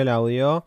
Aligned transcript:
el 0.00 0.08
audio. 0.08 0.64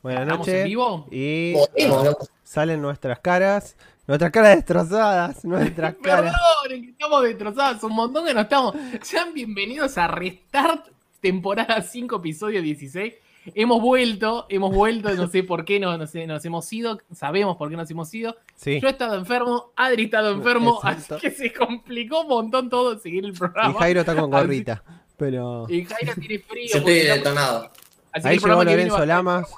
Buenas 0.00 0.22
¿Estamos 0.22 0.46
en 0.46 0.52
noches. 0.54 0.64
vivo? 0.68 1.08
Y 1.10 1.54
Podemos, 1.54 2.16
salen 2.44 2.80
nuestras 2.80 3.18
caras. 3.18 3.76
Nuestras 4.06 4.30
caras 4.30 4.54
destrozadas. 4.54 5.44
Nuestras 5.44 5.96
caras. 5.96 6.36
Perdonen, 6.62 6.84
que 6.84 6.90
estamos 6.92 7.22
destrozados. 7.24 7.82
Un 7.82 7.94
montón 7.96 8.24
que 8.24 8.32
no 8.32 8.42
estamos. 8.42 8.76
Sean 9.02 9.34
bienvenidos 9.34 9.98
a 9.98 10.06
Restart, 10.06 10.86
temporada 11.20 11.82
5, 11.82 12.14
episodio 12.16 12.62
16. 12.62 13.14
Hemos 13.56 13.82
vuelto, 13.82 14.46
hemos 14.48 14.72
vuelto, 14.72 15.12
no 15.14 15.26
sé 15.26 15.42
por 15.42 15.64
qué 15.64 15.80
no, 15.80 15.98
no 15.98 16.06
sé, 16.06 16.24
nos 16.28 16.44
hemos 16.44 16.72
ido, 16.72 17.00
sabemos 17.12 17.56
por 17.56 17.68
qué 17.70 17.76
nos 17.76 17.90
hemos 17.90 18.14
ido. 18.14 18.36
Sí. 18.54 18.80
Yo 18.80 18.86
he 18.86 18.92
estado 18.92 19.16
enfermo, 19.16 19.72
Adri 19.74 20.02
ha 20.02 20.04
estado 20.06 20.30
enfermo, 20.30 20.76
Exacto. 20.82 21.16
así 21.16 21.22
que 21.28 21.30
se 21.34 21.52
complicó 21.52 22.20
un 22.22 22.28
montón 22.28 22.70
todo 22.70 22.96
seguir 23.00 23.24
el 23.24 23.32
Y 23.34 23.36
programa. 23.36 23.74
Jairo 23.80 24.00
está 24.00 24.14
con 24.14 24.30
gorrita. 24.30 24.82
Pero. 25.16 25.66
Y 25.68 25.84
Jairo 25.84 26.14
tiene 26.20 26.38
frío. 26.38 26.68
yo 26.72 26.78
estoy 26.78 26.98
estamos- 26.98 27.18
detonado. 27.18 27.70
Así 28.14 28.28
Ahí 28.28 28.34
el 28.36 28.40
llegó 28.42 28.56
que 28.56 28.62
a 28.62 28.64
Lorenzo 28.64 29.04
Lamas. 29.06 29.48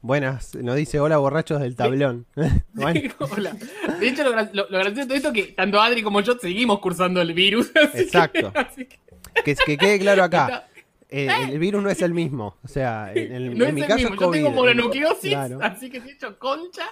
Buenas. 0.00 0.54
Nos 0.56 0.74
dice 0.74 0.98
hola 0.98 1.18
borrachos 1.18 1.60
del 1.60 1.76
tablón. 1.76 2.26
Bueno, 2.72 3.00
Hola. 3.36 3.56
De 4.00 4.08
hecho, 4.08 4.24
lo, 4.24 4.30
lo- 4.52 4.68
lo 4.68 4.78
gracioso 4.78 5.00
de 5.02 5.06
todo 5.06 5.14
esto 5.16 5.28
es 5.28 5.34
que 5.34 5.52
tanto 5.52 5.80
Adri 5.80 6.02
como 6.02 6.20
yo 6.22 6.34
seguimos 6.40 6.80
cursando 6.80 7.20
el 7.22 7.32
virus. 7.34 7.70
así 7.76 7.92
que- 7.92 8.00
Exacto. 8.00 8.52
así 8.56 8.86
que 8.86 8.98
que, 9.44 9.54
que 9.54 9.78
quede 9.78 9.98
claro 10.00 10.24
acá. 10.24 10.66
eh, 11.08 11.28
el 11.48 11.58
virus 11.60 11.82
no 11.82 11.88
es 11.90 12.02
el 12.02 12.12
mismo. 12.14 12.56
O 12.64 12.68
sea, 12.68 13.12
en, 13.14 13.32
el- 13.32 13.56
no 13.56 13.64
en 13.64 13.68
es 13.68 13.74
mi 13.74 13.80
el 13.82 13.86
caso 13.86 13.98
mismo. 14.00 14.14
es 14.14 14.20
Yo 14.20 14.26
COVID. 14.26 14.38
tengo 14.38 14.50
mononucleosis, 14.50 15.30
Claro. 15.30 15.58
así 15.62 15.88
que 15.90 15.98
he 15.98 16.10
hecho 16.10 16.36
concha. 16.38 16.82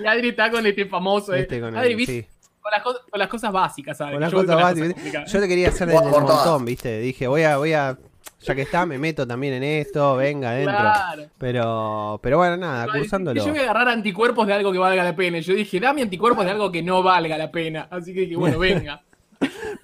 Y 0.00 0.06
Adri 0.06 0.28
está 0.28 0.48
con 0.50 0.64
este 0.64 0.86
famoso. 0.86 1.34
eh. 1.34 1.40
Este 1.40 1.58
con 1.60 1.70
el- 1.74 1.78
Adri, 1.80 1.94
¿viste? 1.96 2.22
sí. 2.22 2.48
con, 2.60 2.70
las, 2.70 2.82
co- 2.82 3.00
con 3.10 3.18
las 3.18 3.28
cosas 3.28 3.50
básicas, 3.52 4.00
Adri. 4.00 4.12
Con 4.12 4.20
las 4.20 4.30
Yo 4.30 4.38
cosas 4.38 4.56
básicas. 4.56 5.32
Yo 5.32 5.40
te 5.40 5.48
quería 5.48 5.68
hacer 5.70 5.88
desde 5.88 6.04
el 6.04 6.10
montón, 6.10 6.64
¿viste? 6.64 7.00
Dije, 7.00 7.26
voy 7.26 7.42
a, 7.42 7.56
voy 7.56 7.72
a, 7.72 7.98
ya 8.40 8.54
que 8.54 8.62
está, 8.62 8.86
me 8.86 8.98
meto 8.98 9.26
también 9.26 9.54
en 9.54 9.62
esto, 9.64 10.16
venga 10.16 10.50
adentro. 10.50 10.76
Claro. 10.76 11.22
Pero, 11.38 12.20
pero 12.22 12.38
bueno, 12.38 12.56
nada, 12.56 12.86
Yo 12.86 12.92
cursándolo. 12.92 13.44
voy 13.44 13.58
a 13.58 13.62
agarrar 13.62 13.88
anticuerpos 13.88 14.46
de 14.46 14.52
algo 14.52 14.72
que 14.72 14.78
valga 14.78 15.02
la 15.02 15.16
pena. 15.16 15.38
Yo 15.40 15.54
dije, 15.54 15.80
dame 15.80 16.02
anticuerpos 16.02 16.44
de 16.44 16.52
algo 16.52 16.70
que 16.70 16.82
no 16.82 17.02
valga 17.02 17.36
la 17.36 17.50
pena. 17.50 17.88
Así 17.90 18.14
que 18.14 18.20
dije, 18.20 18.36
bueno, 18.36 18.58
venga. 18.60 19.02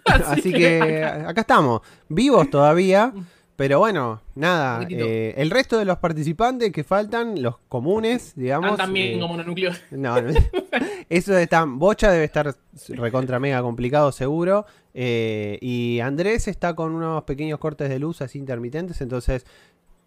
Así 0.04 0.52
que 0.52 1.04
acá 1.04 1.40
estamos, 1.42 1.82
vivos 2.08 2.48
todavía. 2.50 3.12
Pero 3.56 3.78
bueno, 3.78 4.22
nada, 4.34 4.86
eh, 4.89 5.34
el 5.36 5.50
resto 5.50 5.78
de 5.78 5.84
los 5.84 5.98
participantes 5.98 6.72
que 6.72 6.84
faltan, 6.84 7.42
los 7.42 7.58
comunes, 7.69 8.33
digamos. 8.34 8.70
Están 8.72 8.86
también 8.86 9.08
eh, 9.08 9.20
como 9.20 9.28
mononucleosis. 9.34 9.83
No, 9.91 10.20
no. 10.20 10.33
eso 11.11 11.36
está. 11.36 11.64
Bocha 11.64 12.11
debe 12.11 12.25
estar 12.25 12.55
recontra 12.89 13.39
mega 13.39 13.61
complicado, 13.62 14.11
seguro. 14.11 14.64
eh, 14.95 15.58
y 15.61 16.00
Andrés 16.00 16.48
está 16.48 16.75
con 16.75 16.95
unos 16.95 17.25
pequeños 17.25 17.58
cortes 17.58 17.89
de 17.89 17.98
luz 17.98 18.23
así 18.23 18.39
intermitentes. 18.39 19.00
Entonces 19.00 19.45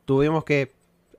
tuvimos 0.06 0.44
que. 0.44 0.74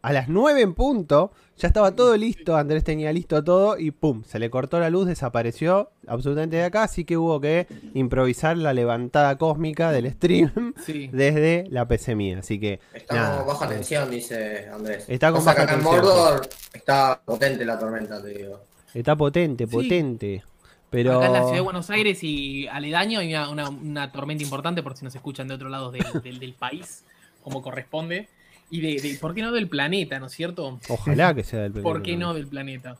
A 0.06 0.12
las 0.12 0.28
9 0.28 0.60
en 0.60 0.74
punto, 0.74 1.32
ya 1.56 1.66
estaba 1.66 1.90
todo 1.96 2.16
listo. 2.16 2.56
Andrés 2.56 2.84
tenía 2.84 3.12
listo 3.12 3.42
todo 3.42 3.76
y 3.76 3.90
pum, 3.90 4.22
se 4.24 4.38
le 4.38 4.50
cortó 4.50 4.78
la 4.78 4.88
luz, 4.88 5.06
desapareció 5.06 5.90
absolutamente 6.06 6.54
de 6.56 6.64
acá. 6.64 6.84
Así 6.84 7.04
que 7.04 7.16
hubo 7.16 7.40
que 7.40 7.66
improvisar 7.94 8.56
la 8.56 8.72
levantada 8.72 9.36
cósmica 9.36 9.90
del 9.90 10.08
stream 10.12 10.74
Sí. 10.84 11.08
desde 11.12 11.66
la 11.70 11.88
PC 11.88 12.14
mía. 12.14 12.38
Así 12.38 12.60
que. 12.60 12.78
Estamos 12.94 13.22
nada, 13.24 13.42
baja 13.42 13.68
tensión, 13.68 14.08
dice 14.10 14.68
Andrés. 14.72 15.06
Está 15.08 15.32
con 15.32 15.44
baja 15.44 15.62
acá 15.62 15.74
en 15.74 15.80
tensión, 15.80 15.94
Mordor 16.04 16.48
está 16.72 17.20
potente 17.24 17.64
la 17.64 17.76
tormenta, 17.78 18.22
te 18.22 18.28
digo. 18.28 18.60
Está 18.94 19.16
potente, 19.16 19.66
Sí. 19.66 19.72
potente. 19.72 20.44
Pero. 20.88 21.16
Acá 21.16 21.26
en 21.26 21.32
la 21.32 21.38
ciudad 21.40 21.54
de 21.54 21.60
Buenos 21.62 21.90
Aires 21.90 22.22
y 22.22 22.68
aledaño 22.68 23.18
hay 23.18 23.30
una, 23.34 23.50
una- 23.50 23.68
una 23.70 24.12
tormenta 24.12 24.44
importante 24.44 24.84
por 24.84 24.96
si 24.96 25.04
nos 25.04 25.16
escuchan 25.16 25.48
de 25.48 25.54
otro 25.54 25.68
lado 25.68 25.90
del, 25.90 26.04
del- 26.22 26.38
del 26.38 26.52
país, 26.54 27.04
como 27.42 27.60
corresponde. 27.60 28.28
Y 28.70 28.80
de, 28.80 29.00
de- 29.00 29.18
¿por 29.20 29.34
qué 29.34 29.42
no 29.42 29.52
del 29.52 29.68
planeta, 29.68 30.18
no 30.18 30.26
es 30.26 30.32
cierto? 30.32 30.78
Ojalá 30.88 31.34
que 31.34 31.44
sea 31.44 31.60
del 31.62 31.72
primer 31.72 31.84
¿Por 31.84 32.02
qué 32.02 32.16
no 32.16 32.34
del 32.34 32.46
planeta? 32.48 32.96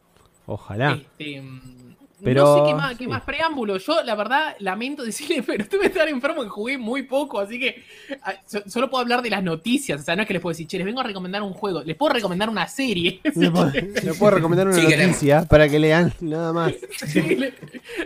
Ojalá. 0.46 0.92
Este, 0.92 1.40
mm, 1.42 1.60
Pero- 2.24 2.44
No 2.44 2.64
sé 2.64 2.70
qué 2.70 2.74
más, 2.74 2.90
qué 2.96 3.04
sí. 3.04 3.08
más 3.10 3.22
preámbulo. 3.24 3.76
Yo, 3.76 4.02
la 4.02 4.14
verdad, 4.14 4.54
lamento 4.60 5.02
decirle, 5.02 5.42
pero 5.46 5.62
estuve 5.64 5.90
tan 5.90 6.08
enfermo 6.08 6.42
que 6.44 6.48
jugué 6.48 6.78
muy 6.78 7.02
poco, 7.02 7.40
así 7.40 7.58
que 7.58 7.82
ah, 8.22 8.32
so- 8.46 8.62
solo 8.66 8.88
puedo 8.88 9.02
hablar 9.02 9.20
de 9.22 9.28
las 9.28 9.42
noticias. 9.42 10.00
O 10.00 10.02
sea, 10.04 10.16
no 10.16 10.22
es 10.22 10.28
que 10.28 10.32
les 10.34 10.40
puedo 10.40 10.52
decir, 10.52 10.66
che, 10.66 10.78
les 10.78 10.86
vengo 10.86 11.00
a 11.00 11.04
recomendar 11.04 11.42
un 11.42 11.52
juego. 11.52 11.82
Les 11.82 11.94
puedo 11.96 12.14
recomendar 12.14 12.48
una 12.48 12.68
serie. 12.68 13.20
Le 13.34 13.50
puedo, 14.14 14.30
recomendar 14.30 14.66
una 14.68 14.76
Sí, 14.76 14.82
noticia 14.84 15.42
para 15.44 15.68
que 15.68 15.78
lean 15.78 16.12
nada 16.20 16.52
más. 16.54 16.72
Sí, 17.06 17.20
le- 17.20 17.52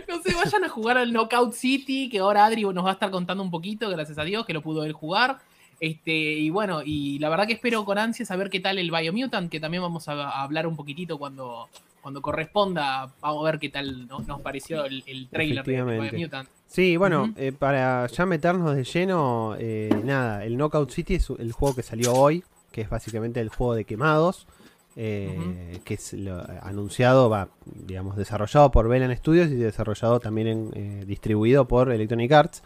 no 0.09 0.21
sé, 0.21 0.33
vayan 0.33 0.63
a 0.65 0.69
jugar 0.69 0.97
al 0.97 1.13
Knockout 1.13 1.53
City, 1.53 2.09
que 2.09 2.19
ahora 2.19 2.45
Adri 2.45 2.63
nos 2.63 2.83
va 2.83 2.89
a 2.89 2.93
estar 2.93 3.11
contando 3.11 3.43
un 3.43 3.51
poquito, 3.51 3.87
gracias 3.89 4.17
a 4.17 4.23
Dios, 4.25 4.45
que 4.45 4.51
lo 4.53 4.61
pudo 4.61 4.83
él 4.83 4.91
jugar. 4.93 5.37
Este, 5.81 6.11
y 6.13 6.51
bueno, 6.51 6.83
y 6.85 7.17
la 7.17 7.27
verdad 7.29 7.47
que 7.47 7.53
espero 7.53 7.83
con 7.85 7.97
ansias 7.97 8.29
a 8.29 8.35
ver 8.35 8.51
qué 8.51 8.59
tal 8.59 8.77
el 8.77 8.91
Biomutant, 8.91 9.49
que 9.51 9.59
también 9.59 9.81
vamos 9.81 10.07
a, 10.07 10.13
a 10.13 10.43
hablar 10.43 10.67
un 10.67 10.75
poquitito 10.75 11.17
cuando, 11.17 11.67
cuando 12.01 12.21
corresponda. 12.21 13.11
Vamos 13.19 13.41
a 13.41 13.51
ver 13.51 13.59
qué 13.59 13.69
tal 13.69 14.07
no- 14.07 14.19
nos 14.19 14.41
pareció 14.41 14.85
el, 14.85 15.03
el 15.07 15.27
trailer 15.27 15.65
de. 15.65 15.71
Biomutant. 16.11 16.47
Sí, 16.67 16.97
bueno, 16.97 17.33
eh, 17.35 17.51
para 17.51 18.05
ya 18.07 18.25
meternos 18.27 18.75
de 18.75 18.83
lleno, 18.83 19.55
eh, 19.59 19.89
nada, 20.05 20.45
el 20.45 20.55
Knockout 20.55 20.91
City 20.91 21.15
es 21.15 21.29
el 21.31 21.51
juego 21.51 21.75
que 21.75 21.81
salió 21.83 22.13
hoy, 22.13 22.43
que 22.71 22.81
es 22.81 22.89
básicamente 22.89 23.39
el 23.41 23.49
juego 23.49 23.73
de 23.73 23.83
quemados, 23.83 24.45
eh, 24.95 25.79
que 25.83 25.95
es 25.95 26.13
lo- 26.13 26.45
anunciado, 26.61 27.27
va, 27.29 27.49
digamos, 27.65 28.17
desarrollado 28.17 28.71
por 28.71 28.87
Velan 28.87 29.15
Studios 29.17 29.49
y 29.49 29.55
desarrollado 29.55 30.19
también 30.19 30.47
en, 30.47 30.71
eh, 30.75 31.05
distribuido 31.07 31.67
por 31.67 31.91
Electronic 31.91 32.31
Arts. 32.31 32.63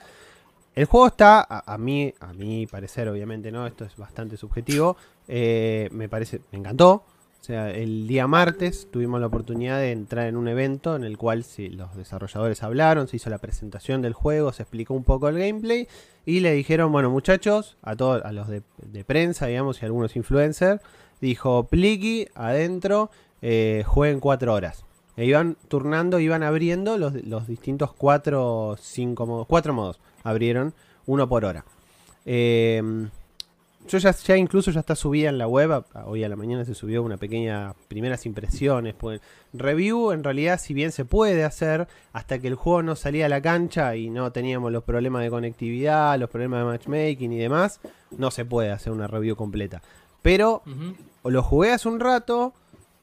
El 0.75 0.85
juego 0.85 1.07
está, 1.07 1.39
a, 1.39 1.73
a 1.73 1.77
mí, 1.77 2.13
a 2.19 2.33
mi 2.33 2.67
parecer, 2.67 3.07
obviamente, 3.07 3.51
¿no? 3.51 3.65
Esto 3.65 3.85
es 3.85 3.95
bastante 3.95 4.35
subjetivo. 4.37 4.97
eh, 5.27 5.89
me 5.91 6.09
parece, 6.09 6.41
me 6.51 6.59
encantó. 6.59 7.03
O 7.39 7.47
sea, 7.47 7.69
el 7.69 8.07
día 8.07 8.25
martes 8.25 8.87
tuvimos 8.91 9.21
la 9.21 9.27
oportunidad 9.27 9.77
de 9.77 9.91
entrar 9.91 10.25
en 10.25 10.35
un 10.35 10.47
evento 10.47 10.95
en 10.95 11.03
el 11.03 11.15
cual 11.15 11.43
sí, 11.43 11.69
los 11.69 11.95
desarrolladores 11.95 12.63
hablaron, 12.63 13.07
se 13.07 13.17
hizo 13.17 13.29
la 13.29 13.37
presentación 13.37 14.01
del 14.01 14.13
juego, 14.13 14.51
se 14.51 14.63
explicó 14.63 14.95
un 14.95 15.03
poco 15.03 15.29
el 15.29 15.37
gameplay 15.37 15.87
y 16.25 16.39
le 16.39 16.53
dijeron, 16.53 16.91
bueno 16.91 17.11
muchachos, 17.11 17.77
a 17.83 17.95
todos, 17.95 18.25
a 18.25 18.31
los 18.31 18.47
de, 18.47 18.63
prensa, 19.05 19.45
digamos, 19.45 19.79
y 19.79 19.85
algunos 19.85 20.15
influencers, 20.15 20.81
dijo, 21.21 21.65
pliqui, 21.65 22.27
adentro, 22.33 23.11
eh, 23.43 23.83
jueguen 23.85 24.19
cuatro 24.19 24.51
horas. 24.51 24.83
E 25.15 25.25
iban 25.25 25.55
turnando, 25.67 26.19
iban 26.19 26.41
abriendo 26.41 26.97
los, 26.97 27.13
los 27.25 27.47
distintos 27.47 27.93
cuatro, 27.93 28.75
cinco 28.81 29.27
modos, 29.27 29.45
cuatro 29.45 29.71
modos, 29.71 29.99
abrieron 30.25 30.73
uno 31.05 31.29
por 31.29 31.45
hora. 31.45 31.63
Eh, 32.25 32.81
yo 33.87 33.99
ya, 33.99 34.11
ya 34.11 34.35
incluso 34.35 34.71
ya 34.71 34.79
está 34.79 34.95
subida 34.95 35.29
en 35.29 35.37
la 35.37 35.47
web, 35.47 35.85
hoy 36.05 36.23
a 36.23 36.29
la 36.29 36.35
mañana 36.35 36.65
se 36.65 36.73
subió 36.73 37.03
una 37.03 37.17
pequeña 37.17 37.75
primeras 37.87 38.25
impresiones. 38.25 38.95
Pues, 38.95 39.21
review 39.53 40.11
en 40.11 40.23
realidad 40.23 40.59
si 40.59 40.73
bien 40.73 40.91
se 40.91 41.05
puede 41.05 41.43
hacer 41.43 41.87
hasta 42.11 42.39
que 42.39 42.47
el 42.47 42.55
juego 42.55 42.81
no 42.81 42.95
salía 42.95 43.27
a 43.27 43.29
la 43.29 43.41
cancha 43.41 43.95
y 43.95 44.09
no 44.09 44.31
teníamos 44.31 44.71
los 44.71 44.83
problemas 44.83 45.21
de 45.21 45.29
conectividad, 45.29 46.17
los 46.19 46.31
problemas 46.31 46.61
de 46.61 46.65
matchmaking 46.65 47.31
y 47.33 47.37
demás, 47.37 47.79
no 48.17 48.31
se 48.31 48.43
puede 48.43 48.71
hacer 48.71 48.91
una 48.91 49.05
review 49.05 49.35
completa. 49.35 49.83
Pero 50.23 50.63
lo 51.23 51.43
jugué 51.43 51.71
hace 51.71 51.87
un 51.87 51.99
rato 51.99 52.53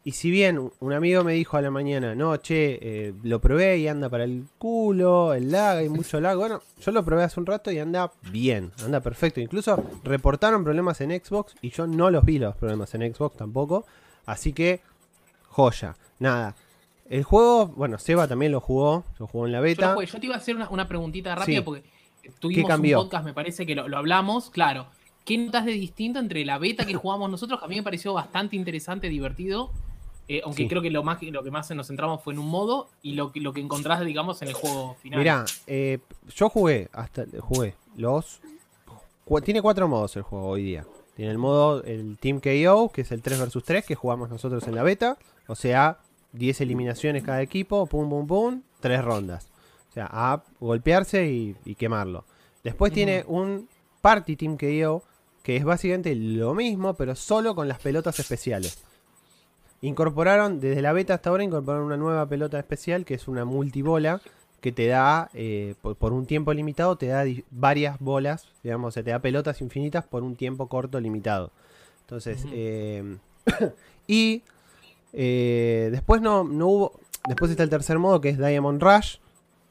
y 0.05 0.13
si 0.13 0.31
bien 0.31 0.71
un- 0.81 0.93
amigo 0.93 1.23
me 1.25 1.33
dijo 1.35 1.57
a 1.57 1.63
la 1.63 1.71
mañana, 1.71 2.15
no, 2.15 2.37
che, 2.39 2.79
eh, 2.83 3.15
lo 3.23 3.41
probé 3.41 3.79
y 3.79 3.89
anda 3.89 4.09
para 4.09 4.25
el 4.25 4.45
culo, 4.59 5.33
el 5.35 5.51
lag, 5.53 5.79
hay 5.79 5.89
mucho 5.89 6.21
lag. 6.21 6.37
Bueno, 6.37 6.61
yo 6.81 6.91
lo 6.93 7.05
probé 7.05 7.23
hace 7.25 7.39
un 7.39 7.47
rato 7.47 7.71
y 7.71 7.79
anda 7.79 8.11
bien, 8.31 8.73
anda 8.85 9.01
perfecto. 9.01 9.41
Incluso 9.41 9.83
reportaron 10.05 10.65
problemas 10.65 11.01
en 11.01 11.11
Xbox 11.23 11.55
y 11.63 11.71
yo 11.71 11.87
no 11.87 12.11
los 12.11 12.25
vi 12.25 12.39
los 12.39 12.57
problemas 12.57 12.95
en 12.95 13.15
Xbox 13.15 13.37
tampoco. 13.37 13.87
Así 14.27 14.53
que, 14.53 14.81
joya. 15.49 15.97
Nada. 16.19 16.55
El 17.09 17.25
juego, 17.25 17.67
bueno, 17.69 17.99
Seba 17.99 18.27
también 18.27 18.53
lo 18.53 18.61
jugó, 18.61 19.05
lo 19.19 19.27
jugó 19.27 19.47
en 19.47 19.53
la 19.53 19.59
Yo, 19.59 19.63
beta. 19.65 19.95
jugué. 19.95 20.07
Yo 20.07 20.19
te 20.21 20.27
iba 20.27 20.35
a 20.35 20.39
hacer 20.39 20.57
una, 20.57 20.69
una 20.71 20.89
preguntita 20.89 21.35
rápida 21.35 21.59
Sí. 21.59 21.63
porque 21.65 21.83
tuvimos 22.39 22.71
un 22.79 22.91
podcast, 22.93 23.25
me 23.25 23.35
parece 23.35 23.67
que 23.67 23.75
lo, 23.75 23.89
lo 23.89 23.99
hablamos, 23.99 24.51
claro. 24.51 24.87
¿Qué 25.25 25.39
notas 25.39 25.65
de 25.67 25.73
distinto 25.73 26.19
entre 26.19 26.45
la 26.45 26.59
beta 26.59 26.85
que 26.85 26.95
jugamos 26.95 27.31
nosotros? 27.31 27.61
Que 27.61 27.67
a 27.67 27.69
mí 27.69 27.77
me 27.77 27.83
pareció 27.83 28.13
bastante 28.15 28.57
interesante, 28.57 29.09
divertido. 29.09 29.71
Eh, 30.29 30.41
aunque 30.45 30.63
Sí. 30.63 30.69
creo 30.69 30.83
que 30.83 30.91
lo 30.91 31.03
más 31.03 31.23
lo 31.23 31.43
que 31.43 31.51
más 31.51 31.71
nos 31.73 31.87
centramos 31.89 32.23
fue 32.23 32.33
en 32.33 32.39
un 32.39 32.49
modo 32.49 32.89
y 33.03 33.15
lo 33.15 33.33
que 33.33 33.41
lo 33.41 33.53
que 33.53 33.61
encontrás, 33.61 34.05
digamos, 34.05 34.41
en 34.43 34.49
el 34.49 34.55
juego 34.55 34.95
final. 35.03 35.19
Mirá, 35.19 35.45
eh, 35.67 35.99
yo 36.35 36.49
jugué, 36.49 36.89
hasta 36.93 37.25
jugué 37.41 37.75
los... 37.97 38.41
Tiene 39.45 39.63
cuatro 39.63 39.89
modos 39.89 40.17
el 40.17 40.23
juego 40.23 40.47
hoy 40.49 40.63
día. 40.65 40.87
Tiene 41.17 41.31
el 41.31 41.39
modo, 41.39 41.83
el 41.85 42.19
Team 42.19 42.41
KO, 42.41 42.91
que 42.91 43.03
es 43.03 43.13
el 43.13 43.23
3 43.23 43.41
vs 43.41 43.63
3, 43.65 43.85
que 43.87 43.95
jugamos 43.95 44.29
nosotros 44.31 44.67
en 44.67 44.75
la 44.75 44.83
beta. 44.83 45.17
O 45.47 45.55
sea, 45.55 45.99
10 46.33 46.61
eliminaciones 46.63 47.23
cada 47.23 47.41
equipo, 47.43 47.87
pum, 47.87 48.09
pum, 48.11 48.27
pum, 48.27 48.63
3 48.81 49.03
rondas. 49.05 49.49
O 49.91 49.93
sea, 49.93 50.09
a 50.11 50.43
golpearse 50.61 51.27
y, 51.31 51.57
y 51.65 51.75
quemarlo. 51.77 52.25
Después 52.65 52.93
tiene 52.93 53.25
un 53.27 53.69
Party 54.01 54.37
Team 54.37 54.57
KO, 54.59 55.03
que 55.43 55.57
es 55.57 55.65
básicamente 55.65 56.15
lo 56.15 56.55
mismo, 56.55 56.95
pero 56.95 57.15
solo 57.15 57.55
con 57.55 57.69
las 57.69 57.79
pelotas 57.79 58.19
especiales. 58.21 58.83
Incorporaron, 59.83 60.61
desde 60.61 60.81
la 60.81 60.93
beta 60.93 61.15
hasta 61.15 61.31
ahora, 61.31 61.43
incorporaron 61.45 61.87
una 61.87 61.97
nueva 61.97 62.25
pelota 62.27 62.59
especial, 62.59 63.05
que 63.05 63.15
es 63.15 63.29
una 63.29 63.45
multibola, 63.45 64.21
que 64.61 64.71
te 64.73 64.87
da, 64.87 65.29
eh, 65.35 65.75
por, 65.83 65.97
por 65.97 66.13
un 66.13 66.25
tiempo 66.25 66.53
limitado, 66.55 66.97
te 66.97 67.09
da 67.09 67.25
varias 67.51 67.99
bolas, 67.99 68.47
digamos, 68.63 68.89
o 68.89 68.91
sea, 68.93 69.03
te 69.03 69.11
da 69.11 69.19
pelotas 69.19 69.61
infinitas 69.61 70.05
por 70.05 70.23
un 70.23 70.37
tiempo 70.37 70.69
corto 70.69 71.01
limitado. 71.01 71.51
Entonces, 72.03 72.45
Ujú. 72.45 72.53
eh, 72.55 73.17
y 74.07 74.43
eh, 75.13 75.89
después 75.91 76.23
no, 76.23 76.45
no 76.45 76.69
hubo. 76.69 76.93
Después 77.27 77.51
está 77.51 77.63
el 77.63 77.71
tercer 77.71 77.99
modo 77.99 78.21
que 78.21 78.29
es 78.31 78.39
Diamond 78.39 78.81
Rush. 78.83 79.17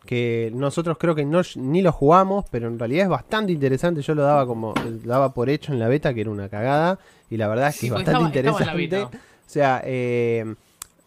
Que 0.06 0.52
nosotros 0.56 0.98
creo 1.00 1.14
que 1.14 1.26
no, 1.26 1.42
ni 1.58 1.84
lo 1.84 1.92
jugamos, 1.92 2.46
pero 2.50 2.68
en 2.68 2.80
realidad 2.80 3.04
es 3.04 3.10
bastante 3.10 3.52
interesante. 3.52 4.02
Yo 4.02 4.16
lo 4.16 4.24
daba 4.24 4.48
como. 4.48 4.74
Lo 4.84 4.98
daba 5.10 5.32
por 5.34 5.48
hecho 5.50 5.74
en 5.74 5.80
la 5.80 5.88
beta, 5.88 6.14
que 6.14 6.22
era 6.22 6.32
una 6.32 6.50
cagada. 6.50 6.98
Y 7.30 7.38
la 7.38 7.48
verdad 7.48 7.68
es 7.70 7.76
que 7.76 7.80
Sí, 7.82 7.86
es 7.88 7.94
bastante 7.94 8.40
estaba- 8.40 8.82
interesante. 8.82 9.18
O 9.52 9.54
sea, 9.54 9.82
eh, 9.84 10.56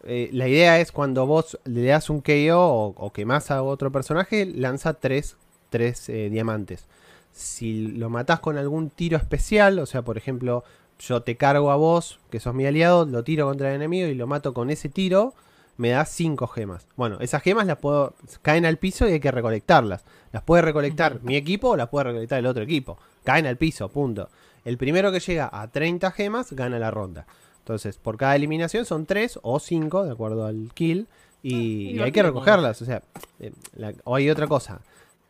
eh, 0.03 0.29
la 0.35 0.47
idea 0.47 0.79
es 0.79 0.93
cuando 0.93 1.25
vos 1.25 1.59
le 1.65 1.87
das 1.87 2.11
un 2.11 2.21
KO 2.21 2.59
o, 2.59 2.95
o 2.95 3.11
quemás 3.11 3.51
a 3.51 3.63
otro 3.63 3.91
personaje, 3.91 4.45
lanza 4.45 4.93
tres, 4.93 5.39
tres, 5.71 6.11
eh, 6.11 6.29
diamantes. 6.29 6.85
Si 7.33 7.87
lo 7.87 8.11
matás 8.11 8.41
con 8.41 8.59
algún 8.59 8.91
tiro 8.91 9.17
especial, 9.17 9.79
o 9.79 9.87
sea, 9.87 10.03
por 10.03 10.19
ejemplo, 10.19 10.63
yo 10.99 11.23
te 11.23 11.39
cargo 11.39 11.71
a 11.71 11.77
vos, 11.77 12.21
que 12.29 12.39
sos 12.39 12.55
mi 12.55 12.67
aliado, 12.67 13.07
lo 13.07 13.25
tiro 13.25 13.47
contra 13.47 13.71
el 13.71 13.77
enemigo 13.77 14.09
y 14.09 14.15
lo 14.15 14.27
mato 14.27 14.53
con 14.53 14.69
ese 14.69 14.91
tiro, 14.91 15.33
me 15.79 15.89
das 15.89 16.11
cinco 16.11 16.47
gemas. 16.47 16.87
Bueno, 16.97 17.17
esas 17.21 17.43
gemas 17.43 17.67
las 17.67 17.79
puedo. 17.79 18.15
caen 18.43 18.67
al 18.67 18.77
piso 18.77 19.09
y 19.09 19.13
hay 19.13 19.21
que 19.21 19.31
recolectarlas. 19.31 20.05
Las 20.33 20.43
puede 20.43 20.61
recolectar 20.61 21.23
mi 21.23 21.37
equipo 21.37 21.71
o 21.71 21.77
las 21.79 21.89
puede 21.89 22.05
recolectar 22.05 22.41
el 22.41 22.47
otro 22.47 22.63
equipo. 22.63 22.99
Caen 23.25 23.47
al 23.47 23.57
piso, 23.57 23.89
punto. 23.89 24.29
El 24.67 24.77
primero 24.77 25.11
que 25.11 25.21
llega 25.21 25.49
a 25.51 25.67
30 25.69 26.11
gemas 26.11 26.53
gana 26.53 26.79
la 26.79 26.91
ronda. 26.91 27.27
Entonces, 27.65 27.97
por 27.97 28.19
cada 28.19 28.37
eliminación 28.37 28.85
son 28.85 29.07
3 29.07 29.39
o 29.43 29.59
5, 29.59 30.05
de 30.05 30.13
acuerdo 30.13 30.45
al 30.47 30.71
kill. 30.75 31.07
Y, 31.43 31.55
y 31.91 31.99
hay 32.01 32.13
que 32.13 32.23
recogerlas. 32.23 32.83
O 32.83 32.85
sea, 32.85 33.03
eh, 33.41 33.53
la- 33.75 33.95
o 34.05 34.15
hay 34.17 34.29
otra 34.31 34.47
cosa. 34.47 34.81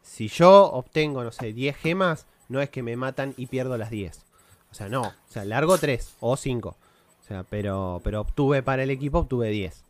Si 0.03 0.29
yo 0.29 0.65
obtengo, 0.73 1.23
no 1.25 1.31
sé, 1.33 1.53
10 1.53 1.77
gemas, 1.77 2.27
no 2.49 2.61
es 2.61 2.71
que 2.71 2.83
me 2.83 2.97
matan 2.97 3.35
y 3.37 3.47
pierdo 3.47 3.79
las 3.79 3.91
10. 3.91 4.21
O 4.71 4.75
sea, 4.75 4.89
no. 4.89 5.03
O 5.03 5.13
sea, 5.29 5.45
largo 5.45 5.79
3 5.79 6.17
o 6.21 6.37
5. 6.37 6.69
O 6.71 7.27
sea, 7.27 7.45
pero, 7.49 8.01
pero 8.05 8.21
obtuve 8.21 8.63
para 8.63 8.83
el 8.83 8.91
equipo, 8.91 9.21
obtuve 9.21 9.49
10. 9.51 9.85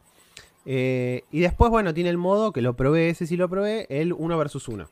Eh, 0.67 1.25
y 1.31 1.40
después, 1.40 1.70
bueno, 1.70 1.93
tiene 1.94 2.11
el 2.11 2.19
modo 2.19 2.52
que 2.52 2.62
lo 2.62 2.75
probé, 2.75 3.08
ese 3.11 3.26
sí 3.26 3.37
lo 3.37 3.49
probé, 3.49 3.87
el 3.88 4.12
1 4.12 4.38
versus 4.38 4.69
1. 4.69 4.87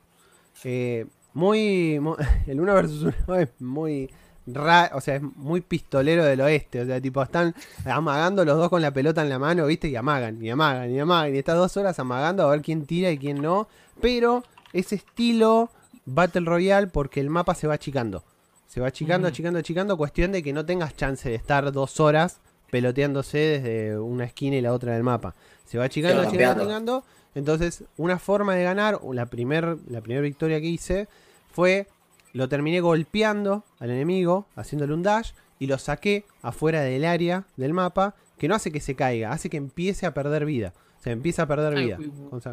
Eh, 0.65 1.07
muy, 1.35 1.99
mu- 2.01 2.17
El 2.47 2.61
1 2.61 2.75
versus 2.75 3.15
1 3.27 3.37
es 3.39 3.49
muy. 3.61 4.11
Ra- 4.47 4.91
o 4.95 5.01
sea, 5.01 5.17
es 5.17 5.23
muy 5.23 5.61
pistolero 5.61 6.25
del 6.25 6.41
oeste. 6.41 6.81
O 6.83 6.87
sea, 6.87 7.01
tipo, 7.01 7.23
están 7.23 7.55
amagando 7.85 8.45
los 8.45 8.57
dos 8.57 8.69
con 8.69 8.83
la 8.83 8.91
pelota 8.93 9.23
en 9.23 9.29
la 9.29 9.39
mano, 9.39 9.67
¿viste? 9.67 9.89
Y 9.89 9.97
amagan, 9.97 10.43
y 10.45 10.51
amagan, 10.51 10.91
y 10.91 10.99
amagan. 10.99 11.35
Y 11.35 11.39
estas 11.39 11.57
dos 11.57 11.77
horas 11.77 11.99
amagando 11.99 12.43
a 12.47 12.51
ver 12.51 12.63
quién 12.63 12.87
tira 12.87 13.11
y 13.11 13.19
quién 13.19 13.41
no. 13.43 13.69
Pero 14.01 14.43
es 14.73 14.93
estilo 14.93 15.71
Battle 16.07 16.43
Royale 16.47 16.87
porque 16.89 17.21
el 17.21 17.31
mapa 17.31 17.55
se 17.55 17.67
va 17.67 17.75
achicando. 17.75 18.25
Se 18.67 18.81
va 18.81 18.87
achicando, 18.89 19.29
achicando, 19.29 19.59
achicando. 19.59 19.97
Cuestión 19.97 20.33
de 20.33 20.43
que 20.43 20.53
no 20.53 20.65
tengas 20.65 20.97
chance 20.97 21.29
de 21.29 21.35
estar 21.35 21.71
dos 21.73 22.01
horas 22.01 22.39
peloteándose 22.71 23.39
desde 23.39 23.99
una 23.99 24.25
esquina 24.25 24.57
y 24.57 24.63
la 24.63 24.73
otra 24.73 24.95
del 24.95 25.03
mapa. 25.03 25.35
Se 25.67 25.77
va 25.79 25.85
achicando, 25.85 26.23
achicando, 26.23 26.63
achicando. 26.63 27.05
Entonces, 27.35 27.85
una 27.99 28.19
forma 28.19 28.55
de 28.55 28.65
ganar, 28.65 28.99
la 29.13 29.27
primera 29.27 29.77
la 29.89 30.01
primer 30.01 30.23
victoria 30.23 30.61
que 30.61 30.67
hice 30.67 31.07
fue, 31.53 31.87
lo 32.33 32.49
terminé 32.49 32.81
golpeando 32.81 33.65
al 33.79 33.91
enemigo, 33.91 34.47
haciéndole 34.57 34.95
un 34.95 35.03
dash, 35.03 35.33
y 35.59 35.67
lo 35.67 35.79
saqué 35.79 36.25
afuera 36.43 36.81
del 36.81 37.05
área 37.05 37.45
del 37.57 37.73
mapa, 37.73 38.15
que 38.39 38.49
no 38.49 38.55
hace 38.55 38.73
que 38.73 38.81
se 38.81 38.95
caiga, 38.97 39.31
hace 39.33 39.49
que 39.51 39.57
empiece 39.57 40.07
a 40.07 40.15
perder 40.15 40.45
vida. 40.45 40.73
O 40.99 41.03
sea, 41.03 41.13
empieza 41.13 41.43
a 41.43 41.47
perder 41.47 41.77
Ah, 41.77 41.81
vida. 41.81 41.99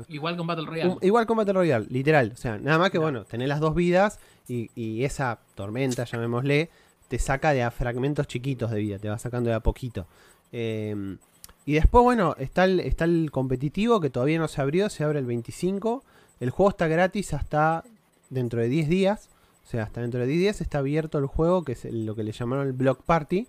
Igual 0.07 0.35
con 0.37 0.47
Battle 0.47 0.65
Royale. 0.65 0.95
igual 1.01 1.25
con 1.25 1.37
Battle 1.37 1.53
Royale, 1.53 1.85
literal. 1.89 2.31
O 2.33 2.37
sea, 2.37 2.57
nada 2.57 2.77
más 2.77 2.89
que 2.89 2.97
bueno, 2.97 3.23
tener 3.25 3.47
las 3.47 3.59
dos 3.59 3.75
vidas 3.75 4.19
y, 4.47 4.69
y 4.75 5.03
esa 5.03 5.39
tormenta, 5.55 6.03
llamémosle, 6.03 6.69
te 7.07 7.19
saca 7.19 7.53
de 7.53 7.63
a 7.63 7.71
fragmentos 7.71 8.27
chiquitos 8.27 8.71
de 8.71 8.79
vida, 8.79 8.99
te 8.99 9.09
va 9.09 9.17
sacando 9.19 9.49
de 9.49 9.55
a 9.55 9.59
poquito. 9.59 10.07
Eh, 10.51 11.17
y 11.65 11.73
después, 11.73 12.03
bueno, 12.03 12.35
está 12.39 12.63
el, 12.65 12.79
está 12.79 13.05
el 13.05 13.29
competitivo 13.31 13.99
que 14.01 14.09
todavía 14.09 14.39
no 14.39 14.47
se 14.47 14.61
abrió, 14.61 14.89
se 14.89 15.03
abre 15.03 15.19
el 15.19 15.25
25. 15.25 16.03
El 16.39 16.49
juego 16.49 16.69
está 16.71 16.87
gratis 16.87 17.33
hasta 17.33 17.83
dentro 18.31 18.59
de 18.61 18.69
10 18.69 18.89
días. 18.89 19.29
O 19.69 19.71
sea, 19.71 19.83
hasta 19.83 20.01
dentro 20.01 20.19
de 20.19 20.25
10 20.25 20.39
días 20.39 20.61
está 20.61 20.79
abierto 20.79 21.19
el 21.19 21.27
juego, 21.27 21.63
que 21.63 21.73
es 21.73 21.85
lo 21.85 22.15
que 22.15 22.23
le 22.23 22.31
llamaron 22.31 22.65
el 22.65 22.73
Block 22.73 23.03
Party. 23.03 23.47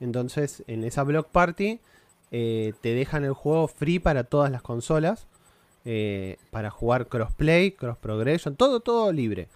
Entonces, 0.00 0.64
en 0.68 0.84
esa 0.84 1.02
Block 1.02 1.28
Party 1.28 1.80
eh, 2.30 2.72
te 2.80 2.94
dejan 2.94 3.24
el 3.24 3.34
juego 3.34 3.68
free 3.68 3.98
para 3.98 4.24
todas 4.24 4.50
las 4.50 4.62
consolas. 4.62 5.26
eh, 5.84 6.38
para 6.50 6.70
jugar 6.70 7.08
crossplay, 7.08 7.72
cross 7.72 7.98
progression, 7.98 8.56
todo, 8.56 8.80
todo 8.80 9.12
libre. 9.12 9.48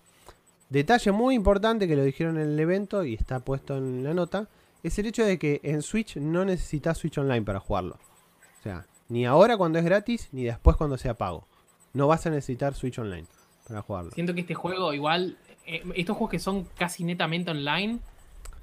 Detalle 0.68 1.10
muy 1.10 1.34
importante 1.34 1.88
que 1.88 1.96
lo 1.96 2.04
dijeron 2.04 2.36
en 2.36 2.48
el 2.48 2.60
evento 2.60 3.02
y 3.04 3.14
está 3.14 3.40
puesto 3.40 3.78
en 3.78 4.04
la 4.04 4.12
nota, 4.12 4.48
es 4.82 4.98
el 4.98 5.06
hecho 5.06 5.24
de 5.24 5.38
que 5.38 5.60
en 5.62 5.80
Switch 5.80 6.16
no 6.16 6.44
necesitas 6.44 6.98
Switch 6.98 7.16
Online 7.16 7.42
para 7.42 7.60
jugarlo. 7.60 7.98
O 8.60 8.62
sea, 8.62 8.86
ni 9.08 9.24
ahora 9.24 9.56
cuando 9.56 9.78
es 9.78 9.86
gratis, 9.86 10.28
ni 10.32 10.44
después 10.44 10.76
cuando 10.76 10.98
sea 10.98 11.14
pago. 11.14 11.46
No 11.94 12.08
vas 12.08 12.26
a 12.26 12.30
necesitar 12.30 12.74
Switch 12.74 12.98
Online 12.98 13.26
para 13.66 13.82
jugarlo. 13.82 14.10
Siento 14.10 14.34
que 14.34 14.40
este 14.40 14.54
juego, 14.54 14.92
igual, 14.92 15.38
eh, 15.66 15.82
estos 15.94 16.16
juegos 16.16 16.30
que 16.30 16.38
son 16.38 16.64
casi 16.76 17.04
netamente 17.04 17.50
online, 17.50 17.98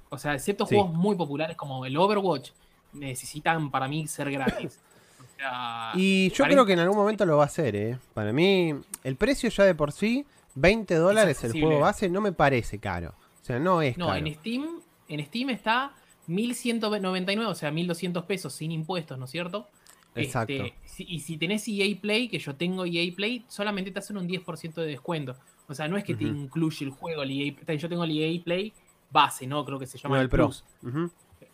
o 0.09 0.17
sea, 0.17 0.33
excepto 0.33 0.65
Sí. 0.65 0.75
juegos 0.75 0.93
muy 0.93 1.15
populares 1.15 1.55
como 1.57 1.85
el 1.85 1.95
Overwatch, 1.97 2.51
necesitan 2.93 3.71
para 3.71 3.87
mí 3.87 4.07
ser 4.07 4.29
gratis. 4.31 4.79
O 5.19 5.37
sea, 5.37 5.91
Y 5.95 6.29
yo 6.31 6.43
creo 6.45 6.65
que 6.65 6.73
en 6.73 6.79
algún 6.79 6.97
momento 6.97 7.25
lo 7.25 7.37
va 7.37 7.43
a 7.43 7.45
hacer, 7.47 7.75
¿eh? 7.75 7.97
Para 8.13 8.31
mí, 8.33 8.73
el 9.03 9.15
precio 9.15 9.49
ya 9.49 9.63
de 9.63 9.73
por 9.75 9.91
sí, 9.91 10.25
20 10.55 10.95
dólares 10.95 11.43
el 11.43 11.51
juego 11.53 11.79
base, 11.79 12.09
no 12.09 12.21
me 12.21 12.31
parece 12.33 12.77
caro. 12.79 13.13
O 13.41 13.45
sea, 13.45 13.57
no 13.57 13.81
es 13.81 13.97
No, 13.97 14.07
caro. 14.07 14.17
en 14.25 14.33
Steam, 14.35 14.67
en 15.07 15.25
Steam 15.25 15.49
está 15.49 15.93
1199, 16.27 17.45
o 17.51 17.55
sea, 17.55 17.71
1200 17.71 18.25
pesos 18.25 18.53
sin 18.53 18.71
impuestos, 18.71 19.17
¿no 19.17 19.25
es 19.25 19.31
cierto? 19.31 19.67
Exacto. 20.15 20.53
Este, 20.53 21.03
y 21.07 21.19
si 21.21 21.37
tenés 21.37 21.65
EA 21.67 21.95
Play, 21.99 22.27
que 22.27 22.37
yo 22.39 22.55
tengo 22.55 22.85
EA 22.85 23.11
Play, 23.15 23.45
solamente 23.47 23.91
te 23.91 23.99
hacen 23.99 24.17
un 24.17 24.27
10% 24.27 24.81
de 24.81 24.87
descuento. 24.87 25.35
O 25.67 25.73
sea, 25.73 25.87
no 25.87 25.97
es 25.97 26.03
que 26.03 26.15
te 26.15 26.25
incluye 26.25 26.85
el 26.85 26.91
juego, 26.91 27.23
el 27.23 27.31
EA, 27.31 27.73
yo 27.75 27.87
tengo 27.89 28.03
el 28.03 28.11
EA 28.17 28.43
Play 28.43 28.73
base, 29.09 29.47
¿no? 29.47 29.63
Creo 29.65 29.79
que 29.79 29.87
se 29.87 29.97
llama 29.97 30.15
No, 30.15 30.21
el 30.21 30.25
el 30.25 30.29
Pro. 30.29 30.45
Plus. 30.47 30.63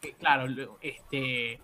Eh, 0.02 0.14
Claro, 0.20 0.46
este. 0.82 1.60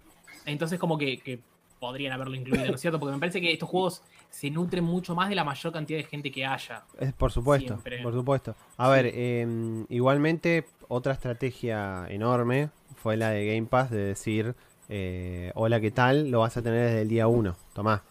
Entonces, 0.45 0.79
como 0.79 0.97
que, 0.97 1.19
que 1.19 1.39
podrían 1.79 2.13
haberlo 2.13 2.35
incluido, 2.35 2.65
¿no 2.65 2.75
es 2.75 2.81
cierto? 2.81 2.99
Porque 2.99 3.13
me 3.13 3.19
parece 3.19 3.41
que 3.41 3.51
estos 3.51 3.69
juegos 3.69 4.01
se 4.29 4.49
nutren 4.49 4.83
mucho 4.83 5.15
más 5.15 5.29
de 5.29 5.35
la 5.35 5.43
mayor 5.43 5.71
cantidad 5.71 5.99
de 5.99 6.05
gente 6.05 6.31
que 6.31 6.45
haya. 6.45 6.83
Es 6.99 7.13
por 7.13 7.31
supuesto, 7.31 7.73
Siempre. 7.73 8.01
por 8.01 8.13
supuesto. 8.13 8.55
A 8.77 8.89
ver, 8.89 9.11
em, 9.13 9.85
igualmente 9.89 10.65
otra 10.87 11.13
estrategia 11.13 12.05
enorme 12.09 12.69
fue 12.95 13.17
la 13.17 13.29
de 13.29 13.45
Game 13.45 13.67
Pass 13.67 13.91
de 13.91 13.97
decir, 13.97 14.55
eh, 14.89 15.51
hola, 15.55 15.79
¿qué 15.81 15.91
tal? 15.91 16.31
Lo 16.31 16.39
vas 16.39 16.57
a 16.57 16.61
tener 16.61 16.87
desde 16.87 17.01
el 17.01 17.09
día 17.09 17.27
1, 17.27 17.55
tomá. 17.73 18.03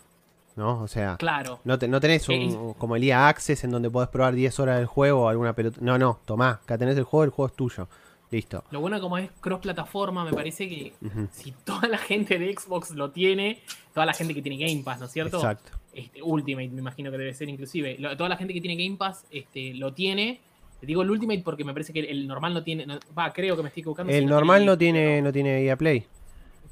¿No? 0.57 0.83
O 0.83 0.89
sea, 0.89 1.17
Claro. 1.19 1.61
no, 1.65 1.79
te- 1.79 1.89
no 1.89 1.99
tenés 2.01 2.29
un, 2.29 2.35
Eh, 2.35 2.75
como 2.79 2.97
el 2.97 3.05
EA 3.05 3.29
Access 3.29 3.65
en 3.65 3.71
donde 3.71 3.89
podés 3.91 4.11
probar 4.11 4.35
10 4.35 4.61
horas 4.61 4.77
del 4.79 4.87
juego 4.87 5.23
o 5.23 5.29
alguna 5.29 5.55
pelota. 5.55 5.79
No, 5.81 5.97
no, 5.99 6.21
tomá, 6.27 6.61
acá 6.63 6.77
tenés 6.77 6.97
el 6.99 7.05
juego, 7.05 7.25
el 7.25 7.31
juego 7.31 7.49
es 7.49 7.57
tuyo. 7.57 7.89
Listo. 8.31 8.65
Lo 8.71 8.81
bueno 8.81 8.99
como 9.01 9.19
es 9.19 9.31
cross 9.41 9.61
plataforma, 9.61 10.25
me 10.25 10.33
parece 10.33 10.67
que 10.69 10.95
si 11.33 11.53
toda 11.65 11.87
la 11.89 11.99
gente 11.99 12.39
de 12.39 12.55
Xbox 12.55 12.91
lo 12.93 13.11
tiene, 13.11 13.61
toda 13.93 14.07
la 14.07 14.15
gente 14.15 14.35
que 14.35 14.41
tiene 14.41 14.57
Game 14.57 14.83
Pass, 14.83 15.01
¿no 15.01 15.07
es 15.07 15.13
cierto? 15.13 15.37
Exacto. 15.37 15.73
Este, 15.93 16.23
Ultimate, 16.23 16.69
me 16.71 16.79
imagino 16.81 17.11
que 17.11 17.19
debe 17.19 17.35
ser 17.35 17.51
inclusive. 17.51 17.97
Lo- 17.99 18.17
toda 18.17 18.31
la 18.31 18.37
gente 18.39 18.55
que 18.55 18.63
tiene 18.63 18.83
Game 18.83 18.97
Pass 18.97 19.27
este, 19.31 19.75
lo 19.75 19.93
tiene. 19.93 20.41
Te 20.81 20.87
digo 20.87 21.03
el 21.03 21.11
Ultimate 21.11 21.43
porque 21.45 21.63
me 21.65 21.75
parece 21.75 21.93
que 21.93 22.01
el 22.01 22.27
normal 22.27 22.55
no 22.55 22.63
tiene. 22.63 22.87
no- 22.87 22.99
Va, 23.17 23.31
creo 23.35 23.55
que 23.55 23.63
me 23.63 23.69
estoy 23.69 23.83
equivocando. 23.83 24.11
si 24.11 24.19
El 24.19 24.25
normal 24.27 24.65
no 24.65 24.79
tiene, 24.79 25.21
no 25.21 25.31
tiene 25.31 25.63
EA 25.65 25.77
Play. 25.77 26.07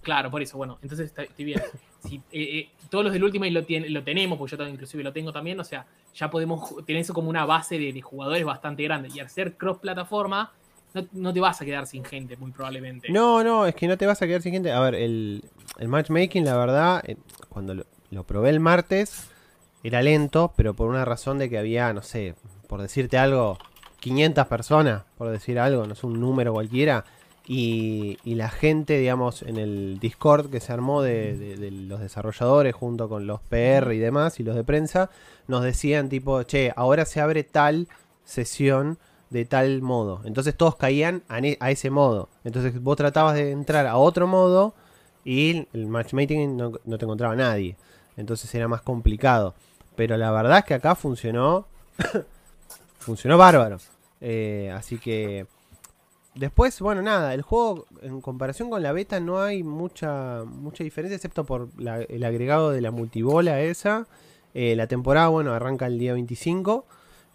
Claro, 0.00 0.30
por 0.30 0.40
eso, 0.40 0.56
bueno, 0.56 0.78
entonces 0.82 1.12
estoy 1.14 1.44
bien. 1.44 1.60
Si, 2.06 2.16
eh, 2.16 2.20
eh, 2.32 2.70
todos 2.88 3.04
los 3.04 3.12
del 3.12 3.22
Ultimate 3.24 3.50
lo, 3.50 3.64
tiene- 3.64 3.88
lo 3.90 4.02
tenemos, 4.02 4.38
porque 4.38 4.52
yo 4.52 4.56
también 4.56 4.74
inclusive 4.74 5.02
lo 5.02 5.12
tengo 5.12 5.32
también, 5.32 5.60
o 5.60 5.64
sea, 5.64 5.86
ya 6.14 6.30
podemos 6.30 6.74
tener 6.86 7.02
eso 7.02 7.12
como 7.14 7.28
una 7.28 7.44
base 7.44 7.78
de, 7.78 8.00
jugadores 8.00 8.44
bastante 8.44 8.82
grande. 8.82 9.10
Y 9.14 9.20
al 9.20 9.28
ser 9.28 9.56
cross-plataforma, 9.56 10.52
no, 10.94 11.06
no 11.12 11.32
te 11.32 11.40
vas 11.40 11.60
a 11.60 11.64
quedar 11.64 11.86
sin 11.86 12.04
gente, 12.04 12.36
muy 12.36 12.50
probablemente. 12.52 13.12
No, 13.12 13.44
no, 13.44 13.66
es 13.66 13.74
que 13.74 13.86
no 13.86 13.96
te 13.96 14.06
vas 14.06 14.20
a 14.22 14.26
quedar 14.26 14.42
sin 14.42 14.52
gente. 14.52 14.72
A 14.72 14.80
ver, 14.80 14.94
el, 14.94 15.44
el 15.78 15.88
matchmaking, 15.88 16.44
la 16.44 16.56
verdad, 16.56 17.02
eh, 17.06 17.16
cuando 17.48 17.74
lo, 18.10 18.24
probé 18.24 18.50
el 18.50 18.60
martes, 18.60 19.28
era 19.82 20.02
lento, 20.02 20.52
pero 20.56 20.74
por 20.74 20.88
una 20.88 21.04
razón 21.04 21.38
de 21.38 21.48
que 21.48 21.58
había, 21.58 21.92
no 21.92 22.02
sé, 22.02 22.34
por 22.68 22.82
decirte 22.82 23.18
algo, 23.18 23.58
500 24.00 24.46
personas, 24.46 25.04
por 25.18 25.30
decir 25.30 25.58
algo, 25.58 25.86
no 25.86 25.94
sé, 25.94 26.06
un 26.06 26.20
número 26.20 26.52
cualquiera. 26.52 27.04
Y, 27.52 28.16
la 28.26 28.48
gente, 28.48 28.96
digamos, 28.96 29.42
en 29.42 29.56
el 29.56 29.98
Discord 29.98 30.50
que 30.50 30.60
se 30.60 30.72
armó 30.72 31.02
de, 31.02 31.68
los 31.88 31.98
desarrolladores 31.98 32.72
junto 32.76 33.08
con 33.08 33.26
los 33.26 33.40
PR 33.40 33.92
y 33.92 33.98
demás 33.98 34.38
y 34.38 34.44
los 34.44 34.54
de 34.54 34.62
prensa, 34.62 35.10
nos 35.48 35.64
decían 35.64 36.08
tipo, 36.08 36.44
che, 36.44 36.72
ahora 36.76 37.04
se 37.04 37.20
abre 37.20 37.42
tal 37.42 37.88
sesión 38.24 38.98
de 39.30 39.46
tal 39.46 39.82
modo. 39.82 40.20
Entonces 40.24 40.56
todos 40.56 40.76
caían 40.76 41.24
a, 41.28 41.40
ese 41.70 41.90
modo. 41.90 42.28
Entonces 42.44 42.80
vos 42.80 42.96
tratabas 42.96 43.34
de 43.34 43.50
entrar 43.50 43.84
a 43.88 43.96
otro 43.96 44.28
modo 44.28 44.72
y 45.24 45.66
el 45.72 45.88
matchmaking 45.88 46.56
no, 46.56 46.74
no 46.84 46.98
te 46.98 47.04
encontraba 47.04 47.34
nadie. 47.34 47.74
Entonces 48.16 48.54
era 48.54 48.68
más 48.68 48.82
complicado. 48.82 49.56
Pero 49.96 50.16
la 50.16 50.30
verdad 50.30 50.58
es 50.58 50.64
que 50.66 50.74
acá 50.74 50.94
funcionó. 50.94 51.66
funcionó 53.00 53.36
bárbaro. 53.36 53.78
Eh, 54.20 54.72
así 54.72 54.98
que. 54.98 55.46
Después, 56.40 56.80
bueno, 56.80 57.02
nada, 57.02 57.32
el 57.34 57.42
juego 57.42 57.86
en 58.02 58.20
comparación 58.20 58.70
con 58.70 58.82
la 58.82 58.92
beta 58.92 59.20
no 59.20 59.40
hay 59.40 59.62
mucha 59.62 60.42
mucha 60.44 60.82
diferencia, 60.82 61.14
excepto 61.14 61.44
por 61.44 61.68
la- 61.80 62.02
el 62.02 62.24
agregado 62.24 62.70
de 62.70 62.80
la 62.80 62.90
multibola 62.90 63.60
esa. 63.60 64.06
Eh, 64.54 64.74
la 64.74 64.86
temporada, 64.88 65.28
bueno, 65.28 65.52
arranca 65.52 65.86
el 65.86 65.98
día 65.98 66.12
25. 66.14 66.84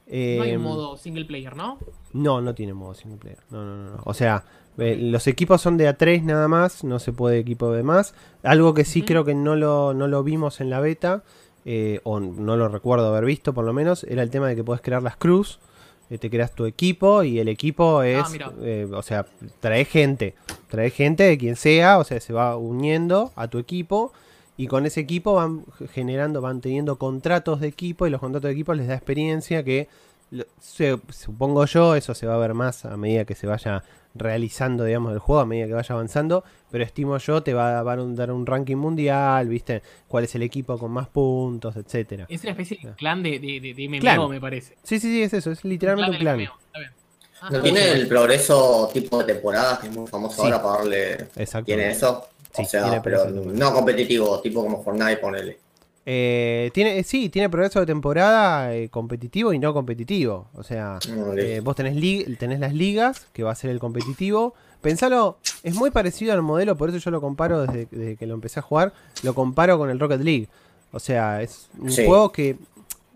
no 0.07 0.43
hay 0.43 0.55
un 0.55 0.62
modo 0.62 0.97
single 0.97 1.25
player, 1.25 1.55
¿no? 1.55 1.77
No, 2.13 2.41
no 2.41 2.53
tiene 2.53 2.74
modo 2.74 2.93
single 2.93 3.17
player. 3.17 3.39
No, 3.50 3.63
no, 3.65 3.75
no. 3.77 3.91
no. 3.97 4.01
O 4.05 4.13
sea, 4.13 4.43
eh, 4.77 4.97
los 5.00 5.25
equipos 5.27 5.62
son 5.62 5.77
de 5.77 5.88
A3 5.88 6.21
nada 6.24 6.47
más, 6.47 6.83
no 6.83 7.00
se 7.00 7.12
puede 7.13 7.39
equipo 7.39 7.71
de 7.71 7.81
más. 7.83 8.13
Algo 8.43 8.74
que 8.74 8.85
sí 8.85 9.01
creo 9.01 9.24
que 9.25 9.33
no 9.35 9.55
lo, 9.55 9.93
no 9.93 10.07
lo 10.07 10.24
vimos 10.24 10.59
en 10.62 10.69
la 10.69 10.79
beta, 10.81 11.24
eh, 11.65 12.01
o 12.03 12.19
no 12.19 12.55
lo 12.57 12.67
recuerdo 12.67 13.07
haber 13.07 13.25
visto 13.25 13.53
por 13.53 13.65
lo 13.65 13.74
menos, 13.74 14.03
era 14.03 14.21
el 14.21 14.29
tema 14.29 14.47
de 14.47 14.55
que 14.55 14.63
puedes 14.63 14.81
crear 14.81 15.01
las 15.01 15.15
cruz. 15.17 15.59
Eh, 16.09 16.17
te 16.17 16.29
creas 16.29 16.51
tu 16.53 16.65
equipo 16.65 17.24
y 17.24 17.39
el 17.39 17.47
equipo 17.47 18.03
es, 18.03 18.29
mira. 18.31 18.51
eh, 18.62 18.88
o 18.93 19.01
sea, 19.01 19.25
trae 19.59 19.85
gente, 19.85 20.35
trae 20.69 20.89
gente 20.91 21.24
de 21.24 21.38
quien 21.38 21.55
sea, 21.55 21.97
o 22.00 22.03
sea, 22.03 22.19
se 22.19 22.31
va 22.33 22.55
uniendo 22.57 23.31
a 23.35 23.47
tu 23.47 23.57
equipo 23.57 24.12
y 24.57 24.67
con 24.67 24.85
ese 24.85 25.01
equipo 25.01 25.33
van 25.33 25.65
generando, 25.93 26.41
van 26.41 26.62
teniendo 26.62 26.97
contratos 26.97 27.59
de 27.59 27.67
equipo 27.67 28.07
y 28.07 28.09
los 28.09 28.21
contratos 28.21 28.47
de 28.50 28.53
equipo 28.53 28.74
les 28.74 28.88
da 28.88 28.93
experiencia 28.95 29.63
que 29.63 29.88
se- 30.59 31.00
supongo 31.09 31.65
yo, 31.65 31.95
eso 31.95 32.13
se 32.13 32.25
va 32.27 32.35
a 32.35 32.38
ver 32.38 32.53
más 32.53 32.85
a 32.85 32.95
medida 32.97 33.25
que 33.25 33.35
se 33.35 33.47
vaya 33.47 33.83
realizando, 34.15 34.84
digamos, 34.86 35.13
el 35.13 35.19
juego, 35.19 35.41
a 35.41 35.45
medida 35.45 35.67
que 35.67 35.74
vaya 35.74 35.93
avanzando, 35.93 36.43
pero 36.72 36.84
estimo 36.84 37.17
yo, 37.17 37.43
te 37.43 37.53
va 37.53 37.77
a 37.79 37.84
dar 37.84 38.00
un, 38.00 38.15
dar 38.15 38.31
un 38.31 38.45
ranking 38.45 38.77
mundial, 38.77 39.48
¿viste? 39.50 39.81
¿Cuál 40.07 40.24
es 40.24 40.34
el 40.36 40.41
equipo 40.43 40.77
con 40.77 40.91
más 40.91 41.07
puntos, 41.10 41.75
etcétera? 41.75 42.25
Es 42.29 42.41
una 42.41 42.51
especie 42.51 42.79
de 42.81 42.93
clan 42.95 43.22
de, 43.22 43.39
de, 43.39 43.60
de, 43.60 43.74
de 43.74 43.89
MMO, 43.89 44.00
Clan. 44.00 44.29
me 44.29 44.39
parece. 44.41 44.75
Sí, 44.84 45.00
sí, 45.00 45.07
sí, 45.12 45.22
es 45.24 45.34
eso, 45.34 45.51
es 45.51 45.63
literalmente 45.65 46.12
un 46.17 46.17
clan. 46.19 46.38
MMO, 46.38 46.51
está 46.65 46.79
bien. 46.79 46.91
Ah, 47.41 47.50
¿No 47.51 47.57
está 47.57 47.62
tiene 47.63 47.91
el 47.91 48.07
progreso 48.07 48.89
tipo 48.93 49.19
de 49.19 49.34
temporada 49.34 49.77
que 49.79 49.88
es 49.88 49.93
muy 49.93 50.07
famoso 50.07 50.36
Sí. 50.38 50.41
ahora 50.43 50.63
para 50.63 50.77
darle. 50.77 51.13
Exacto. 51.36 51.65
¿Tiene 51.65 51.89
eso? 51.91 52.25
Sí, 52.53 52.62
o 52.62 52.65
sea, 52.65 52.84
tiene 52.84 53.01
pero 53.01 53.29
no 53.29 53.74
competitivo, 53.74 54.39
tipo 54.39 54.62
como 54.63 54.81
Fortnite, 54.81 55.17
ponele. 55.17 55.60
Eh, 56.07 56.69
tiene, 56.74 57.01
sí, 57.03 57.29
tiene 57.29 57.50
progreso 57.50 57.79
de 57.79 57.88
temporada 57.88 58.75
eh, 58.75 58.89
competitivo 58.89 59.53
y 59.53 59.59
no 59.59 59.74
competitivo. 59.74 60.47
O 60.53 60.62
sea, 60.63 61.00
eh, 61.38 61.62
vos 61.63 61.75
tenés, 61.75 61.95
tenés 62.38 62.59
las 62.59 62.74
ligas, 62.74 63.25
que 63.33 63.43
va 63.43 63.51
a 63.51 63.55
ser 63.55 63.71
el 63.71 63.79
competitivo. 63.79 64.53
Pensalo, 64.81 65.39
es 65.63 65.74
muy 65.74 65.89
parecido 65.89 66.33
al 66.33 66.43
modelo, 66.43 66.77
por 66.77 66.89
eso 66.89 67.00
yo 67.00 67.09
lo 67.09 67.21
comparo 67.21 67.65
desde, 67.65 67.88
desde 67.89 68.15
que 68.17 68.27
lo 68.27 68.35
empecé 68.35 68.59
a 68.59 68.63
jugar. 68.63 68.93
Lo 69.24 69.33
comparo 69.33 69.79
con 69.79 69.89
el 69.89 70.00
Rocket 70.00 70.21
League. 70.21 70.47
O 70.91 71.00
sea, 71.00 71.41
es 71.41 71.69
un 71.79 71.91
Sí. 71.91 72.05
juego 72.05 72.31
que 72.31 72.57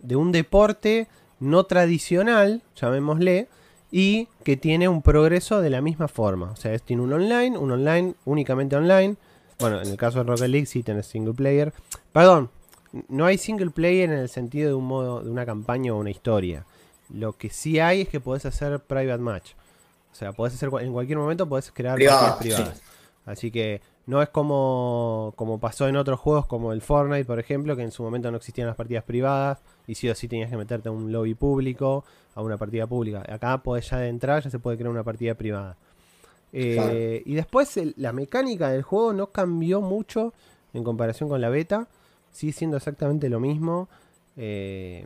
de 0.02 0.16
un 0.16 0.32
deporte 0.32 1.08
no 1.40 1.66
tradicional, 1.66 2.64
llamémosle, 2.76 3.48
y 3.92 4.28
que 4.44 4.58
tiene 4.58 4.88
un 4.88 5.02
progreso 5.02 5.62
de 5.62 5.70
la 5.70 5.82
misma 5.82 6.08
forma. 6.08 6.52
O 6.52 6.56
sea, 6.56 6.74
es- 6.74 6.82
tiene 6.84 7.02
un 7.04 7.14
online, 7.14 7.58
un 7.58 7.72
online, 7.72 8.14
únicamente 8.26 8.76
online. 8.76 9.16
Bueno, 9.60 9.82
en 9.82 9.90
el 9.90 9.98
caso 9.98 10.20
de 10.20 10.24
Rocket 10.26 10.48
League 10.48 10.66
sí 10.66 10.84
tenés 10.84 11.06
single 11.08 11.34
player. 11.34 11.72
Perdón, 12.14 12.50
no 13.08 13.26
hay 13.26 13.38
single 13.38 13.70
player 13.72 14.10
en 14.10 14.18
el 14.20 14.30
sentido 14.30 14.70
de 14.70 14.74
un 14.76 14.86
modo, 14.86 15.22
de 15.22 15.30
una 15.30 15.46
campaña 15.46 15.94
o 15.94 15.98
una 15.98 16.10
historia. 16.10 16.66
Lo 17.14 17.34
que 17.34 17.50
sí 17.50 17.80
hay 17.80 18.02
es 18.02 18.10
que 18.10 18.20
podés 18.20 18.46
hacer 18.46 18.80
private 18.80 19.22
match. 19.22 19.52
O 20.12 20.16
sea, 20.16 20.32
podés 20.34 20.54
hacer 20.56 20.70
en 20.82 20.92
cualquier 20.94 21.18
momento 21.18 21.48
podés 21.48 21.72
crear 21.72 21.96
Privada, 21.96 22.32
partidas 22.36 22.60
privadas. 22.62 22.82
Así 23.26 23.52
que 23.52 23.82
no 24.08 24.22
es 24.24 24.30
como, 24.30 25.34
como 25.36 25.60
pasó 25.60 25.88
en 25.88 25.96
otros 25.98 26.20
juegos 26.20 26.48
como 26.48 26.74
el 26.74 26.82
Fortnite, 26.82 27.26
por 27.26 27.40
ejemplo, 27.40 27.76
que 27.76 27.84
en 27.84 27.92
su 27.92 28.02
momento 28.02 28.32
no 28.32 28.38
existían 28.38 28.68
las 28.68 28.76
partidas 28.76 29.04
privadas 29.04 29.60
y 29.86 29.94
sí 29.96 30.10
o 30.10 30.16
sí 30.16 30.28
tenías 30.28 30.50
que 30.50 30.58
meterte 30.58 30.90
a 30.90 30.92
un 30.92 31.12
lobby 31.12 31.36
público, 31.36 32.04
a 32.34 32.42
una 32.42 32.58
partida 32.58 32.88
pública. 32.88 33.24
Acá 33.32 33.60
podés 33.62 33.88
ya 33.90 33.98
de 33.98 34.08
entrar, 34.08 34.42
ya 34.44 34.50
se 34.50 34.58
puede 34.58 34.78
crear 34.78 34.90
una 34.90 35.04
partida 35.04 35.36
privada. 35.36 35.78
Eh, 36.54 36.74
Claro. 36.76 36.94
Y 37.32 37.36
después 37.36 37.78
el- 37.78 37.94
la 37.98 38.12
mecánica 38.14 38.70
del 38.70 38.82
juego 38.82 39.14
no 39.14 39.28
cambió 39.28 39.82
mucho 39.82 40.34
en 40.74 40.84
comparación 40.84 41.30
con 41.30 41.40
la 41.42 41.50
beta. 41.50 41.88
Sigue 42.32 42.54
siendo 42.54 42.78
exactamente 42.78 43.30
lo 43.30 43.40
mismo. 43.40 43.90
Eh, 44.38 45.06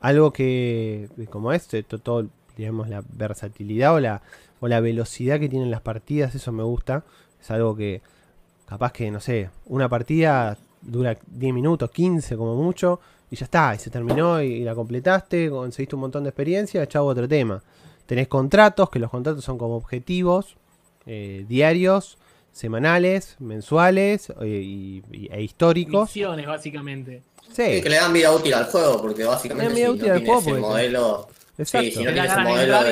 algo 0.00 0.32
que, 0.32 1.08
como 1.30 1.52
este, 1.52 1.82
to- 1.82 1.98
todo, 1.98 2.26
digamos, 2.56 2.88
la 2.88 3.02
versatilidad 3.12 3.94
o 3.94 4.00
la, 4.00 4.22
o 4.60 4.68
la 4.68 4.80
velocidad 4.80 5.38
que 5.40 5.48
tienen 5.48 5.70
las 5.70 5.80
partidas, 5.80 6.34
eso 6.34 6.52
me 6.52 6.62
gusta. 6.62 7.04
Es 7.40 7.50
algo 7.50 7.74
que, 7.76 8.00
capaz 8.66 8.92
que, 8.92 9.10
no 9.10 9.20
sé, 9.20 9.50
una 9.66 9.88
partida 9.88 10.56
dura 10.82 11.16
10 11.26 11.52
minutos, 11.54 11.90
15 11.90 12.36
como 12.36 12.54
mucho, 12.54 13.00
y 13.30 13.36
ya 13.36 13.44
está, 13.44 13.74
y 13.74 13.78
se 13.78 13.90
terminó 13.90 14.40
y, 14.40 14.46
y 14.46 14.64
la 14.64 14.74
completaste, 14.74 15.50
conseguiste 15.50 15.96
un 15.96 16.02
montón 16.02 16.22
de 16.24 16.30
experiencia, 16.30 16.86
chavo 16.86 17.08
otro 17.08 17.26
tema. 17.26 17.62
Tenés 18.06 18.28
contratos, 18.28 18.88
que 18.88 19.00
los 19.00 19.10
contratos 19.10 19.44
son 19.44 19.58
como 19.58 19.74
objetivos 19.76 20.56
eh, 21.06 21.44
diarios, 21.48 22.18
semanales, 22.56 23.36
mensuales 23.38 24.30
eh, 24.40 24.46
y- 24.46 25.02
y- 25.12 25.28
e 25.30 25.42
históricos. 25.42 26.08
Misiones, 26.08 26.46
básicamente. 26.46 27.22
Sí, 27.52 27.80
Que 27.82 27.88
le 27.90 27.96
dan 27.96 28.12
vida 28.12 28.32
útil 28.32 28.54
al 28.54 28.64
juego, 28.64 29.00
porque 29.00 29.24
básicamente 29.24 29.74
Le 29.74 29.82
dan 29.82 29.84
vida 29.84 29.86
si 29.86 29.92
útil 29.92 30.06
no 30.08 30.12
al 30.14 30.18
tiene 30.20 30.32
juego 30.34 30.44
porque- 30.44 30.60
modelo. 30.60 31.28
exacto. 31.58 31.84
Sí, 31.86 31.92
si 31.92 31.98
no 31.98 32.04
Te 32.06 32.12
tiene 32.12 32.16
la 32.16 32.24
ese 32.24 32.34
ganan 32.34 32.46
en 32.46 32.52
modelo 32.52 32.78
el 32.78 32.84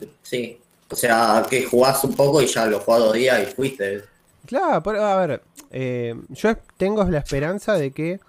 de. 0.00 0.08
Sí. 0.22 0.58
O 0.90 0.96
sea, 0.96 1.46
que 1.50 1.64
jugás 1.64 2.02
un 2.04 2.14
poco 2.14 2.40
y 2.40 2.46
ya 2.46 2.64
lo 2.66 2.80
jugás 2.80 3.00
dos 3.00 3.12
días 3.12 3.42
y 3.42 3.46
fuiste. 3.54 4.04
Claro, 4.46 4.82
pero 4.82 5.04
a 5.04 5.26
ver, 5.26 5.42
eh, 5.70 6.14
yo 6.30 6.56
tengo 6.78 7.04
la 7.04 7.18
esperanza 7.18 7.74
de 7.74 7.90
que, 7.90 8.20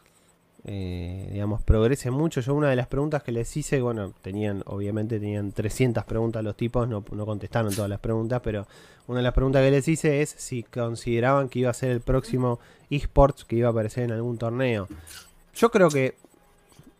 eh, 0.66 1.30
digamos, 1.32 1.62
progrese 1.64 2.12
mucho. 2.12 2.42
Yo 2.42 2.54
una 2.54 2.70
de 2.70 2.76
las 2.76 2.88
preguntas 2.88 3.24
que 3.24 3.32
les 3.32 3.56
hice, 3.56 3.82
bueno, 3.82 4.14
tenían, 4.22 4.64
obviamente 4.66 5.20
tenían 5.20 5.52
300 5.52 6.04
preguntas 6.06 6.44
los 6.44 6.56
tipos, 6.56 6.88
no, 6.88 7.04
no 7.12 7.26
contestaron 7.26 7.74
todas 7.74 7.90
las 7.90 8.00
preguntas, 8.00 8.42
pero 8.44 8.68
una 9.08 9.20
de 9.20 9.24
las 9.24 9.34
preguntas 9.34 9.64
que 9.64 9.72
les 9.72 9.88
hice 9.88 10.22
es 10.22 10.30
si 10.38 10.64
consideraban 10.64 11.50
que 11.50 11.60
iba 11.60 11.70
a 11.70 11.74
ser 11.74 11.92
el 11.92 12.02
próximo 12.02 12.60
esports 12.90 13.46
que 13.46 13.56
iba 13.56 13.68
a 13.68 13.72
aparecer 13.72 14.04
en 14.04 14.12
algún 14.12 14.38
torneo. 14.38 14.88
Yo 15.56 15.72
creo 15.72 15.90
que 15.90 16.16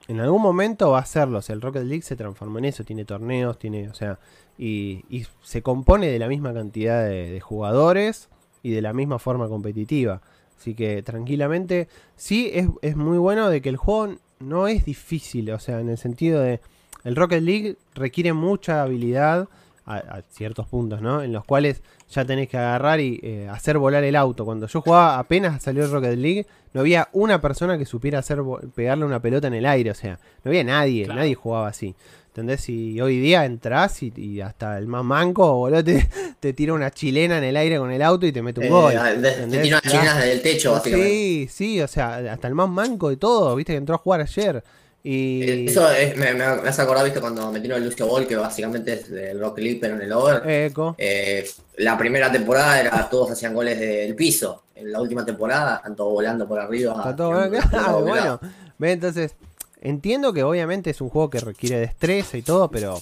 en 0.08 0.20
algún 0.20 0.42
momento 0.42 0.92
va 0.92 1.00
a 1.00 1.06
serlo. 1.06 1.40
O 1.40 1.42
sea, 1.42 1.54
el 1.54 1.62
Rocket 1.62 1.84
League 1.84 2.02
se 2.02 2.16
transforma 2.16 2.60
en 2.60 2.66
eso, 2.66 2.84
tiene 2.84 3.06
torneos, 3.06 3.60
tiene, 3.60 3.90
o 3.90 3.94
sea, 3.94 4.20
y, 4.58 5.06
y 5.10 5.28
se 5.44 5.62
compone 5.62 6.08
de 6.08 6.20
la 6.20 6.28
misma 6.28 6.54
cantidad 6.54 7.08
de 7.08 7.40
jugadores 7.42 8.30
y 8.64 8.72
de 8.72 8.82
la 8.82 8.94
misma 8.94 9.20
forma 9.20 9.48
competitiva. 9.48 10.22
Así 10.60 10.74
que 10.76 11.02
tranquilamente, 11.04 11.88
sí 12.18 12.52
es, 12.54 12.68
es 12.82 12.98
muy 12.98 13.18
bueno 13.18 13.50
de 13.50 13.62
que 13.62 13.70
el 13.70 13.78
juego 13.78 14.16
no 14.40 14.68
es 14.68 14.84
difícil, 14.84 15.50
o 15.52 15.60
sea, 15.60 15.80
en 15.80 15.88
el 15.90 15.98
sentido 15.98 16.42
de 16.42 16.60
el 17.06 17.16
Rocket 17.16 17.42
League 17.42 17.78
requiere 17.96 18.34
mucha 18.34 18.82
habilidad 18.84 19.48
a, 19.86 19.96
a 19.98 20.22
ciertos 20.30 20.68
puntos, 20.68 21.02
¿no? 21.02 21.24
En 21.24 21.32
los 21.32 21.46
cuales 21.46 21.82
ya 22.10 22.26
tenés 22.26 22.50
que 22.50 22.58
agarrar 22.58 23.00
y 23.00 23.20
eh, 23.24 23.48
hacer 23.50 23.78
volar 23.78 24.04
el 24.04 24.16
auto. 24.18 24.44
Cuando 24.44 24.68
yo 24.68 24.82
jugaba, 24.82 25.18
apenas 25.18 25.64
salió 25.64 25.86
el 25.86 25.92
Rocket 25.92 26.18
League, 26.18 26.46
no 26.74 26.82
había 26.82 27.08
una 27.14 27.40
persona 27.40 27.78
que 27.78 27.86
supiera 27.86 28.20
hacer 28.20 28.40
pegarle 28.76 29.06
una 29.06 29.22
pelota 29.22 29.48
en 29.48 29.54
el 29.54 29.66
aire, 29.66 29.92
o 29.92 29.96
sea, 29.96 30.20
no 30.44 30.50
había 30.52 30.64
nadie, 30.66 31.06
Claro. 31.06 31.22
nadie 31.22 31.36
jugaba 31.36 31.70
así. 31.70 31.96
¿Entendés? 32.28 32.70
Y 32.70 33.02
hoy 33.02 33.20
día 33.20 33.44
entras 33.46 34.04
y, 34.04 34.14
y 34.16 34.42
hasta 34.42 34.78
el 34.78 34.88
más 34.88 35.04
manco, 35.04 35.52
boludo, 35.56 35.84
te, 35.84 36.08
te 36.40 36.54
tira 36.54 36.74
una 36.74 36.92
chilena 36.92 37.38
en 37.38 37.44
el 37.44 37.58
aire 37.58 37.78
con 37.78 37.92
el 37.92 38.02
auto 38.02 38.26
y 38.26 38.32
te 38.32 38.42
mete 38.42 38.62
un 38.62 38.66
Eh, 38.68 38.70
gol. 38.70 38.94
de- 38.94 39.00
te 39.00 39.30
¿entendés? 39.34 39.62
tiran 39.64 39.82
Ya. 39.84 39.90
chilenas 39.92 40.24
del 40.24 40.42
techo, 40.42 40.72
básicamente. 40.72 41.12
Sí, 41.12 41.48
sí, 41.52 41.82
o 41.82 41.88
sea, 41.88 42.18
hasta 42.32 42.48
el 42.48 42.56
más 42.56 42.70
manco 42.70 43.10
de 43.10 43.18
todo, 43.18 43.56
viste 43.56 43.74
que 43.74 43.78
entró 43.78 43.96
a 43.96 43.98
jugar 43.98 44.22
ayer. 44.22 44.64
Y 45.04 45.42
Eh, 45.44 45.66
Eso 45.70 45.90
es- 45.92 46.18
me, 46.18 46.34
me, 46.34 46.56
me 46.62 46.70
hace 46.70 46.82
acordar, 46.82 47.06
viste, 47.06 47.22
cuando 47.22 47.52
metieron 47.52 47.82
el 47.82 47.88
Lucio 47.90 48.06
Ball, 48.06 48.28
que 48.28 48.36
básicamente 48.36 48.94
es 48.94 49.10
el 49.10 49.40
Rocket 49.40 49.64
League, 49.64 49.80
pero 49.82 49.96
en 49.96 50.02
el 50.02 50.12
over. 50.12 50.42
Eco. 50.50 50.96
Eh, 50.98 51.50
la 51.78 51.98
primera 51.98 52.30
temporada 52.32 52.80
era 52.80 53.10
todos 53.10 53.32
hacían 53.32 53.54
goles 53.54 53.80
del 53.80 54.14
piso. 54.16 54.64
En 54.76 54.92
la 54.92 55.02
última 55.02 55.26
temporada 55.26 55.78
están 55.78 55.96
todos 55.96 56.12
volando 56.14 56.48
por 56.48 56.60
arriba. 56.60 56.94
Está 56.98 57.16
todo 57.16 57.50
tirando 57.50 58.02
bueno. 58.02 58.40
entonces, 58.82 59.36
entiendo 59.82 60.34
que 60.34 60.44
obviamente 60.44 60.90
es 60.90 61.00
un 61.02 61.10
juego 61.10 61.30
que 61.30 61.40
requiere 61.40 61.80
destreza 61.80 62.38
y 62.38 62.42
todo, 62.42 62.70
pero 62.70 63.02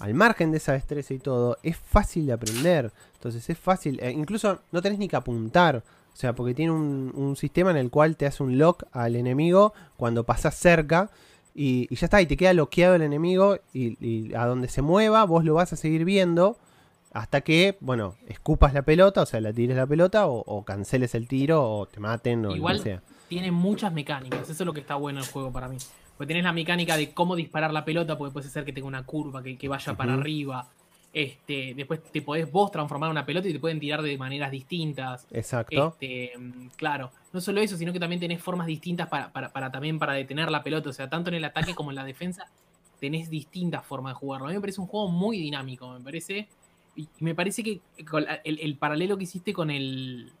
al 0.00 0.14
margen 0.14 0.50
de 0.50 0.58
esa 0.58 0.72
destreza 0.72 1.14
y 1.14 1.18
todo, 1.18 1.58
es 1.62 1.76
fácil 1.76 2.26
de 2.26 2.32
aprender. 2.32 2.92
Entonces 3.14 3.48
es 3.48 3.58
fácil, 3.58 3.98
eh, 4.02 4.10
incluso 4.10 4.60
no 4.72 4.82
tenés 4.82 4.98
ni 4.98 5.08
que 5.08 5.16
apuntar. 5.16 5.82
O 6.12 6.16
sea, 6.16 6.32
porque 6.34 6.54
tiene 6.54 6.70
un, 6.72 7.10
un 7.14 7.34
sistema 7.36 7.70
en 7.72 7.76
el 7.76 7.90
cual 7.90 8.16
te 8.16 8.26
hace 8.26 8.42
un 8.42 8.56
lock 8.56 8.84
al 8.92 9.16
enemigo 9.16 9.72
cuando 9.96 10.24
pasas 10.24 10.54
cerca. 10.54 11.10
Y, 11.56 11.86
y 11.90 11.96
ya 11.96 12.06
está, 12.06 12.20
y 12.22 12.26
te 12.26 12.36
queda 12.36 12.52
bloqueado 12.52 12.94
el 12.94 13.02
enemigo. 13.02 13.58
Y, 13.72 13.96
y 14.04 14.34
a 14.34 14.46
donde 14.46 14.68
se 14.68 14.80
mueva, 14.82 15.24
vos 15.24 15.44
lo 15.44 15.54
vas 15.54 15.72
a 15.72 15.76
seguir 15.76 16.04
viendo. 16.04 16.56
Hasta 17.12 17.40
que, 17.42 17.76
bueno, 17.80 18.16
escupas 18.28 18.74
la 18.74 18.82
pelota, 18.82 19.22
o 19.22 19.26
sea, 19.26 19.40
la 19.40 19.52
tires 19.52 19.76
la 19.76 19.86
pelota, 19.86 20.26
o, 20.26 20.42
o 20.46 20.64
canceles 20.64 21.14
el 21.14 21.28
tiro, 21.28 21.62
o 21.62 21.86
te 21.86 22.00
maten, 22.00 22.46
o 22.46 22.54
Igual 22.56 22.78
lo 22.78 22.82
que 22.82 22.90
sea. 22.90 23.02
tiene 23.28 23.52
muchas 23.52 23.92
mecánicas, 23.92 24.42
eso 24.50 24.62
es 24.64 24.66
lo 24.66 24.72
que 24.72 24.80
está 24.80 24.96
bueno 24.96 25.20
el 25.20 25.26
juego 25.26 25.52
para 25.52 25.68
mí. 25.68 25.76
Porque 26.16 26.28
tenés 26.28 26.44
la 26.44 26.52
mecánica 26.52 26.96
de 26.96 27.12
cómo 27.12 27.34
disparar 27.36 27.72
la 27.72 27.84
pelota, 27.84 28.16
porque 28.16 28.32
puede 28.32 28.48
ser 28.48 28.64
que 28.64 28.72
tenga 28.72 28.86
una 28.86 29.04
curva, 29.04 29.42
que, 29.42 29.56
que 29.56 29.68
vaya 29.68 29.94
para 29.94 30.14
arriba. 30.14 30.68
Este, 31.12 31.74
después 31.74 32.02
te 32.02 32.22
podés 32.22 32.50
vos 32.50 32.72
transformar 32.72 33.08
en 33.08 33.12
una 33.12 33.24
pelota 33.24 33.48
y 33.48 33.52
te 33.52 33.60
pueden 33.60 33.78
tirar 33.78 34.02
de 34.02 34.18
maneras 34.18 34.50
distintas. 34.50 35.26
Exacto. 35.30 35.96
Este, 36.00 36.36
mm, 36.36 36.68
claro, 36.76 37.12
no 37.32 37.40
solo 37.40 37.60
eso, 37.60 37.76
sino 37.76 37.92
que 37.92 38.00
también 38.00 38.20
tenés 38.20 38.42
formas 38.42 38.66
distintas 38.66 39.08
para, 39.08 39.32
para, 39.32 39.52
para 39.52 39.70
también 39.70 39.98
para 39.98 40.12
detener 40.14 40.50
la 40.50 40.62
pelota. 40.62 40.90
O 40.90 40.92
sea, 40.92 41.08
tanto 41.08 41.30
en 41.30 41.36
el 41.36 41.44
ataque 41.44 41.74
como 41.74 41.90
en 41.90 41.96
la 41.96 42.04
defensa 42.04 42.50
tenés 43.00 43.30
distintas 43.30 43.84
formas 43.86 44.14
de 44.14 44.18
jugarlo. 44.18 44.46
A 44.46 44.50
mí 44.50 44.54
me 44.54 44.60
parece 44.60 44.80
un 44.80 44.86
juego 44.88 45.08
muy 45.08 45.38
dinámico, 45.38 45.88
me 45.92 46.00
parece. 46.00 46.48
Y 46.96 47.08
me 47.20 47.34
parece 47.34 47.62
que 47.62 47.80
el, 48.44 48.58
el 48.60 48.76
paralelo 48.76 49.16
que 49.16 49.24
hiciste 49.24 49.52
con 49.52 49.70
el, 49.70 50.32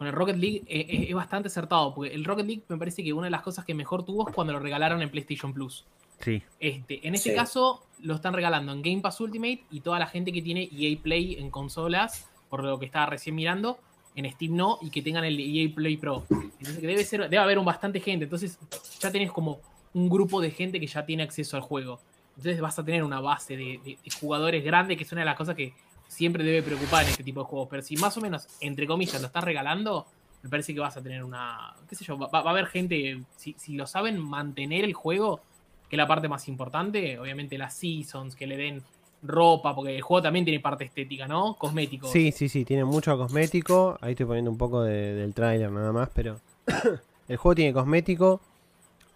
con 0.00 0.06
el 0.06 0.14
Rocket 0.14 0.38
League 0.38 0.62
eh, 0.66 0.86
eh, 0.88 1.06
es, 1.10 1.14
bastante 1.14 1.48
acertado, 1.48 1.94
porque 1.94 2.14
el 2.14 2.24
Rocket 2.24 2.46
League 2.46 2.62
me 2.68 2.78
parece 2.78 3.04
que 3.04 3.12
una 3.12 3.26
de 3.26 3.30
las 3.30 3.42
cosas 3.42 3.66
que 3.66 3.74
mejor 3.74 4.02
tuvo 4.02 4.26
es 4.26 4.34
cuando 4.34 4.54
lo 4.54 4.58
regalaron 4.58 5.02
en 5.02 5.10
PlayStation 5.10 5.52
Plus. 5.52 5.84
Sí. 6.20 6.42
Este, 6.58 7.06
en 7.06 7.14
este 7.14 7.34
caso 7.34 7.82
lo 8.00 8.14
están 8.14 8.32
regalando 8.32 8.72
en 8.72 8.80
Game 8.80 9.02
Pass 9.02 9.20
Ultimate 9.20 9.62
y 9.70 9.80
toda 9.80 9.98
la 9.98 10.06
gente 10.06 10.32
que 10.32 10.40
tiene 10.40 10.70
EA 10.72 10.96
Play 11.02 11.34
en 11.34 11.50
consolas, 11.50 12.30
por 12.48 12.64
lo 12.64 12.78
que 12.78 12.86
estaba 12.86 13.04
recién 13.04 13.34
mirando, 13.34 13.78
en 14.14 14.32
Steam 14.32 14.56
no, 14.56 14.78
y 14.80 14.88
que 14.88 15.02
tengan 15.02 15.24
el 15.24 15.38
EA 15.38 15.70
Play 15.74 15.98
Pro. 15.98 16.24
Entonces 16.30 16.78
que 16.78 16.86
debe, 16.86 17.04
ser, 17.04 17.20
debe 17.28 17.36
haber 17.36 17.58
un 17.58 17.66
bastante 17.66 18.00
gente. 18.00 18.24
Entonces 18.24 18.58
ya 19.00 19.12
tenés 19.12 19.30
como 19.30 19.60
un 19.92 20.08
grupo 20.08 20.40
de 20.40 20.50
gente 20.50 20.80
que 20.80 20.86
ya 20.86 21.04
tiene 21.04 21.24
acceso 21.24 21.58
al 21.58 21.62
juego. 21.62 22.00
Entonces 22.38 22.58
vas 22.62 22.78
a 22.78 22.84
tener 22.86 23.04
una 23.04 23.20
base 23.20 23.54
de, 23.54 23.78
de 23.84 23.98
jugadores 24.18 24.64
grandes, 24.64 24.96
que 24.96 25.04
es 25.04 25.12
una 25.12 25.20
de 25.20 25.26
las 25.26 25.36
cosas 25.36 25.54
que 25.54 25.74
siempre 26.10 26.42
debe 26.42 26.62
preocupar 26.62 27.04
en 27.04 27.10
este 27.10 27.22
tipo 27.22 27.40
de 27.40 27.46
juegos. 27.46 27.68
Pero 27.70 27.82
si 27.82 27.96
más 27.96 28.16
o 28.16 28.20
menos, 28.20 28.48
entre 28.60 28.86
comillas, 28.86 29.20
lo 29.20 29.28
estás 29.28 29.44
regalando, 29.44 30.06
me 30.42 30.50
parece 30.50 30.74
que 30.74 30.80
vas 30.80 30.96
a 30.96 31.02
tener 31.02 31.22
una. 31.22 31.74
qué 31.88 31.94
sé 31.94 32.04
yo, 32.04 32.18
va, 32.18 32.28
a 32.32 32.50
haber 32.50 32.66
gente. 32.66 33.22
Si, 33.36 33.74
lo 33.74 33.86
saben 33.86 34.18
mantener 34.18 34.84
el 34.84 34.92
juego, 34.92 35.40
que 35.88 35.96
es 35.96 35.98
la 35.98 36.08
parte 36.08 36.28
más 36.28 36.48
importante, 36.48 37.18
obviamente 37.18 37.56
las 37.56 37.74
seasons, 37.74 38.34
que 38.34 38.46
le 38.46 38.56
den 38.56 38.82
ropa, 39.22 39.74
porque 39.74 39.96
el 39.96 40.02
juego 40.02 40.22
también 40.22 40.44
tiene 40.44 40.60
parte 40.60 40.84
estética, 40.84 41.28
¿no? 41.28 41.54
Cosmético. 41.54 42.08
Sí, 42.08 42.32
sí, 42.32 42.48
sí, 42.48 42.64
tiene 42.64 42.84
mucho 42.84 43.16
cosmético. 43.16 43.96
Ahí 44.00 44.12
estoy 44.12 44.26
poniendo 44.26 44.50
un 44.50 44.58
poco 44.58 44.82
del 44.82 45.32
tráiler 45.32 45.70
nada 45.70 45.92
más, 45.92 46.08
pero 46.12 46.40
el 47.28 47.36
juego 47.36 47.54
tiene 47.54 47.72
cosmético, 47.72 48.40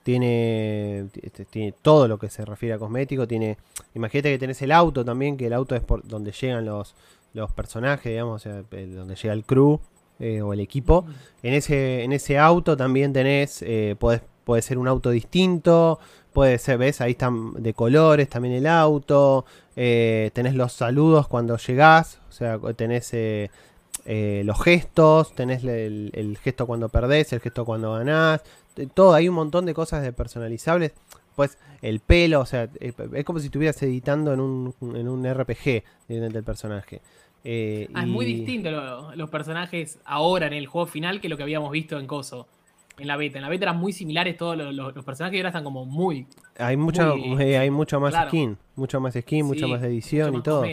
tiene, 0.04 1.08
este, 1.20 1.44
tiene 1.46 1.72
todo 1.72 2.06
lo 2.06 2.18
que 2.18 2.28
se 2.28 2.44
refiere 2.44 2.74
a 2.74 2.78
cosmético, 2.78 3.26
tiene, 3.26 3.56
imagínate 3.94 4.30
que 4.30 4.38
tenés 4.38 4.62
el 4.62 4.70
auto 4.70 5.04
también, 5.04 5.36
que 5.36 5.46
el 5.46 5.52
auto 5.54 5.74
es 5.74 5.82
por 5.82 6.06
donde 6.06 6.30
llegan 6.30 6.64
los, 6.66 6.94
los 7.32 7.50
personajes, 7.52 8.12
digamos, 8.12 8.46
o 8.46 8.50
sea, 8.50 8.62
donde 8.70 9.16
llega 9.16 9.32
el 9.32 9.44
crew 9.44 9.80
eh, 10.20 10.42
o 10.42 10.52
el 10.52 10.60
equipo. 10.60 11.06
En 11.42 11.54
ese, 11.54 12.04
en 12.04 12.12
ese 12.12 12.38
auto 12.38 12.76
también 12.76 13.12
tenés, 13.12 13.62
eh, 13.62 13.96
puede 13.98 14.62
ser 14.62 14.76
un 14.76 14.88
auto 14.88 15.10
distinto, 15.10 15.98
puede 16.34 16.58
ser, 16.58 16.76
ves, 16.76 17.00
ahí 17.00 17.12
están 17.12 17.54
de 17.54 17.72
colores 17.72 18.28
también 18.28 18.54
el 18.54 18.66
auto, 18.66 19.46
eh, 19.74 20.30
tenés 20.34 20.54
los 20.54 20.74
saludos 20.74 21.28
cuando 21.28 21.56
llegás, 21.56 22.20
o 22.28 22.32
sea, 22.32 22.60
tenés 22.76 23.10
eh, 24.06 24.42
los 24.44 24.62
gestos, 24.62 25.34
tenés 25.34 25.64
el, 25.64 26.10
el, 26.12 26.36
gesto 26.36 26.66
cuando 26.66 26.90
perdés, 26.90 27.32
el 27.32 27.40
gesto 27.40 27.64
cuando 27.64 27.94
ganás, 27.94 28.42
todo, 28.94 29.14
hay 29.14 29.28
un 29.28 29.34
montón 29.34 29.66
de 29.66 29.74
cosas 29.74 30.02
de 30.02 30.12
personalizables. 30.12 30.92
Pues 31.36 31.58
el 31.82 32.00
pelo, 32.00 32.40
o 32.40 32.46
sea, 32.46 32.68
eh, 32.80 32.92
es 33.12 33.24
como 33.24 33.40
si 33.40 33.46
estuvieras 33.46 33.82
editando 33.82 34.32
en 34.32 34.40
un, 34.40 34.74
en 34.80 35.08
un 35.08 35.24
RPG 35.24 35.82
del 36.08 36.44
personaje. 36.44 37.00
Eh, 37.44 37.88
ah, 37.92 38.02
Es 38.02 38.08
muy 38.08 38.24
distinto 38.24 38.70
los 39.14 39.30
personajes 39.30 39.98
ahora 40.04 40.46
en 40.46 40.54
el 40.54 40.66
juego 40.66 40.86
final 40.86 41.20
que 41.20 41.28
lo 41.28 41.36
que 41.36 41.42
habíamos 41.42 41.70
visto 41.70 41.98
en 41.98 42.06
Coso. 42.06 42.48
En 42.96 43.08
la 43.08 43.16
beta. 43.16 43.38
En 43.38 43.42
la 43.42 43.48
beta 43.48 43.64
eran 43.64 43.78
muy 43.78 43.92
similares 43.92 44.36
todos 44.36 44.56
los, 44.56 45.04
personajes 45.04 45.36
y 45.36 45.38
ahora 45.40 45.48
están 45.48 45.64
como 45.64 45.84
muy. 45.84 46.28
Hay 46.56 46.76
mucho, 46.76 47.16
eh, 47.40 47.58
hay 47.58 47.68
mucho 47.68 47.98
más 47.98 48.14
skin. 48.28 48.56
Mucho 48.76 49.00
más 49.00 49.14
skin, 49.14 49.44
mucha 49.44 49.66
más 49.66 49.82
edición 49.82 50.36
y 50.36 50.42
todo. 50.42 50.64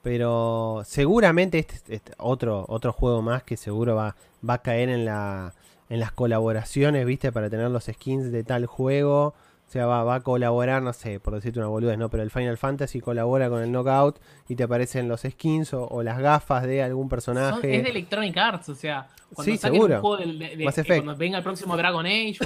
Pero 0.00 0.82
seguramente 0.84 1.58
este, 1.58 1.96
este, 1.96 2.12
otro, 2.18 2.64
otro 2.68 2.92
juego 2.92 3.22
más 3.22 3.42
que 3.42 3.56
seguro 3.56 3.96
va, 3.96 4.14
va 4.48 4.54
a 4.54 4.62
caer 4.62 4.88
en 4.88 5.04
la 5.04 5.52
en 5.94 6.00
las 6.00 6.10
colaboraciones, 6.10 7.06
¿viste? 7.06 7.30
Para 7.30 7.48
tener 7.48 7.70
los 7.70 7.84
skins 7.84 8.32
de 8.32 8.42
tal 8.42 8.66
juego. 8.66 9.34
O 9.66 9.70
sea, 9.70 9.86
va, 9.86 10.14
a 10.14 10.20
colaborar, 10.20 10.82
no 10.82 10.92
sé, 10.92 11.20
por 11.20 11.34
decirte 11.34 11.60
una 11.60 11.68
boludez, 11.68 11.96
¿no? 11.96 12.10
Pero 12.10 12.22
el 12.22 12.30
Final 12.30 12.58
Fantasy 12.58 13.00
colabora 13.00 13.48
con 13.48 13.62
el 13.62 13.70
Knockout 13.70 14.18
y 14.48 14.56
te 14.56 14.64
aparecen 14.64 15.08
los 15.08 15.22
skins 15.22 15.72
o, 15.72 16.02
las 16.02 16.18
gafas 16.18 16.64
de 16.64 16.82
algún 16.82 17.08
personaje. 17.08 17.76
es 17.76 17.82
de 17.82 17.90
Electronic 17.90 18.36
Arts, 18.36 18.68
o 18.68 18.74
sea, 18.74 19.08
cuando 19.32 19.52
sí, 19.52 19.56
seguro. 19.56 19.94
un 19.94 20.00
juego 20.00 20.16
de, 20.18 20.84
cuando 20.86 21.16
venga 21.16 21.38
el 21.38 21.44
próximo 21.44 21.76
Dragon 21.76 22.04
Age, 22.04 22.38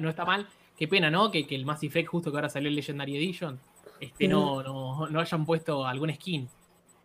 no 0.00 0.10
está 0.10 0.24
mal. 0.24 0.46
Qué 0.76 0.86
pena, 0.86 1.10
¿no? 1.10 1.30
Que, 1.30 1.46
que, 1.46 1.54
el 1.54 1.64
Mass 1.64 1.82
Effect, 1.82 2.08
justo 2.08 2.30
que 2.30 2.36
ahora 2.36 2.48
salió 2.48 2.68
el 2.68 2.74
Legendary 2.74 3.16
Edition, 3.16 3.58
este, 4.00 4.28
no, 4.28 4.62
no, 4.62 5.08
no 5.08 5.20
hayan 5.20 5.46
puesto 5.46 5.86
algún 5.86 6.12
skin. 6.12 6.48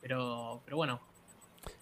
Pero, 0.01 0.61
pero 0.65 0.77
bueno, 0.77 0.99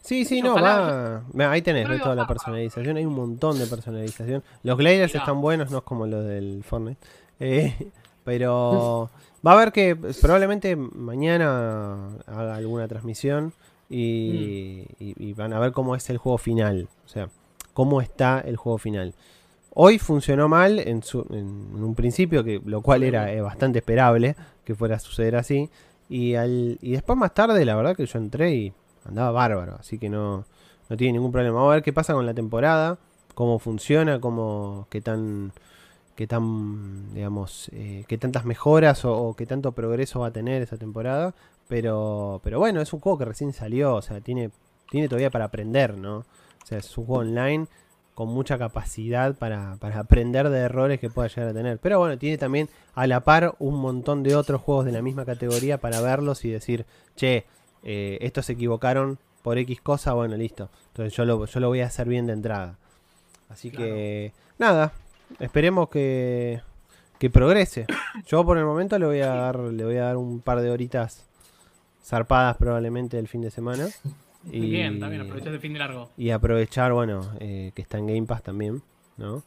Sí, 0.02 0.26
sí, 0.26 0.42
no, 0.42 0.56
va. 0.56 1.24
Ahí 1.50 1.62
tenés 1.62 1.88
toda 2.02 2.16
la 2.16 2.28
personalización. 2.28 2.98
Hay 2.98 3.06
un 3.06 3.14
montón 3.14 3.58
de 3.58 3.68
personalización. 3.68 4.44
Los 4.64 4.78
gliders 4.78 5.14
están 5.14 5.42
buenos, 5.42 5.70
no 5.72 5.80
es 5.80 5.84
como 5.84 6.08
los 6.08 6.26
del 6.26 6.64
Fortnite. 6.64 7.00
Eh, 7.40 7.92
pero 8.24 9.10
va 9.46 9.52
a 9.52 9.56
haber 9.56 9.72
que 9.72 9.96
probablemente 9.96 10.76
mañana 10.76 12.10
haga 12.26 12.56
alguna 12.56 12.88
transmisión 12.88 13.54
mm. 13.90 13.94
y, 13.94 15.34
van 15.36 15.54
a 15.54 15.60
ver 15.60 15.72
cómo 15.72 15.96
es 15.96 16.10
el 16.10 16.18
juego 16.18 16.38
final. 16.38 16.88
O 17.06 17.08
sea, 17.08 17.30
cómo 17.74 18.02
está 18.02 18.42
el 18.42 18.58
juego 18.58 18.80
final. 18.80 19.14
Hoy 19.74 20.00
funcionó 20.00 20.50
mal 20.50 20.80
en, 20.80 21.04
su, 21.04 21.26
en 21.30 21.84
un 21.84 21.96
principio, 21.96 22.44
que 22.44 22.60
lo 22.66 22.82
cual 22.82 23.04
era 23.04 23.32
eh, 23.32 23.40
bastante 23.40 23.80
esperable 23.80 24.36
que 24.66 24.76
fuera 24.76 24.96
a 24.96 25.00
suceder 25.00 25.36
así. 25.36 25.70
Y, 26.10 26.36
al, 26.36 26.78
y 26.82 26.92
después 26.92 27.18
más 27.18 27.34
tarde, 27.34 27.64
la 27.64 27.76
verdad 27.76 27.96
que 27.96 28.06
yo 28.06 28.20
entré 28.20 28.54
y 28.54 28.74
andaba 29.06 29.32
bárbaro, 29.32 29.76
así 29.80 29.98
que 29.98 30.10
no, 30.10 30.46
no 30.90 30.98
tiene 30.98 31.14
ningún 31.14 31.32
problema. 31.32 31.56
Vamos 31.56 31.72
a 31.72 31.76
ver 31.76 31.84
qué 31.84 31.94
pasa 31.94 32.14
con 32.14 32.26
la 32.26 32.34
temporada, 32.34 32.98
cómo 33.34 33.60
funciona, 33.60 34.20
cómo, 34.20 34.88
qué 34.90 35.02
tan, 35.02 35.54
qué 36.16 36.28
tan, 36.28 37.14
digamos, 37.14 37.70
eh, 37.74 38.04
qué 38.08 38.18
tantas 38.18 38.46
mejoras 38.46 39.06
o, 39.06 39.34
qué 39.38 39.46
tanto 39.46 39.72
progreso 39.72 40.20
va 40.20 40.28
a 40.28 40.32
tener 40.32 40.62
esa 40.62 40.78
temporada. 40.78 41.34
Pero, 41.68 42.42
pero 42.44 42.60
bueno, 42.60 42.82
es 42.82 42.92
un 42.92 43.00
juego 43.00 43.18
que 43.18 43.26
recién 43.26 43.54
salió, 43.54 43.96
o 43.96 44.02
sea, 44.02 44.20
tiene, 44.20 44.52
tiene 44.90 45.08
todavía 45.08 45.30
para 45.30 45.46
aprender, 45.46 45.98
¿no? 45.98 46.18
O 46.18 46.66
sea, 46.66 46.78
es 46.78 46.98
un 46.98 47.06
juego 47.06 47.22
online 47.22 47.68
con 48.14 48.28
mucha 48.28 48.58
capacidad 48.58 49.36
para, 49.36 49.78
para, 49.80 50.00
aprender 50.00 50.50
de 50.50 50.60
errores 50.60 51.00
que 51.00 51.10
pueda 51.10 51.30
llegar 51.30 51.48
a 51.48 51.54
tener. 51.54 51.80
Pero 51.80 52.00
bueno, 52.00 52.18
tiene 52.18 52.38
también 52.38 52.70
a 52.94 53.08
la 53.08 53.22
par 53.22 53.56
un 53.60 53.80
montón 53.80 54.24
de 54.24 54.36
otros 54.36 54.62
juegos 54.62 54.86
de 54.86 54.92
la 54.92 55.02
misma 55.02 55.26
categoría 55.26 55.78
para 55.80 56.02
verlos 56.02 56.44
y 56.44 56.52
decir, 56.52 56.86
che, 57.16 57.46
eh, 57.84 58.18
estos 58.22 58.46
se 58.46 58.54
equivocaron 58.54 59.20
por 59.42 59.58
X 59.58 59.82
cosa, 59.82 60.14
bueno, 60.14 60.36
listo. 60.38 60.70
Entonces 60.90 61.14
yo 61.16 61.26
lo, 61.26 61.46
yo 61.46 61.60
lo 61.60 61.68
voy 61.68 61.82
a 61.82 61.88
hacer 61.88 62.08
bien 62.08 62.28
de 62.28 62.34
entrada. 62.34 62.78
Así 63.50 63.70
que, 63.70 64.34
nada, 64.58 64.94
esperemos 65.40 65.90
que, 65.90 66.62
que 67.20 67.30
progrese. 67.30 67.86
Yo 68.28 68.46
por 68.46 68.58
el 68.58 68.64
momento 68.64 68.98
le 68.98 69.06
voy 69.06 69.20
a 69.20 69.28
dar, 69.28 69.60
le 69.60 69.84
voy 69.84 69.98
a 69.98 70.06
dar 70.06 70.18
un 70.18 70.40
par 70.40 70.62
de 70.62 70.70
horitas 70.70 71.26
zarpadas 72.04 72.56
probablemente 72.58 73.20
el 73.20 73.28
fin 73.28 73.42
de 73.42 73.52
semana. 73.52 73.88
Y, 74.52 74.72
bien, 74.72 75.00
también 75.00 75.22
aprovechar 75.22 75.54
el 75.54 75.60
fin 75.60 75.74
de 75.74 75.78
largo. 75.78 76.10
Y 76.18 76.32
aprovechar, 76.32 76.92
bueno, 76.94 77.32
eh, 77.40 77.72
que 77.76 77.84
está 77.84 78.00
en 78.00 78.08
Game 78.08 78.24
Pass 78.24 78.42
también, 78.42 78.82
¿no? 79.18 79.44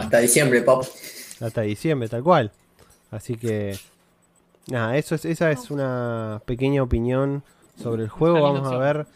Hasta 0.00 0.18
diciembre, 0.18 0.62
pop. 0.62 0.84
Hasta 1.40 1.62
diciembre, 1.62 2.08
tal 2.08 2.22
cual. 2.22 2.52
Así 3.10 3.36
que, 3.36 3.76
nada, 4.68 4.96
eso 4.96 5.16
es, 5.16 5.24
esa 5.24 5.50
es 5.50 5.72
una 5.72 6.40
pequeña 6.46 6.84
opinión 6.84 7.42
sobre 7.80 8.02
el 8.02 8.08
juego. 8.08 8.42
Vamos 8.42 8.70
a 8.70 8.76
ver 8.78 9.06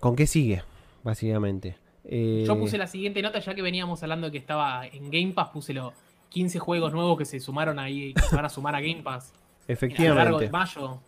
con 0.00 0.16
qué 0.16 0.26
sigue, 0.26 0.62
básicamente. 1.02 1.76
Eh, 2.04 2.44
Yo 2.46 2.58
puse 2.58 2.76
la 2.76 2.86
siguiente 2.86 3.22
nota, 3.22 3.38
ya 3.38 3.54
que 3.54 3.62
veníamos 3.62 4.02
hablando 4.02 4.26
de 4.26 4.32
que 4.32 4.38
estaba 4.38 4.86
en 4.86 5.10
Game 5.10 5.32
Pass, 5.32 5.48
puse 5.48 5.72
los 5.72 5.92
15 6.28 6.58
juegos 6.58 6.92
nuevos 6.92 7.16
que 7.16 7.24
se 7.24 7.40
sumaron 7.40 7.78
ahí, 7.78 8.12
que 8.12 8.22
se 8.22 8.36
van 8.36 8.44
a 8.44 8.48
sumar 8.48 8.74
a 8.74 8.80
Game 8.80 9.02
Pass. 9.02 9.32
Efectivamente. 9.68 10.20
A 10.20 10.24
lo 10.24 10.30
largo 10.30 10.38
de 10.40 10.50
mayo. 10.50 10.98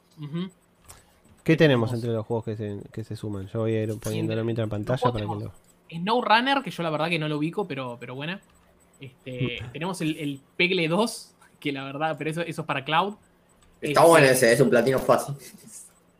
¿Qué 1.44 1.56
tenemos 1.56 1.92
entre 1.92 2.10
los 2.10 2.24
juegos 2.26 2.44
que 2.46 2.56
se, 2.56 2.80
que 2.92 3.04
se 3.04 3.14
suman? 3.16 3.46
Yo 3.48 3.60
voy 3.60 3.74
a 3.74 3.82
ir 3.82 3.98
poniéndolo 4.00 4.44
mientras 4.44 4.64
en 4.64 4.70
pantalla 4.70 5.12
para 5.12 5.26
que 5.26 5.44
lo. 5.44 5.52
Snow 5.90 6.20
Runner, 6.22 6.62
que 6.62 6.70
yo 6.70 6.82
la 6.82 6.90
verdad 6.90 7.08
que 7.08 7.18
no 7.18 7.28
lo 7.28 7.38
ubico, 7.38 7.68
pero, 7.68 7.96
pero 8.00 8.14
buena. 8.14 8.40
Este, 8.98 9.58
tenemos 9.72 10.00
el, 10.00 10.16
el 10.16 10.40
Pegle 10.56 10.88
2, 10.88 11.34
que 11.60 11.70
la 11.70 11.84
verdad, 11.84 12.16
pero 12.18 12.30
eso, 12.30 12.40
eso 12.40 12.62
es 12.62 12.66
para 12.66 12.84
Cloud. 12.84 13.14
Está 13.80 14.04
bueno 14.04 14.26
ese, 14.26 14.52
es 14.52 14.60
un 14.60 14.70
platino 14.70 14.98
fácil. 14.98 15.34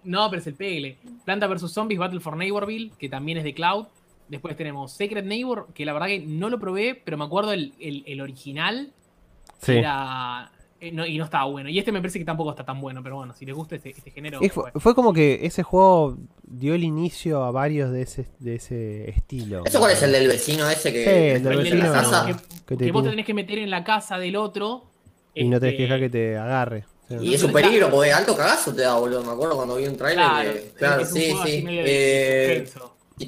No, 0.05 0.31
pero 0.31 0.41
es 0.41 0.47
el 0.47 0.55
pegle. 0.55 0.99
Planta 1.25 1.49
vs 1.49 1.69
Zombies 1.69 1.99
Battle 1.99 2.21
for 2.21 2.37
Neighborville, 2.37 2.93
que 2.97 3.09
también 3.09 3.39
es 3.39 3.45
de 3.45 3.53
Cloud. 3.53 3.87
Después 4.29 4.57
tenemos 4.57 4.93
Secret 4.93 5.25
Neighbor, 5.25 5.67
que 5.75 5.85
la 5.85 5.93
verdad 5.93 6.07
que 6.07 6.21
no 6.21 6.49
lo 6.49 6.61
probé, 6.61 6.95
pero 7.05 7.17
me 7.17 7.25
acuerdo 7.25 7.53
el, 7.53 7.75
el, 7.81 8.21
original. 8.21 8.93
Sí. 9.61 9.73
Era, 9.73 10.53
eh, 10.81 10.89
y 10.89 11.19
no 11.19 11.25
estaba 11.25 11.45
bueno. 11.47 11.69
Y 11.69 11.79
este 11.79 11.91
me 11.91 12.01
parece 12.01 12.19
que 12.19 12.25
tampoco 12.25 12.51
está 12.51 12.65
tan 12.65 12.81
bueno, 12.81 13.03
pero 13.03 13.17
bueno, 13.17 13.33
si 13.33 13.47
les 13.47 13.55
gusta 13.55 13.77
este, 13.77 13.91
este 13.91 14.11
género. 14.11 14.41
Fue, 14.77 14.95
como 14.95 15.13
que 15.13 15.41
ese 15.43 15.63
juego 15.63 16.19
dio 16.43 16.75
el 16.75 16.85
inicio 16.85 17.45
a 17.45 17.51
varios 17.51 17.91
de 17.91 18.03
ese, 18.03 18.27
de 18.39 18.57
ese 18.57 19.11
estilo. 19.11 19.65
¿Eso 19.65 19.79
cuál 19.79 19.93
es 19.93 20.03
el 20.03 20.13
del 20.13 20.29
vecino 20.29 20.69
ese 20.69 20.93
que, 20.93 21.05
sí, 21.05 21.11
el 21.11 21.43
del 21.43 21.57
vecino, 21.57 21.93
que, 22.67 22.93
vos 22.93 23.03
te 23.05 23.11
tenés 23.11 23.27
que 23.27 23.35
meter 23.35 23.59
en 23.59 23.71
la 23.71 23.83
casa 23.85 24.19
del 24.19 24.37
otro. 24.37 24.91
Y 25.35 25.49
no 25.49 25.59
tenés 25.59 25.77
que 25.77 25.83
dejar 25.83 26.03
este, 26.03 26.19
que 26.19 26.19
te 26.19 26.37
agarre. 26.37 26.85
Y 27.09 27.35
es 27.35 27.43
un 27.43 27.53
peligro, 27.53 27.91
porque 27.91 28.13
alto 28.13 28.37
cagazo 28.37 28.75
te 28.75 28.83
da, 28.83 28.95
boludo. 28.97 29.23
Me 29.23 29.33
acuerdo 29.33 29.57
cuando 29.57 29.77
vi 29.77 29.87
un 29.87 29.97
trailer. 29.97 30.25
Claro, 30.27 30.53
que, 30.53 30.73
claro 30.77 31.05
sí, 31.07 31.35
sí. 31.45 31.65
Eh, 31.69 32.69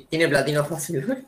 tiene 0.09 0.29
platino 0.29 0.64
fácil. 0.64 1.25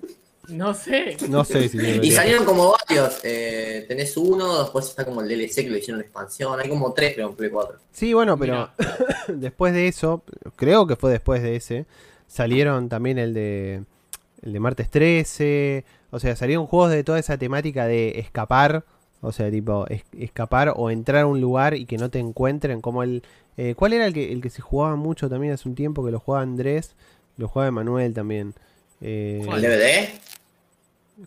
No 0.49 0.75
sé. 0.75 1.17
No 1.29 1.45
sé 1.45 1.69
si 1.69 1.79
Y 1.79 2.11
salieron 2.11 2.45
como 2.45 2.75
varios. 2.89 3.21
eh, 3.23 3.85
tenés 3.87 4.17
uno, 4.17 4.63
después 4.63 4.87
está 4.89 5.05
como 5.05 5.21
el 5.21 5.29
DLC 5.29 5.57
que 5.63 5.71
lo 5.71 5.77
hicieron 5.79 6.01
en 6.01 6.07
expansión. 6.07 6.59
Hay 6.59 6.69
como 6.69 6.93
tres, 6.93 7.15
creo, 7.15 7.29
en 7.29 7.37
Play 7.37 7.51
4. 7.51 7.79
Sí, 7.93 8.15
bueno, 8.15 8.37
pero 8.37 8.71
después 9.29 9.73
de 9.73 9.87
eso, 9.87 10.25
creo 10.57 10.87
que 10.89 10.97
fue 10.97 11.13
después 11.13 11.43
de 11.43 11.55
ese, 11.57 11.87
salieron 12.27 12.89
también 12.89 13.19
el 13.19 13.33
de 13.33 13.85
el 14.43 14.55
de 14.55 14.61
martes 14.61 14.91
13, 14.91 15.85
o 16.11 16.19
sea, 16.19 16.35
salieron 16.35 16.67
juegos 16.67 16.91
de 16.91 17.05
toda 17.05 17.19
esa 17.19 17.37
temática 17.37 17.87
de 17.87 18.19
escapar, 18.19 18.85
o 19.23 19.33
sea, 19.33 19.51
tipo 19.51 19.87
es- 19.89 20.05
escapar 20.19 20.73
o 20.77 20.91
entrar 20.91 21.23
a 21.23 21.27
un 21.27 21.41
lugar 21.41 21.75
y 21.75 21.85
que 21.87 21.97
no 21.99 22.11
te 22.11 22.19
encuentren, 22.19 22.81
como 22.81 23.03
el 23.03 23.23
eh, 23.57 23.75
¿cuál 23.77 23.93
era 23.93 24.07
el 24.07 24.15
que 24.15 24.33
el 24.33 24.41
que 24.41 24.49
se 24.51 24.63
jugaba 24.63 24.97
mucho 24.97 25.29
también 25.29 25.53
hace 25.53 25.69
un 25.69 25.75
tiempo 25.75 26.05
que 26.05 26.11
lo 26.11 26.21
jugaba 26.21 26.43
Andrés, 26.43 26.95
lo 27.37 27.49
jugaba 27.49 27.69
Emanuel 27.69 28.15
también? 28.15 28.55
Eh, 29.03 29.43
¿El 29.51 29.63
DVD? 29.63 30.09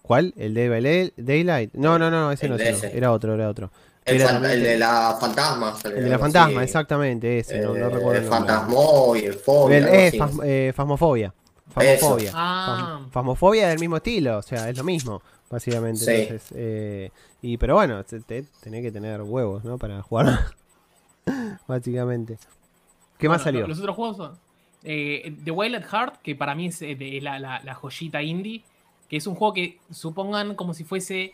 ¿Cuál? 0.01 0.33
¿El 0.37 0.53
de 0.53 0.69
Daylight- 0.69 1.13
Daylight? 1.17 1.73
No, 1.73 1.99
no, 1.99 2.09
no, 2.09 2.31
ese 2.31 2.47
El 2.47 2.53
no, 2.53 2.57
ese 2.57 2.97
era 2.97 3.11
otro, 3.11 3.35
era 3.35 3.47
otro. 3.49 3.71
El, 4.05 4.15
Era 4.17 4.25
fan- 4.25 4.33
también- 4.41 4.53
el 4.57 4.63
de 4.63 4.77
la 4.79 5.17
fantasma. 5.19 5.77
El 5.85 6.03
de 6.03 6.09
la 6.09 6.19
fantasma, 6.19 6.63
exactamente, 6.63 7.39
ese, 7.39 7.59
no, 7.61 7.73
no 7.75 7.89
recuerdo 7.89 8.11
El 8.13 8.23
el 8.23 8.29
nombre. 8.29 8.53
fantasmóvil, 8.53 9.33
fobia. 9.33 9.77
El- 9.77 9.83
algo 10.19 10.43
eh, 10.43 10.67
eh, 10.69 10.73
fasmofobia. 10.75 11.27
Eso. 11.27 12.07
Fasmofobia. 12.07 12.31
Ah. 12.33 12.99
Fasmofobia 13.11 13.69
del 13.69 13.79
mismo 13.79 13.97
estilo, 13.97 14.39
o 14.39 14.41
sea, 14.41 14.69
es 14.69 14.77
lo 14.77 14.83
mismo, 14.83 15.21
básicamente. 15.53 15.99
Sí. 15.99 16.11
Entonces, 16.11 16.51
eh, 16.55 17.11
y 17.41 17.57
pero 17.57 17.75
bueno, 17.75 18.03
te, 18.03 18.19
te- 18.19 18.43
tenés 18.61 18.81
que 18.81 18.91
tener 18.91 19.21
huevos, 19.21 19.63
¿no? 19.63 19.77
Para 19.77 20.01
jugar. 20.01 20.39
básicamente. 21.67 22.37
¿Qué 23.17 23.29
más 23.29 23.43
salió? 23.43 23.61
lo- 23.61 23.67
Los 23.67 23.79
otros 23.79 23.95
juegos 23.95 24.17
son 24.17 24.37
eh, 24.83 25.33
The 25.43 25.51
Wild 25.51 25.75
at 25.75 25.85
Heart, 25.89 26.21
que 26.21 26.35
para 26.35 26.55
mí 26.55 26.67
es 26.67 26.81
eh, 26.81 26.95
de- 26.95 27.21
la, 27.21 27.39
la- 27.39 27.61
la 27.63 27.73
joyita 27.73 28.21
indie, 28.21 28.63
que 29.09 29.17
es 29.17 29.27
un 29.27 29.35
juego 29.35 29.53
que 29.53 29.77
supongan 29.91 30.55
como 30.55 30.73
si 30.73 30.83
fuese 30.83 31.33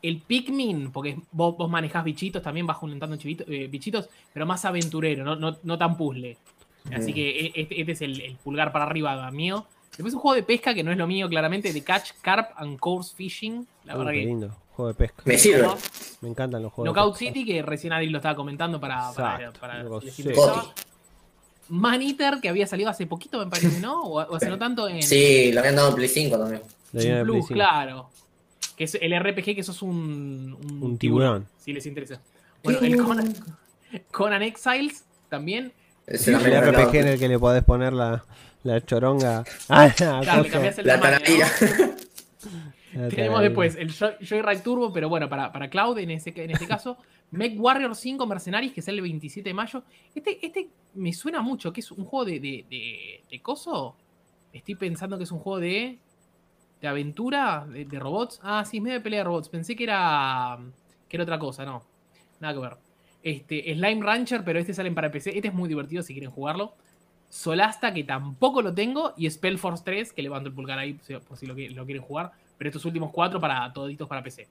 el 0.00 0.20
Pikmin, 0.22 0.90
porque 0.92 1.18
vos, 1.32 1.56
vos 1.56 1.68
manejás 1.68 2.04
bichitos 2.04 2.42
también, 2.42 2.66
vas 2.66 2.76
juntando 2.78 3.16
chivito- 3.16 3.44
eh, 3.48 3.66
bichitos, 3.66 4.08
pero 4.32 4.46
más 4.46 4.64
aventurero, 4.64 5.24
no, 5.24 5.36
no, 5.36 5.56
no 5.62 5.76
tan 5.78 5.96
puzzle. 5.96 6.38
Así 6.94 7.12
que 7.12 7.46
e- 7.46 7.52
este, 7.54 7.80
este 7.80 7.92
es 7.92 8.00
el, 8.02 8.20
el 8.22 8.36
pulgar 8.36 8.72
para 8.72 8.86
arriba 8.86 9.30
mío. 9.30 9.66
Después 9.98 10.14
un 10.14 10.20
juego 10.20 10.34
de 10.36 10.42
pesca 10.44 10.72
que 10.74 10.82
no 10.82 10.92
es 10.92 10.96
lo 10.96 11.06
mío, 11.06 11.28
claramente, 11.28 11.72
de 11.72 11.82
Catch, 11.82 12.12
Carp 12.22 12.52
and 12.56 12.78
Course 12.78 13.14
Fishing. 13.16 13.66
La 13.84 13.94
Uh, 13.96 13.98
verdad 13.98 14.12
qué 14.12 14.20
que 14.20 14.26
lindo, 14.26 14.56
juego 14.70 14.88
de 14.88 14.94
pesca. 14.94 15.22
Me 15.26 15.36
sirve. 15.36 15.66
Me 16.20 16.28
encantan 16.28 16.62
los 16.62 16.72
juegos. 16.72 16.94
de 16.94 16.94
Knockout 17.00 17.18
pesca. 17.18 17.34
City, 17.34 17.44
que 17.44 17.62
recién 17.62 17.92
Adri 17.92 18.08
lo 18.08 18.18
estaba 18.18 18.36
comentando 18.36 18.80
para, 18.80 19.10
para, 19.12 19.34
Exacto, 19.36 19.60
para-. 19.60 19.84
Coti. 19.84 20.10
Man 21.70 22.00
Eater, 22.00 22.38
que 22.40 22.48
había 22.48 22.66
salido 22.66 22.88
hace 22.88 23.06
poquito, 23.06 23.38
me 23.44 23.50
parece, 23.50 23.80
¿no? 23.80 24.02
O, 24.04 24.22
o 24.22 24.34
hace 24.36 24.48
no 24.48 24.56
tanto 24.58 24.88
en, 24.88 25.02
Sí, 25.02 25.52
lo 25.52 25.60
habían 25.60 25.76
dado 25.76 25.90
en 25.90 25.94
Play 25.96 26.08
5 26.08 26.38
también. 26.38 26.62
Lo 26.92 27.00
en 27.00 27.06
de 27.08 27.12
Play 27.12 27.24
Plus, 27.24 27.46
5. 27.48 27.54
claro. 27.54 28.10
Que 28.76 28.84
es 28.84 28.94
el 28.94 29.18
RPG 29.20 29.56
que 29.56 29.62
sos 29.64 29.82
un, 29.82 30.56
un, 30.64 30.82
Un 30.82 30.96
tiburón. 30.98 31.46
Si 31.58 31.72
les 31.72 31.84
interesa. 31.84 32.20
Bueno, 32.62 32.78
el 32.80 32.96
Conan, 32.96 33.34
Conan 34.12 34.42
Exiles 34.42 35.04
también. 35.28 35.72
Ese 36.06 36.30
El 36.30 36.36
habían 36.36 36.64
RPG 36.72 36.94
en 36.96 37.08
el 37.08 37.18
que 37.18 37.28
le 37.28 37.38
podés 37.38 37.64
poner 37.64 37.92
la, 37.92 38.24
la 38.64 38.80
choronga. 38.84 39.44
Ah, 39.68 39.86
la 39.86 39.94
Claro, 39.94 40.22
le 40.22 40.36
cosa. 40.48 40.50
cambiás 40.52 40.78
el 40.78 40.86
La 40.86 41.00
tamaño, 41.00 41.46
Tenemos 43.10 43.40
después 43.42 43.76
el 43.76 43.90
Joy- 43.90 44.16
Joyride 44.26 44.62
Turbo, 44.62 44.92
pero 44.92 45.08
bueno, 45.08 45.28
para, 45.28 45.52
para 45.52 45.68
Cloud 45.68 45.98
en, 45.98 46.10
ese, 46.10 46.32
en 46.36 46.50
este 46.50 46.66
caso. 46.66 46.96
Mech 47.30 47.54
Warrior 47.60 47.94
5 47.94 48.26
Mercenaries, 48.26 48.72
que 48.72 48.80
sale 48.80 48.96
el 48.98 49.02
27 49.02 49.48
de 49.50 49.54
mayo. 49.54 49.82
Este, 50.14 50.44
este 50.44 50.68
me 50.94 51.12
suena 51.12 51.42
mucho, 51.42 51.72
que 51.72 51.80
es 51.80 51.90
un 51.92 52.04
juego 52.04 52.24
de, 52.24 52.40
de, 52.40 52.64
de, 52.70 53.22
de 53.30 53.42
coso. 53.42 53.94
Estoy 54.52 54.74
pensando 54.76 55.18
que 55.18 55.24
es 55.24 55.30
un 55.30 55.38
juego 55.38 55.60
de, 55.60 55.98
de 56.80 56.88
aventura, 56.88 57.66
de, 57.68 57.84
de 57.84 57.98
robots. 57.98 58.40
Ah, 58.42 58.64
sí, 58.64 58.78
es 58.78 58.82
medio 58.82 58.96
de 58.96 59.02
pelea 59.02 59.20
de 59.20 59.24
robots. 59.24 59.50
Pensé 59.50 59.76
que 59.76 59.84
era, 59.84 60.58
que 61.08 61.16
era 61.18 61.24
otra 61.24 61.38
cosa, 61.38 61.66
no. 61.66 61.82
Nada 62.40 62.54
que 62.54 62.60
ver. 62.60 62.76
Este, 63.22 63.74
Slime 63.74 64.02
Rancher, 64.02 64.42
pero 64.42 64.58
este 64.58 64.72
salen 64.72 64.94
para 64.94 65.10
PC. 65.12 65.36
Este 65.36 65.48
es 65.48 65.54
muy 65.54 65.68
divertido 65.68 66.02
si 66.02 66.14
quieren 66.14 66.30
jugarlo. 66.30 66.74
Solasta, 67.28 67.92
que 67.92 68.04
tampoco 68.04 68.62
lo 68.62 68.72
tengo. 68.74 69.12
Y 69.16 69.28
Spellforce 69.30 69.82
3, 69.84 70.12
que 70.12 70.22
levanto 70.22 70.48
el 70.48 70.54
pulgar 70.54 70.78
ahí 70.78 70.98
si- 71.02 71.14
por 71.16 71.36
si 71.36 71.46
lo, 71.46 71.54
qui- 71.54 71.70
lo 71.74 71.84
quieren 71.84 72.02
jugar. 72.02 72.32
Pero 72.56 72.68
estos 72.70 72.84
últimos 72.84 73.10
cuatro 73.12 73.38
para 73.40 73.72
toditos 73.72 74.08
para 74.08 74.22
PC. 74.22 74.48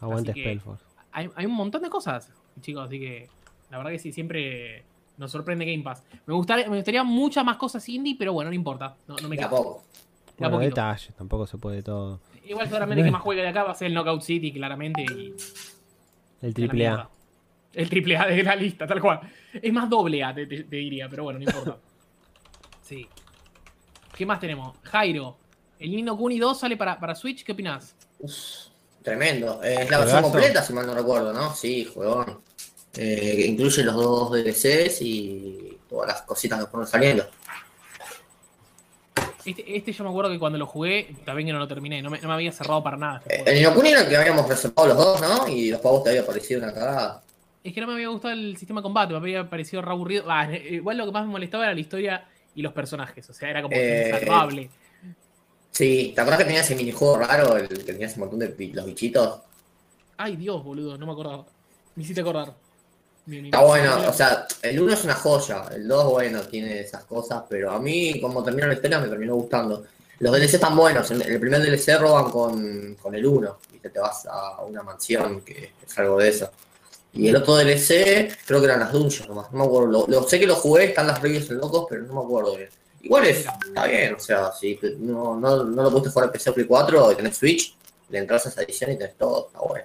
Aguante 0.00 0.32
Spellforce. 0.32 0.84
Hay, 1.12 1.28
hay 1.34 1.46
un 1.46 1.52
montón 1.54 1.82
de 1.82 1.90
cosas, 1.90 2.30
chicos. 2.60 2.86
Así 2.86 2.98
que 3.00 3.28
la 3.70 3.78
verdad 3.78 3.90
que 3.90 3.98
sí, 3.98 4.12
siempre 4.12 4.84
nos 5.18 5.30
sorprende 5.30 5.64
Game 5.64 5.82
Pass. 5.82 6.02
Me 6.26 6.34
gustaría, 6.34 6.68
me 6.68 6.76
gustaría 6.76 7.02
muchas 7.04 7.44
más 7.44 7.56
cosas 7.56 7.86
indie, 7.88 8.16
pero 8.18 8.32
bueno, 8.32 8.50
no 8.50 8.54
importa. 8.54 8.96
No, 9.08 9.16
no 9.16 9.28
me 9.28 9.36
De 9.36 9.42
a 9.44 9.48
quejo. 9.48 9.56
poco. 9.62 9.84
De 10.38 10.46
a 10.46 10.48
Bueno, 10.48 10.64
detalles, 10.64 11.14
tampoco 11.16 11.46
se 11.46 11.58
puede 11.58 11.82
todo. 11.82 12.20
Igual 12.44 12.66
seguramente 12.68 13.00
el 13.02 13.06
que 13.08 13.10
más 13.12 13.22
juegue 13.22 13.42
de 13.42 13.48
acá 13.48 13.62
va 13.64 13.72
a 13.72 13.74
ser 13.74 13.88
el 13.88 13.94
Knockout 13.94 14.22
City, 14.22 14.52
claramente. 14.52 15.02
Y 15.02 15.34
El 16.40 16.54
triple. 16.54 16.88
A. 16.88 17.08
El 17.74 17.88
triple 17.90 18.16
A 18.16 18.26
de 18.26 18.42
la 18.42 18.56
lista, 18.56 18.86
tal 18.86 19.00
cual. 19.00 19.20
Es 19.62 19.72
más 19.72 19.88
doble 19.90 20.22
A, 20.22 20.34
te, 20.34 20.46
te- 20.46 20.64
te 20.64 20.76
diría, 20.76 21.08
pero 21.08 21.24
bueno, 21.24 21.38
no 21.38 21.44
importa. 21.44 21.76
Sí. 22.82 23.06
¿Qué 24.16 24.26
más 24.26 24.40
tenemos? 24.40 24.76
Jairo. 24.82 25.36
El 25.78 25.92
Nino 25.92 26.16
Kuni 26.16 26.38
2 26.40 26.58
sale 26.58 26.76
para, 26.76 26.98
para 26.98 27.14
Switch, 27.14 27.44
¿qué 27.44 27.52
opinás? 27.52 27.94
Tremendo. 29.02 29.62
Eh, 29.62 29.82
es 29.82 29.90
la 29.90 29.98
versión 30.00 30.22
completa, 30.22 30.60
si 30.62 30.72
mal 30.72 30.86
no 30.86 30.94
recuerdo, 30.94 31.32
¿no? 31.32 31.54
Sí, 31.54 31.84
juegón. 31.84 32.40
Eh, 32.96 33.44
incluye 33.48 33.84
los 33.84 33.94
dos 33.94 34.32
DLCs 34.32 35.00
y 35.02 35.78
todas 35.88 36.08
las 36.08 36.22
cositas 36.22 36.58
que 36.58 36.66
fueron 36.66 36.88
saliendo. 36.88 37.26
Este, 39.44 39.76
este 39.76 39.92
yo 39.92 40.04
me 40.04 40.10
acuerdo 40.10 40.30
que 40.30 40.38
cuando 40.38 40.58
lo 40.58 40.66
jugué, 40.66 41.14
también 41.24 41.46
que 41.46 41.52
no 41.52 41.58
lo 41.60 41.68
terminé, 41.68 42.02
no 42.02 42.10
me, 42.10 42.18
no 42.20 42.28
me 42.28 42.34
había 42.34 42.52
cerrado 42.52 42.82
para 42.82 42.96
nada. 42.96 43.22
este 43.24 43.36
Eh, 43.40 43.44
el 43.46 43.58
Inokuni 43.60 43.90
era 43.90 44.00
el 44.02 44.08
que 44.08 44.16
habíamos 44.16 44.48
reservado 44.48 44.88
los 44.88 44.96
dos, 44.98 45.20
¿no? 45.20 45.48
Y 45.48 45.70
los 45.70 45.80
pavos 45.80 46.02
te 46.04 46.10
había 46.10 46.26
parecido 46.26 46.60
una 46.62 46.74
cagada. 46.74 47.22
Es 47.62 47.74
que 47.74 47.80
no 47.80 47.86
me 47.86 47.94
había 47.94 48.08
gustado 48.08 48.32
el 48.32 48.56
sistema 48.56 48.80
de 48.80 48.84
combate, 48.84 49.12
me 49.12 49.18
había 49.18 49.48
parecido 49.48 49.82
re 49.82 49.90
aburrido. 49.90 50.24
Ah, 50.28 50.50
eh, 50.50 50.76
igual 50.76 50.96
lo 50.96 51.06
que 51.06 51.12
más 51.12 51.26
me 51.26 51.32
molestaba 51.32 51.64
era 51.64 51.74
la 51.74 51.80
historia 51.80 52.26
y 52.54 52.62
los 52.62 52.72
personajes, 52.72 53.28
o 53.28 53.34
sea, 53.34 53.50
era 53.50 53.62
como 53.62 53.74
Eh, 53.76 54.10
insalvable. 54.14 54.70
Sí, 55.70 56.12
¿te 56.14 56.20
acuerdas 56.20 56.40
que 56.40 56.44
tenía 56.46 56.60
ese 56.62 56.74
minijuego 56.74 57.18
raro, 57.18 57.56
el 57.56 57.68
que 57.68 57.76
tenía 57.76 58.06
ese 58.06 58.18
montón 58.18 58.38
de 58.38 58.70
los 58.72 58.86
bichitos? 58.86 59.40
Ay, 60.16 60.36
Dios, 60.36 60.62
boludo, 60.64 60.98
no 60.98 61.06
me 61.06 61.12
acordaba. 61.12 61.44
Me 61.94 62.02
hiciste 62.02 62.20
acordar. 62.20 62.54
Está 63.26 63.60
bueno, 63.60 64.08
o 64.08 64.12
sea, 64.12 64.46
el 64.62 64.80
1 64.80 64.92
es 64.92 65.04
una 65.04 65.14
joya, 65.14 65.64
el 65.72 65.86
2, 65.86 66.10
bueno, 66.10 66.40
tiene 66.42 66.80
esas 66.80 67.04
cosas, 67.04 67.44
pero 67.48 67.70
a 67.70 67.78
mí, 67.78 68.20
como 68.20 68.42
terminó 68.42 68.66
la 68.66 68.74
historia, 68.74 68.98
me 68.98 69.08
terminó 69.08 69.34
gustando. 69.36 69.84
Los 70.18 70.32
DLC 70.32 70.54
están 70.54 70.76
buenos, 70.76 71.10
en 71.12 71.22
el 71.22 71.38
primer 71.38 71.62
DLC 71.62 71.98
roban 71.98 72.30
con, 72.30 72.96
con 72.96 73.14
el 73.14 73.24
1, 73.24 73.58
y 73.74 73.78
te 73.78 73.98
vas 73.98 74.26
a 74.26 74.62
una 74.62 74.82
mansión, 74.82 75.42
que 75.42 75.72
es 75.86 75.98
algo 75.98 76.18
de 76.18 76.28
eso. 76.28 76.50
Y 77.12 77.28
el 77.28 77.36
otro 77.36 77.56
DLC, 77.56 78.36
creo 78.46 78.60
que 78.60 78.66
eran 78.66 78.80
las 78.80 78.92
dungeons 78.92 79.28
nomás, 79.28 79.50
no 79.52 79.58
me 79.58 79.64
acuerdo. 79.64 79.88
Lo, 79.90 80.06
lo- 80.06 80.22
sé 80.28 80.38
que 80.38 80.46
lo 80.46 80.54
jugué, 80.54 80.84
están 80.84 81.06
las 81.08 81.20
reviews 81.20 81.50
en 81.50 81.58
locos, 81.58 81.86
pero 81.90 82.02
no 82.02 82.14
me 82.14 82.20
acuerdo 82.20 82.56
bien. 82.56 82.68
Igual 83.02 83.26
es, 83.26 83.38
está 83.66 83.86
bien, 83.86 84.14
o 84.14 84.18
sea, 84.20 84.52
si 84.52 84.78
no, 84.98 85.34
no, 85.40 85.64
no 85.64 85.82
lo 85.82 85.90
pudiste 85.90 86.10
jugar 86.10 86.26
en 86.28 86.32
PC 86.32 86.50
o 86.50 86.54
Play 86.54 86.66
4 86.66 87.12
y 87.12 87.14
tenés 87.16 87.36
Switch, 87.36 87.74
le 88.10 88.18
entras 88.18 88.46
a 88.46 88.48
esa 88.50 88.62
edición 88.62 88.92
y 88.92 88.98
tenés 88.98 89.16
todo, 89.16 89.46
está 89.46 89.58
bueno. 89.60 89.84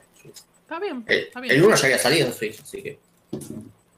Está 0.62 0.80
bien, 0.80 1.04
El, 1.08 1.20
está 1.20 1.40
bien. 1.40 1.56
el 1.56 1.64
1 1.64 1.76
ya 1.78 1.86
había 1.86 1.98
salido 2.00 2.28
en 2.28 2.34
Switch, 2.34 2.60
así 2.62 2.82
que. 2.84 3.00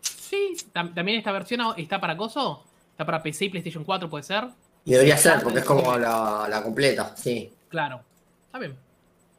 Sí, 0.01 0.55
tam- 0.73 0.93
también 0.93 1.17
esta 1.17 1.31
versión 1.31 1.61
está 1.77 1.99
para 1.99 2.15
coso. 2.17 2.63
Está 2.91 3.05
para 3.05 3.21
PC 3.21 3.45
y 3.45 3.49
PlayStation 3.49 3.83
4, 3.83 4.09
puede 4.09 4.23
ser. 4.23 4.45
Y 4.85 4.91
debería 4.91 5.17
ser, 5.17 5.41
porque 5.43 5.59
es 5.59 5.65
como 5.65 5.97
la, 5.97 6.47
la 6.49 6.63
completa, 6.63 7.15
sí. 7.15 7.51
Claro. 7.69 8.01
Está 8.45 8.59
bien. 8.59 8.75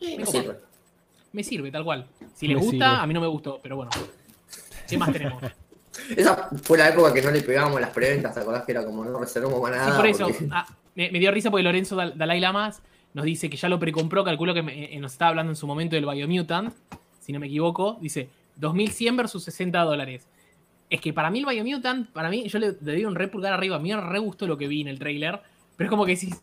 Me 0.01 0.16
copa. 0.24 0.31
sirve. 0.31 0.59
Me 1.38 1.44
sirve, 1.44 1.70
tal 1.70 1.85
cual. 1.85 2.05
Si 2.35 2.48
les 2.48 2.57
gusta, 2.57 2.70
sirve. 2.72 2.85
a 2.85 3.07
mí 3.07 3.14
no 3.14 3.20
me 3.20 3.29
gustó, 3.29 3.61
pero 3.62 3.77
bueno. 3.77 3.92
¿Qué 4.88 4.98
más 4.98 5.12
tenemos? 5.12 5.40
Esa 6.16 6.48
fue 6.64 6.77
la 6.77 6.88
época 6.88 7.14
que 7.14 7.22
no 7.22 7.31
le 7.31 7.40
pegábamos 7.42 7.81
las 7.81 7.90
preventas, 7.90 8.35
¿te 8.35 8.40
acordás 8.40 8.64
que 8.64 8.72
era 8.72 8.85
como 8.85 9.05
no 9.05 9.20
reservamos 9.20 9.61
para 9.61 9.77
nada? 9.77 9.90
Sí, 9.92 9.96
por 9.98 10.07
eso. 10.09 10.24
porque- 10.24 10.48
Ah, 10.51 10.66
me, 10.96 11.12
me 11.12 11.20
dio 11.20 11.31
risa 11.31 11.48
porque 11.53 11.62
Lorenzo 11.62 11.94
Dal- 11.94 12.14
Dalai 12.16 12.40
Lamas 12.40 12.83
nos 13.14 13.24
dice 13.24 13.48
que 13.48 13.57
ya 13.57 13.68
lo 13.68 13.79
precompró, 13.79 14.24
calculo 14.24 14.53
que 14.53 14.62
me- 14.64 14.92
eh, 14.96 14.98
nos 14.98 15.12
estaba 15.12 15.29
hablando 15.29 15.53
en 15.53 15.57
su 15.57 15.68
momento 15.68 15.94
del 15.94 16.07
Biomutant, 16.07 16.74
si 17.20 17.33
no 17.33 17.38
me 17.38 17.46
equivoco. 17.46 17.98
Dice 18.01 18.31
2100 18.57 19.16
versus 19.16 19.44
60 19.44 19.81
dólares. 19.83 20.27
Es 20.90 21.01
que 21.01 21.12
para 21.12 21.31
mí 21.31 21.38
el 21.38 21.46
Biomutant, 21.46 22.11
para 22.11 22.31
mí, 22.31 22.48
yo 22.48 22.59
le, 22.59 22.72
le 22.81 22.92
doy 22.94 23.05
un 23.05 23.14
re 23.14 23.29
pulgar 23.29 23.53
arriba. 23.53 23.77
A 23.77 23.79
mí 23.79 23.94
me 23.94 24.01
re 24.01 24.18
gustó 24.18 24.48
lo 24.48 24.59
que 24.59 24.66
vi 24.66 24.81
en 24.81 24.88
el 24.88 24.98
trailer, 24.98 25.40
pero 25.77 25.87
es 25.87 25.90
como 25.90 26.05
que 26.05 26.16
si. 26.16 26.35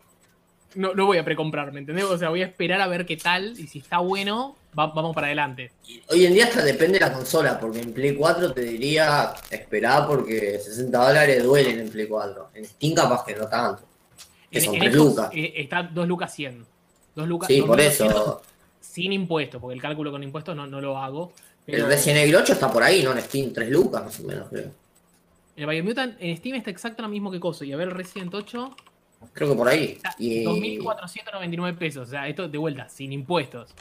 No, 0.75 0.93
no 0.93 1.05
voy 1.05 1.17
a 1.17 1.25
precomprar, 1.25 1.71
¿me 1.71 1.79
entendés? 1.79 2.05
O 2.05 2.17
sea, 2.17 2.29
voy 2.29 2.41
a 2.41 2.45
esperar 2.45 2.81
a 2.81 2.87
ver 2.87 3.05
qué 3.05 3.17
tal 3.17 3.57
y 3.59 3.67
si 3.67 3.79
está 3.79 3.99
bueno, 3.99 4.55
va- 4.77 4.87
vamos 4.87 5.15
para 5.15 5.27
adelante. 5.27 5.71
Hoy 6.09 6.25
en 6.25 6.33
día 6.33 6.45
hasta 6.45 6.63
depende 6.63 6.99
de 6.99 7.05
la 7.05 7.13
consola, 7.13 7.59
porque 7.59 7.79
en 7.79 7.93
Play 7.93 8.15
4 8.15 8.51
te 8.53 8.61
diría 8.61 9.33
esperar 9.49 10.05
porque 10.07 10.59
60 10.59 10.97
dólares 11.07 11.43
duelen 11.43 11.79
en 11.79 11.89
Play 11.89 12.07
4. 12.07 12.49
En 12.53 12.65
Steam 12.65 12.93
capaz 12.93 13.23
que 13.25 13.35
no 13.35 13.47
tanto. 13.47 13.83
Que 14.51 14.59
En, 14.59 14.65
son 14.65 14.75
en 14.75 14.79
3 14.81 14.93
Xbox, 14.93 15.05
lucas. 15.09 15.29
eh, 15.33 15.53
está 15.55 15.83
2 15.83 16.07
lucas 16.07 16.33
100. 16.33 16.65
2 17.15 17.27
lucas, 17.27 17.47
Sí, 17.47 17.57
dos 17.59 17.67
por 17.67 17.77
lucas 17.77 17.93
eso. 17.93 18.41
100 18.81 19.01
sin 19.05 19.13
impuestos, 19.13 19.59
porque 19.61 19.75
el 19.75 19.81
cálculo 19.81 20.11
con 20.11 20.21
impuestos 20.23 20.55
no, 20.55 20.67
no 20.67 20.79
lo 20.81 20.97
hago. 20.97 21.31
El 21.67 21.75
pero- 21.75 21.87
Resident 21.87 22.19
Evil 22.19 22.35
8 22.35 22.53
está 22.53 22.71
por 22.71 22.83
ahí, 22.83 23.01
¿no? 23.03 23.11
En 23.13 23.21
Steam, 23.21 23.51
3 23.53 23.69
lucas 23.69 24.03
más 24.03 24.19
o 24.19 24.23
menos, 24.23 24.47
creo. 24.49 24.71
El 25.57 25.65
Biomutant 25.67 26.17
en 26.19 26.35
Steam 26.37 26.55
está 26.55 26.69
exacto 26.69 27.01
lo 27.01 27.07
mismo 27.09 27.31
que 27.31 27.39
Coso. 27.39 27.63
Y 27.63 27.71
a 27.71 27.77
ver, 27.77 27.87
el 27.87 27.93
Resident 27.95 28.33
8. 28.33 28.75
Creo 29.33 29.49
que 29.49 29.55
por 29.55 29.67
ahí. 29.67 29.97
Y, 30.17 30.43
2.499 30.45 31.77
pesos. 31.77 32.07
O 32.07 32.11
sea, 32.11 32.27
esto 32.27 32.47
de 32.47 32.57
vuelta, 32.57 32.87
sin 32.89 33.11
impuestos. 33.13 33.73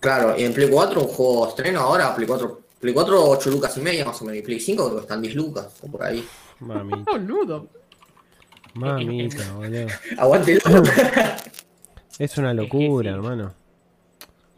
claro, 0.00 0.34
y 0.38 0.44
en 0.44 0.52
Play 0.52 0.68
4 0.70 1.00
un 1.00 1.08
juego 1.08 1.48
estreno 1.48 1.80
ahora, 1.80 2.14
Play 2.14 2.26
4, 2.26 2.60
Play 2.80 2.94
4 2.94 3.30
8 3.30 3.50
lucas 3.50 3.76
y 3.76 3.80
media 3.80 4.04
más 4.04 4.20
o 4.20 4.24
menos, 4.24 4.38
y 4.40 4.42
Play 4.42 4.60
5 4.60 4.84
creo 4.84 4.96
que 4.96 5.02
están 5.02 5.22
10 5.22 5.34
lucas, 5.34 5.68
o 5.82 5.86
por 5.90 6.02
ahí. 6.04 6.26
Mamita, 6.60 7.10
Boludo. 7.12 7.68
mamita, 8.74 9.52
boludo. 9.56 9.86
Aguante 10.18 10.58
Es 12.18 12.38
una 12.38 12.50
que 12.50 12.54
locura, 12.54 13.10
sí. 13.10 13.14
hermano. 13.16 13.54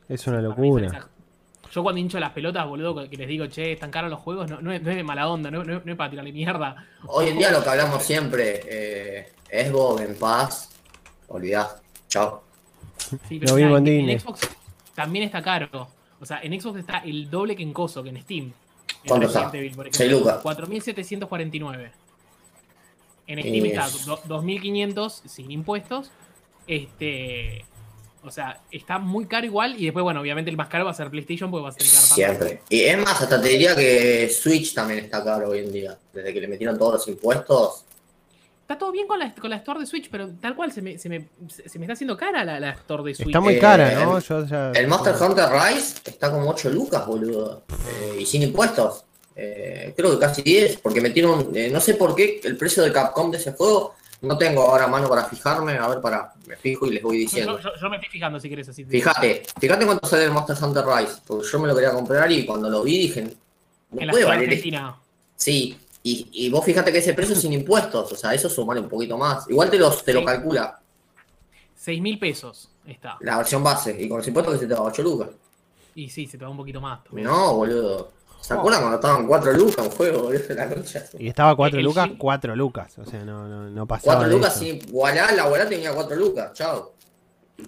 Es 0.08 0.26
una 0.26 0.40
locura. 0.42 1.08
Yo 1.74 1.82
cuando 1.82 2.00
hincho 2.00 2.20
las 2.20 2.30
pelotas, 2.30 2.66
boludo, 2.68 3.08
que 3.10 3.16
les 3.16 3.26
digo, 3.26 3.46
che, 3.46 3.72
están 3.72 3.90
caros 3.90 4.08
los 4.10 4.20
juegos, 4.20 4.48
no, 4.48 4.60
no, 4.60 4.70
es, 4.72 4.80
no 4.80 4.90
es 4.90 4.96
de 4.96 5.02
mala 5.02 5.28
onda, 5.28 5.50
no, 5.50 5.64
no- 5.64 5.80
no 5.84 5.92
es 5.92 5.98
para 5.98 6.08
tirarle 6.10 6.30
mierda. 6.32 6.86
Hoy 7.06 7.30
en 7.30 7.38
día 7.38 7.50
lo 7.50 7.64
que 7.64 7.68
hablamos 7.70 8.02
siempre, 8.02 8.60
eh, 8.64 9.32
Xbox, 9.68 10.02
en 10.02 10.14
paz, 10.16 10.70
olvidás. 11.28 11.82
Chao. 12.08 12.44
Sí, 13.28 13.40
mismo 13.40 13.56
mirá, 13.56 13.76
en 13.78 14.10
en. 14.10 14.20
Xbox 14.20 14.48
también 14.94 15.24
está 15.24 15.42
caro. 15.42 15.88
O 16.20 16.24
sea, 16.26 16.40
en 16.42 16.58
Xbox 16.60 16.78
está 16.78 16.98
el 16.98 17.28
doble 17.28 17.56
que 17.56 17.64
en 17.64 17.72
Coso, 17.72 18.02
que 18.04 18.10
en 18.10 18.22
Steam. 18.22 18.44
En 18.44 18.52
¿Cuánto 19.08 19.26
Resident 19.26 19.46
está? 19.46 19.58
Evil, 19.58 19.74
por 19.74 19.84
Seis 19.92 20.10
ejemplo. 20.12 20.18
lucas. 20.20 20.42
4.749. 20.44 21.90
En 23.26 23.38
Steam 23.40 23.64
está 23.66 23.88
do- 24.06 24.22
2.500 24.42 25.22
sin 25.26 25.50
impuestos. 25.50 26.10
Este. 26.68 27.64
O 28.24 28.30
sea, 28.30 28.60
está 28.70 28.98
muy 28.98 29.26
caro 29.26 29.46
igual. 29.46 29.74
Y 29.78 29.84
después, 29.84 30.02
bueno, 30.02 30.20
obviamente 30.20 30.50
el 30.50 30.56
más 30.56 30.68
caro 30.68 30.84
va 30.84 30.90
a 30.90 30.94
ser 30.94 31.10
PlayStation 31.10 31.50
porque 31.50 31.62
va 31.64 31.68
a 31.68 31.72
ser. 31.72 31.82
Siempre. 31.84 32.62
Y 32.68 32.80
es 32.82 32.98
más, 32.98 33.20
hasta 33.20 33.40
te 33.40 33.48
diría 33.48 33.74
que 33.76 34.28
Switch 34.30 34.74
también 34.74 35.04
está 35.04 35.22
caro 35.22 35.50
hoy 35.50 35.58
en 35.60 35.72
día. 35.72 35.98
Desde 36.12 36.32
que 36.32 36.40
le 36.40 36.48
metieron 36.48 36.78
todos 36.78 36.94
los 36.94 37.08
impuestos. 37.08 37.84
Está 38.62 38.78
todo 38.78 38.92
bien 38.92 39.06
con 39.06 39.18
la, 39.18 39.34
con 39.34 39.50
la 39.50 39.56
Store 39.56 39.78
de 39.78 39.84
Switch, 39.84 40.08
pero 40.10 40.26
tal 40.40 40.56
cual 40.56 40.72
se 40.72 40.80
me, 40.80 40.96
se 40.98 41.10
me, 41.10 41.28
se 41.48 41.78
me 41.78 41.84
está 41.84 41.92
haciendo 41.92 42.16
cara 42.16 42.42
la, 42.44 42.58
la 42.58 42.70
Store 42.70 43.02
de 43.04 43.14
Switch. 43.14 43.28
Está 43.28 43.40
muy 43.40 43.54
Eh, 43.54 43.58
cara, 43.58 44.04
¿no? 44.04 44.16
el- 44.16 44.24
Yo 44.24 44.46
ya- 44.46 44.72
El 44.72 44.88
Monster 44.88 45.14
Hunter 45.20 45.44
Rise 45.50 45.96
está 46.06 46.30
como 46.30 46.48
8 46.48 46.70
lucas, 46.70 47.06
boludo. 47.06 47.62
Eh, 47.90 48.20
y 48.20 48.24
sin 48.26 48.40
impuestos. 48.42 49.04
Eh, 49.36 49.92
creo 49.94 50.12
que 50.12 50.18
casi 50.18 50.40
10, 50.42 50.78
porque 50.78 51.02
metieron, 51.02 51.50
eh, 51.54 51.68
no 51.68 51.78
sé 51.80 51.94
por 51.94 52.14
qué, 52.14 52.40
el 52.44 52.56
precio 52.56 52.82
de 52.82 52.90
Capcom 52.90 53.30
de 53.30 53.36
ese 53.36 53.52
juego. 53.52 53.96
No 54.22 54.38
tengo 54.38 54.62
ahora 54.62 54.86
mano 54.86 55.08
para 55.08 55.24
fijarme, 55.24 55.76
a 55.76 55.88
ver, 55.88 56.00
para, 56.00 56.32
me 56.46 56.56
fijo 56.56 56.86
y 56.86 56.92
les 56.94 57.02
voy 57.02 57.18
diciendo. 57.18 57.58
yo- 57.58 57.70
yo 57.80 57.90
me 57.90 57.96
estoy 57.96 58.10
fijando 58.10 58.40
si 58.40 58.48
quieres 58.48 58.68
así. 58.68 58.84
Fíjate, 58.84 59.42
fíjate 59.60 59.84
cuánto 59.84 60.06
sale 60.08 60.24
el 60.24 60.30
Monster 60.30 60.56
Hunter 60.62 60.84
Rise, 60.86 61.20
porque 61.26 61.46
yo 61.50 61.58
me 61.60 61.68
lo 61.68 61.74
quería 61.74 61.92
comprar 61.92 62.30
y 62.32 62.46
cuando 62.46 62.70
lo 62.70 62.82
vi 62.82 62.98
dije, 62.98 63.36
no 63.90 64.00
En 64.00 64.10
puede 64.10 64.24
valer. 64.24 64.48
Argentina. 64.48 64.96
Sí, 65.36 65.78
y, 66.02 66.28
y 66.32 66.50
vos 66.50 66.64
fíjate 66.64 66.90
que 66.92 66.98
ese 66.98 67.12
precio 67.14 67.34
es 67.34 67.40
sin 67.42 67.52
impuestos, 67.52 68.12
o 68.12 68.16
sea, 68.16 68.32
eso 68.34 68.48
sumale 68.48 68.80
un 68.80 68.88
poquito 68.88 69.18
más. 69.18 69.48
Igual 69.50 69.70
te, 69.70 69.78
los, 69.78 70.02
te 70.04 70.12
lo 70.14 70.24
calcula 70.24 70.78
6 71.76 72.00
mil 72.00 72.18
pesos 72.18 72.70
está. 72.86 73.18
la 73.20 73.36
versión 73.38 73.62
base, 73.62 73.94
y 74.00 74.08
con 74.08 74.18
los 74.18 74.26
impuestos 74.26 74.54
que 74.54 74.60
se 74.60 74.66
te 74.66 74.74
va 74.74 74.82
8 74.82 75.02
lucas. 75.02 75.28
Y 75.94 76.08
sí, 76.08 76.26
se 76.26 76.38
te 76.38 76.44
va 76.44 76.50
un 76.50 76.56
poquito 76.56 76.80
más. 76.80 77.00
No, 77.12 77.54
boludo. 77.54 78.10
¿Se 78.44 78.52
acuerdan 78.52 78.82
cuando 78.82 78.96
estaban 78.96 79.26
4 79.26 79.52
lucas 79.54 79.86
un 79.86 79.90
juego, 79.92 80.22
boludo? 80.24 80.54
La 80.54 80.68
concha. 80.68 81.02
Y 81.18 81.28
estaba 81.28 81.56
4 81.56 81.78
El 81.78 81.84
lucas, 81.86 82.08
Shin- 82.10 82.18
4 82.18 82.56
lucas. 82.56 82.98
O 82.98 83.04
sea, 83.06 83.24
no, 83.24 83.48
no, 83.48 83.70
no 83.70 83.86
pasaba. 83.86 84.16
4 84.16 84.28
de 84.28 84.34
lucas 84.34 84.58
sin 84.58 84.80
Wallah, 84.90 85.32
la 85.32 85.48
Wallah 85.48 85.66
tenía 85.66 85.94
4 85.94 86.14
lucas, 86.14 86.52
chao. 86.52 86.92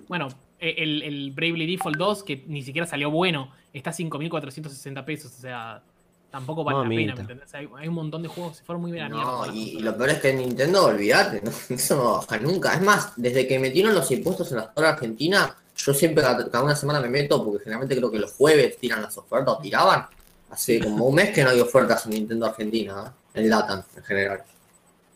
Bueno, 0.07 0.29
eh, 0.61 0.75
el, 0.77 1.03
el 1.03 1.31
Bravely 1.31 1.67
Default 1.67 1.97
2, 1.97 2.23
que 2.25 2.45
ni 2.49 2.63
siquiera 2.63 2.87
salió 2.87 3.11
bueno, 3.11 3.53
está 3.73 3.89
a 3.89 3.95
5.460 3.95 5.05
pesos. 5.07 5.33
O 5.39 5.41
sea, 5.41 5.83
tampoco 6.31 6.63
vale 6.63 6.83
la 6.83 6.89
pena, 6.91 7.15
¿me 7.15 7.21
entendés? 7.23 7.55
Hay, 7.55 7.69
hay 7.75 7.89
un 7.89 7.95
montón 7.95 8.23
de 8.23 8.29
juegos 8.29 8.53
que 8.53 8.59
se 8.59 8.65
fueron 8.65 8.83
muy 8.83 8.93
bien 8.93 9.05
a 9.05 9.09
la 9.09 9.15
mierda. 9.15 9.47
No, 9.47 9.55
y, 9.55 9.79
lo 9.79 9.97
peor 9.97 10.11
es 10.11 10.21
que 10.21 10.29
en 10.29 10.39
Nintendo, 10.41 10.85
olvídate, 10.85 11.41
¿no? 11.43 11.51
eso 11.75 11.97
no 11.97 12.15
baja 12.17 12.39
nunca. 12.39 12.75
Es 12.75 12.83
más, 12.83 13.15
desde 13.17 13.47
que 13.47 13.59
metieron 13.59 13.95
los 13.95 14.11
impuestos 14.11 14.51
en 14.51 14.59
la 14.59 14.65
Store 14.65 14.89
Argentina, 14.89 15.57
yo 15.75 15.95
siempre 15.95 16.23
cada, 16.23 16.51
cada 16.51 16.65
una 16.65 16.77
semana 16.77 17.01
me 17.01 17.09
meto, 17.09 17.43
porque 17.43 17.65
generalmente 17.65 17.97
creo 17.97 18.11
que 18.11 18.19
los 18.19 18.33
jueves 18.33 18.77
tiran 18.77 19.01
las 19.01 19.17
ofertas 19.17 19.55
o 19.55 19.59
tiraban. 19.59 20.07
Hace 20.51 20.81
como 20.81 21.07
un 21.07 21.15
mes 21.15 21.31
que 21.31 21.43
no 21.45 21.51
hay 21.51 21.61
ofertas 21.61 22.05
en 22.07 22.13
Nintendo 22.13 22.47
Argentina, 22.47 23.13
¿eh? 23.35 23.41
en 23.41 23.51
Latam 23.51 23.83
en 23.97 24.05
general. 24.05 24.43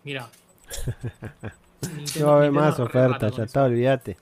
Mira. 0.05 0.29
No 2.19 2.27
va 2.27 2.33
a 2.33 2.37
haber 2.37 2.51
Nintendo 2.53 2.71
más 2.71 2.79
ofertas, 2.81 3.37
ya 3.37 3.45
está, 3.45 3.63
olvídate. 3.65 4.17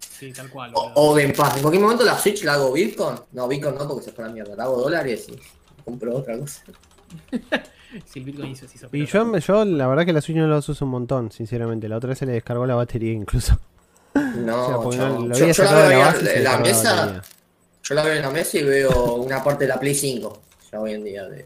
Sí, 0.00 0.32
tal 0.32 0.50
cual. 0.50 0.72
O, 0.74 0.90
o 0.94 1.14
Game 1.14 1.32
Pass. 1.32 1.54
En 1.56 1.62
cualquier 1.62 1.82
momento 1.82 2.04
la 2.04 2.18
Switch 2.18 2.42
la 2.42 2.54
hago 2.54 2.72
Bitcoin. 2.72 3.16
No, 3.32 3.46
Bitcoin 3.46 3.76
no, 3.76 3.86
porque 3.88 4.04
se 4.04 4.12
fue 4.12 4.24
a 4.24 4.26
la 4.26 4.32
mierda. 4.34 4.56
La 4.56 4.64
hago 4.64 4.76
dólares 4.82 5.28
y 5.28 5.38
compro 5.84 6.16
otra 6.16 6.36
cosa. 6.38 6.62
Sí, 8.06 8.20
el 8.20 8.24
Bitcoin 8.24 8.52
hizo, 8.52 8.68
se 8.68 8.76
hizo 8.76 8.88
Y 8.92 9.04
yo, 9.04 9.36
yo, 9.38 9.64
la 9.64 9.88
verdad 9.88 10.04
que 10.04 10.12
la 10.12 10.20
Switch 10.20 10.36
no 10.36 10.46
la 10.46 10.58
uso 10.58 10.76
un 10.84 10.90
montón, 10.92 11.32
sinceramente. 11.32 11.88
La 11.88 11.96
otra 11.96 12.10
vez 12.10 12.18
se 12.18 12.26
le 12.26 12.32
descargó 12.32 12.64
la 12.64 12.76
batería 12.76 13.12
incluso. 13.12 13.58
No, 14.14 14.80
O 14.88 14.92
sea, 14.92 15.08
no- 15.08 15.26
yo, 15.26 15.34
yo 15.34 15.46
la 15.48 15.54
sacado 15.54 15.82
de 15.82 15.88
veo 15.88 15.98
la 15.98 16.12
la 16.12 16.42
la 16.52 16.58
mesa. 16.58 17.22
Yo 17.82 17.94
la 17.94 18.02
veo 18.02 18.14
en 18.14 18.22
la 18.22 18.30
mesa 18.30 18.58
y 18.58 18.62
veo 18.62 19.14
una 19.14 19.42
parte 19.42 19.64
de 19.64 19.68
la 19.68 19.80
Play 19.80 19.94
5. 19.94 20.42
Ya 20.72 20.80
hoy 20.80 20.94
en 20.94 21.04
día. 21.04 21.28
De... 21.28 21.44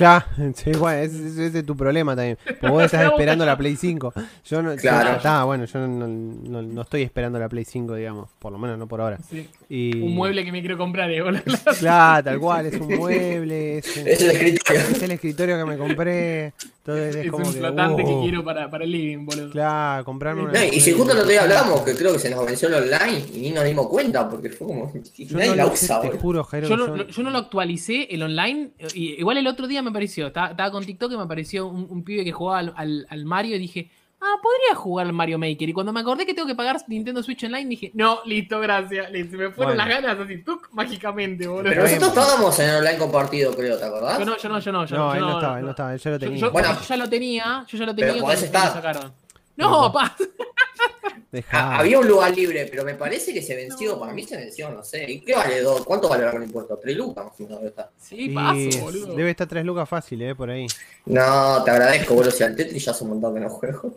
Claro, 0.00 0.24
sí, 0.54 0.70
bueno, 0.72 0.98
ese, 1.02 1.26
ese- 1.28 1.46
ese 1.48 1.58
es 1.58 1.66
tu 1.66 1.76
problema 1.76 2.16
también. 2.16 2.38
Porque 2.44 2.68
vos 2.68 2.84
estás 2.84 3.04
esperando 3.12 3.44
la 3.44 3.56
Play 3.56 3.76
5. 3.76 4.12
Yo 4.46 4.62
no, 4.62 4.74
yo- 4.74 4.80
Claro. 4.80 5.16
está, 5.16 5.44
bueno, 5.44 5.66
yo 5.66 5.78
no, 5.86 6.06
no- 6.08 6.62
no 6.62 6.82
estoy 6.82 7.02
esperando 7.02 7.38
la 7.38 7.48
Play 7.48 7.64
5, 7.66 7.94
digamos. 7.94 8.30
Por 8.38 8.50
lo 8.52 8.58
menos 8.58 8.78
no 8.78 8.86
por 8.88 9.00
ahora. 9.02 9.18
Sí. 9.28 9.46
Y... 9.68 9.96
Un 10.00 10.14
mueble 10.14 10.44
que 10.44 10.52
me 10.52 10.60
quiero 10.60 10.78
comprar, 10.78 11.10
eh. 11.10 11.22
Claro, 11.78 12.24
tal 12.24 12.38
cual, 12.40 12.66
es 12.66 12.80
un 12.80 12.96
mueble, 12.96 13.78
es, 13.78 13.96
un- 13.96 14.08
Es 14.08 14.20
el 14.22 14.30
escritorio. 14.30 14.80
es 14.82 15.02
el 15.02 15.10
escritorio 15.10 15.58
que 15.58 15.64
me 15.64 15.76
compré. 15.76 16.52
Entonces 16.80 17.14
es, 17.16 17.26
Es 17.26 17.30
como 17.30 17.46
un 17.46 17.52
que. 17.52 17.58
flotante 17.58 18.02
que 18.04 18.10
uh, 18.10 18.22
quiero 18.22 18.42
para, 18.42 18.70
para 18.70 18.84
el 18.84 18.90
living, 18.92 19.26
boludo. 19.26 19.50
Claro, 19.50 20.02
comprarme 20.04 20.42
una. 20.44 20.52
No, 20.52 20.64
y 20.64 20.80
si 20.80 20.92
justo 20.92 21.12
el 21.12 21.18
otro 21.18 21.30
día 21.30 21.42
hablamos, 21.42 21.82
que 21.82 21.94
creo 21.94 22.14
que 22.14 22.18
se 22.18 22.30
nos 22.30 22.44
venció 22.46 22.68
el 22.68 22.74
online 22.74 23.22
y 23.34 23.38
ni 23.40 23.50
nos 23.50 23.64
dimos 23.64 23.86
cuenta, 23.88 24.28
porque 24.28 24.48
fue 24.48 24.66
como. 24.66 24.90
Yo 25.16 25.36
nadie 25.36 25.50
no 25.50 25.54
la 25.56 25.66
usa, 25.66 26.00
te 26.00 26.08
juro, 26.10 26.42
Jairo. 26.42 26.68
Yo 26.68 26.76
no, 26.78 26.86
lo- 26.96 27.06
yo 27.06 27.22
no 27.22 27.30
lo 27.30 27.38
actualicé 27.38 28.08
el 28.10 28.22
online. 28.22 28.70
y 28.94 29.10
igual 29.20 29.36
el 29.36 29.46
otro 29.46 29.66
día 29.68 29.82
me 29.82 29.89
apareció. 29.90 30.28
Estaba, 30.28 30.48
estaba 30.50 30.70
con 30.70 30.84
TikTok 30.84 31.12
y 31.12 31.16
me 31.16 31.22
apareció 31.22 31.66
un, 31.66 31.86
un 31.90 32.02
pibe 32.02 32.24
que 32.24 32.32
jugaba 32.32 32.58
al, 32.60 32.72
al- 32.76 33.06
al 33.08 33.24
Mario 33.24 33.56
y 33.56 33.58
dije, 33.58 33.90
ah, 34.20 34.34
podría 34.42 34.74
jugar 34.74 35.06
al 35.06 35.12
Mario 35.12 35.38
Maker. 35.38 35.68
Y 35.68 35.72
cuando 35.72 35.92
me 35.92 36.00
acordé 36.00 36.26
que 36.26 36.34
tengo 36.34 36.46
que 36.48 36.54
pagar 36.54 36.76
Nintendo 36.88 37.22
Switch 37.22 37.42
Online, 37.44 37.68
dije, 37.68 37.90
no, 37.94 38.20
listo, 38.26 38.60
gracias. 38.60 39.10
Listo, 39.10 39.30
Se 39.32 39.36
me 39.36 39.50
fueron 39.50 39.76
Bueno. 39.76 39.88
las 39.88 40.02
ganas 40.02 40.18
así, 40.26 40.42
tuc, 40.42 40.68
mágicamente, 40.72 41.46
boludo. 41.46 41.64
Pero 41.70 41.82
nosotros 41.84 42.08
estábamos 42.08 42.58
en 42.60 42.68
el 42.70 42.76
online 42.76 42.98
compartido, 42.98 43.54
creo, 43.54 43.78
¿te 43.78 43.84
acordás? 43.84 44.18
Yo 44.18 44.24
no, 44.24 44.36
yo 44.36 44.48
no, 44.48 44.58
yo 44.60 44.72
no. 44.72 44.84
Yo 44.86 44.96
No, 44.96 45.14
él 45.14 45.20
no 45.20 45.32
estaba, 45.38 45.58
él 45.58 45.64
no 45.64 45.70
estaba, 45.70 45.92
él 45.94 45.98
ya 46.00 46.10
lo 46.10 46.16
Yo, 46.16 46.20
tenía. 46.20 46.38
yo- 46.40 46.50
Bueno, 46.50 46.68
yo 46.74 46.80
ya 46.88 46.96
lo 46.96 47.08
tenía, 47.08 47.64
yo 47.68 47.78
ya 47.78 47.86
lo 47.86 47.94
pero 47.94 48.08
tenía 48.08 48.22
podés 48.22 48.40
cuando 48.40 48.58
lo 48.58 48.64
estar. 48.64 48.72
sacaron. 48.82 49.19
No, 49.60 49.92
pa. 49.92 50.16
Dejá. 51.32 51.58
Ah, 51.76 51.78
había 51.78 51.98
un 52.00 52.08
lugar 52.08 52.34
libre, 52.34 52.66
pero 52.68 52.84
me 52.84 52.94
parece 52.94 53.32
que 53.32 53.40
se 53.40 53.54
venció. 53.54 54.00
Para 54.00 54.12
mí 54.12 54.24
se 54.24 54.36
venció, 54.36 54.68
no 54.70 54.82
sé. 54.82 55.08
¿Y 55.08 55.20
qué 55.20 55.34
vale? 55.36 55.60
dos? 55.62 55.84
¿Cuánto 55.84 56.08
vale 56.08 56.28
con 56.28 56.42
impuestos? 56.42 56.80
¿Tres 56.80 56.96
lucas? 56.96 57.24
más 57.26 57.34
o 57.38 57.42
menos 57.44 57.58
debe 57.58 57.68
estar. 57.68 57.90
Sí, 58.00 58.28
paso, 58.30 58.80
boludo. 58.80 59.14
debe 59.14 59.30
estar 59.30 59.46
3 59.46 59.64
lucas 59.64 59.88
fácil, 59.88 60.22
eh, 60.22 60.34
por 60.34 60.50
ahí. 60.50 60.66
No, 61.06 61.62
te 61.62 61.70
agradezco, 61.70 62.14
boludo. 62.14 62.32
Si 62.32 62.42
al 62.42 62.56
Tetris 62.56 62.84
ya 62.84 62.90
hace 62.90 63.04
un 63.04 63.10
montón 63.10 63.34
que 63.34 63.40
no 63.40 63.48
juego. 63.48 63.94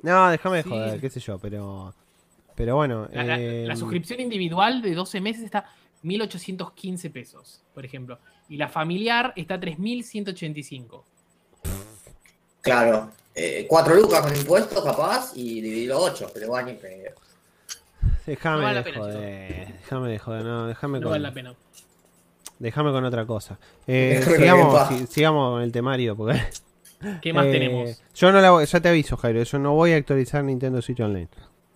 No, 0.00 0.30
déjame 0.30 0.56
de 0.58 0.62
Sí. 0.62 0.68
joder, 0.70 1.00
qué 1.00 1.10
sé 1.10 1.20
yo, 1.20 1.38
pero. 1.38 1.94
Pero 2.54 2.76
bueno. 2.76 3.06
La, 3.12 3.22
la- 3.24 3.38
eh, 3.40 3.64
la 3.66 3.76
suscripción 3.76 4.20
individual 4.20 4.80
de 4.80 4.94
12 4.94 5.20
meses 5.20 5.42
está 5.44 5.66
1.815 6.04 7.10
pesos, 7.12 7.60
por 7.74 7.84
ejemplo. 7.84 8.18
Y 8.48 8.56
la 8.56 8.68
familiar 8.68 9.34
está 9.36 9.60
3.185. 9.60 11.04
Claro. 12.62 13.10
Eh, 13.34 13.66
cuatro 13.68 13.94
lucas 13.94 14.20
con 14.20 14.36
impuestos, 14.36 14.84
capaz, 14.84 15.32
y 15.34 15.60
dividirlo 15.60 16.00
ocho, 16.00 16.30
pero 16.34 16.48
bueno, 16.48 16.68
ni 16.68 16.74
pedo. 16.74 17.10
Déjame 18.26 18.56
no 18.58 18.62
vale 18.62 18.74
la 18.74 18.82
de 18.82 18.84
pena, 18.92 18.98
joder. 19.04 19.66
Déjame 19.80 20.10
de 20.10 20.18
joder, 20.18 20.44
no, 20.44 20.66
déjame 20.66 20.98
No 20.98 21.04
con. 21.04 21.10
vale 21.12 21.22
la 21.22 21.32
pena. 21.34 21.54
Déjame 22.58 22.92
con 22.92 23.04
otra 23.04 23.26
cosa. 23.26 23.58
Eh, 23.86 24.20
sigamos, 24.36 24.88
si- 24.88 25.06
sigamos 25.06 25.54
con 25.54 25.62
el 25.62 25.72
temario, 25.72 26.16
porque. 26.16 26.40
¿Qué 27.20 27.32
más 27.32 27.46
eh, 27.48 27.52
tenemos? 27.52 28.02
Yo 28.14 28.30
no 28.32 28.40
la 28.40 28.50
voy, 28.50 28.66
ya 28.66 28.80
te 28.80 28.88
aviso, 28.88 29.16
Jairo, 29.16 29.42
yo 29.42 29.58
no 29.58 29.74
voy 29.74 29.92
a 29.92 29.96
actualizar 29.96 30.44
Nintendo 30.44 30.80
Switch 30.82 31.00
Online. 31.00 31.28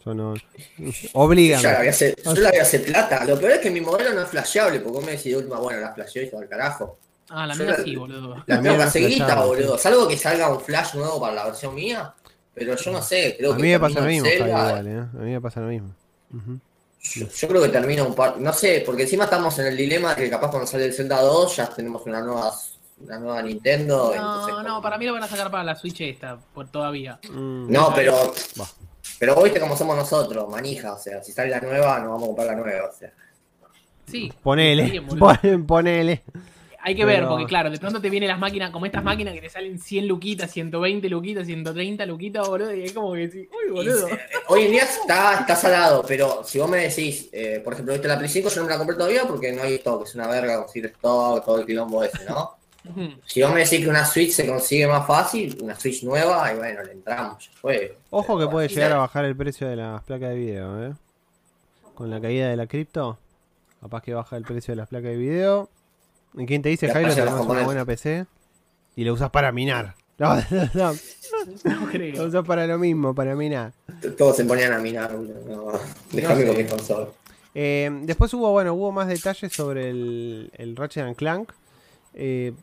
Yo 0.04 0.14
no. 0.14 0.34
Oblígame. 1.14 1.62
Yo 1.62 1.70
la 1.72 1.78
voy 1.78 1.86
a 1.86 1.90
hacer, 1.90 2.16
yo 2.22 2.34
la 2.34 2.50
voy 2.50 2.58
a 2.58 2.62
hacer 2.62 2.84
plata. 2.84 3.24
Lo 3.24 3.38
peor 3.38 3.52
es 3.52 3.58
que 3.60 3.70
mi 3.70 3.80
modelo 3.80 4.12
no 4.12 4.22
es 4.22 4.28
flasheable, 4.28 4.78
porque 4.80 4.98
vos 4.98 5.04
me 5.04 5.12
decís 5.12 5.32
de 5.32 5.38
última, 5.38 5.58
bueno, 5.58 5.80
la 5.80 5.92
flasheó 5.94 6.22
y 6.22 6.30
todo 6.30 6.42
el 6.42 6.48
carajo. 6.48 6.98
Ah, 7.30 7.46
la 7.46 7.54
yo 7.54 7.64
mía 7.64 7.74
la- 7.78 7.84
sí, 7.84 7.96
boludo. 7.96 8.34
La 8.46 8.60
mía 8.60 8.90
tengo 8.92 9.08
que 9.08 9.34
boludo. 9.46 9.78
Salvo 9.78 10.06
que 10.08 10.16
salga 10.16 10.48
un 10.48 10.60
flash 10.60 10.94
nuevo 10.94 11.20
para 11.20 11.34
la 11.34 11.44
versión 11.46 11.74
mía, 11.74 12.12
pero 12.54 12.76
yo 12.76 12.90
no 12.92 13.02
sé, 13.02 13.34
creo 13.38 13.52
A 13.52 13.56
que 13.56 13.62
mí 13.62 13.68
me 13.70 13.80
pasa 13.80 13.94
lo 13.94 14.00
termino 14.00 14.22
mismo, 14.24 14.38
Zelda. 14.44 14.68
igual, 14.68 14.86
eh. 14.86 14.98
A 15.00 15.22
mí 15.22 15.30
me 15.32 15.40
pasa 15.40 15.60
lo 15.60 15.66
mismo. 15.68 15.94
Ujú. 16.34 16.58
Yo, 17.14 17.26
yo 17.28 17.48
creo 17.48 17.62
que 17.62 17.68
termina 17.68 18.02
un 18.02 18.14
par, 18.14 18.38
no 18.40 18.52
sé, 18.52 18.82
porque 18.84 19.02
encima 19.02 19.24
estamos 19.24 19.58
en 19.60 19.66
el 19.66 19.76
dilema 19.76 20.14
de 20.14 20.24
que 20.24 20.30
capaz 20.30 20.50
cuando 20.50 20.66
sale 20.66 20.86
el 20.86 20.92
Zelda 20.92 21.20
2 21.20 21.56
ya 21.56 21.66
tenemos 21.68 22.04
una 22.06 22.20
nueva, 22.20 22.52
una 23.00 23.18
nueva 23.18 23.42
Nintendo. 23.42 24.12
entonces 24.14 24.54
No, 24.54 24.62
no, 24.62 24.82
para 24.82 24.98
mí 24.98 25.06
lo 25.06 25.12
van 25.12 25.22
a 25.22 25.28
sacar 25.28 25.50
para 25.50 25.62
la 25.64 25.76
Switch 25.76 26.00
esta, 26.00 26.36
por 26.54 26.68
todavía. 26.68 27.18
Mm. 27.30 27.70
No, 27.70 27.92
pero. 27.94 28.32
Va. 28.60 28.66
Pero 29.20 29.34
vos 29.36 29.44
viste 29.44 29.60
cómo 29.60 29.76
somos 29.76 29.96
nosotros, 29.96 30.48
manija. 30.50 30.94
O 30.94 30.98
sea, 30.98 31.22
si 31.22 31.30
sale 31.32 31.50
la 31.50 31.60
nueva, 31.60 32.00
no 32.00 32.10
vamos 32.10 32.24
a 32.24 32.26
comprar 32.26 32.46
la 32.48 32.54
nueva. 32.56 32.88
O 32.88 32.92
sea. 32.92 33.12
Sí. 34.10 34.32
Ponele, 34.42 34.82
Está 34.82 34.92
bien, 34.92 35.06
boludo. 35.06 35.26
pon- 35.42 35.66
ponele. 35.66 36.22
Hay 36.86 36.94
que 36.94 37.04
ver, 37.04 37.26
porque 37.26 37.46
claro, 37.46 37.68
de 37.68 37.80
pronto 37.80 38.00
te 38.00 38.08
vienen 38.08 38.28
las 38.28 38.38
máquinas, 38.38 38.70
como 38.70 38.86
estas 38.86 39.02
máquinas 39.02 39.34
que 39.34 39.40
te 39.40 39.50
salen 39.50 39.76
100 39.76 40.06
luquitas, 40.06 40.48
120 40.52 41.08
luquitas, 41.08 41.44
130 41.44 42.06
luquitas, 42.06 42.46
boludo, 42.46 42.72
y 42.72 42.84
es 42.84 42.92
como 42.92 43.12
que 43.12 43.28
sí, 43.28 43.48
uy, 43.50 43.72
boludo. 43.72 44.08
Y, 44.08 44.12
Hoy 44.46 44.66
en 44.66 44.70
día 44.70 44.82
está, 44.84 45.40
está 45.40 45.56
salado, 45.56 46.04
pero 46.06 46.44
si 46.44 46.60
vos 46.60 46.70
me 46.70 46.76
decís, 46.76 47.28
eh, 47.32 47.60
por 47.64 47.72
ejemplo, 47.72 47.92
viste 47.92 48.06
la 48.06 48.16
Play 48.16 48.30
5, 48.30 48.50
yo 48.50 48.56
no 48.58 48.66
me 48.66 48.72
la 48.72 48.78
compré 48.78 48.94
todavía 48.94 49.24
porque 49.26 49.50
no 49.50 49.64
hay 49.64 49.74
stock, 49.74 50.04
es 50.06 50.14
una 50.14 50.28
verga 50.28 50.58
conseguir 50.58 50.86
stock, 50.92 51.44
todo 51.44 51.58
el 51.58 51.66
quilombo 51.66 52.04
ese, 52.04 52.24
¿no? 52.24 52.56
Si 53.24 53.42
vos 53.42 53.52
me 53.52 53.64
decís 53.64 53.80
que 53.80 53.88
una 53.88 54.04
Switch 54.04 54.30
se 54.30 54.46
consigue 54.46 54.86
más 54.86 55.04
fácil, 55.08 55.58
una 55.60 55.74
Switch 55.74 56.04
nueva, 56.04 56.52
y 56.52 56.56
bueno, 56.56 56.84
le 56.84 56.92
entramos, 56.92 57.44
ya 57.44 57.50
fue. 57.60 57.98
Ojo 58.10 58.38
que 58.38 58.46
puede 58.46 58.68
llegar 58.68 58.92
a 58.92 58.98
bajar 58.98 59.24
el 59.24 59.34
precio 59.34 59.66
de 59.66 59.74
las 59.74 60.04
placas 60.04 60.28
de 60.28 60.36
video, 60.36 60.86
¿eh? 60.86 60.94
Con 61.96 62.10
la 62.10 62.20
caída 62.20 62.48
de 62.48 62.56
la 62.56 62.68
cripto, 62.68 63.18
capaz 63.80 64.02
que 64.02 64.14
baja 64.14 64.36
el 64.36 64.44
precio 64.44 64.70
de 64.70 64.76
las 64.76 64.88
placas 64.88 65.10
de 65.10 65.16
video. 65.16 65.68
¿Y 66.36 66.46
quién 66.46 66.62
te 66.62 66.68
dice, 66.68 66.88
Jairo, 66.90 67.14
tenemos 67.14 67.46
una 67.46 67.62
buena 67.62 67.84
PC? 67.84 68.26
Y 68.94 69.04
la 69.04 69.12
usas 69.12 69.30
para 69.30 69.52
minar. 69.52 69.94
No, 70.18 70.34
no, 70.34 70.42
no, 70.72 70.92
No 71.64 71.86
la 71.86 71.92
creo. 71.92 72.26
usas 72.26 72.42
para 72.46 72.66
lo 72.66 72.78
mismo, 72.78 73.14
para 73.14 73.36
minar. 73.36 73.74
Todos 74.16 74.36
se 74.36 74.46
ponían 74.46 74.72
a 74.72 74.78
minar, 74.78 75.12
no, 75.12 75.72
déjame 76.10 76.40
sé. 76.40 76.46
con 76.46 76.56
mi 76.56 76.64
consola. 76.64 77.08
Eh, 77.54 77.90
después 78.04 78.32
hubo, 78.32 78.50
bueno, 78.50 78.72
hubo 78.72 78.92
más 78.92 79.08
detalles 79.08 79.52
sobre 79.52 79.90
el, 79.90 80.50
el 80.56 80.74
Ratchet 80.74 81.04
and 81.04 81.16
Clank. 81.16 81.52
Eh, 82.14 82.54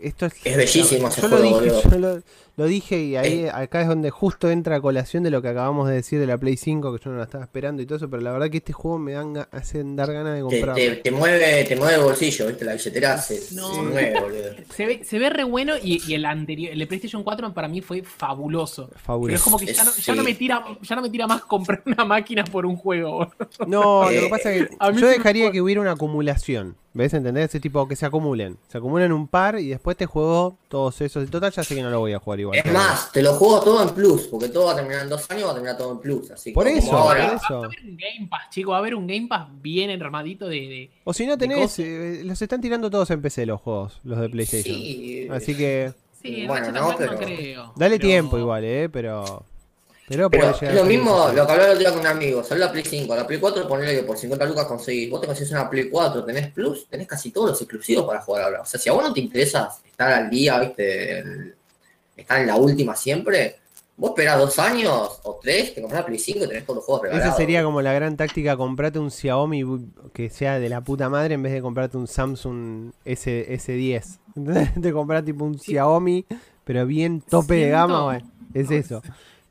esto 0.00 0.24
es, 0.24 0.32
Es 0.44 0.56
bellísimo 0.56 1.08
ese 1.08 1.20
yo 1.20 1.28
lo 1.28 1.36
juego, 1.36 1.60
dije, 1.60 1.72
boludo. 1.76 1.90
yo 1.90 1.98
lo, 1.98 2.22
lo 2.56 2.66
dije 2.66 3.00
y 3.02 3.16
ahí 3.16 3.46
acá 3.52 3.82
es 3.82 3.88
donde 3.88 4.10
justo 4.10 4.50
entra 4.50 4.76
a 4.76 4.80
colación 4.80 5.22
de 5.24 5.30
lo 5.30 5.42
que 5.42 5.48
acabamos 5.48 5.88
de 5.88 5.94
decir 5.94 6.20
de 6.20 6.26
la 6.26 6.38
Play 6.38 6.56
5, 6.56 6.96
que 6.96 7.04
yo 7.04 7.10
no 7.10 7.18
la 7.18 7.24
estaba 7.24 7.44
esperando 7.44 7.82
y 7.82 7.86
todo 7.86 7.96
eso, 7.96 8.08
pero 8.08 8.22
la 8.22 8.30
verdad 8.32 8.48
que 8.50 8.58
este 8.58 8.72
juego 8.72 8.98
me 8.98 9.12
dan 9.12 9.46
hacen 9.50 9.96
dar 9.96 10.12
ganas 10.12 10.34
de 10.34 10.38
Te, 10.38 10.42
comprarlo. 10.42 10.74
te, 10.74 10.90
te 10.96 11.10
mueve, 11.10 11.64
te 11.64 11.76
mueve 11.76 11.94
el 11.96 12.02
bolsillo, 12.02 12.46
¿viste? 12.46 12.64
La 12.64 12.72
billetera 12.74 13.18
se, 13.18 13.54
No. 13.54 13.74
se 13.74 13.82
mueve, 13.82 14.20
boludo. 14.20 14.50
Se 14.74 14.86
ve, 14.86 15.00
se 15.04 15.18
ve 15.18 15.30
re 15.30 15.44
bueno 15.44 15.74
y, 15.82 16.00
y 16.06 16.14
el 16.14 16.24
anterior, 16.24 16.72
el 16.72 16.78
de 16.78 16.86
PlayStation 16.86 17.22
4 17.24 17.52
para 17.54 17.66
mí 17.68 17.80
fue 17.80 18.02
fabuloso. 18.02 18.86
Pero 18.88 18.96
es 18.98 19.02
Fabuloso. 19.02 19.44
como 19.44 19.58
que 19.58 19.66
ya 19.72 19.84
no, 19.84 19.90
ya 19.96 20.14
no 20.14 20.22
sí. 20.22 20.28
me 20.28 20.34
tira, 20.34 20.64
ya 20.82 20.96
no 20.96 21.02
me 21.02 21.10
tira 21.10 21.26
más 21.26 21.42
comprar 21.42 21.82
una 21.86 22.04
máquina 22.04 22.44
por 22.44 22.66
un 22.66 22.76
juego. 22.76 23.30
No, 23.66 24.04
lo 24.04 24.08
que 24.10 24.26
Eh, 24.26 24.30
pasa 24.30 24.52
es 24.52 24.68
que 24.68 24.76
a 24.78 24.90
mí 24.92 25.00
yo 25.00 25.08
dejaría 25.08 25.50
que 25.50 25.60
hubiera 25.60 25.80
una 25.80 25.92
acumulación. 25.92 26.76
¿Ves? 26.96 27.12
¿Entendés? 27.12 27.46
Ese 27.46 27.58
tipo 27.58 27.88
que 27.88 27.96
se 27.96 28.06
acumulen. 28.06 28.56
Se 28.68 28.78
acumulen 28.78 29.10
un 29.10 29.26
par 29.26 29.58
y 29.58 29.68
después 29.70 29.96
te 29.96 30.06
juego 30.06 30.56
todos 30.68 31.00
esos. 31.00 31.24
En 31.24 31.28
total 31.30 31.50
ya 31.50 31.64
sé 31.64 31.74
que 31.74 31.82
no 31.82 31.90
lo 31.90 31.98
voy 31.98 32.12
a 32.12 32.20
jugar 32.20 32.38
igual. 32.44 32.58
Es 32.64 32.72
más, 32.72 33.12
te 33.12 33.20
lo 33.22 33.32
juego 33.34 33.60
todo 33.60 33.82
en 33.82 33.90
plus, 33.90 34.22
porque 34.28 34.48
todo 34.48 34.66
va 34.66 34.72
a 34.72 34.76
terminar 34.76 35.02
en 35.02 35.08
dos 35.08 35.30
años, 35.30 35.46
va 35.46 35.50
a 35.50 35.54
terminar 35.54 35.76
todo 35.76 35.92
en 35.92 35.98
plus. 35.98 36.30
Así 36.30 36.50
que 36.50 36.54
Por 36.54 36.64
como 36.66 36.76
eso, 36.78 36.90
por 36.90 36.98
ahora, 36.98 37.34
eso. 37.34 37.54
Va 37.60 37.64
a 37.64 37.66
haber 37.66 37.80
un 37.84 37.96
Game 37.96 38.28
Pass, 38.30 38.50
chicos, 38.50 38.72
va 38.72 38.76
a 38.76 38.78
haber 38.80 38.94
un 38.94 39.06
Game 39.06 39.26
Pass 39.28 39.48
bien 39.60 39.90
armadito 40.02 40.46
de. 40.48 40.56
de- 40.60 40.90
O 41.04 41.12
si 41.12 41.26
no 41.26 41.36
tenés, 41.36 41.78
eh, 41.78 42.22
los 42.24 42.40
están 42.40 42.60
tirando 42.60 42.88
todos 42.90 43.10
en 43.10 43.20
PC 43.20 43.46
los 43.46 43.60
juegos, 43.60 44.00
los 44.04 44.18
de 44.20 44.28
PlayStation. 44.28 44.76
Sí, 44.76 45.28
Así 45.30 45.56
que 45.56 45.92
Sí, 46.22 46.40
el 46.40 46.46
Bueno, 46.48 46.66
no, 46.72 46.72
Clank 46.72 46.90
no 46.92 46.96
pero- 46.98 47.16
creo. 47.18 47.72
dale 47.76 47.96
pero- 47.98 48.08
tiempo 48.08 48.38
igual, 48.38 48.64
eh, 48.64 48.88
pero 48.90 49.44
pero, 50.06 50.28
Pero 50.30 50.50
es 50.60 50.74
lo 50.74 50.84
mismo 50.84 51.28
lo 51.28 51.46
que 51.46 51.52
hablaba 51.52 51.64
el 51.64 51.70
otro 51.70 51.78
día 51.78 51.90
con 51.90 52.00
un 52.00 52.06
amigo. 52.06 52.44
Salió 52.44 52.66
la 52.66 52.72
Play 52.72 52.84
5, 52.84 53.16
la 53.16 53.26
Play 53.26 53.40
4 53.40 53.66
ponele 53.66 53.94
que 53.96 54.02
por 54.02 54.18
50 54.18 54.44
lucas 54.44 54.66
conseguís. 54.66 55.08
Vos 55.10 55.20
te 55.22 55.26
consigues 55.26 55.50
una 55.52 55.68
Play 55.70 55.88
4, 55.88 56.22
tenés 56.24 56.50
Plus, 56.52 56.86
tenés 56.88 57.06
casi 57.08 57.30
todos 57.30 57.50
los 57.50 57.60
exclusivos 57.62 58.04
para 58.04 58.20
jugar 58.20 58.42
ahora. 58.44 58.60
O 58.60 58.66
sea, 58.66 58.78
si 58.78 58.90
a 58.90 58.92
vos 58.92 59.02
no 59.02 59.14
te 59.14 59.20
interesa 59.20 59.70
estar 59.86 60.12
al 60.12 60.28
día, 60.28 60.58
viste, 60.60 61.18
el- 61.20 61.54
estar 62.16 62.40
en 62.40 62.46
la 62.46 62.56
última 62.56 62.94
siempre, 62.96 63.56
vos 63.96 64.10
esperás 64.10 64.38
dos 64.38 64.58
años 64.58 65.20
o 65.24 65.38
tres, 65.42 65.74
te 65.74 65.80
compras 65.80 66.02
la 66.02 66.06
Play 66.06 66.18
5 66.18 66.44
y 66.44 66.48
tenés 66.48 66.64
todos 66.64 66.76
los 66.76 66.84
juegos 66.84 67.02
regalados. 67.04 67.28
Esa 67.28 67.36
sería 67.36 67.62
como 67.64 67.80
la 67.82 67.92
gran 67.92 68.16
táctica, 68.16 68.56
comprate 68.56 68.98
un 68.98 69.10
Xiaomi 69.10 69.64
que 70.12 70.30
sea 70.30 70.58
de 70.58 70.68
la 70.68 70.80
puta 70.82 71.08
madre 71.08 71.34
en 71.34 71.42
vez 71.42 71.52
de 71.52 71.62
comprarte 71.62 71.96
un 71.96 72.06
Samsung 72.06 72.92
S, 73.04 73.46
S10. 73.50 74.18
¿Entendés? 74.36 74.70
Te 74.82 74.92
compras 74.92 75.24
tipo 75.24 75.44
un 75.44 75.58
Xiaomi, 75.58 76.24
pero 76.64 76.86
bien 76.86 77.20
tope 77.20 77.54
de 77.54 77.68
gama, 77.70 78.20
es 78.52 78.70
eso. 78.70 79.02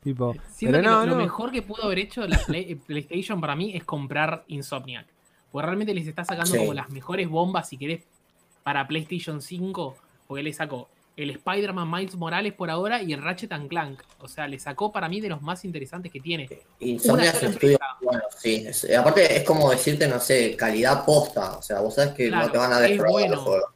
Tipo, 0.02 0.34
Siento 0.54 0.76
pero 0.78 0.82
que 0.82 0.82
no, 0.82 1.00
lo, 1.00 1.06
lo 1.06 1.16
no. 1.16 1.22
mejor 1.22 1.50
que 1.50 1.62
pudo 1.62 1.84
haber 1.84 1.98
hecho 2.00 2.26
la 2.26 2.38
Play- 2.38 2.72
eh, 2.72 2.76
PlayStation 2.76 3.40
para 3.40 3.56
mí 3.56 3.74
es 3.74 3.84
comprar 3.84 4.44
Insomniac. 4.48 5.06
Porque 5.50 5.64
realmente 5.66 5.94
les 5.94 6.06
está 6.06 6.24
sacando 6.24 6.50
Sí. 6.50 6.58
como 6.58 6.74
las 6.74 6.90
mejores 6.90 7.26
bombas, 7.28 7.68
si 7.68 7.78
querés, 7.78 8.02
para 8.62 8.86
PlayStation 8.86 9.40
5. 9.40 9.96
Porque 10.26 10.42
le 10.42 10.52
sacó 10.52 10.88
el 11.16 11.30
Spider-Man 11.30 11.90
Miles 11.90 12.16
Morales 12.16 12.52
por 12.54 12.70
ahora 12.70 13.00
y 13.02 13.12
el 13.12 13.22
Ratchet 13.22 13.52
and 13.52 13.68
Clank. 13.68 14.02
O 14.20 14.28
sea, 14.28 14.48
le 14.48 14.58
sacó 14.58 14.90
para 14.90 15.08
mí 15.08 15.20
de 15.20 15.28
los 15.28 15.40
más 15.42 15.64
interesantes 15.64 16.10
que 16.10 16.20
tiene. 16.20 16.44
Es 16.80 17.04
empresa. 17.06 17.78
bueno, 18.02 18.22
sí. 18.36 18.64
es- 18.66 18.90
aparte 18.96 19.36
es 19.36 19.44
como 19.44 19.70
decirte, 19.70 20.08
no 20.08 20.18
sé, 20.20 20.56
calidad 20.56 21.04
posta. 21.04 21.56
O 21.58 21.62
sea, 21.62 21.80
vos 21.80 21.94
sabes 21.94 22.14
que 22.14 22.28
Claro, 22.28 22.46
no 22.46 22.52
te 22.52 22.58
van 22.58 22.72
a 22.72 22.84
es 22.84 22.90
defraudar 22.90 23.12
bueno. 23.12 23.34
los 23.36 23.44
juegos. 23.44 23.70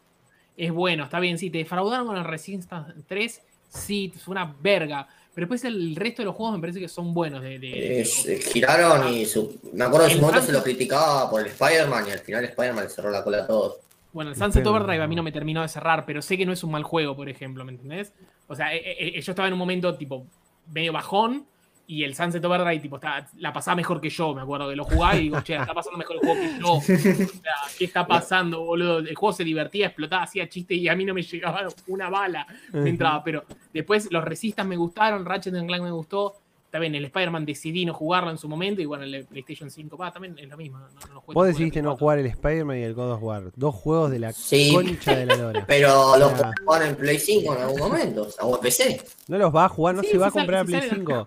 Es 0.56 0.72
bueno, 0.72 1.04
está 1.04 1.20
bien, 1.20 1.38
sí, 1.38 1.50
te 1.50 1.58
defraudaron 1.58 2.06
con 2.08 2.16
el 2.16 2.24
Resistance 2.24 2.92
3, 3.06 3.40
sí, 3.68 4.12
fue 4.24 4.32
una 4.32 4.56
verga. 4.60 5.06
Pero 5.32 5.44
después 5.46 5.62
el 5.64 5.94
resto 5.94 6.22
de 6.22 6.26
los 6.26 6.34
juegos 6.34 6.56
me 6.56 6.60
parece 6.60 6.80
que 6.80 6.88
son 6.88 7.14
buenos. 7.14 7.40
De, 7.42 7.60
de- 7.60 8.00
Es- 8.00 8.26
eh, 8.26 8.40
giraron 8.40 9.06
y 9.14 9.24
su- 9.24 9.60
me 9.72 9.84
acuerdo 9.84 10.06
El 10.06 10.14
su 10.14 10.20
momento 10.20 10.42
se 10.44 10.50
lo 10.50 10.60
criticaba 10.64 11.30
por 11.30 11.42
el 11.42 11.46
Spider-Man 11.46 12.06
y 12.08 12.10
al 12.10 12.18
final 12.18 12.44
Spider-Man 12.44 12.84
le 12.84 12.90
cerró 12.90 13.10
la 13.10 13.22
cola 13.22 13.44
a 13.44 13.46
todos. 13.46 13.76
Bueno, 14.12 14.30
el 14.30 14.36
Sunset 14.36 14.62
Pero- 14.62 14.70
Overdrive 14.76 15.02
a 15.02 15.06
mí 15.06 15.14
no 15.14 15.22
me 15.22 15.32
terminó 15.32 15.62
de 15.62 15.68
cerrar, 15.68 16.04
pero 16.06 16.22
sé 16.22 16.36
que 16.38 16.46
no 16.46 16.52
es 16.52 16.64
un 16.64 16.70
mal 16.70 16.82
juego, 16.82 17.14
por 17.14 17.28
ejemplo, 17.28 17.64
¿me 17.64 17.72
entendés? 17.72 18.12
O 18.46 18.54
sea, 18.54 18.74
eh, 18.74 18.82
eh, 19.16 19.20
yo 19.20 19.32
estaba 19.32 19.46
en 19.48 19.54
un 19.54 19.58
momento 19.58 19.94
tipo 19.96 20.26
medio 20.72 20.92
bajón 20.92 21.46
y 21.86 22.04
el 22.04 22.14
Sunset 22.14 22.44
Overdrive 22.44 22.80
tipo 22.80 22.96
estaba- 22.96 23.26
la 23.38 23.52
pasaba 23.52 23.74
mejor 23.76 24.00
que 24.00 24.10
yo, 24.10 24.34
me 24.34 24.42
acuerdo 24.42 24.68
que 24.68 24.76
lo 24.76 24.84
jugaba 24.84 25.16
y 25.16 25.22
digo, 25.24 25.40
che, 25.42 25.56
está 25.56 25.72
pasando 25.72 25.98
mejor 25.98 26.16
el 26.16 26.20
juego 26.20 26.34
que 26.40 26.58
yo. 26.58 26.72
O 26.78 26.80
sea, 26.80 27.54
¿qué 27.78 27.84
está 27.86 28.06
pasando, 28.06 28.60
boludo? 28.64 28.98
El 28.98 29.14
juego 29.14 29.32
se 29.32 29.44
divertía, 29.44 29.86
explotaba, 29.86 30.22
hacía 30.24 30.48
chiste 30.48 30.74
y 30.74 30.88
a 30.88 30.94
mí 30.96 31.04
no 31.04 31.14
me 31.14 31.22
llegaba 31.30 31.66
una 31.86 32.10
bala, 32.10 32.46
me 32.72 32.90
entraba, 32.90 33.22
pero 33.24 33.44
después 33.72 34.10
los 34.10 34.24
Resistas 34.24 34.66
me 34.66 34.76
gustaron, 34.76 35.24
Ratchet 35.24 35.54
Clank 35.66 35.82
me 35.82 35.90
gustó. 35.90 36.34
También 36.70 36.94
el 36.94 37.04
Spider-Man 37.06 37.46
decidí 37.46 37.86
no 37.86 37.94
jugarlo 37.94 38.30
en 38.30 38.36
su 38.36 38.46
momento 38.46 38.82
y 38.82 38.84
bueno, 38.84 39.04
el 39.04 39.24
PlayStation 39.24 39.70
5 39.70 39.96
va, 39.96 40.12
también 40.12 40.38
es 40.38 40.48
lo 40.48 40.56
mismo. 40.58 40.78
No, 40.78 41.22
Vos 41.26 41.46
decidiste 41.46 41.80
no 41.80 41.90
Play 41.90 41.96
4. 41.96 41.98
jugar 41.98 42.18
el 42.18 42.26
Spider-Man 42.26 42.78
y 42.78 42.82
el 42.82 42.92
God 42.94 43.12
of 43.12 43.22
War. 43.22 43.42
Dos 43.56 43.74
juegos 43.74 44.10
de 44.10 44.18
la 44.18 44.32
Sí. 44.34 44.70
concha 44.74 45.16
de 45.16 45.24
la 45.26 45.36
lora. 45.36 45.64
Pero 45.66 46.16
los 46.18 46.32
Ah. 46.32 46.36
podés 46.36 46.54
jugar 46.64 46.82
en 46.82 46.96
Play 46.96 47.18
5 47.18 47.56
en 47.56 47.62
algún 47.62 47.78
momento, 47.80 48.22
o 48.22 48.30
sea, 48.30 48.44
o 48.44 48.56
en 48.56 48.60
PC. 48.60 49.00
No 49.28 49.38
los 49.38 49.54
va 49.54 49.64
a 49.64 49.68
jugar, 49.70 49.94
no 49.94 50.02
Sí, 50.02 50.08
se 50.10 50.18
va 50.18 50.26
a 50.26 50.30
sale- 50.30 50.40
comprar 50.44 50.66
Play 50.66 50.80
sale- 50.80 50.94
5. 50.94 51.26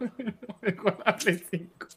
Con 0.84 0.96
la 1.06 1.18
Play 1.18 1.44
5. 1.50 1.88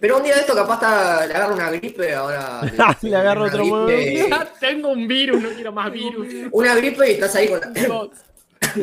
Pero 0.00 0.16
un 0.16 0.22
día 0.24 0.34
de 0.34 0.40
esto 0.40 0.54
capaz 0.54 0.74
está- 0.74 1.26
le 1.26 1.34
agarra 1.34 1.54
una 1.54 1.70
gripe, 1.70 2.14
ahora... 2.14 2.62
Le 3.02 3.16
agarra 3.16 3.42
una 3.42 3.50
otro 3.52 3.86
gripe, 3.86 4.28
Ya 4.30 4.50
tengo 4.60 4.88
un 4.88 5.06
virus, 5.06 5.42
no 5.42 5.50
quiero 5.50 5.72
más 5.72 5.92
virus. 5.92 6.26
Una 6.52 6.74
gripe 6.74 7.06
y 7.10 7.14
estás 7.14 7.34
ahí 7.36 7.48
con 7.48 7.60
la. 7.60 8.08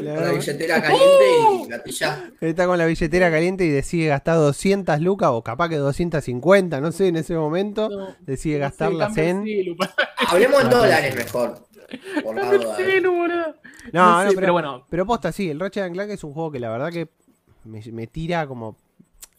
Con 0.04 0.06
la 0.24 0.32
billetera 0.32 0.82
caliente 0.82 1.26
y 1.64 1.68
gatillás. 1.70 2.20
Está 2.42 2.66
con 2.68 2.78
la 2.78 2.86
billetera 2.86 3.32
caliente 3.32 3.66
y 3.66 3.70
decide 3.70 4.08
gastar 4.08 4.38
200 4.38 5.00
lucas 5.02 5.30
o 5.34 5.44
capaz 5.44 5.70
que 5.70 5.78
250, 5.78 6.82
no 6.82 6.92
sé, 6.92 7.08
en 7.08 7.18
ese 7.18 7.36
momento. 7.36 7.90
No, 7.90 8.16
Decide 8.22 8.58
gastarlas 8.60 9.16
en... 9.18 9.46
para- 9.78 9.94
Hablemos 10.28 10.64
en 10.64 10.70
dólares 10.70 11.16
mejor. 11.16 11.68
Por 12.24 12.36
la 12.36 12.52
duda. 12.52 12.78
eh. 12.80 13.02
No, 13.02 13.18
No 13.94 14.24
no, 14.24 14.24
sé, 14.24 14.28
pero, 14.30 14.40
pero 14.42 14.54
bueno. 14.54 14.86
pero 14.90 15.06
posta, 15.06 15.32
sí, 15.32 15.50
el 15.50 15.60
Ratchet 15.60 15.84
and 15.84 15.94
Clank 15.94 16.10
es 16.10 16.24
un 16.24 16.34
juego 16.34 16.52
que 16.52 16.60
la 16.60 16.72
verdad 16.72 16.92
que 16.92 17.10
me, 17.66 17.82
me 17.92 18.08
tira 18.08 18.48
como... 18.48 18.76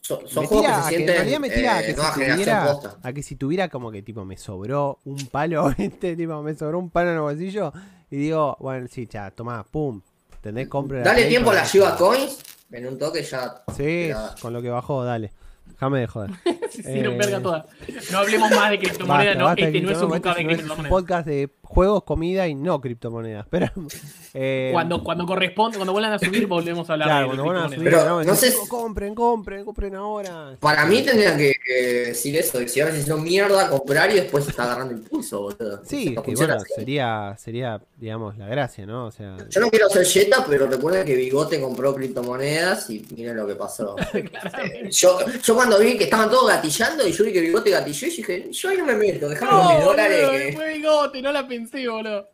Son, 0.01 0.21
son 0.29 0.45
me 0.45 0.47
juegos 0.47 0.67
tira 0.67 0.77
que 0.77 0.83
se 0.83 0.87
a 0.87 0.89
que, 0.91 0.95
en 0.95 0.99
sienten 0.99 1.17
realidad 1.17 1.41
me 1.41 1.51
tira 1.51 1.77
a 1.77 1.81
eh, 1.81 1.85
que, 1.87 1.95
si 1.95 2.21
tuviera, 2.37 2.79
a 3.03 3.13
que 3.13 3.23
si 3.25 3.35
tuviera 3.37 3.69
como 3.69 3.91
que 3.91 4.03
tipo 4.03 4.25
me 4.25 4.37
sobró 4.37 5.01
un 5.05 5.17
palo, 5.27 5.75
este 5.79 6.15
tipo 6.15 6.41
me 6.43 6.55
sobró 6.55 6.79
un 6.79 6.91
palo 6.91 7.09
en 7.11 7.17
el 7.17 7.23
bolsillo 7.23 7.73
y 8.09 8.17
digo, 8.17 8.57
bueno, 8.61 8.87
sí, 8.89 9.09
ya, 9.11 9.33
tomá, 9.33 9.65
pum, 9.65 10.01
¿entendés? 10.49 10.69
Compro 10.69 10.99
la 10.99 11.05
Dale 11.05 11.17
Play 11.19 11.29
tiempo 11.29 11.51
a 11.51 11.53
para- 11.53 11.65
la 11.65 11.69
Shiba 11.71 11.97
Coins, 11.97 12.39
en 12.73 12.87
un 12.87 12.99
toque 12.99 13.23
ya... 13.23 13.63
Sí, 13.77 14.09
ya- 14.09 14.35
con 14.41 14.53
lo 14.53 14.63
que 14.63 14.69
bajó, 14.71 15.05
dale. 15.05 15.33
Déjame 15.67 16.01
de 16.01 16.07
joder. 16.07 16.31
Se 16.71 16.81
hicieron 16.81 17.15
Eh, 17.15 17.19
verga 17.19 17.41
todas. 17.41 17.65
No 18.13 18.19
hablemos 18.19 18.51
más 18.51 18.71
de 18.71 18.79
criptomonedas, 18.79 19.37
no, 19.37 19.51
este 19.51 19.63
no 19.83 19.91
es 19.91 20.03
un 20.03 20.11
criptomonedas, 20.11 20.11
podcast 20.11 20.37
de 20.37 20.43
este 20.43 20.45
no 20.45 20.53
es 20.53 20.59
un 20.59 20.67
criptomonedas. 20.67 20.91
podcast 20.91 21.27
de 21.27 21.49
juegos, 21.69 22.05
comida 22.05 22.47
y 22.49 22.55
no 22.55 22.81
criptomonedas. 22.81 23.47
Pero, 23.51 23.67
eh, 24.35 24.71
Cuando, 24.73 25.03
cuando 25.03 25.27
corresponde, 25.27 25.77
cuando 25.79 25.93
vuelvan 25.93 26.13
a 26.13 26.19
subir, 26.19 26.47
volvemos 26.47 26.89
a 26.91 26.95
hablar 26.95 27.09
claro, 27.09 27.31
de 27.33 27.37
cuando 27.37 27.43
a 27.43 27.69
criptomonedas. 27.69 27.75
subir, 27.75 27.91
Pero, 27.91 28.25
no, 28.25 28.35
sé 28.35 28.51
si- 28.51 28.69
compren, 28.69 29.15
compren, 29.15 29.65
compren 29.65 29.95
ahora. 29.95 30.57
Para 30.61 30.85
mí 30.87 31.03
tendrían 31.03 31.37
que, 31.39 31.53
que 31.65 31.73
decir 32.09 32.37
eso, 32.37 32.61
y 32.63 32.69
si 32.69 32.81
ahora 32.81 32.93
se 32.95 33.01
hicieron 33.01 33.23
mierda, 33.23 33.69
comprar 33.71 34.11
y 34.11 34.15
después 34.15 34.47
está 34.49 34.65
agarrando 34.65 34.95
impulso, 34.95 35.43
boludo. 35.43 35.83
Sí, 35.85 36.15
que 36.15 36.23
funciona 36.23 36.55
bueno, 36.55 36.63
así. 36.65 36.75
sería, 36.75 37.37
sería, 37.39 37.81
digamos, 37.97 38.37
la 38.39 38.47
gracia, 38.47 38.87
¿no? 38.87 39.07
O 39.07 39.11
sea, 39.11 39.37
Yo 39.51 39.61
no 39.61 39.71
quiero 39.71 39.89
ser 39.89 40.05
Jetta, 40.07 40.45
pero 40.49 40.67
recuerden 40.67 41.05
que 41.07 41.15
Bigote 41.15 41.61
compró 41.61 41.95
criptomonedas 41.95 42.89
y 42.91 43.07
miren 43.17 43.37
lo 43.37 43.47
que 43.47 43.55
pasó. 43.55 43.97
Yo, 44.91 45.19
yo 45.43 45.55
cuando 45.55 45.79
vi 45.79 45.97
que 45.97 46.05
estaban 46.05 46.31
todos 46.31 46.49
gatillando 46.49 47.07
y 47.07 47.13
yo 47.13 47.25
vi 47.25 47.33
que 47.33 47.41
Bigote 47.41 47.71
gatilló 47.71 48.07
y 48.07 48.11
dije, 48.11 48.49
yo 48.53 48.69
ahí 48.69 48.77
no 48.79 48.85
me 48.87 48.95
meto, 48.95 49.29
dejame 49.29 49.51
No, 49.51 49.59
con 49.59 49.67
mis 49.69 49.77
boludo, 49.77 49.91
dólares 49.91 50.31
que... 50.31 50.53
fue 50.55 50.75
bigote, 50.75 51.23
no 51.23 51.33
la 51.33 51.47
pensé, 51.57 51.89
boludo. 51.89 52.29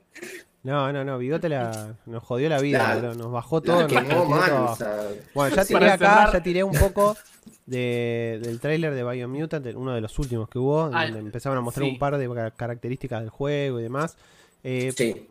no, 0.63 0.93
no, 0.93 1.05
no, 1.05 1.19
Bigote 1.19 1.49
la, 1.49 1.95
nos 2.07 2.23
jodió 2.23 2.49
la 2.49 2.61
vida, 2.61 2.95
boludo, 2.97 3.15
nos 3.15 3.33
bajó 3.33 3.61
todo. 3.61 3.83
Nos 3.83 3.93
quemó 3.93 4.25
todo 4.25 4.77
Bueno, 5.35 5.57
ya 5.57 5.65
tiré 5.67 5.81
Para 5.81 5.93
acá, 5.95 6.07
cerrar- 6.27 6.33
ya 6.35 6.43
tiré 6.43 6.65
un 6.65 6.75
poco 6.75 7.17
de, 7.67 8.41
del 8.43 8.61
tráiler 8.61 8.95
de 8.95 9.05
Biomutant, 9.05 9.67
uno 9.75 9.95
de 9.95 10.01
los 10.01 10.19
últimos 10.19 10.49
que 10.49 10.59
hubo, 10.59 10.91
Ah, 10.93 11.05
donde 11.07 11.21
empezaban 11.21 11.59
a 11.59 11.61
mostrar 11.61 11.87
sí. 11.87 11.93
un 11.93 11.99
par 11.99 12.17
de 12.19 12.29
ca- 12.33 12.51
características 12.53 13.21
del 13.21 13.31
juego 13.31 13.81
y 13.81 13.83
demás. 13.83 14.17
Eh, 14.65 14.93
sí. 14.97 15.29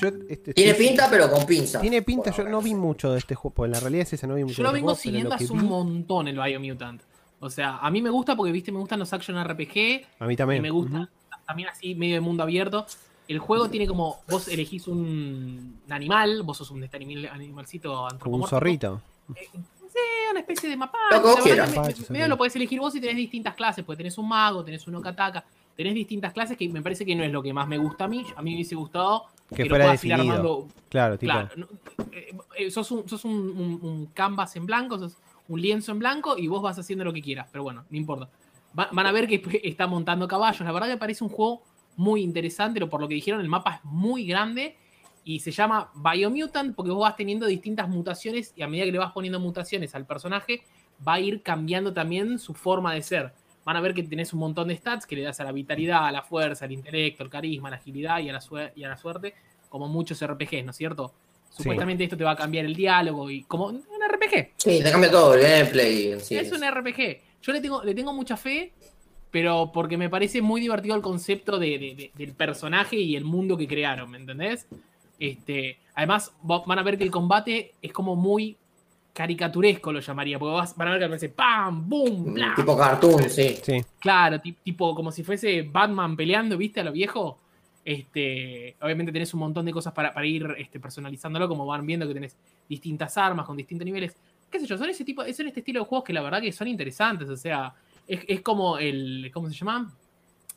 Yo, 0.00 0.08
este, 0.28 0.52
Tiene 0.54 0.70
estoy- 0.72 0.86
pinta, 0.88 1.08
pero 1.10 1.28
con 1.30 1.44
pinza. 1.46 1.80
Tiene 1.80 2.02
pinta, 2.02 2.30
yo 2.30 2.44
no 2.44 2.60
vi 2.62 2.74
mucho 2.74 3.10
de 3.12 3.18
este 3.18 3.34
juego, 3.34 3.54
porque 3.54 3.72
la 3.72 3.80
realidad 3.80 4.02
es 4.02 4.12
esa, 4.12 4.26
no 4.26 4.34
vi 4.34 4.44
mucho 4.44 4.56
Yo 4.58 4.62
lo 4.64 4.68
de 4.70 4.78
este 4.78 4.80
vengo 4.80 4.88
juego, 4.94 5.00
siguiendo 5.02 5.34
hace 5.34 5.52
un 5.52 5.60
vi, 5.62 5.66
montón 5.66 6.28
el 6.28 6.38
Biomutant. 6.40 7.02
O 7.40 7.50
sea, 7.50 7.78
a 7.78 7.90
mí 7.90 8.02
me 8.02 8.10
gusta 8.10 8.36
porque, 8.36 8.52
viste, 8.52 8.70
me 8.70 8.78
gustan 8.78 8.98
los 8.98 9.12
action 9.12 9.36
RPG. 9.42 10.02
A 10.20 10.26
mí 10.26 10.34
Y 10.34 10.36
también. 10.36 10.60
me 10.62 10.70
gusta. 10.70 11.08
También 11.48 11.70
así, 11.70 11.94
medio 11.94 12.14
de 12.14 12.20
mundo 12.20 12.42
abierto. 12.42 12.86
El 13.26 13.38
juego 13.38 13.68
tiene 13.68 13.86
como, 13.86 14.18
vos 14.30 14.48
elegís 14.48 14.86
un 14.86 15.80
animal, 15.88 16.42
vos 16.42 16.58
sos 16.58 16.70
un 16.70 16.84
este 16.84 16.96
animal- 16.98 17.26
animalcito 17.32 17.88
Como 17.90 18.04
un 18.04 18.12
antropomórfico. 18.12 18.48
zorrito. 18.50 19.02
Eh, 19.34 19.48
sí, 19.52 19.98
una 20.30 20.40
especie 20.40 20.68
de 20.68 20.76
mapa. 20.76 20.98
Lo 21.10 21.22
que 21.22 21.26
vos 21.28 21.40
quieras. 21.40 22.10
Medio 22.10 22.28
lo 22.28 22.36
podés 22.36 22.54
elegir 22.56 22.78
vos 22.80 22.94
y 22.94 23.00
tenés 23.00 23.16
distintas 23.16 23.54
clases, 23.54 23.84
porque 23.84 23.96
tenés 23.98 24.16
un 24.18 24.28
mago, 24.28 24.62
tenés 24.64 24.86
un 24.86 24.94
okataka, 24.94 25.44
tenés 25.76 25.94
distintas 25.94 26.32
clases 26.34 26.56
que 26.56 26.68
me 26.68 26.82
parece 26.82 27.04
que 27.06 27.14
no 27.16 27.24
es 27.24 27.32
lo 27.32 27.42
que 27.42 27.52
más 27.52 27.66
me 27.66 27.78
gusta 27.78 28.04
a 28.04 28.08
mí. 28.08 28.24
A 28.36 28.42
mí 28.42 28.50
me 28.50 28.56
hubiese 28.56 28.74
gustado 28.74 29.24
Que 29.54 29.64
lo 29.64 29.70
fuera 29.70 29.90
definido. 29.90 30.20
armando 30.20 30.68
Claro, 30.90 31.18
tipo. 31.18 31.32
Claro, 31.32 31.48
no, 31.56 31.66
eh, 32.12 32.34
eh, 32.58 32.70
sos, 32.70 32.90
un, 32.90 33.08
sos 33.08 33.24
un, 33.26 33.32
un- 33.34 33.78
un 33.82 34.06
canvas 34.14 34.54
en 34.56 34.64
blanco, 34.66 34.98
sos 34.98 35.16
un 35.48 35.60
lienzo 35.60 35.92
en 35.92 35.98
blanco 35.98 36.36
y 36.38 36.46
vos 36.46 36.60
vas 36.62 36.78
haciendo 36.78 37.04
lo 37.04 37.12
que 37.12 37.22
quieras, 37.22 37.46
pero 37.52 37.62
bueno, 37.64 37.84
no 37.88 37.96
importa. 37.96 38.28
Va- 38.76 38.88
van 38.92 39.06
a 39.06 39.12
ver 39.12 39.26
que 39.28 39.42
está 39.62 39.86
montando 39.86 40.26
caballos. 40.26 40.60
La 40.62 40.72
verdad 40.72 40.88
que 40.88 40.96
parece 40.96 41.22
un 41.24 41.30
juego 41.30 41.62
muy 41.96 42.22
interesante, 42.22 42.74
pero 42.74 42.88
por 42.88 43.00
lo 43.00 43.08
que 43.08 43.14
dijeron, 43.14 43.40
el 43.40 43.48
mapa 43.48 43.76
es 43.76 43.84
muy 43.84 44.26
grande 44.26 44.76
y 45.24 45.40
se 45.40 45.50
llama 45.50 45.90
Biomutant 45.94 46.74
porque 46.74 46.90
vos 46.90 47.00
vas 47.02 47.16
teniendo 47.16 47.46
distintas 47.46 47.88
mutaciones 47.88 48.52
y 48.56 48.62
a 48.62 48.68
medida 48.68 48.84
que 48.86 48.92
le 48.92 48.98
vas 48.98 49.12
poniendo 49.12 49.40
mutaciones 49.40 49.94
al 49.94 50.06
personaje, 50.06 50.62
va 51.06 51.14
a 51.14 51.20
ir 51.20 51.42
cambiando 51.42 51.92
también 51.92 52.38
su 52.38 52.54
forma 52.54 52.94
de 52.94 53.02
ser. 53.02 53.32
Van 53.64 53.76
a 53.76 53.80
ver 53.80 53.92
que 53.92 54.02
tenés 54.02 54.32
un 54.32 54.40
montón 54.40 54.68
de 54.68 54.76
stats 54.76 55.06
que 55.06 55.16
le 55.16 55.22
das 55.22 55.40
a 55.40 55.44
la 55.44 55.52
vitalidad, 55.52 56.06
a 56.06 56.12
la 56.12 56.22
fuerza, 56.22 56.64
al 56.64 56.72
intelecto, 56.72 57.22
al 57.22 57.28
carisma, 57.30 57.68
a 57.68 57.72
la 57.72 57.76
agilidad 57.76 58.20
y 58.20 58.30
a 58.30 58.32
la, 58.32 58.40
y 58.74 58.84
a 58.84 58.88
la 58.88 58.96
suerte, 58.96 59.34
como 59.68 59.88
muchos 59.88 60.22
RPGs, 60.24 60.64
¿no 60.64 60.70
es 60.70 60.76
cierto? 60.76 61.12
Supuestamente 61.50 62.04
esto 62.04 62.16
te 62.16 62.24
va 62.24 62.30
a 62.32 62.36
cambiar 62.36 62.64
el 62.64 62.74
diálogo 62.74 63.28
y 63.30 63.42
como 63.42 63.66
un 63.66 63.82
RPG. 63.82 64.52
Sí, 64.56 64.80
te 64.82 64.90
cambia 64.90 65.10
todo 65.10 65.34
el 65.34 65.42
gameplay. 65.42 66.18
sí. 66.20 66.36
es 66.36 66.50
un 66.52 66.62
RPG. 66.62 67.20
Yo 67.42 67.52
le 67.52 67.60
tengo, 67.60 67.82
le 67.84 67.94
tengo 67.94 68.12
mucha 68.12 68.36
fe, 68.36 68.72
pero 69.30 69.70
porque 69.72 69.96
me 69.96 70.08
parece 70.08 70.42
muy 70.42 70.60
divertido 70.60 70.94
el 70.96 71.02
concepto 71.02 71.58
de- 71.58 71.78
de- 71.78 71.94
de- 71.94 72.10
del 72.14 72.32
personaje 72.34 72.96
y 72.96 73.14
el 73.16 73.24
mundo 73.24 73.56
que 73.56 73.68
crearon, 73.68 74.10
¿me 74.10 74.18
entendés? 74.18 74.66
Este, 75.18 75.78
además, 75.94 76.32
va- 76.48 76.62
van 76.66 76.78
a 76.78 76.82
ver 76.82 76.96
que 76.98 77.04
el 77.04 77.10
combate 77.10 77.72
es 77.82 77.92
como 77.92 78.16
muy 78.16 78.56
caricaturesco, 79.12 79.92
lo 79.92 80.00
llamaría, 80.00 80.38
porque 80.38 80.54
vas- 80.54 80.76
van 80.76 80.88
a 80.88 80.90
ver 80.92 81.00
que 81.00 81.04
aparece 81.06 81.28
¡pam! 81.28 81.88
¡boom! 81.88 82.34
¡bla! 82.34 82.52
Tipo 82.54 82.76
cartoon, 82.76 83.28
sí. 83.28 83.56
Sí. 83.62 83.84
Claro, 83.98 84.40
ti- 84.40 84.56
tipo 84.62 84.94
como 84.94 85.10
si 85.10 85.24
fuese 85.24 85.62
Batman 85.62 86.16
peleando, 86.16 86.56
¿viste? 86.56 86.80
A 86.80 86.84
lo 86.84 86.92
viejo. 86.92 87.38
Este, 87.84 88.76
obviamente 88.82 89.10
tenés 89.12 89.32
un 89.34 89.40
montón 89.40 89.64
de 89.64 89.72
cosas 89.72 89.92
para, 89.94 90.12
para 90.12 90.26
ir 90.26 90.46
este, 90.58 90.78
personalizándolo, 90.78 91.48
como 91.48 91.64
van 91.66 91.86
viendo 91.86 92.06
que 92.06 92.14
tenés 92.14 92.36
distintas 92.68 93.16
armas 93.16 93.46
con 93.46 93.56
distintos 93.56 93.84
niveles. 93.86 94.14
¿Qué 94.50 94.60
sé 94.60 94.66
yo? 94.66 94.78
Son 94.78 94.88
ese 94.88 95.04
tipo, 95.04 95.22
son 95.22 95.46
este 95.48 95.60
estilo 95.60 95.80
de 95.80 95.86
juegos 95.86 96.04
que 96.04 96.12
la 96.12 96.22
verdad 96.22 96.40
que 96.40 96.52
son 96.52 96.68
interesantes. 96.68 97.28
O 97.28 97.36
sea, 97.36 97.74
es, 98.06 98.20
es 98.26 98.40
como 98.40 98.78
el. 98.78 99.30
¿Cómo 99.32 99.48
se 99.48 99.54
llama? 99.54 99.92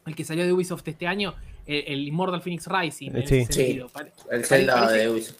El 0.05 0.15
que 0.15 0.23
salió 0.23 0.43
de 0.45 0.53
Ubisoft 0.53 0.87
este 0.87 1.05
año, 1.07 1.33
el, 1.65 1.83
el 1.87 2.07
Immortal 2.07 2.41
Phoenix 2.41 2.67
Rising. 2.67 3.11
En 3.15 3.27
Sí. 3.27 3.37
ese 3.39 3.53
sentido. 3.53 3.87
Pare- 3.89 4.13
El 4.31 4.45
Zelda 4.45 4.75
parece- 4.85 4.97
de 4.97 5.09
Ubisoft. 5.09 5.37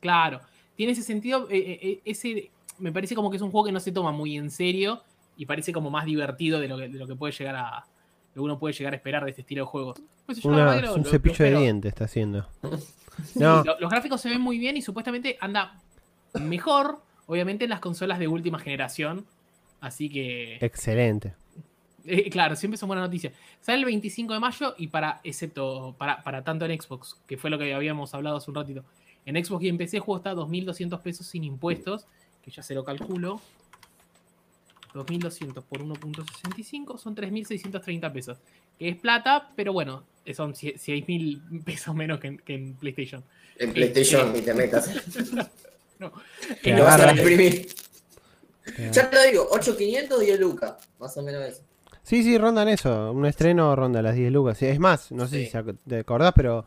Claro, 0.00 0.40
tiene 0.76 0.92
ese 0.92 1.02
sentido, 1.02 1.48
eh, 1.50 1.58
eh, 1.58 1.78
eh, 1.82 2.00
ese, 2.04 2.50
me 2.78 2.92
parece 2.92 3.14
como 3.16 3.30
que 3.30 3.36
es 3.36 3.42
un 3.42 3.50
juego 3.50 3.66
que 3.66 3.72
no 3.72 3.80
se 3.80 3.90
toma 3.90 4.12
muy 4.12 4.36
en 4.36 4.48
serio 4.50 5.02
y 5.36 5.44
parece 5.44 5.72
como 5.72 5.90
más 5.90 6.04
divertido 6.06 6.60
de 6.60 6.68
lo 6.68 6.76
que, 6.78 6.88
de 6.88 6.98
lo 6.98 7.06
que 7.08 7.16
puede 7.16 7.32
llegar 7.32 7.56
a, 7.56 7.78
lo 7.80 8.34
que 8.34 8.40
uno 8.40 8.58
puede 8.60 8.74
llegar 8.74 8.92
a 8.92 8.96
esperar 8.96 9.24
de 9.24 9.30
este 9.30 9.42
estilo 9.42 9.64
de 9.64 9.66
juegos. 9.66 10.00
Pues 10.24 10.38
yo 10.40 10.50
Una- 10.50 10.76
es 10.76 10.82
lo- 10.82 10.94
un 10.94 11.02
lo- 11.02 11.10
cepillo 11.10 11.44
lo 11.44 11.50
de 11.50 11.58
dientes 11.58 11.88
está 11.88 12.04
haciendo. 12.04 12.46
Sí, 13.24 13.38
No, 13.40 13.64
los 13.80 13.90
gráficos 13.90 14.20
se 14.20 14.28
ven 14.28 14.40
muy 14.40 14.56
bien 14.58 14.76
y 14.76 14.82
supuestamente 14.82 15.36
anda 15.40 15.74
mejor, 16.40 17.02
obviamente, 17.28 17.64
en 17.64 17.70
las 17.70 17.80
consolas 17.80 18.18
de 18.18 18.26
última 18.26 18.58
generación. 18.58 19.24
Así 19.80 20.10
que, 20.10 20.56
excelente. 20.60 21.34
eh, 22.04 22.28
claro, 22.30 22.56
siempre 22.56 22.76
son 22.76 22.88
buenas 22.88 23.04
noticias. 23.04 23.32
Sale 23.60 23.78
el 23.78 23.84
25 23.84 24.32
de 24.32 24.40
mayo 24.40 24.74
y 24.76 24.88
para, 24.88 25.20
excepto, 25.22 25.94
para, 25.96 26.24
para 26.24 26.42
tanto 26.42 26.64
en 26.64 26.80
Xbox, 26.80 27.16
que 27.28 27.36
fue 27.36 27.50
lo 27.50 27.58
que 27.58 27.72
habíamos 27.72 28.12
hablado 28.14 28.38
hace 28.38 28.50
un 28.50 28.56
ratito. 28.56 28.84
En 29.24 29.42
Xbox 29.44 29.62
y 29.62 29.68
en 29.68 29.78
PC 29.78 29.98
el 29.98 30.02
juego 30.02 30.16
está 30.16 30.30
a 30.30 30.34
2.200 30.34 31.00
pesos 31.00 31.26
sin 31.26 31.44
impuestos, 31.44 32.06
que 32.42 32.50
ya 32.50 32.62
se 32.62 32.74
lo 32.74 32.82
calculo. 32.82 33.40
2.200 34.94 35.62
por 35.62 35.84
1.65 35.84 36.98
son 36.98 37.14
3.630 37.14 38.10
pesos. 38.10 38.38
Que 38.78 38.88
es 38.88 38.96
plata, 38.96 39.52
pero 39.54 39.72
bueno, 39.74 40.02
son 40.34 40.54
6.000 40.54 41.62
pesos 41.62 41.94
menos 41.94 42.18
que 42.20 42.28
en, 42.28 42.38
que 42.38 42.54
en 42.54 42.74
PlayStation. 42.74 43.22
En 43.58 43.72
PlayStation 43.74 44.32
ni 44.32 44.40
te 44.40 44.54
metas. 44.54 44.88
No. 46.00 46.12
Lo 46.64 46.84
vas 46.84 47.00
a. 47.00 47.12
Eh, 47.12 47.66
Ya 48.92 49.08
te 49.10 49.16
lo 49.16 49.22
digo, 49.24 49.48
8.500 49.50 50.18
10 50.20 50.40
lucas. 50.40 50.74
Más 50.98 51.16
o 51.16 51.22
menos 51.22 51.42
eso. 51.42 51.62
Sí, 52.02 52.22
sí, 52.22 52.38
rondan 52.38 52.68
eso. 52.68 53.12
Un 53.12 53.26
estreno 53.26 53.74
ronda 53.76 54.00
las 54.02 54.14
10 54.14 54.30
lucas. 54.32 54.62
Es 54.62 54.78
más, 54.78 55.10
no 55.12 55.26
sé 55.26 55.46
Sí. 55.46 55.50
si 55.52 55.58
te 55.88 55.98
acordás, 55.98 56.32
pero 56.34 56.64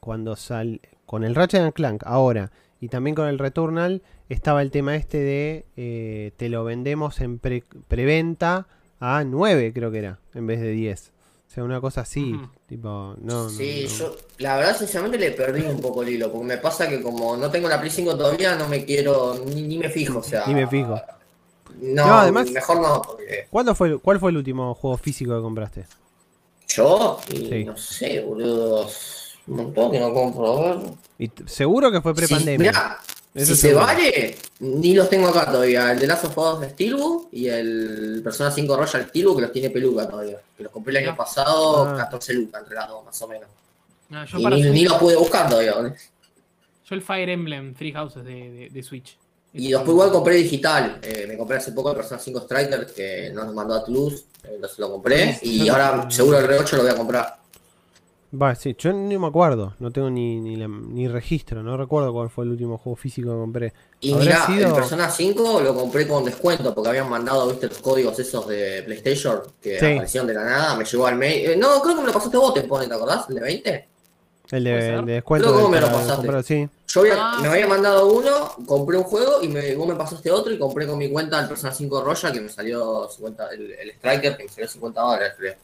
cuando 0.00 0.36
sal 0.36 0.80
con 1.06 1.24
el 1.24 1.34
Ratchet 1.34 1.60
and 1.62 1.72
Clank 1.72 2.02
ahora 2.04 2.50
y 2.80 2.88
también 2.88 3.14
con 3.16 3.26
el 3.28 3.38
Returnal 3.38 4.02
estaba 4.28 4.60
el 4.62 4.70
tema 4.70 4.96
este 4.96 5.18
de 5.18 5.64
eh, 5.76 6.32
te 6.36 6.48
lo 6.48 6.64
vendemos 6.64 7.20
en 7.20 7.38
pre- 7.38 7.64
preventa 7.88 8.66
a 9.00 9.24
9, 9.24 9.72
creo 9.72 9.90
que 9.90 9.98
era, 9.98 10.18
en 10.34 10.46
vez 10.46 10.60
de 10.60 10.70
10. 10.72 11.12
Sea, 11.56 11.64
una 11.64 11.80
cosa 11.80 12.02
así, 12.02 12.38
tipo, 12.68 13.14
no, 13.22 13.48
Sí, 13.48 13.86
no. 13.88 13.96
yo 13.96 14.16
la 14.36 14.56
verdad 14.58 14.76
sinceramente 14.76 15.16
le 15.18 15.30
perdí 15.30 15.62
un 15.62 15.80
poco 15.80 16.02
el 16.02 16.10
hilo, 16.10 16.30
porque 16.30 16.46
me 16.48 16.58
pasa 16.58 16.86
que 16.86 17.00
como 17.00 17.34
no 17.34 17.50
tengo 17.50 17.66
la 17.66 17.80
Play 17.80 17.90
5 17.90 18.14
todavía, 18.14 18.56
no 18.56 18.68
me 18.68 18.84
quiero, 18.84 19.40
ni, 19.46 19.62
ni 19.62 19.78
me 19.78 19.88
fijo, 19.88 20.18
o 20.18 20.22
sea... 20.22 20.44
Ni 20.46 20.52
me 20.54 20.66
fijo. 20.66 21.00
No, 21.80 22.06
No, 22.06 22.14
además- 22.18 22.50
mejor 22.50 22.78
no, 22.82 23.00
porque 23.00 23.46
¿Cuándo 23.48 23.74
fue, 23.74 23.98
¿Cuál 23.98 24.20
fue 24.20 24.32
el 24.32 24.36
último 24.36 24.74
juego 24.74 24.98
físico 24.98 25.34
que 25.34 25.40
compraste? 25.40 25.86
yo, 26.68 27.20
y 27.32 27.36
Sí. 27.48 27.64
no 27.64 27.74
sé, 27.78 28.20
boludo, 28.20 28.86
un 29.46 29.56
montón 29.56 29.92
que 29.92 29.98
no 30.00 30.12
compro. 30.12 30.82
Y 31.18 31.30
seguro 31.46 31.90
que 31.90 32.02
fue 32.02 32.12
Sí, 32.16 32.18
prepandemia. 32.26 32.70
mirá, 32.70 32.98
Eso 33.36 33.54
si 33.54 33.60
se 33.60 33.74
vale, 33.74 34.36
ni 34.60 34.94
los 34.94 35.10
tengo 35.10 35.28
acá 35.28 35.50
todavía, 35.50 35.92
el 35.92 35.98
de 35.98 36.06
Last 36.06 36.24
of 36.24 36.38
Us 36.38 36.60
de 36.60 36.70
Steelbook 36.70 37.28
y 37.32 37.48
el 37.48 38.20
Persona 38.24 38.50
5 38.50 38.76
Royal 38.76 39.08
Steelbook 39.08 39.36
que 39.36 39.42
los 39.42 39.52
tiene 39.52 39.70
peluca 39.70 40.08
todavía, 40.08 40.40
que 40.56 40.62
los 40.62 40.72
compré 40.72 40.92
el 40.92 40.96
año 41.04 41.10
Ah. 41.12 41.16
pasado, 41.16 41.84
Ah. 41.84 41.96
14 41.96 42.32
lucas 42.34 42.62
entre 42.62 42.74
las 42.76 42.88
dos, 42.88 43.04
más 43.04 43.22
o 43.22 43.28
menos. 43.28 43.48
no, 44.08 44.24
yo, 44.24 44.38
Y 44.38 44.42
para 44.42 44.56
ni, 44.56 44.62
Switch- 44.62 44.72
ni 44.72 44.84
los 44.84 44.94
pude 44.98 45.16
buscar 45.16 45.48
todavía, 45.48 45.74
yo 46.88 46.94
el 46.94 47.02
Fire 47.02 47.28
Emblem 47.28 47.74
Three 47.74 47.92
Houses 47.92 48.24
de, 48.24 48.50
de- 48.50 48.70
de 48.70 48.82
Switch. 48.82 49.18
Y 49.52 49.70
después 49.70 49.88
igual 49.90 50.10
compré 50.12 50.34
digital. 50.36 50.98
Eh, 51.02 51.24
me 51.26 51.36
compré 51.36 51.56
hace 51.56 51.72
poco 51.72 51.90
el 51.90 51.96
Persona 51.96 52.20
5 52.20 52.40
Striker 52.40 52.86
que 52.94 53.30
nos 53.34 53.52
mandó 53.54 53.74
a 53.74 53.84
Toulouse. 53.84 54.24
eh, 54.44 54.50
Entonces 54.54 54.78
lo 54.78 54.90
compré. 54.92 55.38
Y 55.42 55.68
ahora 55.68 56.08
seguro 56.10 56.38
el 56.38 56.44
R8 56.46 56.76
lo 56.76 56.82
voy 56.82 56.92
a 56.92 56.96
comprar. 56.96 57.38
Va, 58.32 58.54
sí, 58.54 58.74
yo 58.78 58.92
ni 58.92 59.16
me 59.16 59.28
acuerdo, 59.28 59.74
no 59.78 59.90
tengo 59.92 60.10
ni, 60.10 60.40
ni, 60.40 60.56
la- 60.56 60.66
ni 60.68 61.06
registro, 61.08 61.62
no 61.62 61.76
recuerdo 61.76 62.12
cuál 62.12 62.28
fue 62.28 62.44
el 62.44 62.50
último 62.50 62.76
juego 62.76 62.96
físico 62.96 63.30
que 63.30 63.36
compré. 63.36 63.72
Y 64.00 64.12
¿Habrá 64.12 64.24
mira, 64.24 64.46
sido- 64.46 64.68
el 64.68 64.74
Persona 64.74 65.08
5 65.08 65.60
lo 65.60 65.74
compré 65.74 66.06
con 66.08 66.24
descuento 66.24 66.74
porque 66.74 66.90
habían 66.90 67.08
mandado, 67.08 67.48
viste, 67.48 67.68
los 67.68 67.78
códigos 67.78 68.18
esos 68.18 68.46
de 68.48 68.82
PlayStation 68.84 69.40
que 69.62 69.78
Sí. 69.78 69.86
aparecieron 69.86 70.26
de 70.26 70.34
la 70.34 70.44
nada. 70.44 70.76
Me 70.76 70.84
llegó 70.84 71.06
al 71.06 71.16
mail. 71.16 71.50
eh, 71.52 71.56
no, 71.56 71.80
creo 71.80 71.94
que 71.94 72.00
me 72.00 72.06
lo 72.08 72.12
pasaste 72.12 72.36
vos, 72.36 72.52
te 72.52 72.62
pone, 72.64 72.88
¿te 72.88 72.94
acordás? 72.94 73.28
¿El 73.28 73.34
de 73.36 73.40
20? 73.40 73.88
El 74.50 74.64
de, 74.64 75.02
descuento. 75.02 75.46
Creo 75.48 75.56
que 75.56 75.62
vos 75.62 75.70
me 75.70 75.80
lo 75.80 75.86
pasaste. 75.86 76.16
comprar, 76.16 76.42
sí. 76.44 76.68
Yo 76.88 77.00
había- 77.00 77.14
Ah, 77.18 77.38
me 77.42 77.48
había 77.48 77.66
mandado 77.66 78.12
uno, 78.12 78.52
compré 78.66 78.96
un 78.98 79.04
juego 79.04 79.40
y 79.42 79.48
me, 79.48 79.74
vos 79.76 79.86
me 79.88 79.94
pasaste 79.94 80.30
otro 80.30 80.52
y 80.52 80.58
compré 80.58 80.86
con 80.86 80.98
mi 80.98 81.08
cuenta 81.10 81.40
el 81.40 81.48
Persona 81.48 81.72
5 81.72 82.02
Royal 82.02 82.32
que 82.32 82.40
me 82.40 82.48
salió 82.48 83.08
50, 83.08 83.48
el, 83.50 83.70
el 83.72 83.90
Striker 83.90 84.36
que 84.36 84.42
me 84.44 84.48
salió 84.48 84.68
50 84.68 85.00
dólares, 85.00 85.32
creo. 85.38 85.54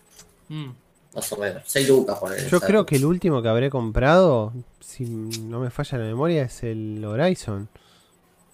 Mm. 0.48 0.70
Más 1.14 1.32
o 1.32 1.36
menos. 1.36 1.62
6 1.66 1.88
lucas 1.88 2.18
por 2.18 2.36
Yo 2.36 2.60
creo 2.60 2.86
que 2.86 2.96
el 2.96 3.04
último 3.04 3.42
que 3.42 3.48
habré 3.48 3.68
comprado, 3.70 4.52
si 4.80 5.04
no 5.04 5.60
me 5.60 5.70
falla 5.70 5.98
la 5.98 6.04
memoria, 6.04 6.42
es 6.44 6.62
el 6.62 7.04
Horizon. 7.04 7.68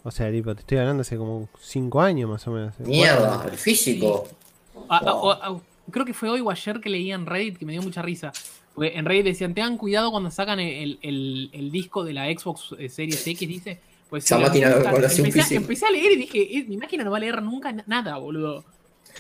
O 0.05 0.11
sea, 0.11 0.31
tipo, 0.31 0.55
te 0.55 0.61
estoy 0.61 0.79
hablando 0.79 1.03
hace 1.03 1.17
como 1.17 1.49
5 1.61 2.01
años 2.01 2.31
más 2.31 2.47
o 2.47 2.51
menos. 2.53 2.79
Mierda, 2.81 3.45
el 3.51 3.57
físico. 3.59 4.27
Creo 5.91 6.05
que 6.05 6.13
fue 6.15 6.29
hoy 6.29 6.41
o 6.41 6.51
ayer 6.51 6.81
que 6.81 6.91
leí 6.91 7.13
en 7.13 7.25
Reddit 7.27 7.57
que 7.59 7.65
me 7.65 7.73
dio 7.73 7.83
mucha 7.83 8.03
risa. 8.03 8.33
Porque 8.75 8.93
en 8.97 9.05
Reddit 9.07 9.25
decían, 9.25 9.55
tengan 9.55 9.77
cuidado 9.79 10.11
cuando 10.11 10.31
sacan 10.31 10.61
el, 10.61 10.99
el- 11.03 11.51
el 11.53 11.71
disco 11.71 12.05
de 12.05 12.13
la 12.13 12.27
Xbox 12.27 12.75
eh, 12.79 12.89
Series 12.89 13.27
X, 13.27 13.49
dice. 13.49 13.81
Pues 14.11 14.25
Esa 14.25 14.39
máquina 14.39 14.69
un 14.69 14.75
empecé, 15.27 15.55
empecé 15.57 15.87
a 15.87 15.91
leer 15.91 16.13
y 16.13 16.17
dije, 16.17 16.59
"Eh, 16.59 16.65
mi 16.67 16.79
máquina 16.79 17.05
no 17.05 17.11
va 17.11 17.19
a 17.19 17.21
leer 17.21 17.43
nunca 17.43 17.73
na- 17.73 17.85
nada, 17.87 18.17
boludo. 18.17 18.65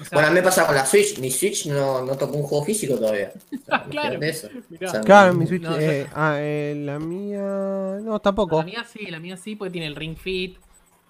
O 0.00 0.04
sea, 0.04 0.10
Bueno, 0.12 0.28
a 0.28 0.30
mí 0.30 0.34
me 0.36 0.42
pasa 0.42 0.66
con 0.66 0.74
la 0.74 0.86
Switch. 0.86 1.18
Mi 1.18 1.30
Switch 1.30 1.66
no, 1.66 2.04
no 2.04 2.16
tocó 2.16 2.36
un 2.36 2.42
juego 2.44 2.64
físico 2.64 2.96
todavía. 2.96 3.32
O 3.34 3.64
sea, 3.66 3.84
claro. 3.90 4.14
imagínate 4.14 4.28
eso. 4.28 4.48
mirá. 4.68 4.88
O 4.88 4.90
sea, 4.92 5.00
Claro, 5.00 5.34
mi 5.34 5.46
Switch. 5.46 5.62
No, 5.62 5.78
eh, 5.78 6.06
ah, 6.14 6.36
eh, 6.38 6.74
la 6.84 6.98
mía. 6.98 7.98
No, 8.02 8.20
tampoco. 8.20 8.58
La 8.58 8.64
mía 8.64 8.84
sí, 8.90 9.06
la 9.06 9.18
mía 9.18 9.36
sí, 9.36 9.56
porque 9.56 9.72
tiene 9.72 9.86
el 9.88 9.96
Ring 9.96 10.16
Fit. 10.16 10.58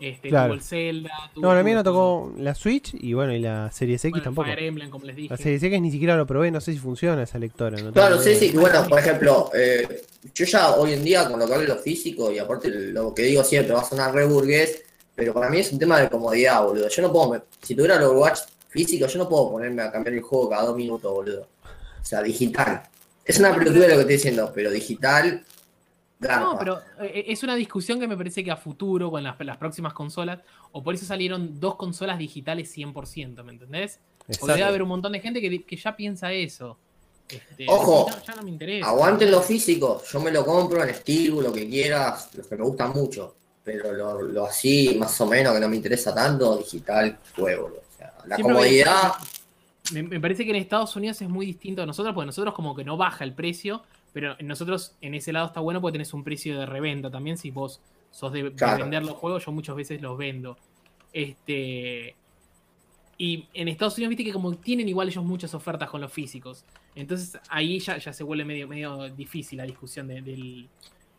Este, 0.01 0.29
Claro. 0.29 0.51
tuvo 0.51 0.55
el 0.55 0.63
Zelda. 0.63 1.11
Tuvo, 1.35 1.43
No, 1.45 1.51
a 1.51 1.63
mí 1.65 1.71
tuvo 1.73 1.75
no 1.75 1.83
tocó 1.85 2.33
la 2.39 2.55
Switch 2.55 2.95
y 2.95 3.15
bueno, 3.15 3.35
y 3.35 3.41
la 3.41 3.69
Series 3.73 4.01
X 4.05 4.13
Bueno, 4.13 4.25
tampoco. 4.25 4.47
Fire 4.47 4.63
Emblem, 4.63 4.91
como 4.91 5.05
les 5.05 5.17
dije. 5.17 5.29
La 5.29 5.37
Series 5.37 5.61
X 5.61 5.81
ni 5.81 5.91
siquiera 5.91 6.17
lo 6.17 6.25
probé, 6.25 6.53
no 6.53 6.61
sé 6.61 6.73
si 6.73 6.79
funciona 6.79 7.25
esa 7.25 7.37
lectora. 7.41 7.77
no 7.83 7.93
Claro, 7.93 8.17
sí, 8.23 8.37
sí. 8.37 8.53
y 8.55 8.57
Bueno, 8.57 8.87
por 8.89 9.01
ejemplo, 9.01 9.51
eh, 9.55 10.03
yo 10.33 10.45
ya 10.45 10.77
hoy 10.77 10.93
en 10.93 11.03
día, 11.05 11.29
con 11.29 11.41
lo 11.41 11.47
que 11.49 11.53
hablo 11.53 11.67
de 11.67 11.75
lo 11.75 11.81
físico, 11.81 12.31
y 12.31 12.39
aparte 12.39 12.69
lo 12.71 13.13
que 13.13 13.23
digo 13.23 13.43
siempre, 13.43 13.75
va 13.75 13.81
a 13.81 13.85
sonar 13.85 14.15
re 14.15 14.25
burgués, 14.25 14.83
pero 15.17 15.35
para 15.35 15.51
mí 15.51 15.59
es 15.59 15.73
un 15.73 15.81
tema 15.81 16.01
de 16.01 16.09
comodidad, 16.09 16.63
boludo. 16.63 16.89
Yo 16.89 17.03
no 17.03 17.13
puedo, 17.13 17.31
me- 17.33 17.41
si 17.61 17.75
tuviera 17.75 17.97
el 17.97 18.05
Overwatch 18.05 18.39
físico, 18.69 19.07
yo 19.07 19.19
no 19.19 19.29
puedo 19.29 19.51
ponerme 19.51 19.83
a 19.83 19.91
cambiar 19.91 20.15
el 20.15 20.23
juego 20.23 20.51
cada 20.51 20.67
dos 20.67 20.77
minutos, 20.77 21.13
boludo. 21.13 21.49
O 22.01 22.05
sea, 22.05 22.23
digital. 22.23 22.83
Es 23.25 23.39
una 23.39 23.55
pelotudez 23.55 23.89
lo 23.89 23.95
que 23.95 24.01
estoy 24.01 24.15
diciendo, 24.15 24.53
pero 24.55 24.71
digital, 24.71 25.45
garpa. 26.19 26.45
No, 26.45 26.59
pero 26.59 26.81
eh, 27.01 27.25
es 27.29 27.43
una 27.43 27.55
discusión 27.55 28.01
que 28.01 28.09
me 28.09 28.17
parece 28.17 28.43
que 28.43 28.51
a 28.51 28.57
futuro, 28.57 29.11
con 29.11 29.23
las, 29.23 29.39
las 29.41 29.57
próximas 29.57 29.93
consolas, 29.93 30.41
o 30.73 30.83
por 30.83 30.95
eso 30.95 31.05
salieron 31.05 31.61
dos 31.61 31.77
consolas 31.77 32.19
digitales 32.19 32.75
100%, 32.77 33.43
¿me 33.43 33.53
entendés? 33.53 34.01
Debe 34.47 34.65
haber 34.65 34.83
un 34.83 34.89
montón 34.89 35.13
de 35.13 35.21
gente 35.21 35.41
que, 35.41 35.65
que 35.65 35.77
ya 35.77 35.97
piensa 35.97 36.33
eso. 36.33 36.79
Este, 37.29 37.67
Ojo, 37.69 38.09
ya, 38.09 38.23
ya 38.23 38.35
no 38.37 38.43
me 38.43 38.51
interesa. 38.51 38.89
Aguanten 38.89 39.31
lo 39.31 39.43
físico, 39.43 40.03
yo 40.11 40.21
me 40.21 40.31
lo 40.31 40.45
compro 40.45 40.83
en 40.83 40.95
Steel, 40.95 41.35
lo 41.43 41.53
que 41.53 41.69
quieras, 41.69 42.31
los 42.35 42.47
que 42.47 42.57
me 42.57 42.65
gustan 42.65 42.93
mucho, 42.93 43.35
pero 43.63 43.93
lo, 43.93 44.23
lo 44.23 44.47
así, 44.47 44.97
más 44.99 45.21
o 45.21 45.27
menos, 45.27 45.53
que 45.53 45.61
no 45.61 45.69
me 45.69 45.77
interesa 45.77 46.15
tanto, 46.15 46.57
digital, 46.57 47.19
fue, 47.35 47.57
boludo. 47.57 47.81
O 47.81 47.88
sea, 47.88 47.88
la 48.29 48.37
Siempre 48.37 48.55
comodidad, 48.55 49.13
Me, 49.93 50.03
me 50.03 50.21
parece 50.21 50.45
que 50.45 50.51
en 50.51 50.57
Estados 50.57 50.95
Unidos 50.97 51.21
es 51.23 51.29
muy 51.29 51.47
distinto 51.47 51.83
a 51.83 51.87
nosotros, 51.87 52.15
porque 52.15 52.27
nosotros 52.27 52.55
como 52.55 52.75
que 52.77 52.85
no 52.85 52.97
baja 52.97 53.25
el 53.25 53.33
precio, 53.33 53.83
pero 54.13 54.37
en 54.39 54.47
nosotros 54.47 54.95
en 55.01 55.15
ese 55.15 55.33
lado 55.33 55.47
está 55.47 55.61
bueno 55.61 55.81
porque 55.81 55.93
tenés 55.93 56.13
un 56.15 56.25
precio 56.25 56.59
de 56.59 56.67
reventa 56.67 57.11
también. 57.11 57.39
Si 57.39 57.51
vos 57.51 57.81
sos 58.11 58.33
de, 58.33 58.43
vender 58.51 59.03
los 59.05 59.17
juegos, 59.17 59.45
yo 59.47 59.53
muchas 59.53 59.77
veces 59.77 60.01
los 60.03 60.17
vendo. 60.19 60.57
Este. 61.13 62.15
Y 63.21 63.49
en 63.55 63.67
Estados 63.69 63.97
Unidos, 63.97 64.11
viste 64.11 64.25
que 64.25 64.33
como 64.33 64.55
tienen 64.55 64.89
igual 64.89 65.09
ellos 65.09 65.25
muchas 65.25 65.53
ofertas 65.55 65.91
con 65.91 66.01
los 66.01 66.13
físicos. 66.13 66.65
Entonces 66.95 67.39
ahí 67.49 67.79
ya, 67.81 67.99
ya 67.99 68.13
se 68.13 68.23
vuelve 68.25 68.45
medio, 68.45 68.69
medio 68.69 69.09
difícil 69.11 69.59
la 69.59 69.65
discusión 69.65 70.07
de- 70.07 70.23
del, 70.23 70.69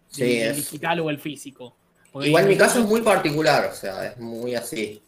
Sí, 0.10 0.22
del- 0.24 0.30
del 0.40 0.50
es- 0.52 0.56
digital 0.58 1.00
o 1.02 1.10
el 1.10 1.20
físico. 1.20 1.76
Porque 2.12 2.30
igual 2.30 2.48
mi 2.48 2.58
caso 2.58 2.80
es 2.80 2.86
muy 2.88 3.02
particular, 3.02 3.70
o 3.72 3.76
sea, 3.76 4.08
es 4.08 4.18
muy 4.18 4.56
así. 4.56 5.02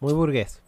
Muy 0.00 0.12
burgués, 0.14 0.60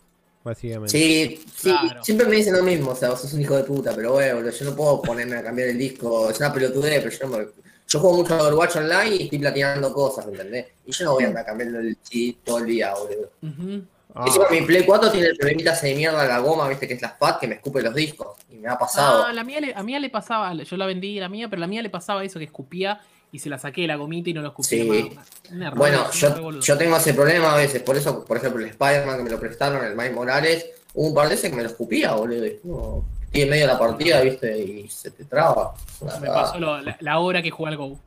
básicamente. 0.42 0.90
Sí, 0.90 1.44
sí, 1.56 1.70
Claro. 1.70 2.02
siempre 2.04 2.26
me 2.26 2.36
dicen 2.36 2.56
lo 2.56 2.62
mismo, 2.62 2.90
o 2.92 2.96
sea, 2.96 3.10
vos 3.10 3.20
sos 3.20 3.32
un 3.34 3.40
hijo 3.40 3.56
de 3.56 3.64
puta, 3.64 3.92
pero 3.94 4.12
bueno, 4.12 4.36
boludo, 4.36 4.50
yo 4.50 4.64
no 4.66 4.76
puedo 4.76 5.02
ponerme 5.02 5.36
a 5.36 5.42
cambiar 5.42 5.68
el 5.68 5.78
disco, 5.78 6.30
es 6.30 6.38
una 6.38 6.52
pelotudez, 6.52 7.02
pero 7.02 7.10
yo 7.16 7.28
no 7.28 7.38
me... 7.38 7.46
Yo 7.88 7.98
juego 7.98 8.18
mucho 8.18 8.34
a 8.34 8.42
Overwatch 8.44 8.76
Online 8.76 9.16
y 9.16 9.22
estoy 9.24 9.38
platinando 9.40 9.92
cosas, 9.92 10.24
¿entendés? 10.28 10.66
Y 10.86 10.92
yo 10.92 11.04
no 11.06 11.14
voy 11.14 11.24
a 11.24 11.26
andar 11.26 11.44
cambiando 11.44 11.80
el 11.80 12.00
chip 12.02 12.38
todo 12.44 12.58
el 12.58 12.66
día, 12.66 12.94
boludo. 12.94 13.32
Ujú. 13.42 13.82
Ah, 14.14 14.24
Encima 14.26 14.46
mi 14.50 14.60
Play 14.62 14.84
4 14.84 15.10
tiene 15.10 15.26
el 15.28 15.36
problemita 15.36 15.72
ese 15.72 15.88
de 15.88 15.94
mierda 15.96 16.22
de 16.22 16.28
la 16.28 16.38
goma, 16.38 16.68
viste, 16.68 16.86
que 16.86 16.94
es 16.94 17.02
la 17.02 17.10
FAT, 17.10 17.40
que 17.40 17.48
me 17.48 17.54
escupe 17.56 17.82
los 17.82 17.92
discos. 17.94 18.38
Y 18.48 18.56
me 18.56 18.68
ha 18.68 18.78
pasado. 18.78 19.24
Ah, 19.26 19.32
la 19.32 19.42
mía 19.42 19.60
le, 19.60 19.74
a 19.74 19.82
mía 19.82 19.98
le 19.98 20.08
pasaba, 20.08 20.52
yo 20.54 20.76
la 20.76 20.86
vendí 20.86 21.18
la 21.18 21.28
mía, 21.28 21.48
pero 21.48 21.58
la 21.60 21.66
mía 21.66 21.82
le 21.82 21.90
pasaba 21.90 22.22
eso 22.24 22.38
que 22.38 22.44
escupía 22.44 23.00
y 23.32 23.38
se 23.38 23.48
la 23.48 23.58
saqué 23.58 23.82
de 23.82 23.86
la 23.88 23.96
gomita 23.96 24.30
y 24.30 24.34
no 24.34 24.42
lo 24.42 24.54
Sí. 24.60 25.10
más. 25.14 25.26
Error, 25.50 25.78
Bueno, 25.78 26.10
yo, 26.12 26.60
yo 26.60 26.78
tengo 26.78 26.96
ese 26.96 27.14
problema 27.14 27.54
a 27.54 27.56
veces, 27.56 27.82
por 27.82 27.96
eso, 27.96 28.24
por 28.24 28.36
ejemplo, 28.36 28.62
el 28.64 28.70
Spider-Man 28.70 29.18
que 29.18 29.22
me 29.24 29.30
lo 29.30 29.38
prestaron, 29.40 29.84
el 29.84 29.94
Miles 29.96 30.14
Morales, 30.14 30.66
hubo 30.94 31.08
un 31.08 31.14
par 31.14 31.28
de 31.28 31.34
veces 31.36 31.50
que 31.50 31.56
me 31.56 31.62
lo 31.62 31.68
escupía, 31.68 32.12
boludo. 32.14 32.46
Y 32.46 32.58
no, 32.64 33.04
estoy 33.24 33.42
en 33.42 33.50
medio 33.50 33.66
de 33.66 33.72
la 33.72 33.78
partida, 33.78 34.20
viste, 34.20 34.58
y 34.58 34.88
se 34.88 35.10
te 35.12 35.24
traba. 35.24 35.74
Me 36.20 36.26
pasó 36.28 36.58
lo- 36.58 36.80
la, 36.80 36.96
la 37.00 37.18
hora 37.20 37.42
que 37.42 37.50
jugué 37.50 37.70
al 37.70 37.76
Go. 37.76 37.98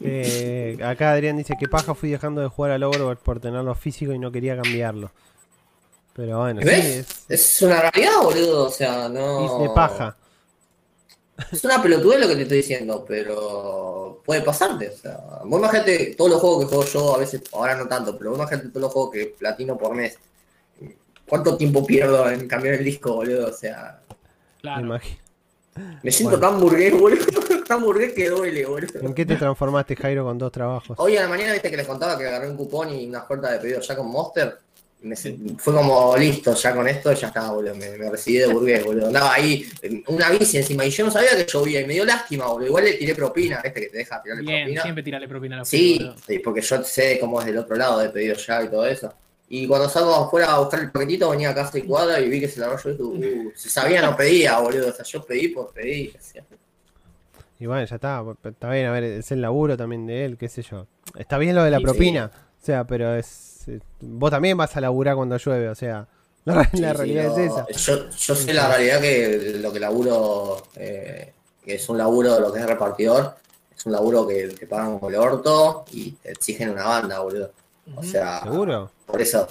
Eh, 0.00 0.78
acá 0.82 1.12
Adrián 1.12 1.36
dice 1.36 1.54
que 1.58 1.68
paja 1.68 1.94
fui 1.94 2.10
dejando 2.10 2.40
de 2.40 2.48
jugar 2.48 2.72
al 2.72 2.82
Overwatch 2.82 3.18
por 3.20 3.40
tenerlo 3.40 3.74
físico 3.74 4.12
y 4.12 4.18
no 4.18 4.32
quería 4.32 4.56
cambiarlo. 4.60 5.10
Pero 6.14 6.40
bueno, 6.40 6.60
sí, 6.60 6.66
¿Ves? 6.66 6.84
es, 7.28 7.56
Es 7.56 7.62
una 7.62 7.80
realidad, 7.80 8.22
boludo, 8.22 8.66
o 8.66 8.70
sea, 8.70 9.08
no... 9.08 9.44
es 9.62 9.68
de 9.68 9.74
paja. 9.74 10.16
Es 11.52 11.64
una 11.64 11.82
pelotudez 11.82 12.20
lo 12.20 12.28
que 12.28 12.36
te 12.36 12.42
estoy 12.42 12.56
diciendo, 12.58 13.04
pero 13.06 14.20
puede 14.24 14.42
pasarte, 14.42 14.88
o 14.90 14.96
sea, 14.96 15.18
vos 15.44 15.58
imagínate 15.58 16.14
todos 16.16 16.30
los 16.32 16.40
juegos 16.40 16.60
que 16.64 16.66
juego 16.74 16.84
yo, 16.84 17.14
a 17.14 17.18
veces, 17.18 17.42
ahora 17.52 17.74
no 17.76 17.86
tanto, 17.88 18.16
pero 18.18 18.30
vos 18.30 18.38
imagínate 18.38 18.68
todos 18.68 18.82
los 18.82 18.92
juegos 18.92 19.10
que 19.12 19.26
platino 19.38 19.76
por 19.78 19.94
mes. 19.94 20.18
¿Cuánto 21.26 21.56
tiempo 21.56 21.86
pierdo 21.86 22.28
en 22.30 22.48
cambiar 22.48 22.74
el 22.74 22.84
disco, 22.84 23.14
boludo? 23.14 23.48
O 23.48 23.52
sea, 23.52 24.00
Me 24.08 24.60
Claro. 24.60 24.98
me 26.02 26.10
siento 26.10 26.36
Bueno. 26.38 26.50
tan 26.52 26.60
burgués, 26.60 26.98
boludo, 26.98 27.24
tan 27.68 27.82
burgués 27.82 28.12
que 28.12 28.28
duele, 28.28 28.66
boludo. 28.66 29.00
¿En 29.00 29.14
qué 29.14 29.24
te 29.24 29.36
transformaste, 29.36 29.94
Jairo, 29.96 30.24
con 30.24 30.36
dos 30.38 30.50
trabajos? 30.52 30.98
Hoy 30.98 31.16
a 31.16 31.22
la 31.22 31.28
mañana 31.28 31.52
viste 31.52 31.70
que 31.70 31.76
les 31.76 31.86
contaba 31.86 32.18
que 32.18 32.26
agarré 32.26 32.50
un 32.50 32.56
cupón 32.56 32.92
y 32.92 33.06
una 33.06 33.22
oferta 33.22 33.52
de 33.52 33.58
pedido 33.60 33.80
ya 33.80 33.96
con 33.96 34.08
Monster. 34.10 34.58
Me 35.02 35.16
fue 35.16 35.72
como 35.74 36.14
listo, 36.16 36.54
ya 36.54 36.74
con 36.74 36.86
esto 36.86 37.12
ya 37.14 37.28
estaba, 37.28 37.52
boludo. 37.52 37.74
Me, 37.74 37.90
me 37.96 38.10
recibí 38.10 38.38
de 38.38 38.46
burgués, 38.48 38.84
boludo. 38.84 39.06
Andaba 39.06 39.32
ahí, 39.34 39.66
en 39.82 40.04
una 40.08 40.28
bici 40.30 40.58
encima, 40.58 40.84
y 40.84 40.90
yo 40.90 41.06
no 41.06 41.10
sabía 41.10 41.30
que 41.36 41.46
llovía, 41.50 41.80
y 41.80 41.86
me 41.86 41.94
dio 41.94 42.04
lástima, 42.04 42.46
boludo. 42.48 42.66
Igual 42.66 42.84
le 42.84 42.92
tiré 42.94 43.14
propina, 43.14 43.60
este 43.64 43.80
que 43.80 43.86
te 43.88 43.96
deja 43.98 44.22
tirarle 44.22 44.42
Bien, 44.42 44.62
propina. 44.64 44.82
siempre 44.82 45.02
tirarle 45.02 45.28
propina 45.28 45.56
a 45.56 45.58
los 45.60 45.68
Sí, 45.68 45.98
boludo. 45.98 46.42
porque 46.44 46.60
yo 46.60 46.84
sé 46.84 47.18
cómo 47.18 47.40
es 47.40 47.46
del 47.46 47.58
otro 47.58 47.76
lado 47.76 47.98
de 47.98 48.10
pedido 48.10 48.34
ya 48.36 48.62
y 48.62 48.68
todo 48.68 48.86
eso. 48.86 49.12
Y 49.48 49.66
cuando 49.66 49.88
salgo 49.88 50.14
afuera 50.14 50.52
a 50.52 50.58
buscar 50.60 50.80
el 50.80 50.92
paquetito, 50.92 51.30
venía 51.30 51.50
a 51.50 51.54
casa 51.54 51.76
y 51.78 51.82
cuadra 51.82 52.20
y 52.20 52.28
vi 52.28 52.38
que 52.38 52.46
se 52.48 52.60
la 52.60 52.68
rollo 52.68 52.90
y 52.90 53.18
dije, 53.20 53.34
uh, 53.46 53.52
si 53.56 53.68
sabía 53.70 54.00
no 54.02 54.16
pedía, 54.16 54.58
boludo. 54.60 54.90
O 54.90 54.92
sea, 54.92 55.04
yo 55.04 55.24
pedí 55.24 55.48
por 55.48 55.72
pedir. 55.72 56.14
o 56.16 56.22
sea. 56.22 56.44
Y 57.58 57.66
bueno, 57.66 57.84
ya 57.84 57.94
está. 57.96 58.22
Está 58.44 58.70
bien, 58.70 58.86
a 58.86 58.92
ver, 58.92 59.04
es 59.04 59.32
el 59.32 59.40
laburo 59.40 59.76
también 59.76 60.06
de 60.06 60.24
él, 60.24 60.36
qué 60.38 60.48
sé 60.48 60.62
yo. 60.62 60.86
Está 61.18 61.36
bien 61.38 61.54
lo 61.56 61.64
de 61.64 61.70
la 61.70 61.78
Sí, 61.78 61.84
propina. 61.84 62.30
O 62.62 62.64
sea, 62.64 62.86
pero 62.86 63.14
es. 63.16 63.49
Vos 64.00 64.30
también 64.30 64.56
vas 64.56 64.76
a 64.76 64.80
laburar 64.80 65.16
cuando 65.16 65.36
llueve, 65.36 65.68
o 65.68 65.74
sea. 65.74 66.06
La, 66.46 66.68
Sí, 66.72 66.78
la 66.78 66.92
sí, 66.92 66.96
realidad 66.96 67.26
no, 67.26 67.36
es 67.36 67.52
esa. 67.52 67.66
Yo, 67.68 68.08
yo 68.10 68.34
sé 68.34 68.54
la 68.54 68.66
realidad 68.68 69.00
que 69.00 69.58
lo 69.60 69.70
que 69.72 69.78
laburo, 69.78 70.62
eh, 70.76 71.32
que 71.62 71.74
es 71.74 71.88
un 71.90 71.98
laburo 71.98 72.34
de 72.34 72.40
lo 72.40 72.50
que 72.52 72.60
es 72.60 72.66
repartidor, 72.66 73.36
es 73.76 73.84
un 73.86 73.92
laburo 73.92 74.26
que 74.26 74.48
te 74.48 74.66
pagan 74.66 74.98
como 74.98 75.10
el 75.10 75.16
orto 75.16 75.84
y 75.92 76.12
te 76.12 76.32
exigen 76.32 76.70
una 76.70 76.84
banda, 76.86 77.20
boludo. 77.20 77.52
O 77.94 78.02
sea, 78.02 78.40
¿Seguro? 78.40 78.90
por 79.06 79.20
eso, 79.20 79.46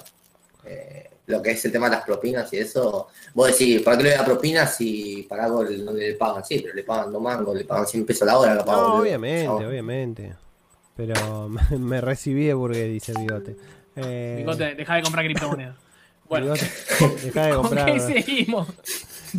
eh, 0.64 1.08
lo 1.26 1.40
que 1.40 1.52
es 1.52 1.64
el 1.64 1.72
tema 1.72 1.88
de 1.88 1.96
las 1.96 2.04
propinas 2.04 2.52
y 2.52 2.58
eso, 2.58 3.08
vos 3.34 3.46
decís, 3.48 3.80
¿para 3.82 3.96
qué 3.96 4.02
le 4.04 4.10
da 4.10 4.24
propinas 4.24 4.74
si 4.76 5.22
para 5.28 5.44
algo 5.44 5.62
le- 5.64 5.78
no 5.78 5.92
le 5.92 6.14
pagan? 6.14 6.44
Sí, 6.44 6.58
pero 6.60 6.74
le 6.74 6.82
pagan 6.82 7.12
dos 7.12 7.22
mangos, 7.22 7.56
le 7.56 7.64
pagan 7.64 7.86
100 7.86 8.04
pesos 8.04 8.26
la 8.26 8.36
hora, 8.38 8.56
capaz, 8.58 8.72
No, 8.72 8.82
boludo. 8.82 9.00
obviamente, 9.02 9.48
obviamente. 9.66 10.34
Pero 10.96 11.48
me, 11.70 11.78
me 11.78 12.00
recibí 12.00 12.46
de 12.46 12.54
burgués, 12.54 12.88
dice 12.92 13.14
Bigote. 13.14 13.56
Eh, 13.96 14.36
Bigote, 14.38 14.74
deja 14.74 14.94
de 14.96 15.02
comprar 15.02 15.24
criptomonedas. 15.24 15.76
Bueno, 16.30 16.46
Bigote, 16.46 16.70
dejá 17.24 17.46
de 17.46 17.54
¿con 17.54 17.70
qué 17.70 17.98
seguimos? 17.98 18.68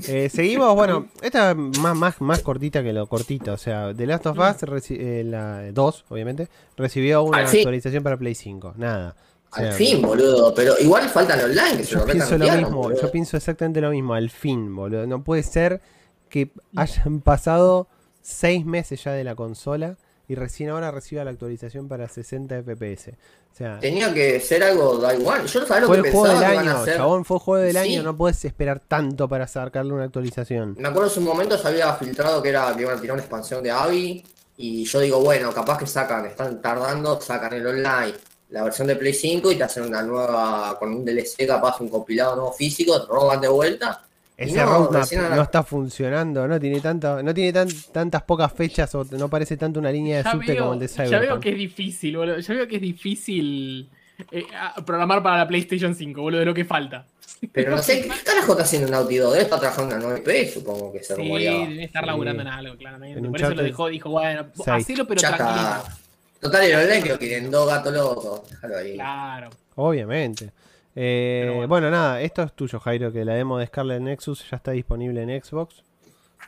Eh, 0.09 0.29
seguimos, 0.29 0.75
bueno, 0.75 1.07
esta 1.21 1.51
es 1.51 1.57
más, 1.57 1.95
más, 1.95 2.19
más 2.19 2.41
cortita 2.41 2.83
que 2.83 2.91
lo 2.91 3.07
cortito. 3.07 3.53
O 3.53 3.57
sea, 3.57 3.93
The 3.95 4.05
Last 4.05 4.25
of 4.25 4.37
Us, 4.37 4.91
eh, 4.91 5.23
la 5.25 5.71
2, 5.71 6.05
obviamente, 6.09 6.49
recibió 6.75 7.23
una 7.23 7.39
actualización 7.39 8.03
para 8.03 8.17
Play 8.17 8.35
5. 8.35 8.73
Nada. 8.75 9.15
O 9.51 9.55
sea, 9.55 9.67
Al 9.69 9.73
fin, 9.73 10.01
boludo, 10.01 10.53
pero 10.53 10.73
igual 10.79 11.07
falta 11.09 11.35
el 11.35 11.51
online, 11.51 11.77
que 11.77 11.83
se 11.83 11.91
Yo 11.93 11.99
lo 11.99 12.05
pienso 12.05 12.37
lo 12.37 12.51
mismo, 12.51 12.77
boludo. 12.77 13.01
yo 13.01 13.11
pienso 13.11 13.37
exactamente 13.37 13.79
lo 13.81 13.91
mismo, 13.91 14.13
al 14.13 14.29
fin, 14.29 14.75
boludo. 14.75 15.07
No 15.07 15.23
puede 15.23 15.43
ser 15.43 15.81
que 16.29 16.51
hayan 16.75 17.21
pasado 17.21 17.87
seis 18.21 18.65
meses 18.65 19.03
ya 19.03 19.11
de 19.11 19.23
la 19.23 19.35
consola 19.35 19.97
y 20.31 20.35
recién 20.35 20.69
ahora 20.69 20.91
reciba 20.91 21.25
la 21.25 21.31
actualización 21.31 21.89
para 21.89 22.07
60 22.07 22.63
FPS. 22.63 23.09
O 23.09 23.55
sea, 23.55 23.79
Tenía 23.81 24.13
que 24.13 24.39
ser 24.39 24.63
algo 24.63 24.97
da 24.97 25.13
igual. 25.13 25.45
Yo 25.45 25.59
no 25.59 25.67
sabía 25.67 25.81
lo 25.81 25.87
fue 25.87 26.01
que 26.01 26.07
el 26.07 26.13
juego 26.15 26.33
del 26.39 26.43
año, 26.57 26.85
chabón, 26.85 27.25
fue 27.25 27.35
el 27.35 27.41
juego 27.43 27.63
del 27.65 27.71
Sí. 27.73 27.77
año, 27.79 28.03
no 28.03 28.15
puedes 28.15 28.45
esperar 28.45 28.79
tanto 28.79 29.27
para 29.27 29.45
sacarle 29.45 29.91
una 29.93 30.05
actualización. 30.05 30.75
Me 30.79 30.87
acuerdo 30.87 31.09
en 31.09 31.13
su 31.15 31.19
momento 31.19 31.57
se 31.57 31.67
había 31.67 31.93
filtrado 31.95 32.41
que 32.41 32.47
era 32.47 32.73
que 32.75 32.83
iban 32.83 32.97
a 32.97 33.01
tirar 33.01 33.15
una 33.15 33.21
expansión 33.23 33.61
de 33.61 33.71
Abby. 33.71 34.23
Y 34.55 34.85
yo 34.85 34.99
digo, 35.01 35.19
bueno, 35.19 35.51
capaz 35.53 35.77
que 35.79 35.85
sacan, 35.87 36.25
están 36.27 36.61
tardando, 36.61 37.19
sacan 37.19 37.51
el 37.53 37.67
online, 37.67 38.13
la 38.51 38.63
versión 38.63 38.87
de 38.87 38.95
Play 38.95 39.13
5 39.13 39.51
y 39.51 39.55
te 39.57 39.63
hacen 39.65 39.83
una 39.83 40.01
nueva, 40.01 40.77
con 40.79 40.93
un 40.93 41.03
DLC, 41.03 41.45
capaz 41.45 41.81
un 41.81 41.89
compilado 41.89 42.35
nuevo 42.37 42.53
físico, 42.53 43.01
te 43.01 43.07
roban 43.11 43.41
de 43.41 43.49
vuelta. 43.49 44.01
Ese 44.43 44.57
no, 44.57 44.65
roadmap 44.65 45.11
no 45.35 45.41
está 45.41 45.63
funcionando, 45.63 46.47
no 46.47 46.59
tiene 46.59 46.79
tanto, 46.81 47.21
no 47.23 47.33
tiene 47.33 47.53
tan, 47.53 47.67
tantas 47.91 48.23
pocas 48.23 48.51
fechas 48.53 48.93
o 48.95 49.05
no 49.11 49.29
parece 49.29 49.57
tanto 49.57 49.79
una 49.79 49.91
línea 49.91 50.17
de 50.17 50.23
Ya 50.23 50.31
subte 50.31 50.57
como 50.57 50.73
el 50.73 50.79
de 50.79 50.87
ya 50.87 51.03
veo 51.03 51.09
Cyberpunk. 51.19 51.43
que 51.43 51.49
es 51.51 51.57
difícil, 51.57 52.17
boludo. 52.17 52.39
Ya 52.39 52.53
veo 52.53 52.67
que 52.67 52.75
es 52.77 52.81
difícil 52.81 53.89
eh, 54.31 54.45
programar 54.85 55.21
para 55.23 55.37
la 55.37 55.47
PlayStation 55.47 55.93
5, 55.95 56.21
boludo, 56.21 56.39
de 56.39 56.45
lo 56.45 56.53
que 56.53 56.65
falta. 56.65 57.05
Pero 57.51 57.71
no 57.71 57.81
sé, 57.81 58.01
¿qué 58.03 58.09
carajo 58.23 58.51
está 58.51 58.63
haciendo 58.63 58.87
Naughty 58.91 59.17
Dog? 59.17 59.31
Debe 59.31 59.43
estar 59.43 59.59
trabajando 59.59 59.95
en 59.95 60.03
la 60.03 60.09
9P, 60.19 60.53
supongo 60.53 60.91
que 60.93 60.99
se 60.99 61.15
Sí, 61.15 61.21
rumoreaba. 61.21 61.67
debe 61.67 61.83
estar 61.85 62.03
Sí. 62.03 62.07
laburando 62.07 62.41
en 62.43 62.47
algo, 62.47 62.75
claramente. 62.77 63.19
En 63.19 63.31
Por 63.31 63.41
eso 63.41 63.55
lo 63.55 63.63
dejó, 63.63 63.87
dijo, 63.87 64.09
bueno, 64.11 64.45
seis. 64.55 64.67
hacelo 64.69 65.07
pero 65.07 65.21
Ya 65.21 65.35
tranquilo. 65.35 65.59
está. 65.59 65.97
Total, 66.39 66.63
el 66.63 66.75
online 66.75 67.01
creo 67.01 67.19
que 67.19 67.27
quieren 67.27 67.49
dos 67.51 67.67
gatos 67.67 67.93
locos. 67.93 68.49
Déjalo 68.49 68.77
ahí. 68.77 68.93
Claro. 68.93 69.49
Obviamente. 69.75 70.51
Eh, 70.95 71.45
bueno. 71.47 71.67
bueno. 71.67 71.89
nada, 71.91 72.21
esto 72.21 72.43
es 72.43 72.53
tuyo, 72.53 72.79
Jairo, 72.79 73.11
que 73.11 73.23
la 73.25 73.33
demo 73.35 73.57
de 73.57 73.67
Scarlet 73.67 74.01
Nexus 74.01 74.49
ya 74.49 74.57
está 74.57 74.71
disponible 74.71 75.21
en 75.21 75.41
Xbox. 75.43 75.83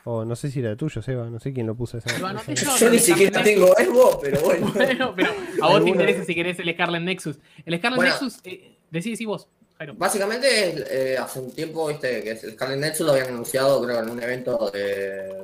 O 0.06 0.22
no 0.24 0.36
sé 0.36 0.50
si 0.50 0.60
era 0.60 0.76
tuyo, 0.76 1.00
Seba. 1.00 1.30
No 1.30 1.40
sé 1.40 1.52
quién 1.54 1.66
lo 1.66 1.74
puso 1.74 1.96
esa. 1.96 2.18
Lo 2.18 2.26
anoté 2.26 2.52
esa- 2.52 2.72
yo. 2.72 2.76
Yo 2.76 2.90
ni 2.90 2.98
siquiera 2.98 3.42
tengo 3.42 3.68
Xbox, 3.68 4.18
pero 4.20 4.40
bueno. 4.44 4.70
Bueno, 4.74 5.14
pero 5.16 5.30
a 5.62 5.68
vos 5.68 5.82
te 5.84 5.88
interesa 5.90 6.24
si 6.24 6.34
querés 6.34 6.58
el 6.58 6.70
Scarlet 6.74 7.02
Nexus. 7.02 7.38
El 7.64 7.78
Scarlet 7.78 7.96
Bueno. 7.96 8.12
Nexus, 8.12 8.40
eh, 8.44 8.76
decí, 8.90 9.12
decí 9.12 9.24
vos, 9.24 9.48
Jairo. 9.78 9.94
Básicamente, 9.96 10.84
eh, 10.90 11.16
hace 11.16 11.40
un 11.40 11.52
tiempo, 11.54 11.86
viste, 11.88 12.22
que 12.22 12.32
el 12.32 12.52
Scarlet 12.52 12.78
Nexus 12.80 13.06
lo 13.06 13.12
habían 13.12 13.28
anunciado, 13.28 13.82
creo, 13.82 14.02
en 14.02 14.10
un 14.10 14.22
evento, 14.22 14.70
de, 14.70 15.38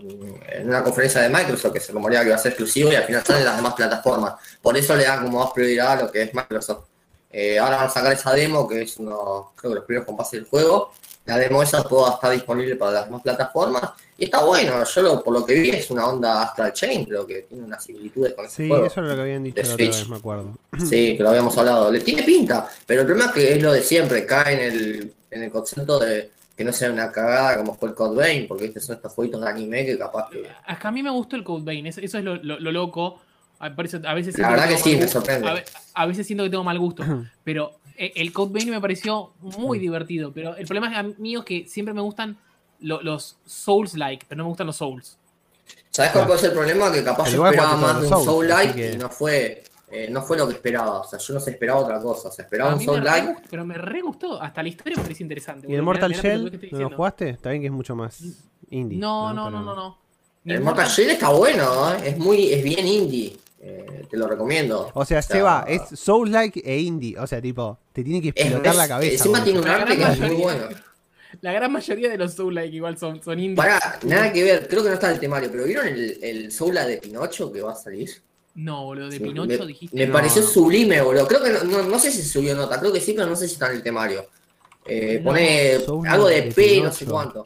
en 0.53 0.69
una 0.69 0.85
conferencia 0.85 1.23
de 1.23 1.31
Microsoft, 1.31 1.73
que 1.73 1.81
se 1.81 1.93
rumoreaba 1.93 2.25
que 2.25 2.29
iba 2.29 2.37
a 2.37 2.41
ser 2.41 2.53
exclusivo 2.53 2.93
y 2.93 2.97
al 2.97 3.05
final 3.05 3.25
salen 3.25 3.47
las 3.47 3.57
demás 3.57 3.73
plataformas. 3.73 4.35
Por 4.61 4.77
eso 4.77 4.95
le 4.95 5.05
dan 5.05 5.25
como 5.25 5.39
más 5.43 5.53
prioridad 5.55 5.93
a 5.93 6.03
lo 6.03 6.13
que 6.13 6.21
es 6.23 6.35
Microsoft. 6.35 6.85
Eh, 7.33 7.59
ahora 7.59 7.77
van 7.77 7.87
a 7.87 7.91
sacar 7.91 8.13
esa 8.13 8.33
demo, 8.33 8.67
que 8.69 8.83
es 8.83 8.97
uno, 8.99 9.53
creo 9.57 9.71
que 9.73 9.77
los 9.77 9.85
primeros 9.85 10.07
compases 10.07 10.33
del 10.41 10.45
juego. 10.49 10.93
La 11.27 11.37
demo 11.37 11.63
esa 11.63 11.85
toda 11.85 12.15
está 12.15 12.31
disponible 12.31 12.75
para 12.77 12.93
las 12.93 13.05
demás 13.07 13.23
plataformas. 13.23 13.91
Y 14.19 14.25
está 14.25 14.43
bueno, 14.45 14.83
yo 14.85 15.03
lo- 15.03 15.23
por 15.23 15.33
lo 15.35 15.47
que 15.47 15.55
vi 15.55 15.71
es 15.71 15.91
una 15.91 16.07
onda 16.09 16.43
Astral 16.43 16.73
Chain, 16.73 17.05
creo 17.05 17.27
que 17.27 17.43
tiene 17.43 17.65
unas 17.65 17.85
similitudes 17.85 18.35
con 18.35 18.47
ese 18.47 18.57
Sí, 18.57 18.69
juego. 18.69 18.87
eso 18.87 19.01
era 19.01 19.09
lo 19.11 19.15
que 19.17 19.21
habían 19.23 19.45
dicho 19.45 19.57
la 19.63 19.63
otra 19.63 19.75
Switch. 19.77 19.97
vez, 19.99 20.09
me 20.09 20.17
acuerdo. 20.17 20.57
Sí, 20.89 21.17
que 21.17 21.23
lo 21.23 21.29
habíamos 21.29 21.57
hablado. 21.57 21.91
Le 21.93 22.01
tiene 22.01 22.23
pinta, 22.25 22.69
pero 22.87 23.03
el 23.03 23.07
problema 23.07 23.31
es 23.31 23.35
que 23.35 23.53
es 23.55 23.63
lo 23.63 23.73
de 23.73 23.83
siempre, 23.83 24.27
cae 24.27 24.55
en 24.55 24.73
el, 24.73 25.15
en 25.31 25.43
el 25.45 25.51
concepto 25.51 25.99
de 26.01 26.31
que 26.57 26.65
no 26.65 26.73
sea 26.73 26.91
una 26.91 27.11
cagada 27.13 27.57
como 27.59 27.75
fue 27.75 27.91
el 27.91 27.95
Code 27.95 28.17
Vein, 28.17 28.49
porque 28.49 28.67
estos 28.67 28.85
son 28.85 28.97
estos 28.97 29.13
jueguitos 29.13 29.41
de 29.41 29.49
anime 29.49 29.87
que 29.87 29.97
capaz 29.99 30.29
que. 30.31 30.47
Acá 30.67 30.89
a 30.89 30.93
mí 30.93 31.03
me 31.03 31.11
gustó 31.11 31.37
el 31.37 31.45
Code 31.45 31.65
Vein, 31.65 31.87
eso, 31.87 32.01
eso 32.01 32.19
es 32.19 32.25
lo, 32.25 32.37
lo- 32.37 32.59
lo 32.59 32.73
loco. 32.73 33.21
A, 33.61 33.71
por 33.75 33.85
eso 33.85 34.01
a 34.05 34.15
veces 34.15 34.37
La 34.39 34.49
siento 34.49 34.51
verdad 34.53 34.69
que 34.69 34.75
tengo 34.75 34.85
sí, 34.85 34.91
mal 34.91 34.99
me 34.99 35.05
gusto. 35.05 35.19
sorprende. 35.21 35.49
A, 35.49 35.53
ve- 35.55 35.65
a 35.95 36.07
veces 36.07 36.27
siento 36.27 36.45
que 36.45 36.51
tengo 36.51 36.65
mal 36.65 36.79
gusto, 36.79 37.05
pero 37.45 37.73
eh, 37.97 38.13
el 38.17 38.33
Code 38.33 38.53
Vein 38.55 38.71
me 38.71 38.81
pareció 38.81 39.33
muy 39.41 39.79
divertido. 39.79 40.33
Pero 40.33 40.57
el 40.57 40.67
problema 40.67 40.91
es 40.91 40.99
a 40.99 41.03
mí 41.21 41.37
es 41.37 41.45
que 41.45 41.67
siempre 41.69 41.93
me 41.95 42.01
gustan 42.01 42.37
lo- 42.81 43.03
los 43.03 43.37
Souls-like, 43.45 44.27
pero 44.29 44.39
no 44.39 44.45
me 44.45 44.49
gustan 44.49 44.67
los 44.67 44.77
Souls. 44.77 45.19
¿Sabes 45.91 46.11
cuál 46.13 46.27
puede 46.27 46.39
ser 46.41 46.51
el 46.51 46.57
problema? 46.57 46.91
Que 46.91 47.05
capaz 47.05 47.31
yo 47.31 47.47
esperaba 47.47 47.77
más 47.77 47.97
de 48.01 48.07
un 48.07 48.09
Souls, 48.09 48.25
Soul 48.25 48.51
así 48.53 48.67
Like 48.67 48.81
que- 48.81 48.93
y 48.95 48.99
no 48.99 49.09
fue, 49.11 49.63
eh, 49.91 50.09
no 50.11 50.23
fue 50.23 50.39
lo 50.39 50.47
que 50.49 50.55
esperaba. 50.55 51.01
O 51.01 51.05
sea, 51.05 51.19
yo 51.19 51.35
no 51.35 51.41
se 51.41 51.51
esperaba 51.51 51.81
otra 51.81 52.01
cosa. 52.01 52.29
O 52.29 52.31
esperaba 52.31 52.71
A 52.71 52.73
un 52.75 52.79
mí 52.79 52.87
me 52.87 52.93
Soul 52.93 53.01
re 53.01 53.05
Like. 53.11 53.27
gustó, 53.29 53.43
pero 53.51 53.65
me 53.67 53.75
re 53.77 54.01
gustó. 54.01 54.41
Hasta 54.43 54.63
la 54.63 54.69
historia 54.71 54.97
me 54.97 55.03
pareció 55.03 55.25
interesante. 55.25 55.67
¿Y 55.71 55.75
el. 55.75 55.83
Mortal 55.83 56.13
Shell? 56.13 56.71
¿No 56.73 56.79
lo 56.79 56.91
jugaste? 56.97 57.29
Está 57.29 57.51
bien 57.51 57.61
que 57.61 57.67
es 57.67 57.73
mucho 57.73 57.95
más 57.95 58.23
indie. 58.71 58.99
No, 58.99 59.35
no, 59.35 59.51
no, 59.51 59.61
no, 59.63 59.75
no. 59.75 59.99
El 60.47 60.63
Mortal 60.63 60.89
Shell 60.89 61.11
está 61.11 61.29
bueno, 61.29 61.93
¿eh? 61.93 61.99
es 62.09 62.19
muy, 62.19 62.51
es 62.51 62.65
bien 62.65 62.87
indie. 62.89 63.37
Eh, 63.63 64.07
te 64.11 64.17
lo 64.17 64.27
recomiendo. 64.27 64.91
O 64.95 65.05
sea, 65.05 65.21
Seba, 65.21 65.67
es 65.69 65.83
Souls-like 65.99 66.63
e 66.65 66.79
indie. 66.81 67.19
O 67.19 67.27
sea, 67.27 67.43
tipo, 67.43 67.79
te 67.93 68.03
tiene 68.03 68.23
que 68.23 68.29
es- 68.35 68.47
explotar 68.47 68.75
la 68.75 68.89
cabeza. 68.89 69.13
Encima 69.13 69.45
tiene 69.45 69.61
un 69.61 69.69
arte 69.69 69.97
que 69.97 70.03
es 70.03 70.19
muy 70.19 70.35
bueno. 70.37 70.65
La 71.43 71.53
gran 71.53 71.71
mayoría 71.71 72.09
de 72.09 72.19
los 72.19 72.33
Soul-like 72.35 72.75
igual 72.75 72.97
son, 72.99 73.23
son 73.23 73.39
indie. 73.39 73.57
Pará, 73.57 73.99
nada 74.03 74.33
que 74.33 74.43
ver, 74.43 74.67
creo 74.67 74.83
que 74.83 74.89
no 74.89 74.95
está 74.95 75.09
en 75.09 75.15
el 75.15 75.21
temario, 75.21 75.49
pero 75.53 75.65
¿vieron 75.65 75.87
el, 75.87 76.19
el 76.23 76.51
Soula 76.53 76.87
de 76.87 76.97
Pinocho 76.97 77.53
que 77.53 77.61
va 77.63 77.73
a 77.73 77.77
salir? 77.77 78.11
No, 78.55 78.85
boludo, 78.87 79.09
de 79.11 79.19
Sí, 79.19 79.23
Pinocho 79.23 79.59
me, 79.61 79.67
dijiste. 79.67 79.97
Me 79.97 80.07
no. 80.07 80.13
pareció 80.13 80.43
sublime, 80.43 81.01
boludo. 81.03 81.27
Creo 81.29 81.43
que 81.45 81.51
no, 81.51 81.63
no, 81.65 81.83
no 81.85 81.99
sé 82.01 82.11
si 82.11 82.23
subió 82.23 82.55
nota, 82.57 82.81
creo 82.81 82.93
que 82.93 83.01
sí, 83.01 83.13
pero 83.13 83.29
no 83.29 83.37
sé 83.37 83.47
si 83.47 83.55
está 83.55 83.69
en 83.71 83.77
el 83.77 83.83
temario. 83.83 84.27
Eh, 84.87 85.19
No, 85.23 85.31
pone 85.31 86.09
algo 86.09 86.27
de 86.29 86.41
de 86.43 86.53
P, 86.53 86.81
no 86.83 86.91
sé 86.93 87.05
cuánto. 87.05 87.45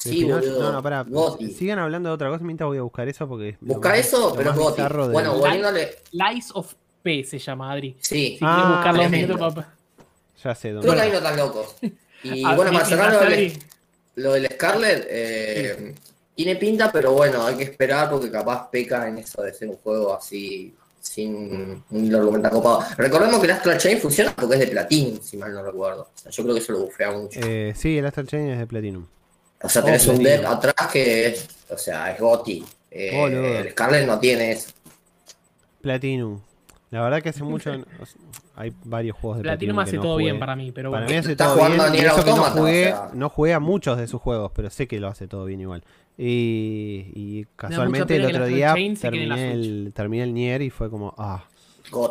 Sí, 0.00 0.24
boludo. 0.24 0.60
No, 0.62 0.72
no, 0.72 0.82
pará. 0.82 1.04
Goti. 1.06 1.50
Sigan 1.52 1.78
hablando 1.78 2.08
de 2.08 2.14
otra 2.14 2.30
cosa 2.30 2.42
mientras 2.42 2.66
voy 2.68 2.78
a 2.78 2.82
buscar 2.82 3.06
eso 3.08 3.28
porque. 3.28 3.56
Busca 3.60 3.96
eso, 3.96 4.32
pero 4.36 4.50
es 4.50 4.56
Goti. 4.56 4.82
Bueno, 5.12 5.36
volviéndole. 5.38 5.90
Lies 6.12 6.50
of 6.54 6.72
P 7.02 7.22
se 7.24 7.38
llama, 7.38 7.72
Adri. 7.72 7.96
Sí, 8.00 8.36
Si 8.38 8.38
Ah, 8.42 8.54
quieres 8.56 8.70
buscar 8.76 8.94
los 8.94 9.06
tremendo. 9.08 9.34
minutos, 9.34 9.54
papá. 9.54 9.74
Ya 10.42 10.54
sé 10.54 10.72
dónde. 10.72 10.88
creo 10.88 10.94
que 10.94 11.02
ahí 11.02 11.10
no 11.10 11.16
están 11.18 11.36
locos. 11.36 11.74
Y 12.22 12.44
Ah, 12.44 12.54
bueno, 12.54 12.70
para 12.72 12.84
cerrar 12.84 13.12
lo 13.14 13.20
del, 13.30 13.52
lo 14.16 14.32
del 14.34 14.46
Scarlet, 14.52 15.06
eh, 15.08 15.94
tiene 16.34 16.56
pinta, 16.56 16.92
pero 16.92 17.12
bueno, 17.12 17.42
hay 17.46 17.56
que 17.56 17.62
esperar 17.64 18.10
porque 18.10 18.30
capaz 18.30 18.68
peca 18.70 19.08
en 19.08 19.16
eso 19.18 19.40
de 19.42 19.54
ser 19.54 19.68
un 19.70 19.76
juego 19.76 20.14
así 20.14 20.74
sin 21.00 21.82
un 21.90 22.04
hilo 22.04 22.18
argumental 22.18 22.50
copado. 22.52 22.84
Recordemos 22.98 23.38
que 23.40 23.46
el 23.46 23.52
Astral 23.52 23.78
Chain 23.78 23.98
funciona 24.00 24.34
porque 24.36 24.54
es 24.56 24.60
de 24.60 24.66
Platinum, 24.66 25.18
si 25.22 25.38
mal 25.38 25.50
no 25.54 25.62
recuerdo. 25.62 26.02
O 26.02 26.18
sea, 26.18 26.30
yo 26.30 26.42
creo 26.42 26.54
que 26.54 26.60
eso 26.60 26.72
lo 26.72 26.80
bufea 26.80 27.10
mucho. 27.10 27.40
Eh, 27.42 27.72
sí, 27.74 27.96
el 27.96 28.04
Astral 28.04 28.26
Chain 28.26 28.50
es 28.50 28.58
de 28.58 28.66
Platinum. 28.66 29.06
O 29.62 29.68
sea, 29.68 29.82
tenés 29.84 30.06
Oh, 30.08 30.12
un 30.12 30.22
dev 30.22 30.46
atrás 30.46 30.74
que 30.92 31.26
es, 31.28 31.48
o 31.70 31.76
sea, 31.76 32.12
es 32.12 32.20
Gotti. 32.20 32.64
Eh, 32.90 33.16
Boludo. 33.16 33.58
el 33.58 33.70
Scarlet 33.70 34.06
no 34.06 34.18
tiene 34.18 34.52
eso. 34.52 34.70
Platinum. 35.80 36.40
La 36.90 37.02
verdad 37.02 37.22
que 37.22 37.28
hace 37.28 37.44
mucho. 37.44 37.70
o 37.70 38.06
sea, 38.06 38.20
hay 38.56 38.72
varios 38.84 39.16
juegos 39.16 39.38
de 39.38 39.42
Platinum 39.44 39.76
Platinum. 39.76 39.78
hace 39.78 39.96
no 39.96 40.02
todo 40.02 40.12
jugué. 40.14 40.24
bien 40.24 40.38
para 40.40 40.56
mí, 40.56 40.72
pero 40.72 40.90
Para 40.90 41.04
bueno. 41.04 41.12
mí 41.12 41.18
hace 41.18 41.32
Está 41.32 41.44
todo 41.46 41.54
jugando 41.56 41.76
bien. 41.76 41.86
a 41.86 41.88
Y 41.88 41.92
Nier 41.92 42.06
eso 42.06 42.24
que 42.24 42.32
no 42.34 42.44
Automata, 42.44 42.60
jugué, 42.60 42.92
o 42.92 42.96
sea. 42.96 43.10
no 43.14 43.28
jugué 43.28 43.54
a 43.54 43.60
muchos 43.60 43.98
de 43.98 44.06
sus 44.08 44.20
juegos, 44.20 44.50
pero 44.54 44.70
sé 44.70 44.88
que 44.88 44.98
lo 45.00 45.08
hace 45.08 45.28
todo 45.28 45.44
bien 45.44 45.60
igual. 45.60 45.84
Y, 46.18 47.12
y 47.14 47.46
casualmente 47.56 48.16
el 48.16 48.26
otro 48.26 48.46
día 48.46 48.74
terminé 49.00 49.52
el, 49.52 49.92
terminé 49.94 50.24
el 50.24 50.34
Nier 50.34 50.62
y 50.62 50.70
fue 50.70 50.90
como, 50.90 51.14
ah. 51.16 51.44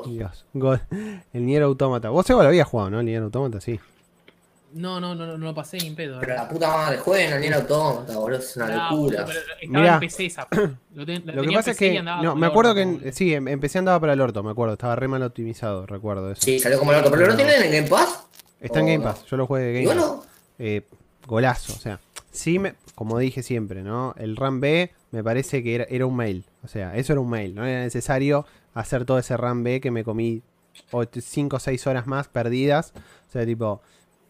Dios. 0.08 0.46
God. 0.54 0.80
El 1.34 1.46
Nier 1.46 1.64
Automata. 1.64 2.10
Vos 2.10 2.26
Seba 2.26 2.44
lo 2.44 2.50
habías 2.50 2.68
jugado, 2.68 2.90
¿no? 2.90 3.00
El 3.00 3.06
Nier 3.06 3.24
Automata, 3.24 3.62
sí. 3.62 3.80
No, 4.74 5.00
no, 5.00 5.16
no, 5.16 5.26
no, 5.26 5.38
no 5.38 5.46
lo 5.48 5.54
pasé 5.56 5.78
ni 5.78 5.88
en 5.88 5.96
pedo. 5.96 6.20
Pero 6.20 6.36
la 6.36 6.48
puta 6.48 6.68
madre, 6.70 6.98
jueguen 7.00 7.34
al 7.34 7.42
Nier 7.42 7.54
Automata, 7.56 8.18
boludo, 8.18 8.40
es 8.40 8.56
una 8.56 8.68
No, 8.68 8.92
locura. 8.92 9.26
pero 9.26 9.40
estaba 9.40 9.80
Mirá. 9.82 9.94
en 9.96 10.00
PC 10.00 10.26
esa. 10.28 10.48
Lo, 10.94 11.06
ten- 11.06 11.24
Lo 11.36 11.42
que 11.44 11.52
pasa 11.52 11.72
es 11.72 11.78
y 11.78 11.80
que. 11.80 12.02
No, 12.04 12.36
me 12.36 12.48
acuerdo 12.48 12.72
orto, 12.72 12.76
que. 12.76 12.82
en- 13.08 13.14
sí, 13.14 13.34
em- 13.34 13.48
empecé 13.48 13.80
andaba 13.80 14.00
para 14.00 14.14
el 14.14 14.22
orto, 14.22 14.44
me 14.44 14.52
acuerdo. 14.52 14.74
Estaba 14.74 14.96
re 14.96 15.08
mal 15.08 15.24
optimizado, 15.24 15.86
recuerdo 15.86 16.32
eso. 16.32 16.42
Sí, 16.42 16.60
salió 16.60 16.78
como 16.80 16.92
el 16.94 17.00
otro, 17.00 17.12
pero 17.12 17.28
¿lo 17.28 17.36
tienen 17.36 17.64
en 17.64 17.72
Game 17.72 17.88
Pass? 17.88 18.26
Está 18.60 18.80
en 18.80 18.86
Game 18.86 18.98
no. 19.00 19.04
Pass, 19.06 19.26
yo 19.26 19.38
lo 19.38 19.48
jugué 19.48 19.62
de 19.62 19.82
Y 19.82 19.86
Game 19.86 19.96
Pass. 19.96 20.06
bueno, 20.08 20.24
eh, 20.60 20.82
golazo. 21.26 21.74
O 21.74 21.78
sea, 21.80 22.00
sí, 22.32 22.60
me, 22.60 22.76
como 22.96 23.18
dije 23.18 23.42
siempre, 23.44 23.82
¿no? 23.84 24.14
El 24.18 24.36
RAM 24.36 24.60
B 24.60 24.92
me 25.12 25.24
parece 25.24 25.64
que 25.64 25.76
era, 25.76 25.86
era 25.90 26.06
un 26.06 26.16
mail. 26.16 26.44
O 26.64 26.68
sea, 26.68 26.96
eso 26.96 27.14
era 27.14 27.22
un 27.22 27.30
mail. 27.30 27.56
No 27.56 27.66
era 27.66 27.82
necesario 27.84 28.46
hacer 28.74 29.06
todo 29.06 29.18
ese 29.18 29.36
RAM 29.38 29.64
B 29.64 29.82
que 29.82 29.90
me 29.92 30.04
comí 30.04 30.42
5 31.20 31.56
o 31.56 31.60
6 31.60 31.88
horas 31.88 32.06
más 32.08 32.28
perdidas. 32.28 32.94
O 33.30 33.32
sea, 33.32 33.46
tipo, 33.46 33.82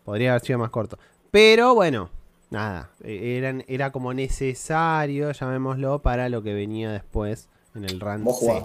podría 0.09 0.31
haber 0.31 0.41
sido 0.41 0.57
más 0.57 0.71
corto. 0.71 0.97
Pero 1.29 1.75
bueno, 1.75 2.09
nada. 2.49 2.89
eh, 3.03 3.37
Eran, 3.37 3.63
era 3.67 3.91
como 3.91 4.11
necesario, 4.11 5.31
llamémoslo, 5.31 5.99
para 5.99 6.29
lo 6.29 6.41
que 6.41 6.55
venía 6.55 6.91
después 6.91 7.47
en 7.75 7.83
el 7.85 7.99
jugás. 7.99 8.63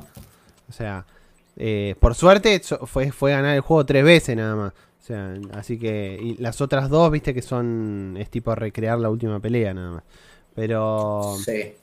O 0.71 0.73
sea, 0.73 1.05
eh, 1.59 1.97
por 2.01 2.15
suerte 2.15 2.63
fue, 2.87 3.13
fue 3.13 3.33
ganar 3.33 3.55
el 3.55 3.61
juego 3.61 3.85
tres 3.85 4.05
veces 4.05 4.39
nada 4.39 4.57
más. 4.57 4.73
O 4.73 5.07
sea, 5.07 5.35
así 5.53 5.79
que. 5.79 6.19
Y 6.19 6.37
las 6.39 6.63
otras 6.63 6.89
dos, 6.89 7.11
viste 7.11 7.35
que 7.35 7.43
son. 7.43 8.17
Es 8.19 8.31
tipo 8.31 8.55
recrear 8.55 8.99
la 8.99 9.11
última 9.11 9.39
pelea 9.39 9.75
nada 9.75 9.91
más. 9.91 10.03
Pero. 10.55 11.37
Sí, 11.45 11.75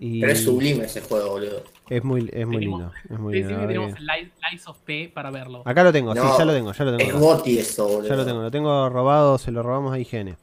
y- 0.00 0.20
pero 0.20 0.32
es 0.32 0.42
sublime 0.44 0.84
ese 0.84 1.00
juego, 1.00 1.30
boludo. 1.30 1.62
Es 1.88 2.04
muy, 2.04 2.28
es 2.32 2.46
muy 2.46 2.64
lindo. 2.64 2.92
Es 3.08 3.18
muy 3.18 3.34
lindo. 3.34 3.66
tenemos 3.66 3.98
Lies, 4.00 4.66
of 4.68 4.78
P 4.80 5.10
para 5.14 5.30
verlo. 5.30 5.62
Acá 5.64 5.82
lo 5.82 5.92
tengo, 5.92 6.12
sí, 6.12 6.18
No, 6.20 6.38
ya 6.38 6.44
lo 6.44 6.52
tengo, 6.52 6.72
ya 6.72 6.84
lo 6.84 6.96
Es 6.96 7.06
tengo. 7.08 7.18
Gotti 7.18 7.58
eso, 7.58 7.88
boludo. 7.88 8.08
Ya 8.08 8.16
lo 8.16 8.24
tengo, 8.24 8.42
lo 8.42 8.50
tengo 8.50 8.88
robado, 8.90 9.38
se 9.38 9.50
lo 9.50 9.62
robamos 9.62 9.92
a 9.94 9.98
IGN. 9.98 10.36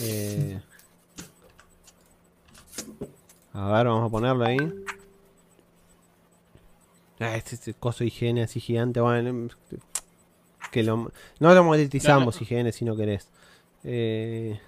Eh, 0.00 0.60
a 3.54 3.72
ver, 3.72 3.86
vamos 3.86 4.06
a 4.06 4.10
ponerlo 4.10 4.44
ahí. 4.44 4.58
Ah, 7.18 7.34
este, 7.36 7.54
este 7.54 7.72
coso 7.74 8.04
IGN 8.04 8.42
así 8.42 8.60
gigante. 8.60 9.00
Bueno, 9.00 9.48
que 10.70 10.82
lo, 10.82 11.10
no 11.40 11.54
lo 11.54 11.64
monetizamos 11.64 12.40
IGN 12.42 12.72
si 12.72 12.84
no 12.84 12.94
querés. 12.96 13.28
Eh, 13.84 14.60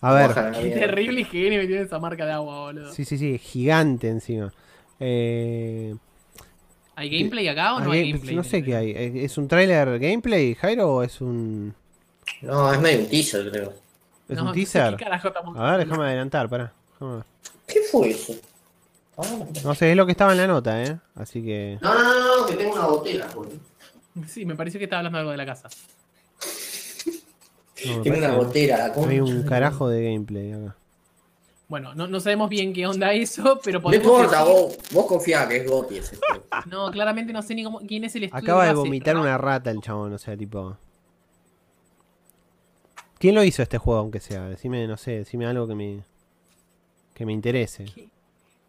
a 0.00 0.12
ver, 0.14 0.30
Qué 0.60 0.70
terrible 0.70 1.20
higiene 1.22 1.58
me 1.58 1.66
tiene 1.66 1.82
esa 1.82 1.98
marca 1.98 2.24
de 2.26 2.32
agua, 2.32 2.60
boludo. 2.66 2.92
sí, 2.92 3.04
sí, 3.04 3.16
sí, 3.18 3.38
gigante 3.38 4.08
encima. 4.08 4.52
Eh, 5.00 5.94
¿Hay 6.94 7.10
gameplay 7.10 7.46
acá 7.48 7.74
o 7.74 7.80
no 7.80 7.90
hay 7.92 7.98
hay 7.98 8.04
game- 8.04 8.12
gameplay? 8.12 8.36
no 8.36 8.44
sé 8.44 8.62
qué 8.62 8.74
hay. 8.76 8.90
¿Es 8.90 9.14
es 9.32 9.38
un 9.38 9.48
trailer 9.48 9.98
gameplay, 9.98 10.54
Jairo, 10.54 10.94
o 10.94 11.02
es 11.02 11.20
un, 11.20 11.74
No, 12.40 12.72
es 12.72 12.80
medio 12.80 13.00
un 13.00 13.08
teaser, 13.08 13.50
creo. 13.50 13.72
es 14.28 14.36
No, 14.36 14.46
un 14.46 14.52
teaser? 14.52 14.96
carajo 14.96 15.28
A 15.54 15.76
ver, 15.76 15.86
déjame 15.86 16.04
adelantar, 16.06 16.48
pará. 16.48 16.72
déjame 16.92 17.16
ver. 17.16 17.24
¿Qué 17.66 17.80
fue 17.90 18.10
eso? 18.10 18.34
Ah, 19.18 19.24
No 19.64 19.74
sé, 19.74 19.90
es 19.90 19.96
lo 19.96 20.06
que 20.06 20.12
estaba 20.12 20.32
en 20.32 20.38
la 20.38 20.46
nota, 20.46 20.82
¿eh? 20.82 20.96
Así 21.14 21.42
que... 21.42 21.78
No, 21.80 21.94
no, 21.94 22.02
no, 22.02 22.40
no, 22.40 22.46
que 22.46 22.54
tengo 22.54 22.72
una 22.74 22.86
botella, 22.86 23.26
boludo. 23.34 23.56
Sí, 24.26 24.44
me 24.46 24.54
pareció 24.56 24.78
que 24.78 24.84
estaba 24.84 25.00
hablando 25.00 25.18
algo 25.18 25.30
de 25.32 25.36
la 25.36 25.46
casa. 25.46 25.68
No, 27.84 28.02
Tengo 28.02 28.16
una 28.18 28.28
no 28.96 29.08
hay 29.08 29.20
un 29.20 29.42
carajo 29.42 29.88
de 29.88 30.02
gameplay 30.04 30.52
acá. 30.52 30.76
Bueno, 31.68 31.94
no, 31.94 32.06
no 32.06 32.20
sabemos 32.20 32.48
bien 32.48 32.72
qué 32.72 32.86
onda 32.86 33.12
eso, 33.12 33.60
pero 33.62 33.78
No 33.80 33.82
podemos 33.84 34.06
importa, 34.06 34.44
decir- 34.44 34.52
vos, 34.52 34.76
vos 34.92 35.06
confiá 35.06 35.48
que 35.48 35.56
es 35.56 35.70
Gotti 35.70 35.98
ese. 35.98 36.16
No, 36.66 36.90
claramente 36.90 37.32
no 37.32 37.42
sé 37.42 37.54
ni 37.54 37.64
cómo, 37.64 37.80
quién 37.80 38.04
es 38.04 38.14
el 38.16 38.24
estudio. 38.24 38.42
Acaba 38.42 38.66
de 38.66 38.72
vomitar 38.74 39.14
no- 39.16 39.22
una 39.22 39.36
rata 39.36 39.70
el 39.70 39.80
chabón, 39.80 40.12
o 40.14 40.18
sea, 40.18 40.36
tipo... 40.36 40.76
¿Quién 43.18 43.34
lo 43.34 43.42
hizo 43.42 43.62
este 43.62 43.78
juego, 43.78 44.00
aunque 44.00 44.20
sea? 44.20 44.44
Decime, 44.48 44.86
no 44.86 44.96
sé, 44.96 45.12
decime 45.18 45.46
algo 45.46 45.66
que 45.66 45.74
me... 45.74 46.02
Que 47.14 47.24
me 47.26 47.32
interese. 47.32 47.86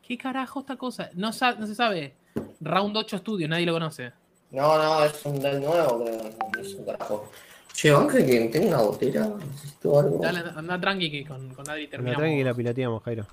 ¿Qué 0.01 0.17
carajo 0.17 0.61
esta 0.61 0.77
cosa? 0.77 1.09
No, 1.15 1.33
sa- 1.33 1.55
no 1.55 1.67
se 1.67 1.75
sabe. 1.75 2.13
Round 2.61 2.95
8 2.95 3.17
Studio, 3.19 3.47
nadie 3.47 3.65
lo 3.65 3.73
conoce. 3.73 4.11
No, 4.51 4.77
no, 4.77 5.03
es 5.03 5.25
un 5.25 5.39
del 5.39 5.59
nuevo, 5.61 6.03
creo. 6.03 6.17
no 6.55 6.61
Es 6.61 6.73
un 6.75 6.85
carajo. 6.85 7.29
Che, 7.77 7.91
Ángel, 7.91 8.25
que 8.25 8.49
tengo 8.49 8.69
una 8.69 8.81
botella. 8.81 9.27
Necesito 9.37 9.99
algo. 9.99 10.17
Dale, 10.19 10.39
anda 10.55 10.79
tranqui 10.81 11.11
que 11.11 11.23
con, 11.23 11.53
con 11.53 11.69
Adri 11.69 11.83
Anda 11.83 11.91
terminamos. 11.91 12.17
tranqui 12.17 12.37
que 12.39 12.43
la 12.43 12.53
piloteamos, 12.55 13.03
Jairo. 13.03 13.25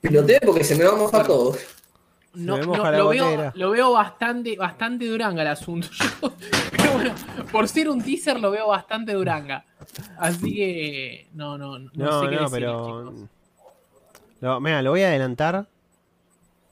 Piloteé 0.00 0.40
porque 0.40 0.64
se 0.64 0.76
me 0.76 0.84
va 0.84 0.92
a 0.94 0.96
mojar 0.96 1.26
todo. 1.26 1.54
No, 2.34 2.56
lo, 2.56 3.08
veo, 3.10 3.52
lo 3.54 3.70
veo 3.72 3.92
bastante, 3.92 4.56
bastante 4.56 5.04
duranga 5.06 5.42
el 5.42 5.48
asunto. 5.48 5.88
Yo- 6.22 6.32
pero 6.70 6.92
bueno, 6.94 7.14
por 7.52 7.68
ser 7.68 7.90
un 7.90 8.02
teaser 8.02 8.40
lo 8.40 8.50
veo 8.50 8.68
bastante 8.68 9.12
duranga. 9.12 9.66
Así 10.16 10.54
que 10.54 11.28
no, 11.34 11.58
no, 11.58 11.78
no, 11.78 11.90
No, 11.92 12.20
sé 12.22 12.28
qué 12.30 12.36
no, 12.36 12.42
decirles, 12.44 12.50
pero. 12.50 12.86
chicos. 13.12 13.28
No, 14.40 14.60
mira, 14.60 14.80
lo 14.80 14.90
voy 14.92 15.02
a 15.02 15.08
adelantar 15.08 15.66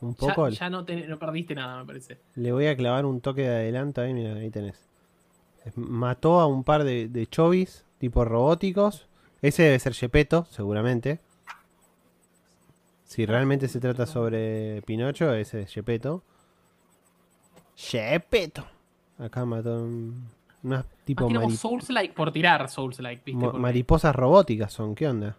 un 0.00 0.14
Ya, 0.16 0.18
poco. 0.28 0.48
ya 0.48 0.70
no, 0.70 0.86
te- 0.86 1.06
no 1.06 1.18
perdiste 1.18 1.54
nada, 1.54 1.80
me 1.80 1.84
parece. 1.86 2.18
Le 2.36 2.50
voy 2.52 2.66
a 2.66 2.74
clavar 2.74 3.04
un 3.04 3.20
toque 3.20 3.42
de 3.42 3.48
adelanto 3.54 4.00
ahí, 4.00 4.14
mira, 4.14 4.32
ahí 4.32 4.48
tenés. 4.50 4.88
Mató 5.76 6.40
a 6.40 6.46
un 6.46 6.64
par 6.64 6.84
de, 6.84 7.08
de 7.08 7.26
chovis, 7.26 7.84
tipo 7.98 8.24
robóticos. 8.24 9.06
Ese 9.42 9.62
debe 9.64 9.78
ser 9.78 9.94
Gepetto, 9.94 10.46
seguramente. 10.50 11.20
Si 13.04 13.26
realmente 13.26 13.68
se 13.68 13.80
trata 13.80 14.06
sobre 14.06 14.82
Pinocho, 14.82 15.32
ese 15.34 15.62
es 15.62 15.72
Gepetto. 15.72 16.22
Gepetto. 17.76 18.66
Acá 19.18 19.44
mató 19.44 19.82
un- 19.82 20.28
unas 20.62 20.84
tipo 21.04 21.24
Más 21.24 21.28
tiramos 21.28 21.48
mari- 21.52 21.56
Souls-like 21.56 22.14
por 22.14 22.30
tirar 22.32 22.68
Souls-like, 22.68 23.22
¿viste? 23.24 23.38
mo- 23.38 23.46
Porque- 23.46 23.58
mariposas 23.58 24.14
robóticas 24.14 24.72
son, 24.72 24.94
¿qué 24.94 25.08
onda? 25.08 25.36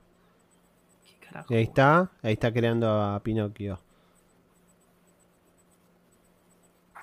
¿Qué 1.05 1.25
carajo? 1.27 1.53
Y 1.53 1.57
ahí 1.57 1.63
está, 1.63 2.11
ahí 2.21 2.33
está 2.33 2.51
creando 2.51 2.89
a 2.89 3.19
Pinocchio. 3.21 3.79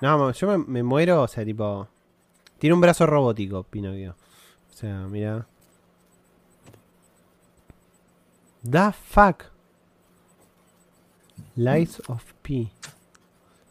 No, 0.01 0.31
yo 0.31 0.47
me, 0.47 0.57
me 0.65 0.83
muero, 0.83 1.23
o 1.23 1.27
sea, 1.27 1.43
tipo. 1.43 1.87
Tiene 2.59 2.73
un 2.73 2.81
brazo 2.81 3.05
robótico, 3.07 3.63
Pinocchio. 3.63 4.15
O 4.69 4.77
sea, 4.77 5.07
mira. 5.07 5.47
The 8.69 8.91
fuck. 8.91 9.45
Lies 11.55 12.01
of 12.07 12.23
P. 12.41 12.69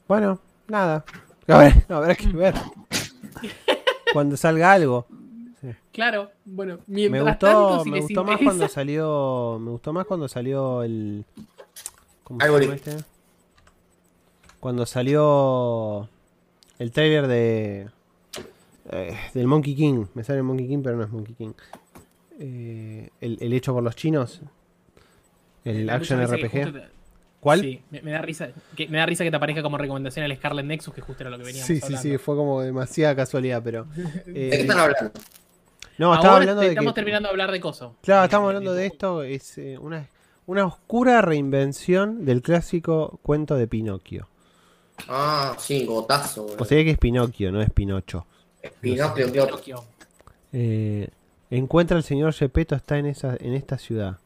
Bueno, 0.08 0.40
nada. 0.66 1.04
A 1.46 1.58
ver, 1.58 1.84
habrá 1.88 2.14
que 2.14 2.28
ver. 2.28 2.54
Cuando 4.12 4.36
salga 4.36 4.72
algo. 4.72 5.06
Claro, 5.92 6.30
bueno, 6.44 6.78
Me 6.86 7.10
mientras 7.10 7.24
gustó, 7.24 7.46
tanto, 7.46 7.84
si 7.84 7.90
me 7.90 7.96
les 7.96 8.04
gustó 8.04 8.24
más 8.24 8.40
cuando 8.42 8.68
salió. 8.68 9.58
Me 9.60 9.70
gustó 9.70 9.92
más 9.92 10.06
cuando 10.06 10.28
salió 10.28 10.82
el. 10.82 11.24
¿Cómo 12.24 12.40
se 12.40 12.46
llama 12.46 12.74
este? 12.74 12.96
Cuando 14.60 14.86
salió 14.86 16.08
el 16.78 16.92
trailer 16.92 17.26
de. 17.26 17.90
Eh, 18.90 19.16
del 19.34 19.46
Monkey 19.46 19.74
King. 19.74 20.06
Me 20.14 20.24
sale 20.24 20.42
Monkey 20.42 20.66
King, 20.68 20.80
pero 20.82 20.96
no 20.96 21.04
es 21.04 21.10
Monkey 21.10 21.34
King. 21.34 21.52
Eh, 22.40 23.10
el, 23.20 23.38
el 23.40 23.52
hecho 23.52 23.72
por 23.74 23.82
los 23.82 23.96
chinos. 23.96 24.40
El 25.64 25.86
La 25.86 25.94
Action 25.94 26.20
RPG. 26.24 26.50
te- 26.72 26.98
¿Cuál? 27.40 27.60
Sí, 27.60 27.80
me, 27.90 28.02
me 28.02 28.10
da 28.10 28.20
risa, 28.20 28.48
que, 28.76 28.88
me 28.88 28.98
da 28.98 29.06
risa 29.06 29.22
que 29.22 29.30
te 29.30 29.36
aparezca 29.36 29.62
como 29.62 29.78
recomendación 29.78 30.24
el 30.24 30.36
Scarlet 30.36 30.66
Nexus, 30.66 30.92
que 30.92 31.00
justo 31.02 31.22
era 31.22 31.30
lo 31.30 31.38
que 31.38 31.44
veníamos 31.44 31.66
Sí, 31.68 31.76
sí, 31.76 31.84
hablando. 31.84 32.02
sí, 32.02 32.18
fue 32.18 32.34
como 32.34 32.60
demasiada 32.62 33.14
casualidad, 33.14 33.62
pero. 33.62 33.84
¿De 33.94 34.32
qué 34.34 34.48
eh, 34.56 34.60
están 34.62 34.78
hablando? 34.80 35.12
no, 35.98 36.14
estaba 36.14 36.36
hablando 36.36 36.62
de 36.62 36.68
estamos 36.70 36.92
que. 36.92 36.96
terminando 36.96 37.28
de 37.28 37.30
hablar 37.30 37.52
de 37.52 37.60
coso. 37.60 37.94
Claro, 38.02 38.24
estamos 38.24 38.48
hablando 38.48 38.74
de 38.74 38.86
esto. 38.86 39.22
Es 39.22 39.56
eh, 39.58 39.78
una, 39.78 40.08
una 40.46 40.66
oscura 40.66 41.22
reinvención 41.22 42.24
del 42.24 42.42
clásico 42.42 43.20
cuento 43.22 43.54
de 43.54 43.68
Pinocchio. 43.68 44.28
Ah, 45.08 45.54
sí, 45.58 45.84
gotazo. 45.86 46.46
O 46.58 46.64
sea 46.64 46.82
que 46.82 46.90
es 46.90 46.98
Pinocchio, 46.98 47.52
no 47.52 47.62
es 47.62 47.70
Pinocho. 47.70 48.26
Pinocchio, 48.80 49.32
¿qué 49.32 49.40
otro? 49.40 49.56
Pinocchio. 49.60 49.84
Eh, 50.52 51.08
encuentra 51.50 51.96
al 51.96 52.02
señor 52.02 52.32
Gepetto, 52.32 52.74
está 52.74 52.98
en, 52.98 53.06
esa, 53.06 53.36
en 53.38 53.54
esta 53.54 53.78
ciudad. 53.78 54.18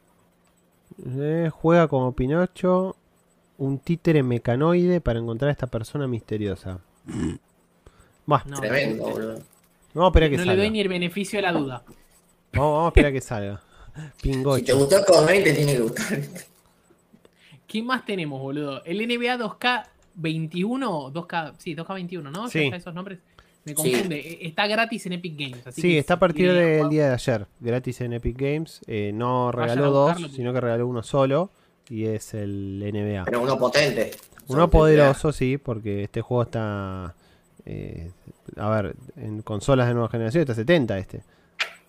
Eh, 1.05 1.49
juega 1.51 1.87
como 1.87 2.13
Pinocho, 2.13 2.95
un 3.57 3.79
títere 3.79 4.23
mecanoide 4.23 5.01
para 5.01 5.19
encontrar 5.19 5.49
a 5.49 5.51
esta 5.51 5.67
persona 5.67 6.07
misteriosa. 6.07 6.79
Buah, 8.25 8.43
No, 8.45 8.59
Tremendo, 8.59 9.05
no, 9.05 9.11
boludo. 9.11 9.39
vamos 9.93 10.05
a 10.05 10.07
esperar 10.09 10.29
que 10.29 10.37
no 10.37 10.43
le 10.43 10.47
salga. 10.49 10.61
doy 10.63 10.71
ni 10.71 10.79
el 10.81 10.87
beneficio 10.89 11.37
de 11.37 11.43
la 11.43 11.51
duda. 11.51 11.83
Vamos, 12.53 12.71
vamos 12.73 12.85
a 12.85 12.87
esperar 12.89 13.11
que 13.13 13.21
salga. 13.21 13.61
Si 13.95 14.01
te 14.01 14.11
Pingocho. 14.31 14.77
gustó 14.79 14.97
el 14.97 15.05
Code 15.05 15.25
20, 15.27 15.53
tiene 15.53 15.73
que 15.73 15.79
gustar. 15.81 16.19
¿Qué 17.67 17.83
más 17.83 18.03
tenemos, 18.03 18.41
boludo? 18.41 18.83
El 18.85 18.97
NBA 19.07 19.37
2K21, 19.37 21.11
2K, 21.11 21.53
sí, 21.59 21.75
2K21, 21.75 22.31
¿no? 22.31 22.47
Sí. 22.47 22.71
Esos 22.73 22.93
nombres 22.95 23.19
me 23.65 23.71
Sí. 23.71 23.75
confunde. 23.75 24.19
E- 24.19 24.47
Está 24.47 24.67
gratis 24.67 25.05
en 25.05 25.13
Epic 25.13 25.35
Games. 25.37 25.67
Así 25.67 25.81
Sí, 25.81 25.87
que 25.89 25.99
está 25.99 26.15
a 26.15 26.19
partir 26.19 26.51
del 26.51 26.89
día 26.89 27.07
de 27.07 27.13
ayer, 27.13 27.47
gratis 27.59 28.01
en 28.01 28.13
Epic 28.13 28.37
Games. 28.37 28.81
Eh, 28.87 29.11
no 29.13 29.51
regaló 29.51 29.89
dos, 29.91 30.17
sino 30.35 30.51
que 30.53 30.61
regaló 30.61 30.87
uno 30.87 31.03
solo. 31.03 31.49
Y 31.89 32.05
es 32.05 32.33
el 32.33 32.81
NBA. 32.85 33.25
Pero 33.25 33.41
uno 33.41 33.57
potente. 33.57 34.11
Uno 34.47 34.69
poderoso, 34.69 35.31
sí, 35.31 35.57
porque 35.57 36.03
este 36.03 36.21
juego 36.21 36.43
está. 36.43 37.15
eh, 37.65 38.11
a 38.57 38.69
ver, 38.69 38.95
en 39.15 39.41
consolas 39.41 39.87
de 39.87 39.93
nueva 39.93 40.09
generación 40.09 40.41
está 40.41 40.53
70 40.53 40.97
este. 40.97 41.21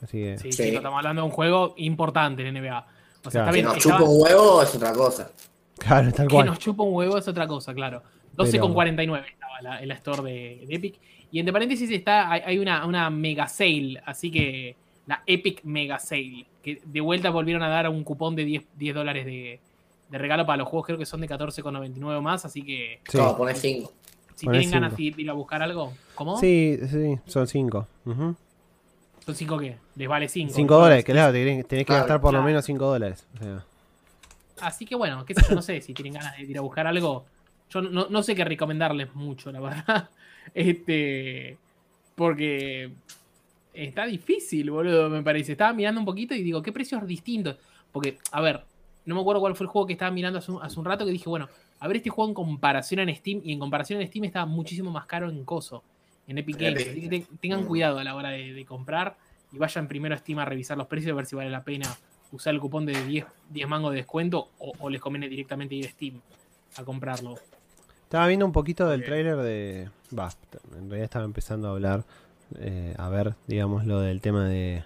Así 0.02 0.18
que. 0.18 0.38
Sí, 0.38 0.52
Sí. 0.52 0.62
estamos 0.76 0.98
hablando 0.98 1.22
de 1.22 1.26
un 1.26 1.32
juego 1.32 1.74
importante 1.78 2.46
en 2.46 2.54
NBA. 2.56 2.86
O 3.24 3.30
sea, 3.30 3.42
Claro. 3.42 3.46
está 3.46 3.50
Que 3.50 3.52
bien, 3.54 3.64
nos 3.66 3.76
estaba- 3.78 3.98
chupa 3.98 4.10
un 4.10 4.22
huevo 4.22 4.62
es 4.62 4.74
otra 4.74 4.92
cosa. 4.92 5.30
Claro, 5.78 6.12
tal 6.12 6.28
que 6.28 6.34
cual. 6.34 6.46
nos 6.46 6.58
chupa 6.60 6.82
un 6.84 6.94
huevo 6.94 7.18
es 7.18 7.26
otra 7.26 7.46
cosa, 7.48 7.74
claro. 7.74 8.02
12,49 8.36 9.26
estaba 9.28 9.60
la, 9.62 9.80
en 9.82 9.88
la 9.88 9.94
store 9.94 10.22
de, 10.22 10.64
de 10.66 10.74
Epic. 10.76 10.94
Y 11.32 11.40
entre 11.40 11.52
paréntesis 11.52 11.90
está, 11.90 12.30
hay, 12.30 12.42
hay 12.44 12.58
una, 12.58 12.86
una 12.86 13.10
mega 13.10 13.48
sale, 13.48 14.00
así 14.06 14.30
que 14.30 14.76
la 15.06 15.22
Epic 15.26 15.62
Mega 15.64 15.98
Sale, 15.98 16.46
que 16.62 16.80
de 16.84 17.00
vuelta 17.00 17.30
volvieron 17.30 17.62
a 17.62 17.68
dar 17.68 17.88
un 17.88 18.04
cupón 18.04 18.34
de 18.36 18.44
10, 18.44 18.64
10 18.76 18.94
dólares 18.94 19.26
de, 19.26 19.60
de 20.08 20.18
regalo 20.18 20.46
para 20.46 20.58
los 20.58 20.68
juegos, 20.68 20.86
creo 20.86 20.98
que 20.98 21.06
son 21.06 21.20
de 21.20 21.28
14,99 21.28 22.20
más, 22.22 22.44
así 22.44 22.62
que 22.62 23.00
Sí, 23.08 23.18
No, 23.18 23.36
poner 23.36 23.56
5. 23.56 23.92
si 24.34 24.46
tienen 24.46 24.70
ganas 24.70 24.96
de 24.96 25.02
ir, 25.02 25.30
a 25.30 25.32
buscar 25.34 25.62
algo, 25.62 25.92
¿cómo? 26.14 26.38
sí, 26.38 26.78
sí, 26.88 27.18
son 27.26 27.46
5. 27.46 27.88
¿Son 28.04 29.34
5 29.34 29.58
qué? 29.58 29.76
Les 29.96 30.08
vale 30.08 30.28
5. 30.28 30.52
5 30.54 30.74
dólares, 30.76 31.04
claro, 31.04 31.32
tenés, 31.32 31.66
tenés 31.66 31.82
que 31.84 31.86
Claro, 31.86 32.00
gastar 32.02 32.20
por 32.20 32.32
lo 32.34 32.42
menos 32.42 32.64
5 32.64 32.84
dólares. 32.86 33.26
O 33.34 33.38
sea, 33.44 33.64
Así 34.60 34.86
que 34.86 34.94
bueno, 34.94 35.24
qué 35.24 35.34
sé 35.34 35.42
yo, 35.48 35.54
no 35.54 35.62
sé 35.62 35.80
si 35.80 35.92
tienen 35.94 36.14
ganas 36.14 36.36
de 36.36 36.44
ir 36.44 36.56
a 36.56 36.60
buscar 36.60 36.86
algo. 36.86 37.24
Yo 37.70 37.82
no, 37.82 38.06
no 38.08 38.22
sé 38.22 38.34
qué 38.34 38.44
recomendarles 38.44 39.14
mucho, 39.14 39.50
la 39.50 39.60
verdad. 39.60 40.08
Este. 40.52 41.56
Porque. 42.14 42.90
Está 43.72 44.06
difícil, 44.06 44.70
boludo, 44.70 45.10
me 45.10 45.22
parece. 45.22 45.52
Estaba 45.52 45.72
mirando 45.72 46.00
un 46.00 46.04
poquito 46.06 46.32
y 46.34 46.42
digo, 46.44 46.62
¿qué 46.62 46.70
precios 46.70 47.04
distintos? 47.08 47.56
Porque, 47.90 48.18
a 48.30 48.40
ver, 48.40 48.62
no 49.04 49.16
me 49.16 49.20
acuerdo 49.20 49.40
cuál 49.40 49.56
fue 49.56 49.64
el 49.64 49.68
juego 49.70 49.84
que 49.88 49.94
estaba 49.94 50.12
mirando 50.12 50.38
hace 50.38 50.52
un, 50.52 50.62
hace 50.62 50.78
un 50.78 50.84
rato 50.84 51.04
que 51.04 51.10
dije, 51.10 51.28
bueno, 51.28 51.48
a 51.80 51.88
ver 51.88 51.96
este 51.96 52.08
juego 52.08 52.28
en 52.30 52.34
comparación 52.34 53.00
en 53.00 53.16
Steam. 53.16 53.40
Y 53.42 53.52
en 53.52 53.58
comparación 53.58 54.00
en 54.00 54.06
Steam 54.06 54.26
está 54.26 54.46
muchísimo 54.46 54.92
más 54.92 55.06
caro 55.06 55.28
en 55.28 55.44
Coso, 55.44 55.82
en 56.28 56.38
Epic 56.38 56.56
Games. 56.56 56.86
Así 56.88 57.00
que 57.00 57.08
te- 57.08 57.26
tengan 57.40 57.64
Mm. 57.64 57.66
cuidado 57.66 57.98
a 57.98 58.04
la 58.04 58.14
hora 58.14 58.28
de, 58.30 58.52
de 58.52 58.64
comprar 58.64 59.16
y 59.52 59.58
vayan 59.58 59.88
primero 59.88 60.14
a 60.14 60.18
Steam 60.18 60.38
a 60.38 60.44
revisar 60.44 60.78
los 60.78 60.86
precios, 60.86 61.10
a 61.12 61.16
ver 61.16 61.26
si 61.26 61.34
vale 61.34 61.50
la 61.50 61.64
pena 61.64 61.92
usar 62.30 62.54
el 62.54 62.60
cupón 62.60 62.86
de 62.86 63.04
10, 63.06 63.24
10 63.50 63.68
mangos 63.68 63.90
de 63.90 63.96
descuento 63.98 64.50
o, 64.60 64.72
o 64.78 64.88
les 64.88 65.00
conviene 65.00 65.28
directamente 65.28 65.74
ir 65.74 65.86
a 65.86 65.90
Steam 65.90 66.20
a 66.76 66.84
comprarlo. 66.84 67.34
Estaba 68.04 68.26
viendo 68.28 68.46
un 68.46 68.52
poquito 68.52 68.88
del 68.88 69.04
trailer 69.04 69.36
de. 69.38 69.90
Va, 70.16 70.30
en 70.76 70.88
realidad 70.88 71.04
estaba 71.04 71.24
empezando 71.24 71.68
a 71.68 71.72
hablar. 71.72 72.04
eh, 72.58 72.94
a 72.98 73.08
ver, 73.08 73.34
digamos, 73.46 73.84
lo 73.86 74.00
del 74.00 74.20
tema 74.20 74.48
de. 74.48 74.84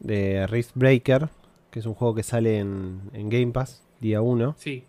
De 0.00 0.46
Rift 0.46 0.70
Breaker, 0.76 1.28
que 1.72 1.80
es 1.80 1.86
un 1.86 1.94
juego 1.94 2.14
que 2.14 2.22
sale 2.22 2.58
en, 2.58 3.00
en 3.12 3.28
Game 3.28 3.48
Pass, 3.52 3.82
día 4.00 4.20
1. 4.22 4.54
Sí. 4.56 4.84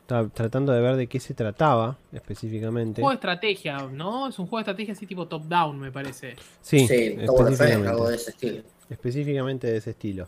Estaba 0.00 0.28
tratando 0.30 0.72
de 0.72 0.80
ver 0.80 0.96
de 0.96 1.06
qué 1.06 1.20
se 1.20 1.34
trataba 1.34 1.98
específicamente. 2.12 3.00
Juego 3.00 3.10
de 3.10 3.14
estrategia, 3.16 3.76
¿no? 3.92 4.26
Es 4.28 4.38
un 4.38 4.46
juego 4.46 4.56
de 4.58 4.62
estrategia 4.62 4.94
así 4.94 5.06
tipo 5.06 5.28
top-down, 5.28 5.78
me 5.78 5.92
parece. 5.92 6.34
Sí, 6.62 6.88
Sí, 6.88 6.94
específicamente. 7.18 7.88
algo 7.88 8.08
de 8.08 8.16
ese 8.16 8.30
estilo. 8.30 8.62
específicamente 8.90 9.66
de 9.68 9.76
ese 9.76 9.90
estilo. 9.90 10.26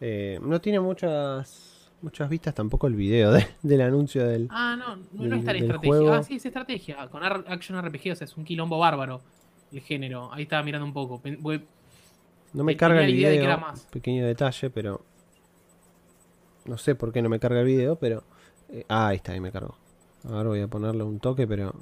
Eh, 0.00 0.38
no 0.40 0.60
tiene 0.60 0.78
muchas 0.80 1.75
muchas 2.06 2.28
vistas 2.30 2.54
tampoco 2.54 2.86
el 2.86 2.94
video 2.94 3.32
de- 3.32 3.46
del 3.62 3.80
anuncio 3.80 4.24
del... 4.24 4.46
Ah, 4.50 4.76
no, 4.78 4.94
no, 4.96 5.02
no 5.12 5.22
Del- 5.24 5.38
es 5.40 5.44
tan 5.44 5.56
estrategia. 5.56 5.88
juego. 5.88 6.12
Ah, 6.14 6.22
sí, 6.22 6.36
es 6.36 6.46
estrategia. 6.46 7.08
Con 7.08 7.24
Action 7.24 7.76
RPG, 7.84 8.12
o 8.12 8.14
sea, 8.14 8.24
es 8.26 8.36
un 8.36 8.44
quilombo 8.44 8.78
bárbaro 8.78 9.20
el 9.72 9.80
género. 9.80 10.32
Ahí 10.32 10.44
estaba 10.44 10.62
mirando 10.62 10.86
un 10.86 10.92
poco. 10.92 11.20
Voy- 11.40 11.64
No 12.52 12.62
me 12.62 12.76
carga 12.76 13.00
el 13.00 13.08
de 13.08 13.12
video, 13.12 13.58
más. 13.58 13.80
pequeño 13.86 14.24
detalle, 14.24 14.70
pero... 14.70 15.04
No 16.66 16.78
sé 16.78 16.94
por 16.94 17.12
qué 17.12 17.22
no 17.22 17.28
me 17.28 17.40
carga 17.40 17.60
el 17.60 17.66
video, 17.66 17.96
pero... 17.96 18.22
eh, 18.68 18.84
ah, 18.88 19.08
ahí 19.08 19.16
está, 19.16 19.32
ahí 19.32 19.40
me 19.40 19.50
cargó. 19.50 19.76
Ahora 20.24 20.48
voy 20.48 20.60
a 20.60 20.68
ponerle 20.68 21.02
un 21.02 21.18
toque, 21.18 21.46
pero... 21.46 21.74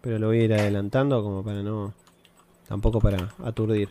Pero 0.00 0.18
lo 0.18 0.26
voy 0.28 0.40
a 0.40 0.44
ir 0.44 0.52
adelantando 0.54 1.22
como 1.22 1.44
para 1.44 1.62
no... 1.62 1.94
Tampoco 2.66 3.00
para 3.00 3.32
aturdir. 3.44 3.88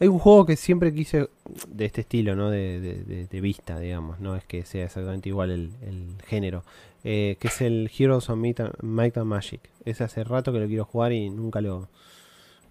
Hay 0.00 0.06
un 0.08 0.18
juego 0.18 0.46
que 0.46 0.56
siempre 0.56 0.92
quise 0.94 1.28
de 1.68 1.84
este 1.84 2.02
estilo, 2.02 2.36
¿no? 2.36 2.50
De, 2.50 2.80
de- 2.80 3.02
de- 3.04 3.26
de 3.26 3.40
vista, 3.40 3.78
digamos. 3.80 4.20
No 4.20 4.36
es 4.36 4.44
que 4.44 4.64
sea 4.64 4.84
exactamente 4.84 5.28
igual 5.28 5.50
el, 5.50 5.72
el 5.82 6.14
género. 6.26 6.62
eh, 7.04 7.36
que 7.40 7.48
es 7.48 7.60
el 7.60 7.90
Heroes 7.96 8.28
of 8.30 8.36
Might 8.38 8.60
and, 8.60 8.72
Might 8.82 9.16
and 9.18 9.26
Magic. 9.26 9.60
Es 9.84 10.00
hace 10.00 10.24
rato 10.24 10.52
que 10.52 10.58
lo 10.60 10.66
quiero 10.66 10.84
jugar 10.84 11.12
y 11.12 11.30
nunca 11.30 11.60
lo... 11.60 11.88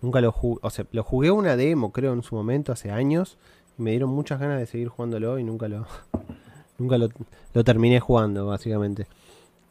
Nunca 0.02 0.22
lo 0.22 0.32
jugué. 0.32 0.60
O 0.64 0.70
sea, 0.70 0.86
lo 0.92 1.04
jugué 1.04 1.32
una 1.32 1.56
demo, 1.58 1.92
creo, 1.92 2.14
en 2.14 2.22
su 2.24 2.36
momento, 2.36 2.72
hace 2.72 2.92
años. 2.92 3.38
Me 3.78 3.92
dieron 3.92 4.10
muchas 4.12 4.40
ganas 4.40 4.60
de 4.60 4.66
seguir 4.68 4.90
jugándolo 4.90 5.40
y 5.40 5.44
nunca 5.44 5.68
lo. 5.68 5.88
nunca 6.78 6.98
lo, 6.98 7.10
lo 7.54 7.64
terminé 7.64 8.00
jugando, 8.00 8.46
básicamente. 8.46 9.08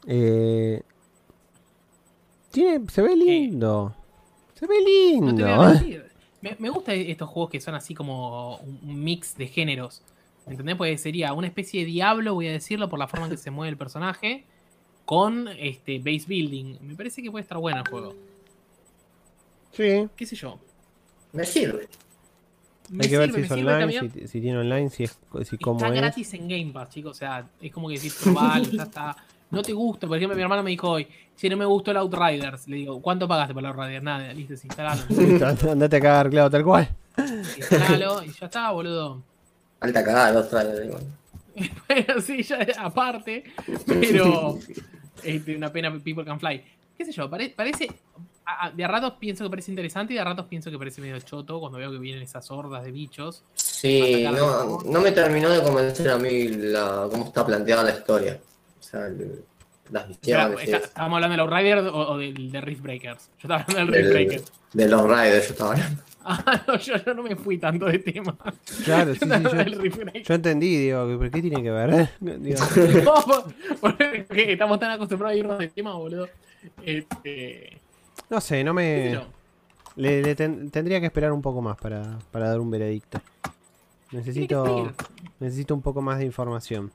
Eh, 0.07 0.83
tiene, 2.51 2.89
se 2.91 3.03
ve 3.03 3.15
lindo. 3.17 3.95
Se 4.55 4.67
ve 4.67 4.75
No 5.21 5.35
te 5.35 5.43
voy 5.43 5.53
a 5.53 5.57
lindo. 5.57 5.75
mentir. 5.75 6.06
Me, 6.51 6.57
me 6.59 6.71
gustan 6.71 6.97
estos 6.97 7.29
juegos 7.29 7.51
que 7.51 7.61
son 7.61 7.75
así 7.75 7.95
como 7.95 8.57
un 8.59 9.03
mix 9.03 9.37
de 9.37 9.47
géneros. 9.49 10.03
¿Entendés? 10.47 10.77
Porque 10.77 10.97
sería 10.97 11.33
una 11.33 11.49
especie 11.49 11.81
de 11.81 11.87
diablo, 11.87 12.35
voy 12.35 12.47
a 12.47 12.53
decirlo, 12.53 12.89
por 12.89 12.99
la 12.99 13.09
forma 13.09 13.27
en 13.27 13.33
que 13.33 13.37
se 13.37 13.51
mueve 13.51 13.71
el 13.71 13.77
personaje, 13.77 14.45
con 15.05 15.49
este 15.49 15.99
base 15.99 16.25
building. 16.29 16.77
Me 16.83 16.95
parece 16.95 17.21
que 17.21 17.31
puede 17.31 17.43
estar 17.43 17.59
bueno 17.59 17.79
el 17.79 17.89
juego. 17.89 18.15
Sí. 19.73 20.09
¿Qué 20.17 20.27
sé 20.27 20.37
yo? 20.37 20.59
Me 21.33 21.45
sirve. 21.45 21.89
Me 22.91 23.05
Hay 23.05 23.11
que 23.11 23.19
ver 23.19 23.33
si 23.33 23.41
me 23.41 23.47
es 23.47 23.51
online, 23.51 24.11
si, 24.11 24.29
si 24.29 24.41
tiene 24.41 24.59
online, 24.59 24.91
si 24.91 25.03
es 25.03 25.19
si 25.43 25.59
cómo 25.59 25.79
Está 25.79 25.89
es. 25.89 25.95
gratis 26.01 26.35
en 26.35 26.49
Game 26.49 26.73
Pass, 26.73 26.91
chicos. 26.91 27.17
O 27.17 27.19
sea, 27.19 27.49
es 27.61 27.73
como 27.73 27.89
que 27.89 27.95
decís, 27.95 28.17
probalo, 28.23 28.65
ya 28.71 28.85
está. 28.85 29.17
No 29.51 29.63
te 29.63 29.73
gusta. 29.73 30.07
Por 30.07 30.17
ejemplo, 30.17 30.37
mi 30.37 30.43
hermano 30.43 30.63
me 30.63 30.71
dijo 30.71 30.91
hoy, 30.91 31.07
si 31.37 31.49
no 31.49 31.57
me 31.57 31.65
gustó 31.65 31.91
el 31.93 31.97
Outriders, 31.99 32.67
le 32.69 32.77
digo, 32.77 33.01
¿cuánto 33.01 33.29
pagaste 33.29 33.55
por 33.55 33.63
el 33.63 33.67
Outriders? 33.71 34.03
Nada, 34.03 34.33
listo, 34.33 34.55
instalalo. 34.55 35.03
Listo, 35.09 35.69
Andate 35.71 35.97
a 35.97 36.01
cagar, 36.01 36.31
claro, 36.31 36.51
tal 36.51 36.65
cual. 36.65 36.89
instalalo 37.57 38.23
y 38.23 38.33
ya 38.33 38.47
está, 38.47 38.71
boludo. 38.73 39.23
Alta 39.81 40.03
cagada, 40.05 40.33
los 40.33 40.49
trailers. 40.51 40.81
digo. 40.83 40.99
Bueno, 41.89 42.21
sí, 42.21 42.43
ya 42.43 42.59
aparte, 42.79 43.45
pero 43.87 44.59
este, 45.23 45.57
una 45.57 45.73
pena 45.73 45.91
People 46.03 46.25
Can 46.25 46.39
Fly. 46.39 46.63
¿Qué 46.99 47.05
sé 47.05 47.13
yo? 47.13 47.31
pare- 47.31 47.49
parece. 47.57 47.89
a- 48.45 48.67
a- 48.67 48.71
de 48.71 48.85
a 48.85 48.89
ratos 48.89 49.15
pienso 49.19 49.43
que 49.45 49.51
parece 49.51 49.71
interesante 49.73 50.13
y 50.13 50.17
de 50.17 50.21
a 50.21 50.25
ratos 50.25 50.47
pienso 50.47 50.71
que 50.71 50.79
parece 50.79 51.01
medio 51.01 51.19
choto 51.21 51.59
cuando 51.59 51.79
veo 51.79 51.91
que 51.91 51.99
vienen 51.99 52.23
esas 52.23 52.51
hordas 52.51 52.85
de 52.85 52.91
bichos. 52.93 53.43
Sí, 53.55 54.23
no, 54.31 54.81
no 54.85 55.01
me 55.01 55.13
terminó 55.13 55.49
de 55.51 55.63
convencer 55.63 56.11
a 56.11 56.19
mí 56.19 56.49
la, 56.49 57.09
cómo 57.11 57.25
está 57.25 57.45
planteada 57.47 57.83
la 57.85 57.91
historia. 57.93 58.39
O 58.87 58.91
sea, 58.91 59.07
el- 59.07 59.45
las 59.91 60.09
misiones. 60.09 60.63
está- 60.65 60.77
es- 60.79 60.85
¿Estábamos 60.85 61.17
hablando 61.17 61.33
del 61.33 61.41
Outriders 61.41 61.87
o, 61.93 62.13
o 62.13 62.19
del 62.19 62.51
de 62.51 62.61
Rift 62.61 62.83
Breakers? 62.83 63.31
Yo 63.39 63.43
estaba 63.43 63.63
hablando 63.63 63.93
del 63.93 64.03
Rift 64.03 64.13
Breakers. 64.15 64.53
de 64.73 64.89
los 64.89 65.03
Raiders, 65.09 65.47
yo 65.49 65.53
estaba 65.53 65.73
hablando. 65.73 66.03
Ah, 66.29 66.61
no, 66.67 66.77
yo, 66.77 66.97
yo 66.97 67.15
no 67.15 67.23
me 67.23 67.37
fui 67.37 67.57
tanto 67.57 67.87
de 67.87 68.01
tema. 68.01 68.37
Claro, 68.85 69.15
sí, 69.15 69.21
sí, 69.23 69.29
Yo 69.29 70.23
yo, 70.25 70.35
entendí, 70.35 70.77
digo, 70.77 71.07
¿pero 71.21 71.31
qué 71.31 71.41
tiene 71.41 71.63
que 71.63 71.71
ver? 71.71 72.11
Digo, 72.21 72.59
No, 73.05 73.15
por- 73.25 73.55
porque 73.81 74.53
estamos 74.53 74.81
tan 74.81 74.91
acostumbrados 74.91 75.37
a 75.37 75.39
irnos 75.39 75.59
de 75.61 75.69
tema, 75.69 75.95
boludo. 75.95 76.29
Este, 76.85 77.81
no 78.29 78.41
sé, 78.41 78.65
no 78.65 78.75
me. 78.75 79.21
Le, 79.95 80.21
le 80.21 80.35
ten- 80.35 80.69
tendría 80.73 80.99
que 80.99 81.07
esperar 81.07 81.31
un 81.31 81.41
poco 81.43 81.63
más 81.63 81.77
para, 81.77 82.19
para 82.33 82.49
dar 82.49 82.59
un 82.59 82.73
veredicto. 82.73 83.21
Necesito, 84.11 84.93
necesito 85.39 85.75
un 85.75 85.83
poco 85.83 86.03
más 86.03 86.19
de 86.19 86.25
información. 86.25 86.91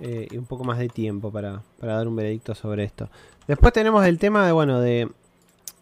Eh, 0.00 0.28
y 0.30 0.36
un 0.36 0.46
poco 0.46 0.64
más 0.64 0.78
de 0.78 0.88
tiempo 0.88 1.30
para, 1.30 1.62
para 1.80 1.96
dar 1.96 2.08
un 2.08 2.16
veredicto 2.16 2.54
sobre 2.54 2.84
esto. 2.84 3.08
Después 3.46 3.72
tenemos 3.72 4.04
el 4.06 4.18
tema 4.18 4.46
de, 4.46 4.52
bueno, 4.52 4.80
de, 4.80 5.08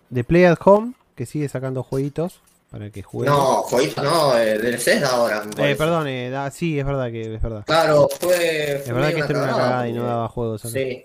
de 0.08 0.24
Play 0.24 0.44
at 0.44 0.58
Home, 0.64 0.94
que 1.14 1.26
sigue 1.26 1.48
sacando 1.48 1.82
jueguitos 1.82 2.40
para 2.70 2.90
que 2.90 3.02
jueguen. 3.02 3.32
No, 3.34 3.62
jueguito 3.62 4.02
no, 4.02 4.36
eh, 4.38 4.58
DLCs 4.58 5.02
ahora. 5.02 5.42
Eh, 5.58 5.74
perdón, 5.76 6.06
eh, 6.06 6.30
da- 6.30 6.50
sí, 6.50 6.78
es 6.78 6.86
verdad 6.86 7.10
que 7.10 7.34
es 7.34 7.42
verdad. 7.42 7.64
Claro, 7.66 8.08
fue. 8.20 8.76
Es 8.76 8.92
verdad 8.92 9.12
que 9.12 9.20
esto 9.20 9.32
era 9.32 9.42
una 9.42 9.52
cagada 9.52 9.88
y 9.88 9.92
no 9.92 10.04
daba 10.04 10.28
juegos. 10.28 10.64
acá. 10.64 10.72
Sí. 10.72 11.04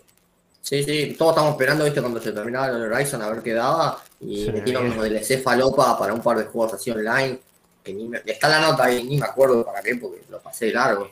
Sí, 0.62 0.84
sí, 0.84 1.16
todos 1.16 1.34
estamos 1.34 1.52
esperando, 1.52 1.84
viste, 1.84 2.02
cuando 2.02 2.20
se 2.20 2.32
terminaba 2.32 2.70
el 2.70 2.92
Horizon 2.92 3.22
a 3.22 3.30
ver 3.30 3.44
qué 3.44 3.54
daba. 3.54 4.00
Y 4.20 4.46
Sí. 4.46 4.52
metieron 4.52 4.86
unos 4.92 5.04
DLC 5.04 5.38
falopa 5.44 5.98
para 6.00 6.12
un 6.14 6.22
par 6.22 6.38
de 6.40 6.46
juegos 6.46 6.74
así 6.74 6.90
online. 6.90 7.40
Que 7.84 7.94
ni 7.94 8.08
me- 8.08 8.22
está 8.26 8.50
la 8.50 8.62
nota 8.62 8.86
ahí, 8.86 9.04
ni 9.04 9.18
me 9.20 9.26
acuerdo 9.28 9.64
para 9.64 9.82
qué, 9.84 9.96
porque 9.96 10.22
lo 10.30 10.40
pasé 10.40 10.72
largo. 10.72 11.10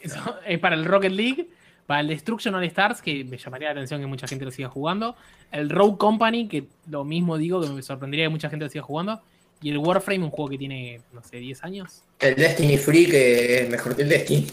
Es 0.48 0.60
para 0.60 0.74
el 0.76 0.86
Rocket 0.86 1.12
League, 1.12 1.48
para 1.88 2.00
el 2.02 2.08
Destruction 2.08 2.56
All 2.56 2.64
Stars, 2.66 3.02
que 3.02 3.24
me 3.24 3.38
llamaría 3.38 3.68
la 3.70 3.74
atención 3.74 4.00
que 4.02 4.08
mucha 4.08 4.28
gente 4.28 4.46
lo 4.46 4.52
siga 4.52 4.70
jugando. 4.70 5.16
El 5.52 5.70
Rogue 5.70 5.98
Company, 5.98 6.48
que 6.48 6.68
lo 6.90 7.04
mismo 7.04 7.38
digo, 7.38 7.62
que 7.62 7.70
me 7.70 7.82
sorprendería 7.82 8.26
que 8.26 8.30
mucha 8.30 8.50
gente 8.50 8.66
lo 8.66 8.70
siga 8.72 8.84
jugando. 8.84 9.22
Y 9.62 9.70
el 9.70 9.78
Warframe, 9.78 10.24
un 10.26 10.30
juego 10.32 10.50
que 10.50 10.58
tiene, 10.58 11.02
no 11.14 11.24
sé, 11.24 11.38
10 11.38 11.64
años. 11.64 12.04
El 12.20 12.36
Destiny 12.36 12.78
Free, 12.78 13.06
que 13.06 13.62
es 13.64 13.70
mejor 13.70 13.96
que 13.96 14.02
el 14.02 14.10
Destiny. 14.10 14.48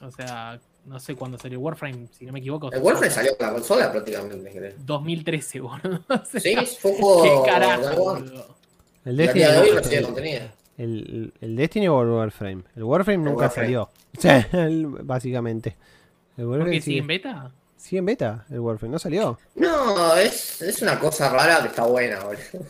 O 0.00 0.10
sea, 0.10 0.58
no 0.86 0.98
sé 1.00 1.14
cuándo 1.14 1.38
salió 1.38 1.60
Warframe, 1.60 2.06
si 2.16 2.24
no 2.24 2.32
me 2.32 2.38
equivoco. 2.40 2.72
El 2.72 2.80
Warframe 2.82 3.10
salió 3.12 3.36
con 3.36 3.46
la 3.46 3.52
consola 3.52 3.90
prácticamente, 3.92 4.50
creo. 4.50 4.72
2013, 4.78 5.60
boludo. 5.60 6.00
O 6.08 6.24
sea, 6.24 6.40
Sí, 6.40 6.56
fue 6.80 6.90
un 6.92 6.96
juego. 6.98 7.22
¿Qué 7.44 7.50
carajo? 7.50 8.18
El 9.04 9.16
Destiny, 9.16 9.44
de 9.44 9.56
hoy 9.58 9.70
no- 9.72 9.78
el, 9.90 10.02
contenido. 10.04 10.40
el- 10.78 11.32
el 11.40 11.56
Destiny 11.56 11.88
o 11.88 12.02
el 12.02 12.08
Warframe. 12.08 12.62
El 12.76 12.84
Warframe 12.84 13.18
nunca 13.24 13.42
Warframe. 13.42 13.66
salió. 13.66 13.82
O 14.16 14.20
sea, 14.20 14.48
el- 14.52 14.86
básicamente. 14.86 15.76
El 16.38 16.44
¿Por 16.44 16.52
Warframe 16.52 16.76
qué 16.76 16.80
sigue 16.80 16.98
en 17.00 17.06
beta? 17.06 17.50
sigue 17.76 17.98
en 17.98 18.06
beta. 18.06 18.46
El 18.48 18.60
Warframe 18.60 18.92
no 18.92 18.98
salió. 18.98 19.38
No, 19.56 20.16
es, 20.16 20.62
es 20.62 20.80
una 20.80 20.98
cosa 20.98 21.28
rara 21.28 21.60
que 21.60 21.68
está 21.68 21.84
buena, 21.84 22.20
boludo. 22.24 22.66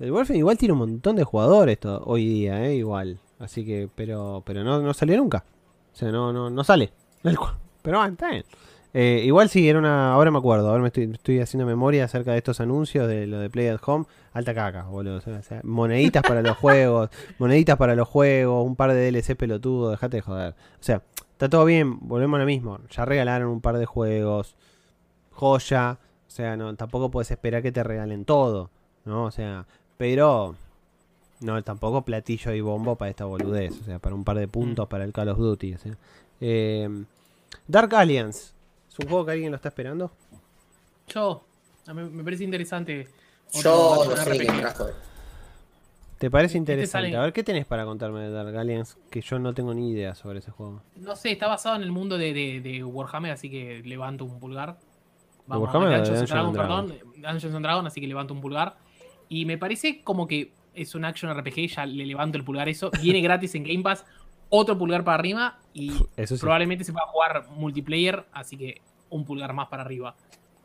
El 0.00 0.10
Warframe 0.10 0.38
igual 0.38 0.58
tiene 0.58 0.72
un 0.72 0.78
montón 0.78 1.16
de 1.16 1.24
jugadores 1.24 1.78
hoy 1.84 2.26
día, 2.26 2.64
eh, 2.66 2.76
igual. 2.76 3.20
Así 3.38 3.64
que, 3.64 3.88
pero, 3.94 4.42
pero 4.44 4.64
no, 4.64 4.80
no 4.80 4.94
salió 4.94 5.16
nunca. 5.18 5.44
O 5.92 5.96
sea, 5.96 6.10
no, 6.10 6.32
no, 6.32 6.50
no 6.50 6.64
sale. 6.64 6.92
Pero 7.22 7.98
bueno, 7.98 8.04
está 8.06 8.30
bien. 8.30 8.44
Eh, 8.92 9.22
igual 9.24 9.48
sí, 9.48 9.68
era 9.68 9.78
una. 9.78 10.12
Ahora 10.12 10.30
me 10.30 10.38
acuerdo, 10.38 10.68
ahora 10.68 10.82
me 10.82 10.88
estoy, 10.88 11.04
estoy 11.12 11.38
haciendo 11.40 11.64
memoria 11.64 12.04
acerca 12.04 12.32
de 12.32 12.38
estos 12.38 12.60
anuncios 12.60 13.06
de 13.06 13.26
lo 13.26 13.38
de 13.38 13.48
Play 13.48 13.68
at 13.68 13.80
Home. 13.86 14.06
Alta 14.32 14.52
caca, 14.54 14.84
boludo. 14.84 15.18
O 15.18 15.20
sea, 15.20 15.38
o 15.38 15.42
sea, 15.42 15.60
moneditas 15.62 16.22
para 16.22 16.42
los 16.42 16.56
juegos, 16.58 17.10
moneditas 17.38 17.76
para 17.76 17.94
los 17.94 18.08
juegos, 18.08 18.66
un 18.66 18.74
par 18.76 18.92
de 18.92 19.10
DLC 19.10 19.36
pelotudo, 19.36 19.90
dejate 19.90 20.16
de 20.16 20.22
joder. 20.22 20.52
O 20.52 20.82
sea, 20.82 21.02
está 21.40 21.48
todo 21.48 21.64
bien, 21.64 22.06
volvemos 22.06 22.36
a 22.36 22.40
lo 22.40 22.46
mismo. 22.46 22.80
Ya 22.90 23.06
regalaron 23.06 23.48
un 23.48 23.62
par 23.62 23.78
de 23.78 23.86
juegos, 23.86 24.56
joya. 25.30 25.98
O 26.28 26.30
sea, 26.30 26.54
no, 26.58 26.76
tampoco 26.76 27.10
puedes 27.10 27.30
esperar 27.30 27.62
que 27.62 27.72
te 27.72 27.82
regalen 27.82 28.26
todo, 28.26 28.68
¿no? 29.06 29.24
O 29.24 29.30
sea, 29.30 29.64
pero 29.96 30.54
no, 31.40 31.62
tampoco 31.62 32.02
platillo 32.02 32.52
y 32.52 32.60
bombo 32.60 32.96
para 32.96 33.08
esta 33.08 33.24
boludez. 33.24 33.80
O 33.80 33.84
sea, 33.84 33.98
para 33.98 34.14
un 34.14 34.22
par 34.22 34.36
de 34.36 34.48
puntos 34.48 34.86
para 34.86 35.02
el 35.02 35.14
Call 35.14 35.30
of 35.30 35.38
Duty. 35.38 35.74
o 35.74 35.78
sea. 35.78 35.96
Eh, 36.42 37.04
Dark 37.66 37.94
Alliance. 37.94 38.52
¿Es 38.90 38.98
un 38.98 39.08
juego 39.08 39.24
que 39.24 39.32
alguien 39.32 39.50
lo 39.50 39.56
está 39.56 39.70
esperando? 39.70 40.10
Yo, 41.08 41.42
a 41.86 41.94
mí 41.94 42.02
me 42.02 42.22
parece 42.22 42.44
interesante. 42.44 43.08
Yo 43.54 44.04
no 44.10 44.14
sé 44.14 44.30
ni 44.30 44.38
RPG. 44.40 44.40
qué 44.40 44.46
carajo 44.46 44.88
es. 44.88 44.94
¿Te 46.20 46.30
parece 46.30 46.58
interesante? 46.58 47.16
A 47.16 47.22
ver, 47.22 47.32
¿qué 47.32 47.42
tenés 47.42 47.64
para 47.64 47.86
contarme 47.86 48.20
de 48.20 48.30
Dark 48.30 48.54
Alliance? 48.54 48.98
Que 49.10 49.22
yo 49.22 49.38
no 49.38 49.54
tengo 49.54 49.72
ni 49.72 49.90
idea 49.90 50.14
sobre 50.14 50.40
ese 50.40 50.50
juego. 50.50 50.82
No 50.96 51.16
sé, 51.16 51.32
está 51.32 51.48
basado 51.48 51.76
en 51.76 51.82
el 51.82 51.90
mundo 51.90 52.18
de, 52.18 52.34
de- 52.34 52.60
de 52.60 52.84
Warhammer, 52.84 53.32
así 53.32 53.48
que 53.50 53.80
levanto 53.86 54.26
un 54.26 54.38
pulgar. 54.38 54.76
Warhammer 55.48 55.88
o 55.88 55.90
de 55.90 55.96
Dungeons 55.96 56.18
Dungeons 56.28 56.30
Dragon, 56.30 56.52
perdón. 56.52 56.94
Dungeons 57.16 57.54
and 57.54 57.64
Dragon, 57.64 57.86
así 57.86 58.02
que 58.02 58.06
levanto 58.06 58.34
un 58.34 58.42
pulgar. 58.42 58.76
Y 59.30 59.46
me 59.46 59.56
parece 59.56 60.02
como 60.02 60.26
que 60.28 60.52
es 60.74 60.94
un 60.94 61.06
action 61.06 61.32
RPG, 61.34 61.68
ya 61.68 61.86
le 61.86 62.04
levanto 62.04 62.36
el 62.36 62.44
pulgar 62.44 62.68
eso. 62.68 62.90
Viene 63.00 63.20
gratis 63.22 63.54
en 63.54 63.64
Game 63.64 63.82
Pass, 63.82 64.04
otro 64.50 64.76
pulgar 64.76 65.04
para 65.04 65.14
arriba 65.18 65.58
y 65.72 65.90
Eso 66.18 66.36
sí. 66.36 66.40
probablemente 66.42 66.84
se 66.84 66.92
pueda 66.92 67.06
jugar 67.06 67.46
multiplayer, 67.56 68.26
así 68.32 68.58
que 68.58 68.82
un 69.08 69.24
pulgar 69.24 69.54
más 69.54 69.68
para 69.68 69.84
arriba. 69.84 70.14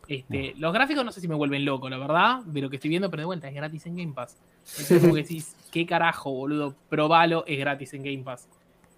Este, 0.09 0.53
los 0.57 0.73
gráficos 0.73 1.05
no 1.05 1.13
sé 1.13 1.21
si 1.21 1.29
me 1.29 1.35
vuelven 1.35 1.63
loco, 1.63 1.89
la 1.89 1.97
verdad, 1.97 2.41
de 2.43 2.59
lo 2.61 2.69
que 2.69 2.75
estoy 2.75 2.89
viendo, 2.89 3.09
pero 3.09 3.21
de 3.21 3.25
vuelta 3.25 3.47
es 3.47 3.55
gratis 3.55 3.85
en 3.85 3.95
Game 3.95 4.11
Pass. 4.13 4.37
Entonces 4.71 5.01
como 5.01 5.13
que 5.15 5.21
decís, 5.23 5.55
qué 5.71 5.85
carajo, 5.85 6.31
boludo, 6.31 6.75
probalo, 6.89 7.43
es 7.47 7.59
gratis 7.59 7.93
en 7.93 8.03
Game 8.03 8.23
Pass. 8.23 8.47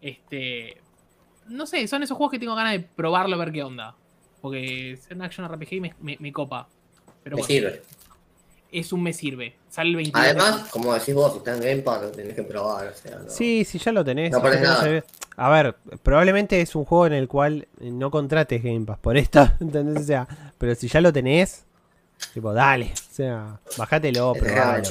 Este, 0.01 0.77
no 1.47 1.65
sé, 1.65 1.87
son 1.87 2.03
esos 2.03 2.15
juegos 2.17 2.31
que 2.31 2.39
tengo 2.39 2.55
ganas 2.55 2.73
de 2.73 2.79
probarlo 2.81 3.35
a 3.35 3.39
ver 3.39 3.51
qué 3.51 3.63
onda. 3.63 3.95
Porque 4.41 4.97
ser 5.01 5.15
un 5.17 5.23
action 5.23 5.47
RPG 5.51 5.81
me, 5.81 5.93
me- 5.99 6.17
me 6.19 6.31
copa. 6.31 6.67
Pero 7.23 7.35
Me 7.37 7.41
bueno, 7.41 7.47
sirve. 7.47 7.81
es 8.71 8.93
un 8.93 9.01
me 9.03 9.11
sirve. 9.13 9.55
Sale 9.69 9.89
el 9.89 9.95
22. 9.95 10.23
de- 10.23 10.29
Además, 10.29 10.69
como 10.69 10.93
decís 10.93 11.13
vos, 11.15 11.31
si 11.33 11.37
está 11.39 11.55
en 11.55 11.61
Game 11.61 11.81
Pass, 11.81 12.01
lo 12.03 12.11
tenés 12.11 12.35
que 12.35 12.43
probar. 12.43 12.87
O 12.87 12.93
sea, 12.93 13.17
no. 13.17 13.29
Sí, 13.29 13.65
sí, 13.65 13.79
ya 13.79 13.91
lo 13.91 14.05
tenés. 14.05 14.31
No 14.31 14.39
nada. 14.41 15.03
A 15.39 15.49
ver, 15.49 15.75
probablemente 16.03 16.61
es 16.61 16.75
un 16.75 16.85
juego 16.85 17.07
en 17.07 17.13
el 17.13 17.27
cual 17.27 17.67
no 17.79 18.09
contrates 18.11 18.63
Game 18.63 18.85
Pass 18.85 18.99
por 18.99 19.17
esto, 19.17 19.47
¿entendés? 19.59 20.03
O 20.03 20.05
sea, 20.05 20.27
pero 20.57 20.73
si 20.75 20.87
ya 20.87 21.01
lo 21.01 21.11
tenés, 21.11 21.65
tipo, 22.33 22.53
dale, 22.53 22.93
o 22.93 23.13
sea, 23.13 23.59
bajátelo, 23.77 24.33
probalo. 24.33 24.83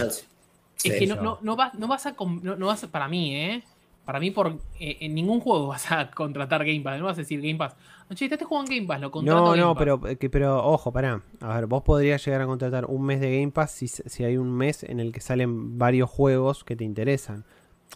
Es 0.84 0.94
que 0.98 1.06
no, 1.06 1.16
no, 1.16 1.38
no 1.42 1.56
vas, 1.56 1.74
no 1.74 1.88
vas 1.88 2.06
a. 2.06 2.14
no 2.18 2.66
vas 2.66 2.84
a- 2.84 2.88
para 2.88 3.08
mí, 3.08 3.34
¿eh? 3.34 3.62
Para 4.04 4.20
mí, 4.20 4.30
por, 4.30 4.56
eh, 4.78 4.98
en 5.00 5.14
ningún 5.14 5.40
juego 5.40 5.66
vas 5.68 5.90
a 5.90 6.10
contratar 6.10 6.64
Game 6.64 6.80
Pass. 6.80 6.98
No 6.98 7.06
vas 7.06 7.16
a 7.18 7.22
decir 7.22 7.40
Game 7.40 7.56
Pass. 7.56 7.74
No, 8.08 8.14
che, 8.14 8.26
este 8.26 8.44
juego 8.44 8.62
en 8.64 8.70
Game 8.70 8.86
Pass, 8.86 9.00
lo 9.00 9.10
contrato 9.10 9.40
No, 9.40 9.50
Game 9.50 9.60
no, 9.62 9.74
Pass". 9.74 9.78
pero, 9.80 10.08
eh, 10.08 10.16
que, 10.16 10.30
pero 10.30 10.64
ojo, 10.64 10.92
pará. 10.92 11.22
A 11.40 11.54
ver, 11.56 11.66
vos 11.66 11.82
podrías 11.82 12.24
llegar 12.24 12.40
a 12.42 12.46
contratar 12.46 12.84
un 12.86 13.02
mes 13.04 13.20
de 13.20 13.40
Game 13.40 13.50
Pass 13.50 13.72
si, 13.72 13.88
si 13.88 14.22
hay 14.24 14.36
un 14.36 14.52
mes 14.52 14.84
en 14.84 15.00
el 15.00 15.10
que 15.12 15.20
salen 15.20 15.76
varios 15.78 16.08
juegos 16.08 16.62
que 16.62 16.76
te 16.76 16.84
interesan. 16.84 17.44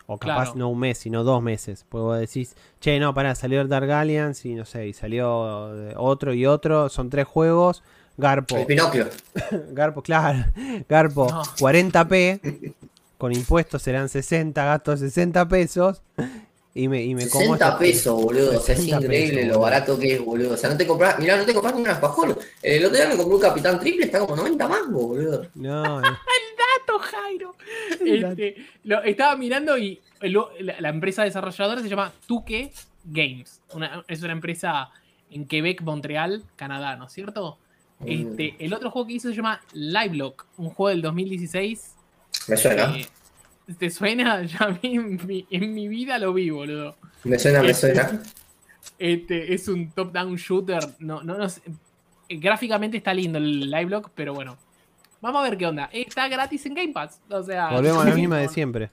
O 0.06 0.18
capaz 0.18 0.44
Claro. 0.46 0.58
no 0.58 0.68
un 0.70 0.78
mes, 0.80 0.98
sino 0.98 1.22
dos 1.24 1.42
meses. 1.42 1.84
Pues 1.88 2.02
vos 2.02 2.18
decís, 2.18 2.56
che, 2.80 2.98
no, 2.98 3.12
pará, 3.14 3.34
salió 3.34 3.60
el 3.60 3.68
Dark 3.68 3.90
Alliance 3.90 4.48
y 4.48 4.54
no 4.54 4.64
sé, 4.64 4.88
y 4.88 4.92
salió 4.92 5.72
eh, 5.90 5.94
otro 5.96 6.32
y 6.34 6.46
otro. 6.46 6.88
Son 6.88 7.10
tres 7.10 7.26
juegos. 7.26 7.82
Garpo, 8.20 8.56
El 8.56 8.66
Pinocchio. 8.66 9.08
Garpo, 9.72 10.02
claro. 10.02 10.44
Garpo, 10.88 11.28
No. 11.30 11.42
40p. 11.42 12.74
Con 13.18 13.32
impuestos 13.32 13.82
serán 13.82 14.08
60, 14.08 14.64
gasto 14.64 14.96
60 14.96 15.46
pesos. 15.48 16.00
y 16.74 16.88
me, 16.88 17.02
y 17.02 17.14
me 17.14 17.28
como 17.28 17.40
60 17.56 17.64
estos- 17.66 17.78
pesos, 17.80 18.22
boludo. 18.22 18.58
O 18.58 18.62
sea, 18.62 18.74
es 18.74 18.80
60 18.82 19.04
increíble 19.04 19.36
pesos, 19.42 19.52
lo 19.52 19.60
barato 19.60 19.98
que 19.98 20.14
es, 20.14 20.24
boludo. 20.24 20.54
O 20.54 20.56
sea, 20.56 20.70
no 20.70 20.76
te 20.76 20.86
compras, 20.86 21.18
mirá, 21.18 21.36
no 21.36 21.44
te 21.44 21.52
compras 21.52 21.74
ni 21.74 21.82
un 21.82 21.88
alfajor. 21.88 22.38
El 22.62 22.84
otro 22.84 22.96
día 22.96 23.08
me 23.08 23.16
compré 23.16 23.34
un 23.34 23.40
Capitán 23.42 23.78
Triple, 23.80 24.06
está 24.06 24.20
como 24.20 24.36
90 24.36 24.68
mangos, 24.68 25.02
boludo. 25.02 25.46
No, 25.54 25.82
no. 26.00 26.02
dato, 26.02 26.98
Jairo. 27.00 27.54
Este, 28.04 28.56
lo, 28.84 29.02
estaba 29.02 29.36
mirando 29.36 29.76
y 29.76 30.00
lo- 30.22 30.50
la, 30.60 30.80
la 30.80 30.88
empresa 30.88 31.24
desarrolladora 31.24 31.82
se 31.82 31.88
llama 31.90 32.12
Tuque 32.26 32.72
Games. 33.04 33.60
Una- 33.74 34.02
es 34.08 34.22
una 34.22 34.32
empresa 34.32 34.90
en 35.30 35.46
Quebec, 35.46 35.82
Montreal, 35.82 36.42
Canadá, 36.56 36.96
¿no 36.96 37.06
es 37.06 37.12
cierto? 37.12 37.58
Mm. 38.00 38.06
Este, 38.08 38.56
el 38.58 38.72
otro 38.74 38.90
juego 38.90 39.06
que 39.08 39.14
hizo 39.14 39.28
se 39.28 39.34
llama 39.36 39.60
Livelock, 39.72 40.46
un 40.56 40.70
juego 40.70 40.88
del 40.90 41.02
2016. 41.02 41.94
Me 42.48 42.56
suena, 42.56 42.96
Eh, 42.96 43.06
¿Te 43.78 43.90
suena? 43.90 44.42
Ya 44.46 44.58
a 44.66 44.68
mí 44.70 44.78
en 44.96 45.26
mi, 45.26 45.46
en 45.50 45.74
mi 45.74 45.88
vida 45.88 46.18
lo 46.18 46.32
vi, 46.32 46.50
boludo. 46.50 46.96
me 47.24 47.38
suena, 47.38 47.62
me 47.62 47.74
suena. 47.74 48.22
Este, 48.98 49.54
es 49.54 49.66
un 49.68 49.90
top-down 49.92 50.36
shooter. 50.36 50.80
No, 50.98 51.22
no, 51.22 51.36
no 51.38 51.48
sé. 51.48 51.62
Gráficamente 52.28 52.98
está 52.98 53.14
lindo 53.14 53.38
el 53.38 53.70
Livelock, 53.70 54.10
pero 54.14 54.34
bueno. 54.34 54.58
Vamos 55.22 55.40
a 55.40 55.48
ver 55.48 55.56
qué 55.58 55.66
onda. 55.66 55.88
Está 55.92 56.28
gratis 56.28 56.64
en 56.66 56.74
Game 56.74 56.92
Pass. 56.92 57.18
O 57.30 57.42
sea, 57.42 57.70
Volvemos 57.70 58.04
a 58.04 58.08
la 58.10 58.14
misma 58.14 58.38
de 58.38 58.48
siempre. 58.50 58.90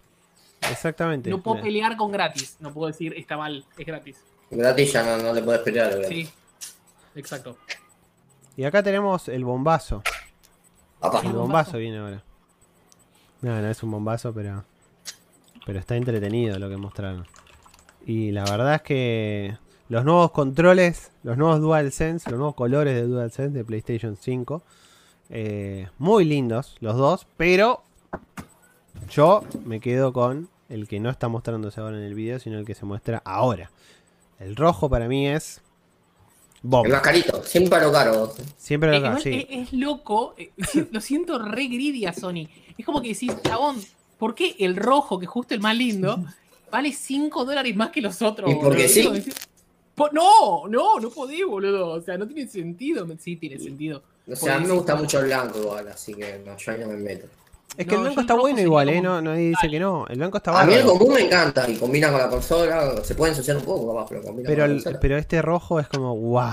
Exactamente. 0.69 1.29
No 1.29 1.41
puedo 1.41 1.61
pelear 1.61 1.95
con 1.97 2.11
gratis. 2.11 2.55
No 2.59 2.73
puedo 2.73 2.87
decir 2.87 3.13
está 3.17 3.35
mal, 3.37 3.65
es 3.77 3.85
gratis. 3.85 4.17
Gratis 4.49 4.93
ya 4.93 5.03
no, 5.03 5.23
no 5.23 5.33
le 5.33 5.41
puedes 5.41 5.61
pelear, 5.61 5.91
boludo. 5.91 6.07
Sí. 6.09 6.29
Exacto. 7.15 7.57
Y 8.57 8.65
acá 8.65 8.81
tenemos 8.81 9.29
el 9.29 9.45
bombazo. 9.45 10.01
Papá. 10.99 11.21
El 11.23 11.33
bombazo 11.33 11.77
viene 11.77 11.99
ahora. 11.99 12.23
No, 13.41 13.61
no 13.61 13.67
es 13.69 13.83
un 13.83 13.91
bombazo, 13.91 14.33
pero. 14.33 14.65
Pero 15.65 15.79
está 15.79 15.95
entretenido 15.95 16.57
lo 16.57 16.67
que 16.67 16.77
mostraron. 16.77 17.27
Y 18.03 18.31
la 18.31 18.43
verdad 18.45 18.75
es 18.75 18.81
que 18.81 19.57
los 19.89 20.03
nuevos 20.03 20.31
controles, 20.31 21.11
los 21.21 21.37
nuevos 21.37 21.61
DualSense, 21.61 22.31
los 22.31 22.39
nuevos 22.39 22.55
colores 22.55 22.95
de 22.95 23.03
DualSense 23.03 23.55
de 23.55 23.63
PlayStation 23.63 24.17
5, 24.17 24.63
eh, 25.29 25.89
muy 25.99 26.25
lindos 26.25 26.77
los 26.79 26.95
dos, 26.95 27.27
pero 27.37 27.83
yo 29.09 29.43
me 29.65 29.79
quedo 29.79 30.13
con 30.13 30.49
el 30.69 30.87
que 30.87 30.99
no 30.99 31.09
está 31.09 31.27
mostrándose 31.27 31.79
ahora 31.79 31.97
en 31.97 32.03
el 32.03 32.15
video, 32.15 32.39
sino 32.39 32.57
el 32.57 32.65
que 32.65 32.75
se 32.75 32.85
muestra 32.85 33.21
ahora. 33.23 33.69
El 34.39 34.55
rojo 34.55 34.89
para 34.89 35.07
mí 35.07 35.27
es 35.27 35.61
El 36.63 36.91
más 36.91 37.01
carito, 37.01 37.43
siempre 37.43 37.77
a 37.79 37.83
lo 37.83 37.91
caro. 37.91 38.33
Siempre 38.57 38.89
lo 38.89 38.95
Eh, 38.95 38.99
igual 38.99 39.21
sí. 39.21 39.47
es, 39.49 39.67
es 39.67 39.73
loco. 39.73 40.35
eh, 40.37 40.51
lo 40.91 40.99
siento 41.01 41.37
re 41.39 41.67
greedy 41.67 42.05
a 42.05 42.13
Sony. 42.13 42.47
Es 42.77 42.85
como 42.85 43.01
que 43.01 43.09
decís, 43.09 43.31
chabón, 43.43 43.77
¿por 44.17 44.35
qué 44.35 44.55
el 44.59 44.75
rojo, 44.75 45.19
que 45.19 45.25
es 45.25 45.31
justo 45.31 45.53
el 45.53 45.61
más 45.61 45.75
lindo, 45.77 46.23
vale 46.71 46.91
5 46.91 47.45
dólares 47.45 47.75
más 47.75 47.91
que 47.91 48.01
los 48.01 48.21
otros? 48.21 48.51
Y 48.51 48.55
porque 48.55 48.87
sí. 48.89 49.07
No, 50.11 50.67
no, 50.67 50.99
no 50.99 51.09
podés, 51.09 51.45
boludo. 51.45 51.89
O 51.93 52.01
sea, 52.01 52.17
no 52.17 52.27
tiene 52.27 52.47
sentido. 52.49 53.07
Sí, 53.19 53.35
tiene 53.37 53.57
sentido. 53.59 54.03
O 54.29 54.35
sea, 54.35 54.55
a 54.55 54.59
mí 54.59 54.67
me 54.67 54.73
gusta 54.73 54.95
mucho 54.95 55.19
el 55.19 55.25
blanco 55.25 55.59
igual, 55.59 55.87
así 55.87 56.13
que 56.13 56.39
no, 56.45 56.55
yo 56.57 56.71
ahí 56.71 56.79
no 56.81 56.87
me 56.87 56.97
meto. 56.97 57.27
Es 57.75 57.85
que 57.85 57.91
No, 57.91 57.97
el 57.97 58.01
blanco 58.05 58.19
el 58.21 58.23
está 58.25 58.33
bueno 58.35 58.61
igual, 58.61 58.89
¿eh? 58.89 59.01
No, 59.01 59.21
nadie 59.21 59.49
dice 59.49 59.69
que 59.69 59.79
no. 59.79 60.05
El 60.07 60.17
blanco 60.17 60.37
está 60.37 60.61
A 60.61 60.65
mí 60.65 60.73
el 60.73 60.85
común 60.85 61.13
me 61.13 61.21
encanta 61.21 61.69
y 61.69 61.75
combina 61.77 62.09
con 62.09 62.19
la 62.19 62.29
consola, 62.29 63.03
se 63.03 63.13
puede 63.15 63.31
ensuciar 63.31 63.57
un 63.57 63.63
poco 63.63 63.93
capaz, 63.93 64.07
pero 64.09 64.21
combina 64.23 64.47
Pero, 64.47 64.63
con 64.63 64.69
la 64.69 64.75
consola. 64.75 64.99
pero 64.99 65.17
este 65.17 65.41
rojo 65.41 65.79
es 65.79 65.87
como, 65.87 66.15
wow, 66.15 66.43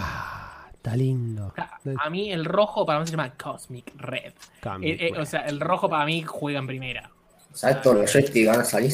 está 0.74 0.96
lindo. 0.96 1.46
O 1.46 1.54
sea, 1.54 1.78
A 2.00 2.10
mí 2.10 2.30
el 2.32 2.44
rojo 2.44 2.84
para 2.84 3.00
mí 3.00 3.06
se 3.06 3.12
llama 3.12 3.32
Cosmic 3.42 3.92
Red. 3.96 4.32
Cambio, 4.60 4.90
Eh, 4.92 4.96
eh, 5.00 5.08
pues. 5.10 5.20
o 5.22 5.26
sea, 5.30 5.40
el 5.46 5.60
rojo 5.60 5.88
para 5.88 6.04
mí 6.04 6.22
juega 6.22 6.58
en 6.58 6.66
primera. 6.66 7.10
¿Sabes 7.52 7.80
todos 7.82 7.96
los 7.96 8.12
joysticks 8.12 8.46
van 8.48 8.60
a 8.60 8.64
salir? 8.64 8.92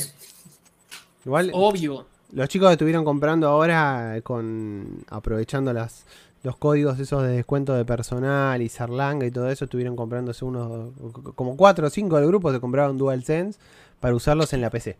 igual 1.25 1.51
Obvio. 1.53 2.07
los 2.33 2.49
chicos 2.49 2.71
estuvieron 2.73 3.05
comprando 3.05 3.49
ahora 3.49 4.21
con 4.23 5.05
aprovechando 5.11 5.73
las 5.73 6.05
los 6.43 6.57
códigos 6.57 6.99
esos 6.99 7.23
de 7.23 7.31
descuento 7.31 7.75
de 7.75 7.85
personal 7.85 8.63
y 8.63 8.69
Sarlanga 8.69 9.27
y 9.27 9.31
todo 9.31 9.51
eso, 9.51 9.65
estuvieron 9.67 9.97
comprándose 9.97 10.45
unos 10.45 10.93
como 11.35 11.57
4 11.57 11.87
o 11.87 11.91
5 11.91 12.17
del 12.17 12.27
grupo 12.27 12.53
se 12.53 12.61
compraron 12.61 12.97
DualSense 12.99 13.59
para 14.01 14.15
usarlos 14.15 14.53
en 14.53 14.63
la 14.63 14.71
PC. 14.71 14.97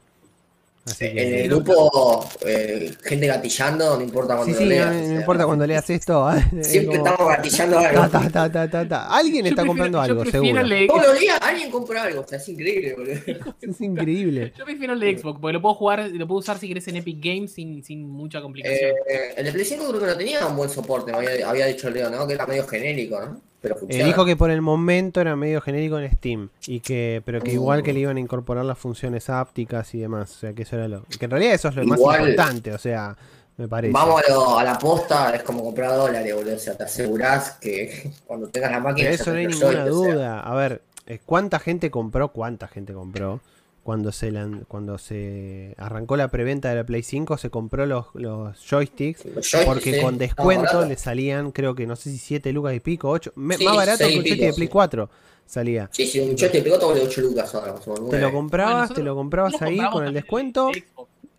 Así 0.87 1.05
En 1.05 1.19
el 1.19 1.49
grupo, 1.51 2.27
eh, 2.47 2.93
gente 3.05 3.27
gatillando, 3.27 3.97
no 3.99 4.03
importa 4.03 4.37
cuando 4.39 4.57
sí, 4.59 4.65
leas. 4.65 4.91
no 4.93 5.01
o 5.03 5.05
sea, 5.07 5.15
importa 5.21 5.45
cuando 5.47 5.67
leas 5.67 5.91
esto. 5.91 6.31
es 6.33 6.67
Siempre 6.69 6.99
como- 6.99 7.09
estamos 7.11 7.29
gatillando 7.37 7.79
algo. 7.79 8.01
ta, 8.01 8.09
ta, 8.09 8.31
ta, 8.31 8.51
ta, 8.53 8.71
ta, 8.71 8.89
ta. 8.89 9.07
Alguien 9.15 9.45
Yo 9.45 9.51
está 9.51 9.63
prefiero- 9.63 9.67
comprando 9.69 10.01
algo, 10.01 10.25
seguro. 10.25 10.61
el 10.61 10.87
Todos 10.87 11.07
los 11.07 11.21
días 11.21 11.39
alguien 11.43 11.71
compra 11.71 12.03
algo, 12.05 12.23
o 12.23 12.27
sea, 12.27 12.39
es 12.39 12.49
increíble, 12.49 12.95
boludo. 12.95 13.55
Es 13.61 13.81
increíble. 13.81 14.53
Yo 14.59 14.65
prefiero 14.65 14.95
el 14.95 15.01
de 15.01 15.19
Xbox, 15.19 15.39
porque 15.39 15.53
lo 15.53 15.61
puedo 15.63 15.75
jugar, 15.75 16.09
lo 16.13 16.27
puedo 16.27 16.39
usar 16.41 16.59
si 16.59 16.67
querés 16.67 16.89
en 16.89 16.97
Epic 16.97 17.19
Games 17.23 17.53
sin, 17.53 17.85
sin 17.85 18.09
mucha 18.09 18.41
complicación. 18.41 18.91
Eh, 19.09 19.35
el 19.37 19.45
de 19.45 19.53
Play 19.53 19.65
5 19.67 19.87
creo 19.89 20.01
que 20.01 20.07
no 20.07 20.17
tenía 20.17 20.47
un 20.47 20.57
buen 20.57 20.71
soporte, 20.71 21.13
me 21.13 21.19
había, 21.19 21.49
había 21.49 21.67
dicho 21.67 21.91
Leo, 21.91 22.09
¿no? 22.11 22.27
Que 22.27 22.33
era 22.35 22.47
medio 22.47 22.67
genérico, 22.67 23.21
¿no? 23.21 23.41
Pero 23.63 23.77
Eh, 23.89 24.05
dijo 24.05 24.25
que 24.25 24.37
por 24.37 24.51
el 24.51 24.63
momento 24.63 25.21
era 25.21 25.37
medio 25.37 25.61
genérico 25.61 25.99
en 25.99 26.11
Steam. 26.13 26.49
Y 26.67 26.81
que, 26.81 27.23
pero 27.27 27.41
que 27.43 27.53
igual 27.53 27.83
que 27.83 27.93
le 27.93 28.01
iban 28.01 28.17
a 28.17 28.21
incorporar 28.21 28.65
las 28.65 28.79
funciones 28.79 29.29
ápticas 29.29 29.95
y 29.95 29.99
demás. 29.99 30.31
O 30.37 30.39
sea 30.41 30.53
que 30.55 30.63
eso 30.63 30.77
era 30.77 30.89
lo. 30.89 31.05
Que 31.05 31.27
en 31.27 31.31
realidad 31.31 31.55
eso 31.55 31.69
es 31.69 31.77
lo 31.77 31.83
Igual- 31.85 32.01
más 32.01 32.21
importante, 32.31 32.73
o 32.73 32.79
sea, 32.79 33.17
me 33.59 33.69
parece. 33.69 33.93
Vamos 33.93 34.23
a, 34.27 34.33
lo- 34.33 34.59
a 34.59 34.65
la 34.65 34.79
posta, 34.79 35.35
es 35.37 35.43
como 35.43 35.63
comprar 35.63 35.91
dólares, 35.95 36.35
boludo. 36.35 36.55
O 36.57 36.59
sea, 36.59 36.75
te 36.77 36.85
asegurás 36.85 37.53
que 37.61 38.11
cuando 38.27 38.49
tengas 38.49 38.71
la 38.73 38.81
máquina. 38.81 39.11
Pero 39.11 39.23
eso 39.23 39.31
no 39.33 39.39
hay 39.39 39.47
ninguna 39.47 39.67
joystick, 39.85 39.93
o 39.95 40.03
sea. 40.05 40.13
duda. 40.15 40.41
A 40.41 40.55
ver, 40.55 40.83
eh, 41.07 41.19
¿cuánta 41.27 41.59
gente 41.59 41.91
compró? 41.91 42.29
¿Cuánta 42.33 42.67
gente 42.67 42.95
compró? 42.95 43.41
Cuando 43.83 44.13
se 44.13 44.31
lan- 44.31 44.65
cuando 44.69 44.99
se 44.99 45.75
arrancó 45.79 46.17
la 46.17 46.29
preventa 46.29 46.69
de 46.69 46.77
la 46.77 46.85
Play 46.85 47.03
5 47.03 47.39
se 47.39 47.49
compró 47.51 47.87
los, 47.87 48.07
los 48.15 48.59
joysticks 48.69 49.25
Los 49.25 49.35
joysticks, 49.51 49.65
porque 49.65 49.95
sí, 49.95 50.01
con 50.03 50.19
descuento 50.19 50.85
le 50.85 50.97
salían 50.97 51.51
creo 51.51 51.75
que 51.75 51.87
no 51.87 51.97
sé 51.97 52.11
si 52.11 52.19
7 52.19 52.53
lucas 52.53 52.75
y 52.75 52.81
pico, 52.81 53.09
8, 53.09 53.33
me- 53.37 53.57
Sí, 53.57 53.65
más 53.65 53.77
barato 53.77 53.99
que 54.07 54.17
un 54.19 54.23
joystick 54.23 54.41
de 54.41 54.53
Play 54.53 54.67
sí. 54.69 54.73
4 54.73 55.11
salía. 55.47 55.89
Sí, 55.93 56.07
sí, 56.07 56.21
un 56.21 56.29
joystick 56.37 56.53
de 56.53 56.63
picoto 56.63 56.89
vale 56.89 57.01
8 57.03 57.21
lucas 57.23 57.55
ahora, 57.55 57.75
Te 58.11 58.21
lo 58.21 58.33
comprabas, 58.33 58.89
Bueno, 58.91 58.95
te 58.95 59.03
lo 59.03 59.15
comprabas 59.17 59.63
ahí 59.63 59.81
con 59.91 60.05
el 60.05 60.13
descuento 60.15 60.71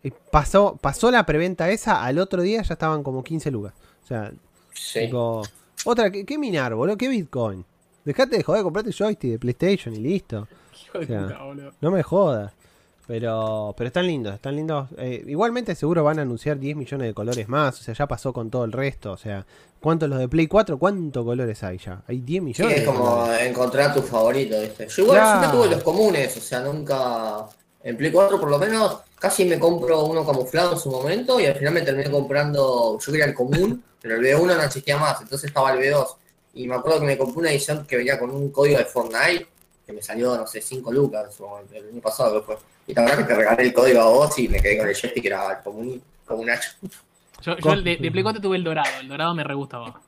y 0.04 0.12
pasó 0.32 0.78
pasó 0.82 1.12
la 1.12 1.26
preventa 1.28 1.70
esa, 1.70 2.04
al 2.04 2.18
otro 2.18 2.42
día 2.42 2.64
ya 2.64 2.74
estaban 2.74 3.04
como 3.04 3.24
15 3.24 3.52
lucas. 3.52 3.74
O 4.04 4.08
sea, 4.08 4.32
Sí. 4.74 5.02
tipo, 5.02 5.44
otra, 5.86 6.10
¿qué, 6.12 6.26
qué 6.26 6.38
minar, 6.40 6.74
boludo? 6.74 6.98
¿Qué 6.98 7.08
Bitcoin? 7.08 7.64
Dejate 8.04 8.38
de 8.38 8.44
joder, 8.44 8.64
comprate 8.64 8.92
joystick 8.92 9.32
de 9.32 9.40
PlayStation 9.40 9.94
y 9.96 10.00
listo. 10.00 10.48
Hijo 10.94 11.00
de 11.00 11.06
O 11.06 11.08
sea, 11.08 11.22
puta, 11.28 11.44
boludo. 11.44 11.72
No 11.82 11.92
me 11.92 12.04
jodas. 12.04 12.52
Pero, 13.08 13.74
pero 13.78 13.88
están 13.88 14.08
lindos, 14.08 14.36
están 14.36 14.56
lindos. 14.56 14.88
Eh, 14.98 15.24
igualmente 15.28 15.76
seguro 15.76 16.04
van 16.04 16.20
a 16.20 16.22
anunciar 16.22 16.58
10 16.60 16.78
millones 16.78 17.08
de 17.08 17.14
colores 17.14 17.50
más. 17.50 17.80
O 17.80 17.84
sea, 17.84 17.94
ya 17.94 18.08
pasó 18.08 18.32
con 18.32 18.50
todo 18.50 18.64
el 18.64 18.72
resto. 18.72 19.12
O 19.12 19.18
sea, 19.18 19.46
¿cuántos 19.82 20.08
los 20.08 20.20
de 20.20 20.30
Play 20.30 20.48
4? 20.48 20.78
¿Cuántos 20.78 21.26
colores 21.26 21.62
hay 21.64 21.78
ya? 21.78 22.02
Hay 22.08 22.22
10 22.22 22.38
Sí, 22.38 22.42
millones. 22.42 22.74
es 22.78 22.80
de 22.82 22.86
como 22.86 23.26
encontrar 23.34 23.94
tu 23.94 24.02
favorito, 24.02 24.60
¿viste? 24.62 24.88
Yo 24.88 25.04
igual 25.04 25.18
Claro. 25.18 25.40
siempre 25.40 25.60
tuve 25.60 25.76
los 25.76 25.84
comunes, 25.84 26.38
o 26.38 26.42
sea, 26.42 26.62
nunca. 26.62 27.46
En 27.84 27.98
Play 27.98 28.12
4 28.12 28.40
por 28.40 28.50
lo 28.50 28.60
menos 28.60 29.00
casi 29.20 29.44
me 29.44 29.58
compro 29.60 30.06
uno 30.06 30.24
camuflado 30.26 30.74
en 30.74 30.80
su 30.80 30.92
momento 30.92 31.40
y 31.40 31.48
al 31.48 31.56
final 31.56 31.74
me 31.74 31.82
terminé 31.82 32.10
comprando. 32.12 32.98
Yo 33.00 33.12
quería 33.12 33.26
el 33.26 33.34
común, 33.34 33.84
pero 34.02 34.16
el 34.16 34.22
B1 34.22 34.56
no 34.56 34.64
existía 34.64 34.98
más, 34.98 35.20
entonces 35.20 35.48
estaba 35.50 35.74
el 35.74 35.80
B2. 35.80 36.06
Y 36.54 36.68
me 36.68 36.76
acuerdo 36.76 37.00
que 37.02 37.06
me 37.08 37.18
compré 37.18 37.40
una 37.40 37.52
edición 37.52 37.86
que 37.86 37.98
venía 37.98 38.20
con 38.20 38.30
un 38.30 38.52
código 38.52 38.78
de 38.78 38.86
Fortnite 38.86 39.48
que 39.86 39.94
me 39.94 40.02
salió, 40.02 40.36
no 40.38 40.48
sé, 40.48 40.62
5 40.62 40.92
lucas 40.92 41.40
momento, 41.40 41.76
el 41.76 41.90
año 41.90 42.02
pasado 42.02 42.40
que 42.40 42.46
fue. 42.46 42.58
Y 42.88 42.94
la 42.94 43.02
verdad 43.04 43.18
que 43.20 43.24
te 43.24 43.36
regalé 43.36 43.64
el 43.64 43.74
código 43.74 44.02
a 44.02 44.10
vos 44.10 44.40
y 44.40 44.48
me 44.48 44.62
quedé 44.62 44.78
con 44.78 44.88
el 44.88 44.96
joystick 44.96 45.22
que 45.22 45.28
era 45.28 45.52
el 45.52 45.64
común, 45.64 46.02
comunacho. 46.26 46.70
Yo, 47.42 47.58
yo 47.58 47.74
el 47.74 47.84
de, 47.84 47.98
de 47.98 48.12
Play 48.12 48.24
4 48.24 48.42
tuve 48.42 48.58
el 48.58 48.64
dorado. 48.64 49.00
El 49.00 49.08
dorado 49.08 49.34
me 49.34 49.44
re 49.44 49.56
gustaba. 49.56 50.00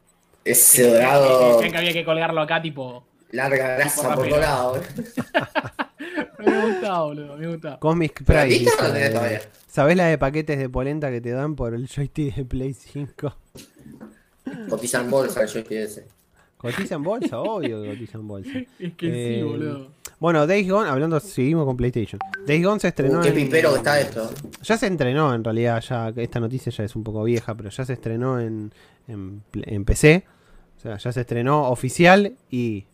Ese 0.45 0.87
dorado, 0.91 1.59
que 1.59 1.77
había 1.77 1.93
que 1.93 2.03
colgarlo 2.05 2.41
acá, 2.41 2.61
tipo. 2.61 3.03
larga 3.31 3.75
grasa 3.75 4.01
Tipo 4.01 4.29
por 4.29 4.39
lados. 4.39 4.77
¿eh? 4.77 5.03
Me 6.39 6.71
gustaba, 6.71 7.03
boludo. 7.03 7.37
Me 7.37 7.47
gustaba. 7.47 7.79
Cosmic 7.79 8.23
¿Pero 8.25 8.41
Pride. 8.41 8.55
o 8.55 8.59
no 8.59 8.71
dice, 8.71 8.93
tenés 8.93 9.13
todavía? 9.13 9.41
¿Sabés 9.67 9.97
la 9.97 10.05
de 10.07 10.17
paquetes 10.17 10.59
de 10.59 10.69
polenta 10.69 11.09
que 11.09 11.21
te 11.21 11.31
dan 11.31 11.55
por 11.55 11.73
el 11.73 11.87
joystick 11.87 12.35
de 12.35 12.45
Play 12.45 12.73
5? 12.73 13.35
Cotizan 14.69 15.09
bolsa 15.09 15.41
el 15.41 15.47
joystick 15.47 15.71
ese. 15.71 16.07
Cotiza 16.63 16.95
en 16.95 17.03
bolsa, 17.03 17.39
obvio 17.39 17.83
que 17.83 17.89
cotiza 17.89 18.17
en 18.17 18.27
bolsa. 18.27 18.49
Es 18.79 18.93
que 18.93 19.05
sí, 19.05 19.39
Eh, 19.39 19.43
boludo. 19.43 19.91
Bueno, 20.19 20.47
Days 20.47 20.67
Gone, 20.69 20.89
hablando, 20.89 21.19
seguimos 21.19 21.65
con 21.65 21.75
PlayStation. 21.77 22.19
Days 22.47 22.63
Gone 22.65 22.79
se 22.79 22.87
estrenó. 22.87 23.19
Uh, 23.19 23.21
qué 23.21 23.29
en- 23.29 23.35
pipero 23.35 23.71
que 23.71 23.77
está 23.77 23.99
esto. 23.99 24.31
Ya 24.63 24.77
se 24.77 24.87
estrenó 24.87 25.33
en 25.35 25.43
realidad, 25.43 25.81
ya 25.81 26.11
esta 26.15 26.39
noticia 26.39 26.71
ya 26.71 26.83
es 26.85 26.95
un 26.95 27.03
poco 27.03 27.23
vieja, 27.23 27.53
pero 27.53 27.69
ya 27.69 27.85
se 27.85 27.93
estrenó 27.93 28.39
en, 28.39 28.71
en, 29.07 29.85
PC. 29.85 30.23
O 30.77 30.81
sea, 30.81 30.97
ya 30.97 31.11
se 31.11 31.21
estrenó 31.21 31.69
oficial 31.69 32.33
y 32.49 32.85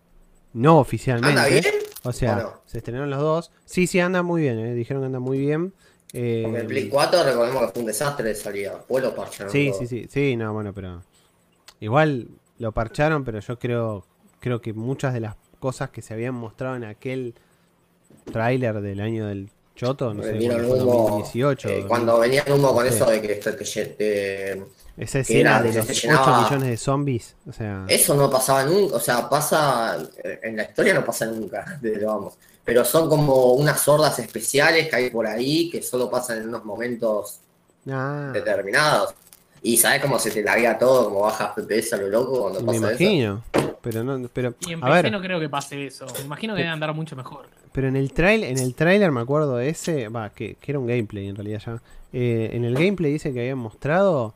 no 0.53 0.80
oficialmente. 0.80 1.39
¿Anda 1.39 1.47
bien? 1.47 1.63
O 2.03 2.11
sea, 2.11 2.38
¿O 2.38 2.41
no? 2.41 2.61
se 2.65 2.80
estrenaron 2.80 3.09
los 3.09 3.20
dos. 3.20 3.51
Sí, 3.65 3.86
sí, 3.88 3.99
anda 3.99 4.24
muy 4.24 4.41
bien, 4.43 4.57
eh, 4.59 4.74
dijeron 4.74 5.03
que 5.03 5.07
anda 5.07 5.20
muy 5.20 5.38
bien. 5.38 5.74
Eh, 6.13 6.41
Porque 6.43 6.61
el 6.61 6.65
Play 6.67 6.89
4 6.89 7.24
recordemos 7.24 7.61
que 7.61 7.67
fue 7.74 7.80
un 7.82 7.86
desastre 7.86 8.30
de 8.30 8.36
salida. 8.36 8.74
Después 8.78 9.03
lo 9.03 9.13
parcharon. 9.13 9.51
sí, 9.51 9.70
todo. 9.70 9.80
sí, 9.82 9.88
sí, 9.88 10.07
sí, 10.09 10.36
no, 10.36 10.51
bueno, 10.53 10.74
pero 10.74 11.03
igual 11.80 12.28
lo 12.60 12.72
parcharon, 12.72 13.24
pero 13.24 13.39
yo 13.39 13.57
creo 13.60 14.05
creo 14.39 14.62
que 14.62 14.72
muchas 14.74 15.14
de 15.14 15.20
las 15.20 15.36
cosas 15.60 15.89
que 15.89 16.01
se 16.01 16.14
habían 16.14 16.34
mostrado 16.36 16.76
en 16.78 16.86
aquel 16.86 17.34
tráiler 18.32 18.80
del 18.82 19.01
año 19.01 19.28
del 19.28 19.49
choto, 19.76 20.14
no 20.14 20.24
sé, 20.24 20.38
cuando 20.39 20.74
humo, 20.76 20.93
2018. 21.10 21.70
eh, 21.70 21.86
cuando 21.88 22.20
venían 22.20 22.51
humo 22.51 22.74
con 22.74 22.88
Sí. 22.88 22.93
eso 22.95 23.05
de 23.10 23.22
que 23.22 23.34
Esa 23.34 23.55
que 25.20 25.22
escena 25.22 25.39
era- 25.60 25.62
de 25.62 25.74
los 25.74 25.86
se 25.86 25.91
8 25.93 26.01
llenaba- 26.07 26.43
millones 26.43 26.70
de 26.70 26.78
zombies, 26.78 27.36
o 27.47 27.53
sea... 27.53 27.86
Eso 27.88 28.16
no 28.16 28.30
pasaba 28.30 28.66
nunca, 28.66 28.95
o 28.95 28.99
sea, 28.99 29.30
pasa, 29.30 29.97
en 30.41 30.57
la 30.57 30.64
historia 30.64 30.93
no 30.93 31.05
pasa 31.05 31.26
nunca, 31.28 31.78
desde 31.82 32.05
vamos. 32.05 32.34
Pero 32.66 32.84
son 32.86 33.10
como 33.10 33.53
unas 33.53 33.88
hordas 33.88 34.20
especiales 34.20 34.89
que 34.89 34.95
hay 34.95 35.10
por 35.10 35.26
ahí 35.28 35.70
que 35.70 35.82
solo 35.82 36.10
pasan 36.10 36.39
en 36.39 36.49
unos 36.49 36.66
momentos 36.66 37.39
Ah, 37.89 38.32
determinados. 38.34 39.14
Y 39.62 39.78
sabes 39.78 40.01
cómo 40.01 40.20
se 40.20 40.32
te 40.32 40.43
laguea 40.43 40.78
todo, 40.78 41.05
cómo 41.05 41.22
baja 41.22 41.53
FPS 41.55 41.93
a 41.93 41.97
lo 41.97 42.07
loco 42.10 42.41
cuando 42.41 42.62
me 42.62 42.68
pasa 42.68 42.91
eso. 42.93 43.03
imagino. 43.03 43.43
Pero 43.82 44.03
no, 44.03 44.30
pero... 44.34 44.53
Y 44.68 44.74
en 44.74 44.84
A 44.84 44.88
PC 44.88 45.01
ver, 45.03 45.12
no 45.12 45.22
creo 45.22 45.39
que 45.39 45.49
pase 45.49 45.86
eso. 45.88 46.05
Me 46.20 46.26
imagino 46.26 46.53
que 46.53 46.60
debe 46.62 46.72
andar 46.72 46.93
mucho 46.93 47.16
mejor. 47.16 47.47
pero 47.72 47.88
en 47.88 47.95
el 47.95 48.12
trail, 48.12 48.43
en 48.43 48.57
el 48.57 48.76
trailer 48.76 49.12
me 49.12 49.22
acuerdo 49.22 49.57
de 49.57 49.70
ese, 49.70 50.10
va, 50.10 50.30
que, 50.30 50.55
que 50.55 50.72
era 50.72 50.80
un 50.80 50.88
gameplay 50.88 51.28
en 51.28 51.36
realidad 51.36 51.62
ya. 51.66 51.82
Eh, 52.12 52.51
en 52.53 52.66
el 52.66 52.74
gameplay 52.74 53.12
dice 53.12 53.32
que 53.34 53.39
habían 53.41 53.57
mostrado, 53.60 54.34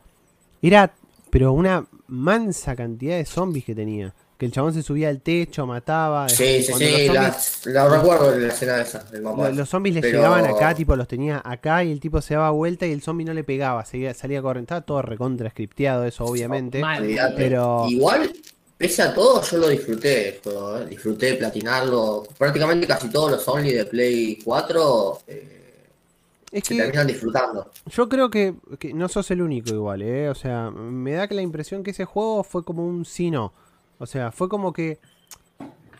era, 0.62 0.92
pero 1.30 1.52
una 1.52 1.86
mansa 2.06 2.76
cantidad 2.76 3.16
de 3.16 3.24
zombies 3.24 3.64
que 3.64 3.74
tenía. 3.74 4.12
Que 4.36 4.46
el 4.46 4.52
chabón 4.52 4.74
se 4.74 4.82
subía 4.82 5.10
al 5.10 5.20
techo, 5.20 5.64
mataba. 5.66 6.28
Sí, 6.28 6.62
sí, 6.62 6.72
cuando 6.72 6.86
sí, 6.86 7.06
los 7.06 7.14
la, 7.14 7.32
zombies- 7.32 7.66
la 7.72 7.88
recuerdo 7.88 8.30
de 8.32 8.40
la 8.40 8.48
escena 8.48 8.80
esa, 8.80 9.04
del 9.04 9.22
mapa. 9.22 9.50
Los 9.50 9.68
zombies 9.68 9.94
le 9.94 10.00
Pero- 10.00 10.18
llegaban 10.18 10.44
acá, 10.44 10.74
tipo 10.74 10.96
los 10.96 11.06
tenía 11.06 11.40
acá 11.44 11.84
y 11.84 11.92
el 11.92 12.00
tipo 12.00 12.20
se 12.20 12.34
daba 12.34 12.50
vuelta 12.50 12.84
y 12.86 12.92
el 12.92 13.00
zombie 13.00 13.24
no 13.24 13.32
le 13.32 13.44
pegaba, 13.44 13.84
seguía, 13.84 14.12
salía 14.12 14.42
corriendo. 14.42 14.64
Estaba 14.64 14.80
todo 14.80 15.02
recontra 15.02 15.48
scripteado 15.50 16.04
eso, 16.04 16.24
obviamente. 16.24 16.80
Mal. 16.80 17.02
Olvídate. 17.02 17.34
pero- 17.36 17.86
Igual, 17.88 18.32
pese 18.76 19.02
a 19.02 19.14
todo, 19.14 19.40
yo 19.40 19.58
lo 19.58 19.68
disfruté. 19.68 20.30
el 20.36 20.40
juego, 20.42 20.78
¿eh? 20.78 20.86
Disfruté 20.86 21.26
de 21.26 21.34
platinarlo. 21.34 22.24
Prácticamente 22.36 22.88
casi 22.88 23.08
todos 23.10 23.30
los 23.30 23.46
Only 23.46 23.72
de 23.72 23.84
Play 23.86 24.38
4 24.44 25.20
eh, 25.28 25.60
Es 26.50 26.64
se 26.66 26.74
que 26.74 26.80
terminan 26.82 27.06
disfrutando. 27.06 27.70
yo 27.86 28.08
creo 28.08 28.30
que, 28.30 28.54
que 28.80 28.92
no 28.94 29.08
sos 29.08 29.30
el 29.30 29.42
único 29.42 29.70
igual, 29.70 30.02
¿eh? 30.02 30.28
O 30.28 30.34
sea, 30.34 30.72
me 30.72 31.12
da 31.12 31.28
que 31.28 31.36
la 31.36 31.42
impresión 31.42 31.84
que 31.84 31.92
ese 31.92 32.04
juego 32.04 32.42
fue 32.42 32.64
como 32.64 32.84
un 32.84 33.04
sí 33.04 33.30
no. 33.30 33.52
O 33.98 34.06
sea, 34.06 34.32
fue 34.32 34.48
como 34.48 34.72
que 34.72 34.98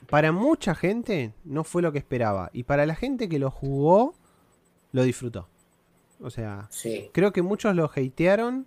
para 0.09 0.33
mucha 0.33 0.75
gente 0.75 1.33
no 1.45 1.65
fue 1.65 1.83
lo 1.83 1.93
que 1.93 1.99
esperaba. 1.99 2.51
Y 2.53 2.65
para 2.65 2.87
la 2.87 2.95
gente 2.95 3.29
que 3.29 3.39
lo 3.39 3.51
jugó, 3.51 4.15
lo 4.93 5.03
disfrutó. 5.03 5.49
O 6.21 6.31
sea, 6.31 6.67
Sí. 6.71 7.11
creo 7.13 7.33
que 7.33 7.43
muchos 7.43 7.75
lo 7.75 7.91
hatearon 7.95 8.67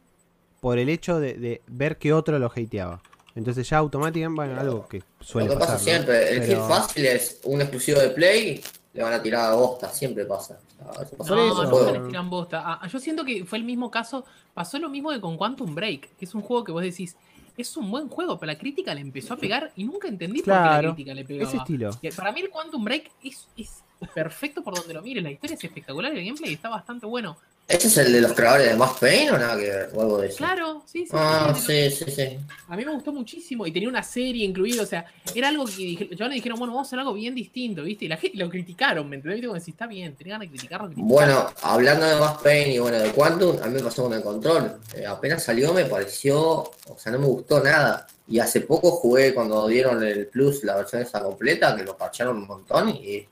por 0.60 0.78
el 0.80 0.90
hecho 0.90 1.20
de, 1.20 1.34
de 1.36 1.62
ver 1.68 1.98
que 1.98 2.14
otro 2.14 2.40
lo 2.40 2.48
hateaba. 2.48 3.02
Entonces 3.36 3.70
ya 3.70 3.78
automáticamente, 3.78 4.36
bueno, 4.36 4.60
algo 4.60 4.88
que 4.88 5.04
suele 5.20 5.48
Lo 5.50 5.54
que 5.54 5.60
pasa 5.60 5.74
pasar, 5.74 5.86
¿no? 5.88 5.92
siempre, 5.94 6.34
el 6.34 6.40
Pero- 6.42 6.62
hit 6.62 6.68
fácil 6.70 7.06
es 7.06 7.40
un 7.44 7.62
exclusivo 7.62 8.00
de 8.00 8.10
Play, 8.10 8.64
le 8.94 9.04
van 9.04 9.14
a 9.14 9.22
tirar 9.22 9.52
a 9.52 9.56
bosta, 9.56 9.90
siempre 9.90 10.26
pasa. 10.26 10.60
Eso 10.80 11.04
eso, 11.04 11.16
todo 11.18 11.36
No, 11.64 11.70
juego. 11.70 11.86
no 11.86 11.92
les 12.00 12.08
tiran 12.08 12.30
bosta. 12.32 12.64
Ah, 12.66 12.88
yo 12.88 13.00
siento 13.00 13.24
que 13.24 13.46
fue 13.46 13.60
el 13.60 13.64
mismo 13.64 13.92
caso. 13.92 14.26
Pasó 14.56 14.80
lo 14.80 14.90
mismo 14.90 15.12
que 15.12 15.22
con 15.22 15.38
Quantum 15.38 15.76
Break, 15.76 16.16
que 16.18 16.26
es 16.26 16.34
un 16.34 16.42
juego 16.42 16.64
que 16.64 16.72
vos 16.72 16.82
decís, 16.82 17.16
es 17.58 17.76
un 17.76 17.90
buen 17.90 18.08
juego, 18.08 18.40
pero 18.40 18.52
la 18.52 18.58
crítica 18.58 18.94
le 18.94 19.02
empezó 19.02 19.34
a 19.34 19.38
pegar 19.38 19.72
y 19.76 19.84
nunca 19.84 20.08
entendí 20.08 20.42
por 20.42 20.54
qué 20.54 20.60
la 20.60 20.80
crítica 20.80 21.14
le 21.14 21.26
pegaba. 21.26 21.50
Ese 21.50 21.58
estilo. 21.58 21.90
Para 22.16 22.32
mí 22.32 22.42
el 22.42 22.50
Quantum 22.50 22.84
Break 22.84 23.12
es, 23.24 23.48
es 23.58 23.84
perfecto 24.14 24.64
por 24.64 24.76
donde 24.76 24.94
lo 24.94 25.02
mires. 25.02 25.24
La 25.24 25.32
historia 25.32 25.56
es 25.56 25.64
espectacular, 25.64 26.12
el 26.16 26.24
gameplay 26.24 26.54
está 26.54 26.70
bastante 26.70 27.06
bueno. 27.06 27.38
¿Ese 27.68 27.90
es 27.90 27.98
el 27.98 28.14
de 28.14 28.22
los 28.22 28.32
creadores 28.32 28.70
de 28.70 28.78
Max 28.78 28.96
Payne 28.98 29.32
o 29.32 29.38
nada 29.38 29.58
que 29.58 29.70
ver? 29.70 29.90
O 29.94 30.02
algo 30.02 30.20
de 30.20 30.28
eso. 30.28 30.38
Claro, 30.38 30.84
sí, 30.86 31.06
sí. 31.06 31.12
Ah, 31.12 31.54
sí, 31.54 31.92
sí, 31.92 32.06
sí. 32.10 32.40
A 32.70 32.78
mí 32.78 32.86
me 32.86 32.94
gustó 32.94 33.12
muchísimo 33.12 33.68
y 33.68 33.74
tenía 33.74 33.90
una 33.90 34.04
serie 34.04 34.46
incluida, 34.46 34.84
o 34.84 34.86
sea, 34.86 35.06
era 35.36 35.50
algo 35.50 35.66
que 35.66 36.08
los 36.10 36.18
chavales 36.18 36.36
dijeron, 36.36 36.58
bueno, 36.60 36.74
vamos 36.74 36.88
a 36.88 36.90
hacer 36.90 37.00
algo 37.00 37.14
bien 37.14 37.36
distinto, 37.36 37.84
¿viste? 37.84 38.06
Y 38.06 38.08
la 38.08 38.16
gente 38.16 38.38
lo 38.38 38.50
criticaron, 38.50 39.10
¿me 39.10 39.18
entendés? 39.18 39.40
¿Viste? 39.40 39.48
Como 39.50 39.60
si 39.60 39.72
está 39.72 39.86
bien, 39.86 40.16
tenían 40.16 40.40
ganas 40.40 40.50
de 40.50 40.58
criticarlo. 40.58 40.90
Bueno, 40.96 41.52
hablando 41.62 42.06
de 42.06 42.16
Max 42.16 42.40
Payne 42.42 42.74
y 42.76 42.80
bueno, 42.80 43.00
de 43.00 43.12
Quantum, 43.12 43.58
a 43.62 43.68
mí 43.68 43.74
me 43.74 43.84
pasó 43.84 44.04
con 44.04 44.14
el 44.14 44.22
control. 44.22 44.80
Eh, 44.96 45.06
apenas 45.06 45.44
salió 45.44 45.74
me 45.74 45.84
pareció, 45.84 46.40
o 46.40 46.98
sea, 46.98 47.12
no 47.12 47.20
me 47.20 47.28
gustó 47.28 47.62
nada. 47.62 48.08
Y 48.30 48.40
hace 48.40 48.62
poco 48.62 48.92
jugué 48.92 49.34
cuando 49.34 49.68
dieron 49.68 50.02
el 50.02 50.28
Plus, 50.28 50.64
la 50.64 50.78
versión 50.78 51.02
esa 51.02 51.22
completa, 51.22 51.76
que 51.76 51.84
lo 51.84 51.98
parcharon 51.98 52.38
un 52.38 52.48
montón 52.48 52.90
y 52.92 53.28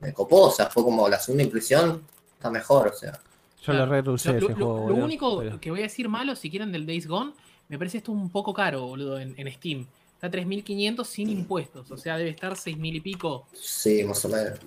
me 0.00 0.12
copó, 0.12 0.42
o 0.42 0.50
sea, 0.52 0.66
fue 0.66 0.84
como 0.84 1.08
la 1.08 1.18
segunda 1.18 1.42
impresión, 1.42 2.04
está 2.36 2.48
mejor, 2.48 2.86
o 2.86 2.96
sea. 2.96 3.18
Yo 3.62 3.72
lo 3.74 3.86
Claro. 3.86 4.02
Lo, 4.02 4.14
ese 4.14 4.32
lo- 4.32 4.46
juego. 4.46 4.58
lo 4.60 4.82
boludo, 4.82 5.04
único 5.04 5.38
pero- 5.38 5.60
que 5.60 5.70
voy 5.70 5.80
a 5.80 5.82
decir 5.84 6.08
malo, 6.08 6.34
si 6.36 6.50
quieren, 6.50 6.72
del 6.72 6.86
Days 6.86 7.06
Gone, 7.06 7.32
me 7.68 7.78
parece 7.78 7.98
esto 7.98 8.10
un 8.12 8.30
poco 8.30 8.54
caro, 8.54 8.86
boludo, 8.86 9.18
en, 9.20 9.34
en 9.36 9.52
Steam. 9.52 9.86
Está 10.14 10.30
3.500 10.30 11.04
sin 11.06 11.30
impuestos, 11.30 11.90
o 11.90 11.96
sea, 11.96 12.18
debe 12.18 12.30
estar 12.30 12.52
6.000 12.54 12.96
y 12.96 13.00
pico. 13.00 13.46
Sí, 13.54 14.04
más 14.04 14.22
o 14.24 14.28
menos. 14.28 14.58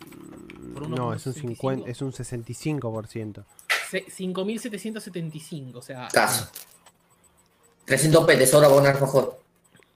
No, 0.90 1.14
es 1.14 1.26
un 1.28 1.34
65. 1.34 1.56
50, 1.76 1.90
es 1.92 2.02
un 2.02 2.12
65%. 2.12 3.44
Se- 3.92 4.06
5.775, 4.08 5.76
o 5.76 5.82
sea... 5.82 6.08
Caso. 6.12 6.48
300 7.86 8.26
p 8.26 8.38
te 8.38 8.48
sobra 8.48 8.68
para 8.70 8.80
un 8.82 8.88
alfajor. 8.88 9.40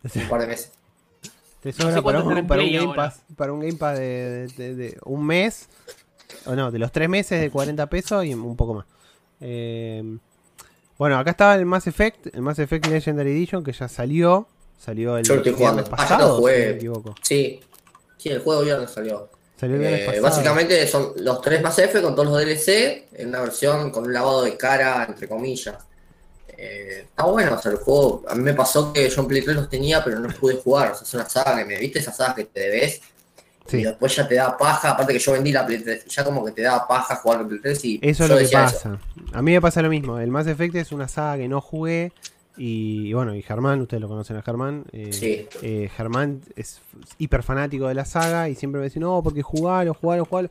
Un 0.15 0.29
par 0.29 0.41
de 0.41 0.47
meses. 0.47 0.71
Te 1.61 1.71
sé 1.73 1.81
sobra 1.81 2.01
para 2.01 2.21
cuánto 2.21 2.27
un, 2.29 2.37
estará 2.37 2.39
en 2.41 2.47
para 2.47 2.61
un 2.63 2.71
Game. 2.87 2.95
Pass, 2.95 3.21
para 3.35 3.53
un 3.53 3.59
Game 3.61 3.73
Pass 3.73 3.97
de, 3.97 4.47
de- 4.55 4.75
de 4.75 4.97
un 5.05 5.25
mes. 5.25 5.69
O 6.45 6.55
no, 6.55 6.71
de 6.71 6.79
los 6.79 6.91
tres 6.91 7.07
meses 7.09 7.39
de 7.41 7.49
40 7.49 7.87
pesos 7.87 8.25
y 8.25 8.33
un 8.33 8.55
poco 8.55 8.73
más. 8.75 8.85
Eh, 9.41 10.03
bueno, 10.97 11.17
acá 11.19 11.31
estaba 11.31 11.55
el 11.55 11.65
Mass 11.65 11.87
Effect, 11.87 12.35
el 12.35 12.41
Mass 12.41 12.59
Effect 12.59 12.87
Legendary 12.87 13.31
Edition 13.31 13.63
que 13.63 13.71
ya 13.73 13.87
salió. 13.87 14.47
Salió 14.79 15.17
el 15.17 15.23
Yo 15.25 15.35
estoy 15.35 15.53
viernes 15.53 15.85
jugando. 15.85 15.97
Ah, 15.97 16.07
ya 16.09 16.17
lo 16.17 16.17
pasado, 16.17 16.35
si 16.35 16.39
jugué. 16.41 16.59
no 16.59 16.65
me 16.71 16.75
equivoco. 16.77 17.15
Sí. 17.21 17.59
Sí, 18.17 18.29
el 18.29 18.39
juego 18.39 18.61
viernes 18.61 18.91
salió. 18.91 19.29
Salió 19.59 19.75
el 19.75 19.81
viernes 19.81 20.01
Eh, 20.01 20.05
pasado. 20.05 20.23
básicamente 20.23 20.87
son 20.87 21.13
los 21.17 21.41
tres 21.41 21.61
más 21.61 21.77
F 21.79 22.01
con 22.01 22.15
todos 22.15 22.29
los 22.29 22.37
DLC 22.39 23.07
en 23.13 23.29
una 23.29 23.41
versión 23.41 23.91
con 23.91 24.05
un 24.05 24.13
lavado 24.13 24.43
de 24.43 24.55
cara, 24.57 25.05
entre 25.07 25.27
comillas. 25.27 25.75
Eh, 26.59 27.01
está 27.09 27.25
bueno, 27.25 27.53
o 27.55 27.61
sea, 27.61 27.71
el 27.71 27.77
juego, 27.77 28.23
a 28.27 28.33
mí 28.35 28.41
me 28.41 28.53
pasó 28.53 28.91
que 28.91 29.07
yo 29.09 29.21
en 29.21 29.27
Play 29.27 29.43
3 29.43 29.55
los 29.55 29.69
tenía, 29.69 30.03
pero 30.03 30.19
no 30.19 30.27
los 30.27 30.35
pude 30.35 30.55
jugar. 30.55 30.91
O 30.91 30.95
sea, 30.95 31.03
es 31.03 31.13
una 31.13 31.29
saga 31.29 31.57
que 31.57 31.65
me 31.65 31.77
viste, 31.77 31.99
esas 31.99 32.17
sagas 32.17 32.35
que 32.35 32.45
te 32.45 32.59
debes. 32.61 33.01
Sí. 33.67 33.77
Y 33.77 33.83
después 33.83 34.15
ya 34.15 34.27
te 34.27 34.35
da 34.35 34.57
paja, 34.57 34.91
aparte 34.91 35.13
que 35.13 35.19
yo 35.19 35.31
vendí 35.33 35.51
la 35.51 35.65
Play 35.65 35.79
3, 35.83 36.05
ya 36.05 36.23
como 36.23 36.43
que 36.45 36.51
te 36.51 36.61
da 36.63 36.87
paja 36.87 37.15
jugar 37.17 37.41
en 37.41 37.47
Play 37.49 37.59
3 37.61 37.85
y 37.85 37.99
Eso 38.01 38.23
es 38.23 38.29
lo 38.29 38.37
que 38.37 38.47
pasa. 38.47 38.99
A 39.33 39.41
mí 39.41 39.51
me 39.51 39.61
pasa 39.61 39.81
lo 39.81 39.89
mismo. 39.89 40.19
El 40.19 40.31
Mass 40.31 40.47
Effect 40.47 40.75
es 40.75 40.91
una 40.91 41.07
saga 41.07 41.37
que 41.37 41.47
no 41.47 41.59
jugué. 41.61 42.11
Y, 42.59 43.09
y 43.09 43.13
bueno, 43.13 43.35
y 43.35 43.43
Germán, 43.43 43.81
ustedes 43.81 44.01
lo 44.01 44.07
conocen 44.07 44.35
a 44.37 44.41
Germán. 44.41 44.85
eh, 44.91 45.13
Sí. 45.13 45.47
eh, 45.61 45.89
Germán 45.95 46.41
es 46.55 46.81
hiper 47.19 47.43
fanático 47.43 47.87
de 47.87 47.93
la 47.93 48.03
saga 48.05 48.49
y 48.49 48.55
siempre 48.55 48.79
me 48.79 48.85
dice, 48.85 48.99
no, 48.99 49.21
porque 49.23 49.43
jugalo, 49.43 49.93
jugalo, 49.93 50.25
jugalo. 50.25 50.49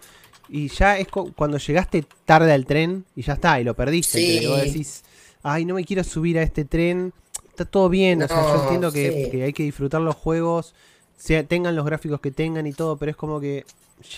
Y 0.49 0.69
ya 0.69 0.99
es 0.99 1.09
cu- 1.09 1.33
cuando 1.35 1.59
llegaste 1.59 2.05
tarde 2.25 2.53
al 2.53 2.65
tren 2.67 3.05
y 3.17 3.23
ya 3.23 3.33
está, 3.33 3.61
y 3.61 3.65
lo 3.65 3.75
perdiste. 3.75 4.19
Sí. 4.19 4.39
Y 4.45 4.47
vos 4.47 4.63
decís, 4.63 5.03
ay, 5.43 5.65
no 5.65 5.75
me 5.75 5.85
quiero 5.85 6.05
subir 6.05 6.39
a 6.39 6.43
este 6.43 6.65
tren. 6.65 7.13
Está 7.51 7.65
todo 7.65 7.89
bien, 7.89 8.23
o 8.23 8.29
sea, 8.29 8.41
yo 8.43 8.55
No, 8.57 8.63
entiendo 8.65 8.93
que, 8.93 9.25
sí. 9.25 9.31
que 9.33 9.43
hay 9.43 9.53
que 9.53 9.63
disfrutar 9.65 10.01
los 10.03 10.15
juegos, 10.15 10.75
sea, 11.17 11.45
tengan 11.47 11.75
los 11.77 11.85
gráficos 11.85 12.21
que 12.21 12.31
tengan 12.31 12.67
y 12.67 12.73
todo, 12.73 12.97
pero 12.97 13.11
es 13.11 13.17
como 13.17 13.41
que 13.41 13.65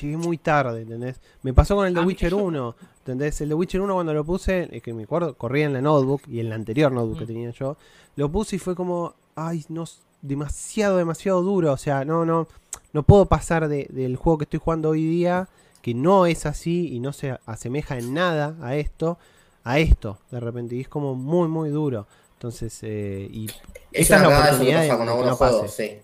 llegué 0.01 0.17
muy 0.17 0.39
tarde, 0.39 0.83
¿entendés? 0.83 1.21
Me 1.43 1.53
pasó 1.55 1.77
con 1.77 1.87
el 1.87 1.95
The 1.95 2.01
Witcher 2.01 2.31
yo- 2.31 2.39
1, 2.39 2.75
¿entendés? 2.99 3.41
El 3.41 3.49
The 3.51 3.55
Witcher 3.55 3.81
1 3.81 3.95
cuando 3.95 4.13
lo 4.15 4.25
puse, 4.25 4.69
es 4.73 4.83
que 4.83 4.93
me 4.93 5.05
acuerdo, 5.05 5.35
corría 5.35 5.67
en 5.67 5.73
la 5.73 5.81
notebook 5.81 6.23
y 6.29 6.41
en 6.41 6.49
la 6.49 6.57
anterior 6.57 6.91
notebook 6.91 7.19
que 7.19 7.25
Mm. 7.25 7.29
tenía 7.29 7.51
yo, 7.51 7.77
lo 8.17 8.29
puse 8.31 8.57
y 8.57 8.59
fue 8.59 8.75
como, 8.75 9.15
ay, 9.37 9.65
no, 9.69 9.85
demasiado, 10.23 10.97
demasiado 10.97 11.43
duro, 11.43 11.73
o 11.73 11.77
sea, 11.77 12.05
no, 12.05 12.25
no, 12.25 12.49
no 12.93 13.03
puedo 13.05 13.27
pasar 13.27 13.69
de- 13.69 13.87
del 13.91 14.17
juego 14.17 14.39
que 14.39 14.45
estoy 14.45 14.59
jugando 14.63 14.91
hoy 14.91 15.05
día, 15.07 15.49
que 15.83 15.95
no 15.95 16.27
es 16.27 16.45
así 16.45 16.89
y 16.93 16.99
no 16.99 17.13
se 17.13 17.39
asemeja 17.47 17.97
en 17.99 18.13
nada 18.15 18.57
a 18.61 18.75
esto, 18.75 19.17
a 19.63 19.79
esto, 19.79 20.19
de 20.33 20.41
repente, 20.41 20.75
y 20.75 20.81
es 20.81 20.89
como 20.89 21.15
muy, 21.15 21.47
muy 21.47 21.69
duro. 21.71 22.07
Entonces, 22.35 22.77
eh, 22.83 23.29
y 23.33 23.47
esta 23.47 23.57
Esa 23.93 24.17
es 24.17 24.23
la 24.23 24.29
oportunidad 24.41 24.83
de 24.83 24.89
que 24.89 25.05
no 25.05 25.17
pase. 25.23 25.35
juegos, 25.37 25.71
sí. 25.75 25.99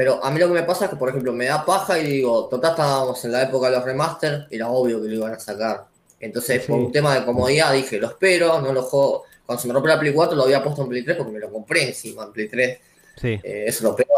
Pero 0.00 0.24
a 0.24 0.30
mí 0.30 0.40
lo 0.40 0.46
que 0.48 0.54
me 0.54 0.62
pasa 0.62 0.86
es 0.86 0.90
que, 0.92 0.96
por 0.96 1.10
ejemplo, 1.10 1.30
me 1.34 1.44
da 1.44 1.62
paja 1.62 1.98
y 1.98 2.06
digo, 2.06 2.46
total 2.46 2.70
estábamos 2.70 3.22
en 3.26 3.32
la 3.32 3.42
época 3.42 3.68
de 3.68 3.76
los 3.76 3.84
remaster, 3.84 4.46
era 4.50 4.70
obvio 4.70 5.02
que 5.02 5.08
lo 5.08 5.14
iban 5.16 5.34
a 5.34 5.38
sacar. 5.38 5.84
Entonces, 6.18 6.62
Sí. 6.62 6.68
por 6.72 6.78
un 6.78 6.90
tema 6.90 7.14
de 7.14 7.22
comodidad, 7.26 7.74
dije, 7.74 7.98
lo 7.98 8.06
espero, 8.06 8.62
no 8.62 8.72
lo 8.72 8.82
juego. 8.82 9.24
Cuando 9.44 9.60
se 9.60 9.68
me 9.68 9.74
rompió 9.74 9.92
la 9.92 10.00
Play 10.00 10.14
4 10.14 10.34
lo 10.34 10.44
había 10.44 10.64
puesto 10.64 10.80
en 10.80 10.88
Play 10.88 11.04
3 11.04 11.18
porque 11.18 11.32
me 11.32 11.38
lo 11.38 11.52
compré 11.52 11.88
encima 11.88 12.24
en 12.24 12.32
Play 12.32 12.48
3. 12.48 12.78
Sí, 13.20 13.28
Eh, 13.42 13.64
eso 13.66 13.76
es 13.78 13.82
lo 13.82 13.94
peor. 13.94 14.08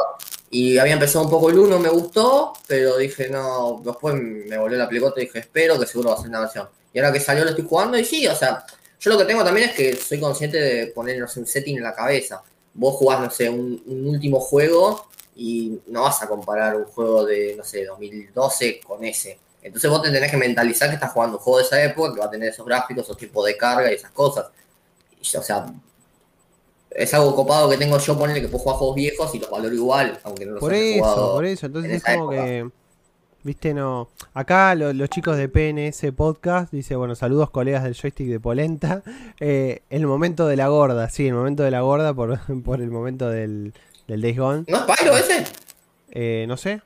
Y 0.52 0.78
había 0.78 0.92
empezado 0.92 1.24
un 1.24 1.30
poco 1.32 1.50
el 1.50 1.58
1, 1.58 1.80
me 1.80 1.88
gustó, 1.88 2.52
pero 2.68 2.96
dije, 2.98 3.28
no, 3.28 3.82
después 3.84 4.14
me 4.14 4.56
volvió 4.58 4.78
la 4.78 4.88
Play 4.88 5.00
4 5.00 5.20
y 5.20 5.26
dije, 5.26 5.40
espero 5.40 5.80
que 5.80 5.86
seguro 5.86 6.10
va 6.10 6.14
a 6.14 6.18
ser 6.18 6.28
una 6.28 6.42
versión. 6.42 6.68
Y 6.92 7.00
ahora 7.00 7.12
que 7.12 7.18
salió 7.18 7.42
lo 7.42 7.50
estoy 7.50 7.66
jugando 7.68 7.98
y 7.98 8.04
sí, 8.04 8.24
o 8.28 8.36
sea, 8.36 8.64
yo 9.00 9.10
lo 9.10 9.18
que 9.18 9.24
tengo 9.24 9.42
también 9.42 9.70
es 9.70 9.74
que 9.74 9.96
soy 9.96 10.20
consciente 10.20 10.58
de 10.60 10.86
poner, 10.88 11.18
no 11.18 11.26
sé, 11.26 11.40
un 11.40 11.46
setting 11.48 11.78
en 11.78 11.82
la 11.82 11.92
cabeza. 11.92 12.40
Vos 12.74 12.94
jugás, 12.94 13.18
no 13.18 13.30
sé, 13.30 13.50
un, 13.50 13.82
un 13.84 14.06
último 14.06 14.38
juego 14.38 15.06
y 15.34 15.80
no 15.86 16.02
vas 16.02 16.22
a 16.22 16.28
comparar 16.28 16.76
un 16.76 16.84
juego 16.84 17.24
de, 17.24 17.54
no 17.56 17.64
sé, 17.64 17.84
2012 17.86 18.80
con 18.86 19.04
ese. 19.04 19.38
Entonces 19.62 19.88
vos 19.90 20.02
te 20.02 20.10
tenés 20.10 20.30
que 20.30 20.36
mentalizar 20.36 20.88
que 20.88 20.96
estás 20.96 21.12
jugando 21.12 21.36
un 21.38 21.42
juego 21.42 21.58
de 21.58 21.64
esa 21.64 21.82
época, 21.82 22.12
que 22.14 22.20
va 22.20 22.26
a 22.26 22.30
tener 22.30 22.48
esos 22.48 22.66
gráficos, 22.66 23.04
esos 23.04 23.16
tipos 23.16 23.46
de 23.46 23.56
carga 23.56 23.90
y 23.90 23.94
esas 23.94 24.10
cosas. 24.10 24.46
Y, 25.20 25.36
o 25.36 25.42
sea, 25.42 25.72
es 26.90 27.14
algo 27.14 27.34
copado 27.34 27.70
que 27.70 27.78
tengo 27.78 27.98
yo, 27.98 28.18
ponerle 28.18 28.42
que 28.42 28.48
puedo 28.48 28.62
jugar 28.64 28.78
juegos 28.78 28.96
viejos 28.96 29.34
y 29.34 29.38
los 29.38 29.50
valoro 29.50 29.74
igual, 29.74 30.18
aunque 30.24 30.44
no 30.46 30.52
los 30.52 30.60
por 30.60 30.72
haya 30.72 30.82
eso, 30.82 30.98
jugado. 31.04 31.32
por 31.34 31.44
eso. 31.46 31.66
Entonces 31.66 31.90
en 31.90 31.96
es 31.96 32.04
como 32.04 32.32
época. 32.32 32.44
que 32.46 32.68
Viste, 33.44 33.74
no. 33.74 34.08
Acá 34.34 34.72
lo- 34.76 34.92
los 34.92 35.08
chicos 35.08 35.36
de 35.36 35.48
PNS 35.48 36.12
Podcast 36.12 36.72
dice, 36.72 36.94
bueno, 36.94 37.16
saludos 37.16 37.50
colegas 37.50 37.82
del 37.82 37.94
joystick 37.94 38.28
de 38.28 38.38
Polenta. 38.40 39.02
Eh, 39.40 39.82
el 39.90 40.06
momento 40.06 40.46
de 40.46 40.54
la 40.56 40.68
gorda, 40.68 41.08
sí, 41.10 41.26
el 41.26 41.34
momento 41.34 41.64
de 41.64 41.72
la 41.72 41.80
gorda 41.80 42.14
por, 42.14 42.38
por 42.64 42.80
el 42.80 42.90
momento 42.92 43.28
del, 43.28 43.74
del 44.12 44.20
Days 44.22 44.38
Gone. 44.38 44.64
¿No 44.68 44.76
es 44.78 44.82
Pyro 44.98 45.16
ese? 45.16 45.44
Eh, 46.10 46.44
no 46.46 46.56
sé. 46.56 46.80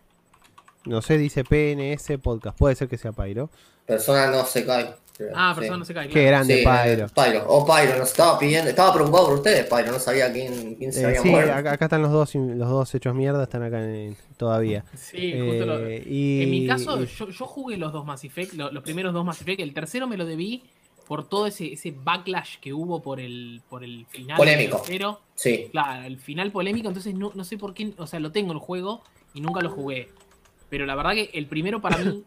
No 0.85 1.03
sé, 1.03 1.19
dice 1.19 1.43
PNS 1.44 2.19
Podcast. 2.19 2.57
Puede 2.59 2.74
ser 2.77 2.89
que 2.89 2.97
sea 2.97 3.12
Pyro. 3.12 3.51
Persona 3.85 4.28
no 4.31 4.44
se 4.44 4.65
cae. 4.65 4.94
creo. 5.16 5.31
Ah, 5.35 5.53
Sí. 5.55 5.61
persona 5.61 5.78
no 5.78 5.85
se 5.86 5.94
cae. 5.94 6.09
Qué 6.09 6.24
grande 6.27 6.59
Sí, 6.59 6.65
Pyro. 6.65 7.07
Pyro. 7.09 7.44
O 7.48 7.65
Pyro, 7.66 7.98
nos 7.98 8.11
estaba 8.11 8.39
pidiendo. 8.39 8.69
Estaba 8.70 8.93
preocupado 8.93 9.27
por 9.28 9.35
ustedes, 9.39 9.65
Pyro. 9.65 9.90
No 9.93 9.98
sabía 9.98 10.31
quién, 10.32 10.74
quién 10.77 10.93
se 10.93 11.01
Eh, 11.03 11.07
había 11.07 11.23
sí, 11.23 11.28
muerto. 11.31 11.53
acá, 11.55 11.73
acá 11.73 11.85
están 11.86 12.03
los 12.03 12.12
dos, 12.12 12.35
los 12.35 12.69
dos 12.69 12.94
hechos 12.94 13.15
mierda, 13.15 13.43
están 13.43 13.62
acá 13.62 13.82
en- 13.82 14.15
todavía. 14.36 14.85
Sí, 14.94 15.32
justo 15.40 15.65
lo- 15.66 15.86
Eh, 15.86 16.03
y- 16.07 16.43
En 16.43 16.51
mi 16.51 16.66
caso, 16.66 17.03
y- 17.03 17.07
yo, 17.07 17.31
yo 17.31 17.47
jugué 17.47 17.77
los 17.78 17.93
dos 17.93 18.05
Mass 18.05 18.24
Effect, 18.24 18.53
lo- 18.53 18.70
los, 18.70 18.82
primeros 18.85 19.15
dos 19.15 19.24
Mass 19.24 19.40
Effect. 19.40 19.61
El 19.61 19.73
tercero 19.73 20.07
me 20.07 20.16
lo 20.19 20.27
debí 20.27 20.62
por 21.07 21.28
todo 21.28 21.47
ese, 21.47 21.73
ese 21.73 21.93
backlash 21.93 22.57
que 22.61 22.73
hubo 22.73 23.01
por 23.01 23.20
el, 23.20 23.62
por 23.69 23.85
el 23.85 24.07
final. 24.07 24.37
Polémico. 24.37 24.78
tercero. 24.78 25.20
Sí. 25.35 25.69
Claro, 25.70 26.05
el 26.07 26.19
final 26.19 26.51
polémico, 26.53 26.89
entonces 26.89 27.15
no, 27.15 27.33
no 27.35 27.45
sé 27.45 27.57
por 27.59 27.74
qué, 27.74 27.93
o 27.99 28.07
sea, 28.07 28.19
lo 28.20 28.33
tengo 28.33 28.53
el 28.53 28.59
juego 28.59 29.03
y 29.35 29.41
nunca 29.41 29.61
lo 29.61 29.70
jugué. 29.70 30.09
Pero 30.69 30.85
la 30.87 30.95
verdad 30.97 31.12
que 31.12 31.31
el 31.35 31.47
primero 31.47 31.81
para 31.81 31.99
mí, 31.99 32.24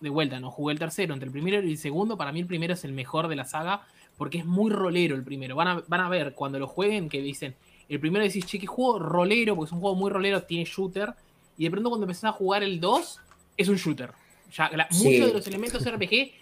de 0.00 0.08
vuelta, 0.10 0.40
no 0.40 0.50
jugué 0.50 0.72
el 0.72 0.78
tercero, 0.78 1.12
entre 1.14 1.26
el 1.26 1.32
primero 1.32 1.62
y 1.62 1.72
el 1.72 1.78
segundo, 1.78 2.16
para 2.16 2.32
mí 2.32 2.40
el 2.40 2.46
primero 2.46 2.74
es 2.74 2.84
el 2.84 2.92
mejor 2.92 3.28
de 3.28 3.36
la 3.36 3.44
saga, 3.44 3.86
porque 4.16 4.38
es 4.38 4.44
muy 4.46 4.70
rolero 4.70 5.14
el 5.16 5.24
primero. 5.24 5.54
Van 5.56 5.68
a, 5.68 5.84
van 5.86 6.00
a 6.00 6.08
ver 6.08 6.34
cuando 6.34 6.58
lo 6.58 6.66
jueguen 6.66 7.08
que 7.08 7.20
dicen, 7.20 7.54
el 7.88 8.00
primero 8.00 8.24
decís, 8.24 8.46
che, 8.46 8.58
qué 8.58 8.66
juego 8.66 8.98
rolero, 8.98 9.56
porque 9.56 9.68
es 9.68 9.72
un 9.72 9.80
juego 9.80 9.94
muy 9.96 10.10
rolero, 10.10 10.42
tiene 10.44 10.64
shooter, 10.64 11.12
y 11.58 11.64
de 11.64 11.70
pronto 11.70 11.90
cuando 11.90 12.04
empezás 12.04 12.24
a 12.24 12.32
jugar 12.32 12.62
el 12.62 12.80
2, 12.80 13.20
es 13.58 13.68
un 13.68 13.76
shooter. 13.76 14.10
Ya, 14.56 14.70
la- 14.70 14.88
Sí. 14.90 15.04
Muchos 15.04 15.26
de 15.26 15.32
los 15.34 15.46
elementos 15.48 15.84
RPG, 15.84 16.32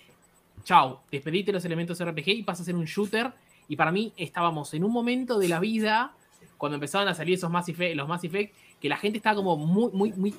chau, 0.65 1.01
despedite 1.11 1.53
los 1.53 1.65
elementos 1.65 2.03
RPG 2.05 2.29
y 2.29 2.43
pasa 2.43 2.63
a 2.63 2.67
ser 2.67 2.75
un 2.77 2.85
shooter. 2.85 3.33
Y 3.69 3.77
para 3.77 3.93
mí 3.93 4.13
estábamos 4.17 4.73
en 4.75 4.85
un 4.85 4.93
momento 4.93 5.39
de 5.39 5.49
la 5.49 5.61
vida, 5.61 6.13
cuando 6.59 6.75
empezaban 6.77 7.09
a 7.09 7.15
salir 7.15 7.35
esos 7.35 7.51
Mass 7.51 7.69
Effect, 7.69 7.97
los 7.97 8.09
Mass 8.09 8.25
Effect, 8.25 8.55
que 8.81 8.89
la 8.89 8.97
gente 8.97 9.19
estaba 9.19 9.37
como 9.37 9.57
muy, 9.57 9.91
muy, 9.93 10.13
muy, 10.13 10.35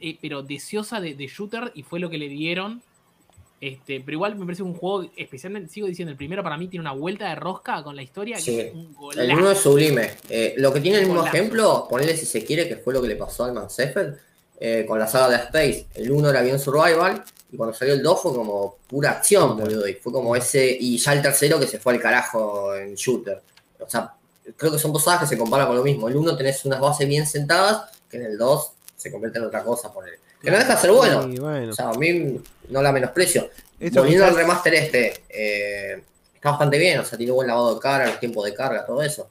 eh, 0.00 0.18
pero 0.20 0.42
deseosa 0.42 1.00
de, 1.00 1.14
de 1.14 1.26
shooter 1.26 1.70
y 1.74 1.82
fue 1.82 2.00
lo 2.00 2.08
que 2.10 2.18
le 2.18 2.28
dieron. 2.28 2.82
Este, 3.60 4.00
pero 4.00 4.16
igual 4.16 4.36
me 4.36 4.44
parece 4.44 4.62
un 4.62 4.74
juego, 4.74 5.08
especialmente, 5.16 5.70
sigo 5.72 5.86
diciendo, 5.86 6.10
el 6.10 6.18
primero 6.18 6.42
para 6.42 6.58
mí 6.58 6.68
tiene 6.68 6.82
una 6.82 6.92
vuelta 6.92 7.28
de 7.28 7.34
rosca 7.34 7.82
con 7.82 7.96
la 7.96 8.02
historia, 8.02 8.36
Sí. 8.38 8.56
que 8.56 8.60
es 8.68 8.74
un 8.74 8.94
El 9.16 9.32
uno 9.38 9.50
es 9.52 9.58
sublime. 9.58 10.10
Eh, 10.28 10.54
lo 10.58 10.70
que 10.72 10.80
tiene 10.80 10.98
el 10.98 11.04
mismo 11.04 11.20
Golazo. 11.20 11.36
ejemplo, 11.36 11.86
ponele 11.88 12.14
si 12.16 12.26
se 12.26 12.44
quiere, 12.44 12.68
que 12.68 12.76
fue 12.76 12.92
lo 12.92 13.00
que 13.00 13.08
le 13.08 13.16
pasó 13.16 13.44
al 13.44 13.54
Mass 13.54 13.78
Effect 13.78 14.18
eh, 14.60 14.84
con 14.86 14.98
la 14.98 15.06
saga 15.06 15.30
de 15.30 15.36
Space. 15.44 15.86
El 15.94 16.10
1 16.10 16.28
era 16.30 16.42
bien 16.42 16.58
survival, 16.58 17.24
y 17.54 17.56
cuando 17.56 17.72
salió 17.72 17.94
el 17.94 18.02
2 18.02 18.20
fue 18.20 18.34
como 18.34 18.78
pura 18.88 19.12
acción, 19.12 19.56
boludo. 19.56 19.86
Y 19.86 19.94
fue 19.94 20.12
como 20.12 20.34
ese. 20.34 20.76
Y 20.80 20.98
ya 20.98 21.12
el 21.12 21.22
tercero 21.22 21.60
que 21.60 21.68
se 21.68 21.78
fue 21.78 21.92
al 21.92 22.00
carajo 22.00 22.74
en 22.74 22.96
shooter. 22.96 23.40
O 23.78 23.88
sea, 23.88 24.12
creo 24.56 24.72
que 24.72 24.78
son 24.80 24.92
dos 24.92 25.04
sagas 25.04 25.20
que 25.20 25.26
se 25.28 25.38
comparan 25.38 25.68
con 25.68 25.76
lo 25.76 25.84
mismo. 25.84 26.08
El 26.08 26.16
1 26.16 26.36
tenés 26.36 26.64
unas 26.64 26.80
bases 26.80 27.06
bien 27.06 27.24
sentadas, 27.28 27.92
que 28.10 28.16
en 28.16 28.24
el 28.24 28.36
2 28.36 28.72
se 28.96 29.12
convierte 29.12 29.38
en 29.38 29.44
otra 29.44 29.62
cosa, 29.62 29.92
ponele. 29.92 30.18
Que 30.42 30.50
no 30.50 30.58
deja 30.58 30.74
de 30.74 30.80
ser 30.80 30.90
bueno. 30.90 31.28
O 31.70 31.72
sea, 31.72 31.90
a 31.90 31.94
mí 31.94 32.40
no 32.70 32.82
la 32.82 32.90
menosprecio. 32.90 33.48
eso 33.78 34.00
Volviendo 34.00 34.24
al 34.24 34.34
remaster 34.34 34.74
este, 34.74 35.22
eh, 35.28 36.02
está 36.34 36.50
bastante 36.50 36.76
bien, 36.76 36.98
o 36.98 37.04
sea, 37.04 37.16
tiene 37.16 37.32
buen 37.32 37.46
lavado 37.46 37.76
de 37.76 37.80
cara, 37.80 38.08
los 38.08 38.18
tiempos 38.18 38.44
de 38.46 38.52
carga, 38.52 38.84
todo 38.84 39.00
eso. 39.00 39.30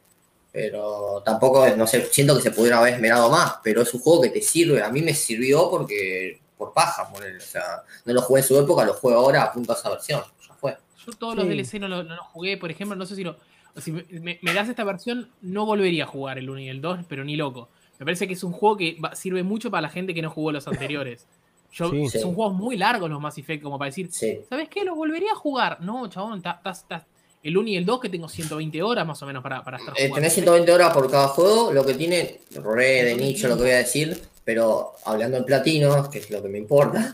Pero 0.50 1.22
tampoco, 1.26 1.68
no 1.76 1.86
sé, 1.88 2.08
siento 2.10 2.38
que 2.38 2.42
se 2.42 2.52
pudiera 2.52 2.78
haber 2.78 2.94
esmerado 2.94 3.30
más, 3.30 3.56
pero 3.62 3.82
es 3.82 3.94
un 3.94 4.00
juego 4.00 4.22
que 4.22 4.30
te 4.30 4.42
sirve. 4.42 4.82
A 4.82 4.90
mí 4.90 5.02
me 5.02 5.14
sirvió 5.14 5.70
porque, 5.70 6.40
por 6.58 6.74
paja, 6.74 7.10
por 7.10 7.24
o 7.24 7.40
sea, 7.42 7.84
no 8.06 8.14
lo 8.14 8.22
jugué 8.22 8.42
en 8.42 8.48
su 8.48 8.58
época, 8.60 8.86
lo 8.86 8.94
juego 8.94 9.20
ahora 9.20 9.44
a 9.44 9.52
punto 9.54 9.74
de 9.74 9.80
esa 9.80 9.90
versión. 9.90 10.22
Ya 10.48 10.54
fue. 10.56 10.78
Yo 11.06 11.12
todos 11.14 11.36
los. 11.36 11.46
DLC 11.48 11.80
no, 11.80 11.88
lo- 11.88 12.04
no 12.04 12.16
los 12.16 12.26
jugué, 12.28 12.58
por 12.58 12.72
ejemplo, 12.72 12.96
no 12.96 13.06
sé 13.06 13.16
si 13.16 13.24
lo. 13.24 13.38
si 13.78 13.92
me, 13.92 14.06
me- 14.10 14.40
me 14.42 14.54
das 14.54 14.70
esta 14.70 14.84
versión, 14.84 15.30
no 15.42 15.66
volvería 15.66 16.04
a 16.04 16.08
jugar 16.08 16.38
el 16.38 16.50
1 16.50 16.60
y 16.60 16.70
el 16.70 16.82
2, 16.82 17.00
pero 17.10 17.24
ni 17.24 17.36
loco. 17.36 17.70
Me 18.00 18.06
parece 18.06 18.28
que 18.28 18.34
es 18.34 18.44
un 18.44 18.52
juego 18.52 18.78
que 18.78 18.98
va- 19.04 19.16
sirve 19.16 19.44
mucho 19.44 19.72
para 19.72 19.82
la 19.82 19.90
gente 19.90 20.14
que 20.14 20.22
no 20.22 20.30
jugó 20.30 20.52
los 20.52 20.68
anteriores. 20.68 21.26
Yo, 21.74 21.90
Sí. 21.90 22.08
Son 22.10 22.22
Sí. 22.22 22.36
juegos 22.36 22.54
muy 22.54 22.78
largos 22.78 23.10
los 23.10 23.20
Mass 23.20 23.38
Effect, 23.40 23.64
como 23.64 23.80
para 23.80 23.90
decir, 23.90 24.10
Sí. 24.12 24.40
¿sabes 24.48 24.70
qué? 24.70 24.84
Los 24.86 24.96
volvería 24.96 25.32
a 25.32 25.36
jugar. 25.36 25.82
No, 25.82 26.08
chabón, 26.08 26.42
ta- 26.44 26.62
ta- 26.64 26.74
ta- 26.88 27.08
el 27.42 27.58
1 27.58 27.68
y 27.70 27.76
el 27.78 27.86
2 27.86 28.00
que 28.00 28.10
tengo 28.10 28.30
120 28.30 28.82
horas 28.84 29.06
más 29.08 29.22
o 29.24 29.26
menos 29.26 29.42
para, 29.42 29.64
para 29.64 29.78
estar 29.78 29.94
Eh, 29.96 30.02
jugando. 30.08 30.16
tenés 30.16 30.34
120 30.34 30.72
horas 30.72 30.94
por 30.94 31.10
cada 31.10 31.28
juego, 31.30 31.74
lo 31.74 31.84
que 31.86 31.96
tiene, 31.96 32.42
re 32.64 33.04
de 33.04 33.16
nicho 33.16 33.48
lo 33.48 33.56
que 33.58 33.64
voy 33.64 33.72
a 33.72 33.78
decir, 33.78 34.22
pero 34.44 34.94
hablando 35.06 35.38
en 35.38 35.46
platino, 35.46 36.10
que 36.10 36.20
es 36.20 36.30
lo 36.30 36.42
que 36.42 36.50
me 36.50 36.58
importa, 36.58 37.14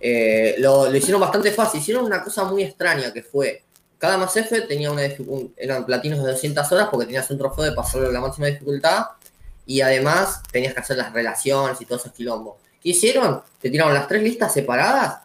eh, 0.00 0.56
lo, 0.58 0.94
hicieron 0.94 1.20
bastante 1.20 1.50
fácil. 1.52 1.80
Hicieron 1.80 2.04
una 2.04 2.22
cosa 2.22 2.44
muy 2.44 2.62
extraña 2.62 3.12
que 3.12 3.22
fue, 3.22 3.62
cada 3.98 4.18
Mass 4.18 4.36
Effect 4.36 4.68
tenía 4.68 4.90
una 4.90 5.02
dificu- 5.02 5.52
eran 5.56 5.86
platinos 5.86 6.22
de 6.22 6.30
200 6.32 6.70
horas 6.72 6.88
porque 6.90 7.06
tenías 7.06 7.30
un 7.30 7.38
trofeo 7.38 7.64
de 7.64 7.72
pasarlo 7.72 8.08
a 8.08 8.12
la 8.12 8.20
máxima 8.20 8.48
dificultad 8.48 9.06
y 9.64 9.80
además 9.80 10.42
tenías 10.52 10.74
que 10.74 10.80
hacer 10.80 10.96
las 10.98 11.12
relaciones 11.12 11.80
y 11.80 11.86
todos 11.86 12.02
esos 12.02 12.12
quilombos. 12.12 12.56
¿Qué 12.82 12.90
hicieron? 12.90 13.42
Te 13.60 13.70
tiraron 13.70 13.94
las 13.94 14.06
tres 14.06 14.22
listas 14.22 14.52
separadas 14.52 15.20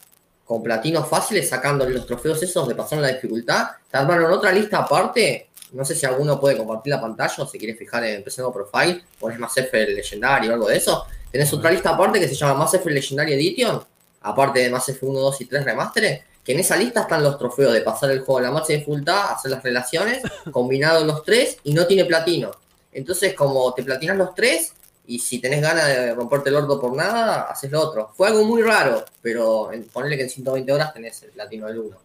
con 0.45 0.63
platinos 0.63 1.07
fáciles 1.07 1.47
sacando 1.47 1.87
los 1.87 2.05
trofeos 2.05 2.41
esos 2.41 2.67
de 2.67 2.75
pasar 2.75 2.99
la 2.99 3.09
dificultad. 3.09 3.67
Te 3.89 3.97
armaron 3.97 4.31
otra 4.31 4.51
lista 4.51 4.79
aparte. 4.79 5.49
No 5.71 5.85
sé 5.85 5.95
si 5.95 6.05
alguno 6.05 6.39
puede 6.39 6.57
compartir 6.57 6.91
la 6.93 6.99
pantalla 7.01 7.43
o 7.43 7.47
se 7.47 7.57
quiere 7.57 7.75
fijar 7.75 8.03
en 8.03 8.15
el 8.15 8.23
Personal 8.23 8.51
Profile, 8.51 9.03
pones 9.19 9.39
Mass 9.39 9.57
Effect 9.57 9.91
Legendary 9.91 10.49
o 10.49 10.53
algo 10.53 10.67
de 10.67 10.77
eso. 10.77 11.05
Tenés 11.31 11.51
otra 11.53 11.71
lista 11.71 11.91
aparte 11.91 12.19
que 12.19 12.27
se 12.27 12.35
llama 12.35 12.55
Mass 12.55 12.73
Effect 12.73 12.93
Legendary 12.93 13.33
Edition, 13.33 13.81
aparte 14.21 14.59
de 14.59 14.69
Mass 14.69 14.89
Effect 14.89 15.03
1, 15.03 15.19
2 15.19 15.41
y 15.41 15.45
3 15.45 15.63
Remastered, 15.65 16.19
que 16.43 16.51
en 16.53 16.59
esa 16.59 16.75
lista 16.75 17.01
están 17.01 17.23
los 17.23 17.37
trofeos 17.37 17.71
de 17.73 17.81
pasar 17.81 18.11
el 18.11 18.19
juego 18.19 18.39
a 18.39 18.41
la 18.41 18.51
máxima 18.51 18.79
dificultad, 18.79 19.31
hacer 19.31 19.51
las 19.51 19.63
relaciones, 19.63 20.21
combinados 20.51 21.05
los 21.05 21.23
tres 21.23 21.57
y 21.63 21.73
no 21.73 21.87
tiene 21.87 22.03
platino. 22.05 22.51
Entonces, 22.91 23.33
como 23.33 23.73
te 23.73 23.83
platinas 23.83 24.17
los 24.17 24.35
tres, 24.35 24.73
y 25.07 25.19
si 25.19 25.39
tenés 25.39 25.61
ganas 25.61 25.87
de 25.87 26.13
romperte 26.13 26.49
el 26.49 26.55
orto 26.55 26.79
por 26.79 26.95
nada, 26.95 27.43
haces 27.43 27.71
lo 27.71 27.81
otro. 27.81 28.11
Fue 28.15 28.27
algo 28.27 28.43
muy 28.43 28.61
raro, 28.61 29.03
pero 29.21 29.71
en, 29.71 29.85
ponele 29.85 30.15
que 30.17 30.23
en 30.23 30.29
120 30.29 30.71
horas 30.71 30.93
tenés 30.93 31.21
el 31.23 31.31
platino 31.31 31.67
del 31.67 31.79
1. 31.79 31.97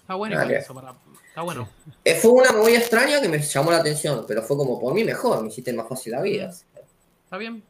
Está 0.00 0.14
bueno 0.14 0.40
eso, 0.42 0.74
para- 0.74 0.94
está 1.38 1.42
bueno. 1.42 1.68
Eh, 2.04 2.14
fue 2.16 2.32
una 2.32 2.52
movida 2.52 2.78
extraña 2.78 3.20
que 3.20 3.28
me 3.28 3.38
llamó 3.38 3.70
la 3.70 3.78
atención, 3.78 4.24
pero 4.26 4.42
fue 4.42 4.56
como 4.56 4.80
por 4.80 4.92
mí 4.92 5.04
mejor, 5.04 5.40
me 5.42 5.48
hiciste 5.48 5.72
más 5.72 5.88
fácil 5.88 6.12
la 6.12 6.22
vida. 6.22 6.52
¿Está 7.24 7.36
bien? 7.36 7.62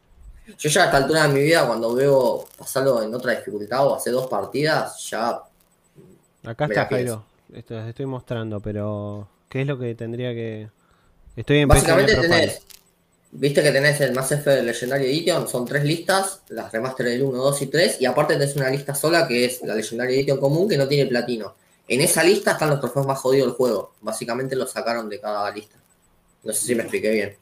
Yo 0.57 0.69
ya 0.69 0.83
a 0.83 0.85
esta 0.85 0.97
altura 0.97 1.27
de 1.27 1.33
mi 1.33 1.41
vida, 1.41 1.67
cuando 1.67 1.93
veo 1.93 2.47
pasarlo 2.57 3.03
en 3.03 3.13
otra 3.13 3.35
dificultad 3.35 3.85
o 3.85 3.95
hace 3.95 4.09
dos 4.09 4.25
partidas, 4.27 5.07
ya 5.09 5.43
Acá 6.43 6.65
está. 6.65 6.87
Jairo. 6.87 7.23
Esto 7.53 7.75
les 7.75 7.89
estoy 7.89 8.05
mostrando, 8.07 8.59
pero 8.59 9.27
¿qué 9.47 9.61
es 9.61 9.67
lo 9.67 9.77
que 9.77 9.93
tendría 9.93 10.33
que...? 10.33 10.69
Estoy 11.35 11.65
Básicamente 11.65 12.15
tenés, 12.15 12.61
viste 13.31 13.61
que 13.61 13.71
tenés 13.71 14.01
el 14.01 14.13
Mass 14.13 14.31
Effect 14.31 14.63
Legendary 14.63 15.05
Edition, 15.05 15.47
son 15.47 15.65
tres 15.65 15.83
listas, 15.83 16.41
las 16.49 16.71
remaster 16.71 17.05
del 17.05 17.21
1, 17.21 17.37
2 17.37 17.61
y 17.61 17.67
3, 17.67 18.01
y 18.01 18.05
aparte 18.05 18.33
tenés 18.33 18.55
una 18.55 18.69
lista 18.69 18.95
sola 18.95 19.27
que 19.27 19.45
es 19.45 19.61
la 19.61 19.75
Legendary 19.75 20.15
Edition 20.15 20.39
común 20.39 20.67
que 20.67 20.77
no 20.77 20.87
tiene 20.87 21.07
platino. 21.07 21.53
En 21.89 22.01
esa 22.01 22.23
lista 22.23 22.51
están 22.51 22.69
los 22.69 22.79
trofeos 22.79 23.05
más 23.07 23.19
jodidos 23.19 23.47
del 23.47 23.55
juego, 23.55 23.93
básicamente 24.01 24.55
los 24.55 24.71
sacaron 24.71 25.09
de 25.09 25.19
cada 25.19 25.49
lista. 25.51 25.77
No 26.43 26.53
sé 26.53 26.65
si 26.67 26.75
me 26.75 26.83
expliqué 26.83 27.09
bien. 27.11 27.35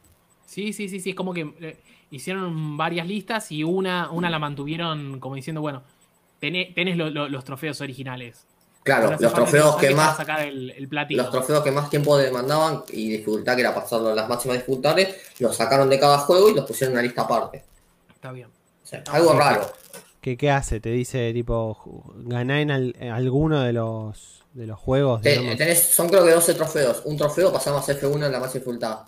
Sí, 0.45 0.71
sí, 0.73 0.87
sí, 0.89 0.99
sí, 0.99 1.09
es 1.11 1.15
como 1.15 1.33
que 1.33 1.53
eh, 1.59 1.77
hicieron 2.11 2.77
varias 2.77 3.05
listas 3.05 3.51
y 3.51 3.63
una, 3.63 4.09
una 4.09 4.29
la 4.29 4.39
mantuvieron 4.39 5.19
como 5.19 5.35
diciendo, 5.35 5.59
bueno, 5.61 5.83
tené- 6.41 6.73
tenés 6.73 6.95
lo- 6.97 7.09
lo- 7.09 7.27
los 7.27 7.43
trofeos 7.43 7.81
originales. 7.81 8.45
Claro, 8.83 9.17
los 9.19 9.33
trofeos 9.33 9.75
que 9.75 9.93
más 9.93 10.15
sacar 10.15 10.47
el, 10.47 10.71
el 10.71 10.87
platino. 10.87 11.23
los 11.23 11.31
trofeos 11.31 11.61
que 11.61 11.71
más 11.71 11.89
tiempo 11.89 12.15
demandaban 12.17 12.83
y 12.89 13.09
dificultad 13.09 13.55
que 13.55 13.61
era 13.61 13.75
pasarlo 13.75 14.09
a 14.09 14.15
las 14.15 14.29
máximas 14.29 14.55
dificultades, 14.55 15.13
los 15.39 15.57
sacaron 15.57 15.89
de 15.89 15.99
cada 15.99 16.19
juego 16.19 16.49
y 16.49 16.53
los 16.55 16.65
pusieron 16.65 16.93
en 16.93 16.99
una 16.99 17.03
lista 17.03 17.23
aparte. 17.23 17.65
Está 18.09 18.31
bien. 18.31 18.47
O 18.47 18.87
sea, 18.87 19.03
algo 19.11 19.33
raro. 19.33 19.69
¿Qué, 20.21 20.37
qué 20.37 20.49
hace? 20.51 20.79
Te 20.79 20.89
dice, 20.91 21.33
tipo, 21.33 22.13
ganá 22.15 22.61
en, 22.61 22.71
al- 22.71 22.95
en 22.97 23.11
alguno 23.11 23.59
de 23.61 23.73
los, 23.73 24.36
de 24.57 24.65
los 24.65 24.79
juegos, 24.79 25.21
tenés, 25.21 25.83
son 25.83 26.09
creo 26.09 26.25
que 26.25 26.31
12 26.31 26.55
trofeos. 26.55 27.01
Un 27.05 27.15
trofeo 27.15 27.53
pasamos 27.53 27.87
a 27.87 27.93
F1 27.93 28.25
en 28.25 28.31
la 28.31 28.39
más 28.39 28.51
dificultad. 28.51 29.01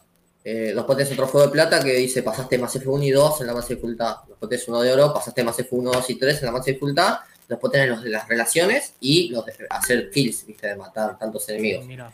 Eh, 0.43 0.73
después 0.75 0.95
tenés 0.95 1.09
un 1.09 1.17
trofeo 1.17 1.41
de 1.41 1.49
plata 1.49 1.83
que 1.83 1.93
dice 1.95 2.21
pasaste 2.21 2.59
más 2.59 2.75
F1 2.75 3.03
y 3.03 3.09
2 3.09 3.41
en 3.41 3.47
la 3.47 3.53
más 3.55 3.67
dificultad. 3.67 4.17
Después 4.27 4.47
tenés 4.47 4.67
uno 4.67 4.81
de 4.81 4.93
oro, 4.93 5.11
pasaste 5.11 5.43
más 5.43 5.57
F1, 5.57 5.91
2 5.91 6.09
y 6.11 6.15
3 6.15 6.39
en 6.39 6.45
la 6.45 6.51
más 6.51 6.65
dificultad. 6.65 7.17
Después 7.47 7.73
tenés 7.73 7.89
los 7.89 8.03
de 8.03 8.11
las 8.11 8.27
relaciones 8.27 8.93
y 8.99 9.29
los 9.29 9.43
de 9.43 9.53
hacer 9.71 10.11
kills, 10.11 10.45
viste, 10.45 10.67
de 10.67 10.75
matar 10.75 11.17
tantos 11.17 11.49
enemigos. 11.49 11.83
Mira. 11.83 12.13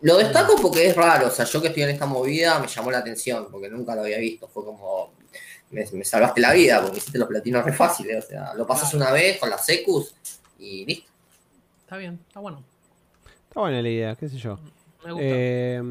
Lo 0.00 0.16
destaco 0.16 0.56
porque 0.60 0.88
es 0.88 0.96
raro, 0.96 1.28
o 1.28 1.30
sea, 1.30 1.44
yo 1.44 1.62
que 1.62 1.68
estoy 1.68 1.84
en 1.84 1.90
esta 1.90 2.04
movida 2.04 2.58
me 2.58 2.66
llamó 2.66 2.90
la 2.90 2.98
atención, 2.98 3.46
porque 3.50 3.70
nunca 3.70 3.94
lo 3.94 4.02
había 4.02 4.18
visto. 4.18 4.48
Fue 4.48 4.64
como, 4.64 5.12
me, 5.70 5.86
me 5.92 6.04
salvaste 6.04 6.40
la 6.40 6.52
vida, 6.52 6.82
porque 6.82 6.98
hiciste 6.98 7.16
los 7.16 7.28
platinos 7.28 7.64
re 7.64 7.72
fáciles. 7.72 8.24
O 8.24 8.28
sea, 8.28 8.54
lo 8.54 8.66
pasas 8.66 8.92
una 8.92 9.12
vez 9.12 9.38
con 9.38 9.50
las 9.50 9.64
secus 9.64 10.16
y 10.58 10.84
listo. 10.84 11.15
Está 11.86 11.98
bien, 11.98 12.18
está 12.26 12.40
bueno. 12.40 12.64
Está 13.48 13.60
buena 13.60 13.80
la 13.80 13.88
idea, 13.88 14.16
qué 14.16 14.28
sé 14.28 14.38
yo. 14.38 14.58
Me 15.04 15.12
gusta. 15.12 15.24
Eh, 15.24 15.82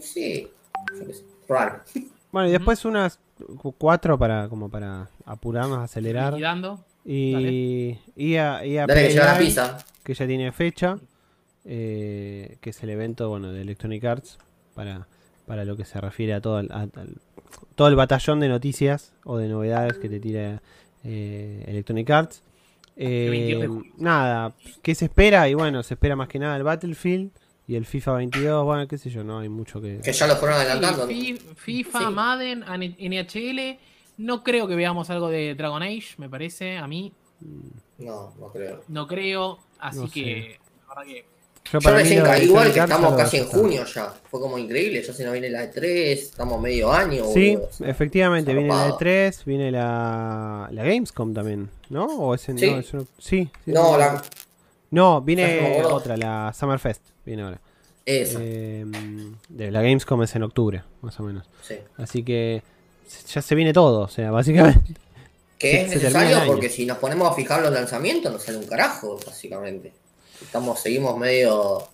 Sí, 0.00 0.48
bueno, 2.30 2.48
y 2.48 2.52
después 2.52 2.84
unas 2.84 3.18
cu- 3.58 3.72
cuatro 3.76 4.16
para 4.16 4.48
como 4.48 4.68
para 4.68 5.10
apurarnos, 5.24 5.78
acelerar. 5.78 6.34
Liquidando. 6.34 6.84
Y, 7.04 7.98
y 8.14 8.36
a, 8.36 8.64
y 8.64 8.78
a 8.78 8.86
Dale 8.86 9.08
que 9.08 9.14
la 9.16 9.36
pizza. 9.38 9.78
que 10.04 10.14
ya 10.14 10.26
tiene 10.28 10.52
fecha, 10.52 10.98
eh, 11.64 12.58
que 12.60 12.70
es 12.70 12.80
el 12.84 12.90
evento 12.90 13.28
bueno, 13.28 13.50
de 13.50 13.62
Electronic 13.62 14.04
Arts 14.04 14.38
para, 14.76 15.08
para 15.46 15.64
lo 15.64 15.76
que 15.76 15.84
se 15.84 16.00
refiere 16.00 16.34
a 16.34 16.40
todo 16.40 16.60
el, 16.60 16.70
a- 16.70 16.86
todo 17.74 17.88
el 17.88 17.96
batallón 17.96 18.38
de 18.38 18.48
noticias 18.48 19.12
o 19.24 19.36
de 19.38 19.48
novedades 19.48 19.98
que 19.98 20.08
te 20.08 20.20
tira 20.20 20.62
eh, 21.02 21.64
Electronic 21.66 22.08
Arts. 22.10 22.44
Eh, 23.02 23.28
22 23.30 23.60
de 23.62 23.66
julio. 23.68 23.92
nada, 23.96 24.54
¿qué 24.82 24.94
se 24.94 25.06
espera? 25.06 25.48
Y 25.48 25.54
bueno, 25.54 25.82
se 25.82 25.94
espera 25.94 26.16
más 26.16 26.28
que 26.28 26.38
nada 26.38 26.56
el 26.56 26.62
Battlefield 26.64 27.30
y 27.66 27.76
el 27.76 27.86
FIFA 27.86 28.12
22. 28.14 28.64
Bueno, 28.64 28.86
qué 28.88 28.98
sé 28.98 29.10
yo, 29.10 29.24
no 29.24 29.38
hay 29.38 29.48
mucho 29.48 29.80
que. 29.80 30.00
Que 30.02 30.12
ya 30.12 30.26
lo 30.26 30.36
fueron 30.36 30.58
adelantando. 30.58 31.06
FIFA, 31.56 31.98
Sí. 31.98 32.14
Madden, 32.14 32.64
NHL. 32.98 33.78
No 34.18 34.42
creo 34.44 34.68
que 34.68 34.74
veamos 34.74 35.08
algo 35.08 35.28
de 35.30 35.54
Dragon 35.54 35.82
Age, 35.82 36.14
me 36.18 36.28
parece. 36.28 36.76
A 36.76 36.86
mí 36.86 37.12
No, 37.98 38.34
no 38.38 38.48
creo. 38.52 38.82
no 38.88 39.06
creo. 39.06 39.58
Así 39.78 39.98
No 40.00 40.06
sé. 40.08 40.12
que, 40.12 40.58
la 40.82 40.94
verdad 40.94 41.04
que. 41.10 41.26
Yo 41.72 41.78
Yo 41.78 41.90
recién 41.90 42.22
caí 42.24 42.44
igual 42.46 42.72
que 42.72 42.80
estamos 42.80 43.14
casi 43.16 43.36
en 43.38 43.46
junio 43.46 43.84
ya. 43.84 44.12
Fue 44.30 44.40
como 44.40 44.58
increíble, 44.58 45.02
ya 45.02 45.12
se 45.12 45.22
nos 45.24 45.32
viene 45.32 45.50
la 45.50 45.60
de 45.60 45.68
3, 45.68 46.18
estamos 46.20 46.60
medio 46.60 46.92
año. 46.92 47.24
Sí, 47.32 47.54
boludo, 47.56 47.70
efectivamente, 47.86 48.52
viene 48.52 48.68
la 48.68 48.74
zarpado. 48.74 48.98
E3, 48.98 49.44
viene 49.44 49.70
la, 49.70 50.68
la 50.72 50.82
Gamescom 50.84 51.32
también, 51.32 51.70
¿no? 51.88 52.06
¿O 52.06 52.34
ese, 52.34 52.56
Sí. 52.58 52.66
no, 52.70 52.82
sí, 52.82 52.98
sí, 53.18 53.50
No, 53.66 53.96
la, 53.96 54.22
No, 54.90 55.20
viene 55.22 55.82
otra, 55.84 56.16
la 56.16 56.52
Summerfest, 56.58 57.02
viene 57.24 57.42
ahora. 57.42 57.60
esa. 58.04 58.38
Eh, 58.42 58.84
de 59.48 59.70
la 59.70 59.82
Gamescom 59.82 60.22
es 60.24 60.34
en 60.34 60.42
octubre, 60.42 60.82
más 61.02 61.18
o 61.20 61.22
menos. 61.22 61.46
sí. 61.62 61.76
Así 61.96 62.24
que 62.24 62.62
ya 63.32 63.42
se 63.42 63.54
viene 63.54 63.72
todo, 63.72 64.00
o 64.00 64.08
sea, 64.08 64.30
básicamente. 64.32 64.94
Que 65.58 65.80
es 65.82 65.88
se 65.90 65.94
necesario 65.96 66.38
porque 66.46 66.68
si 66.68 66.86
nos 66.86 66.98
ponemos 66.98 67.30
a 67.30 67.34
fijar 67.34 67.62
los 67.62 67.72
lanzamientos 67.72 68.32
nos 68.32 68.42
sale 68.42 68.58
un 68.58 68.66
carajo, 68.66 69.18
básicamente. 69.24 69.92
Estamos, 70.42 70.80
seguimos 70.80 71.16
medio. 71.18 71.88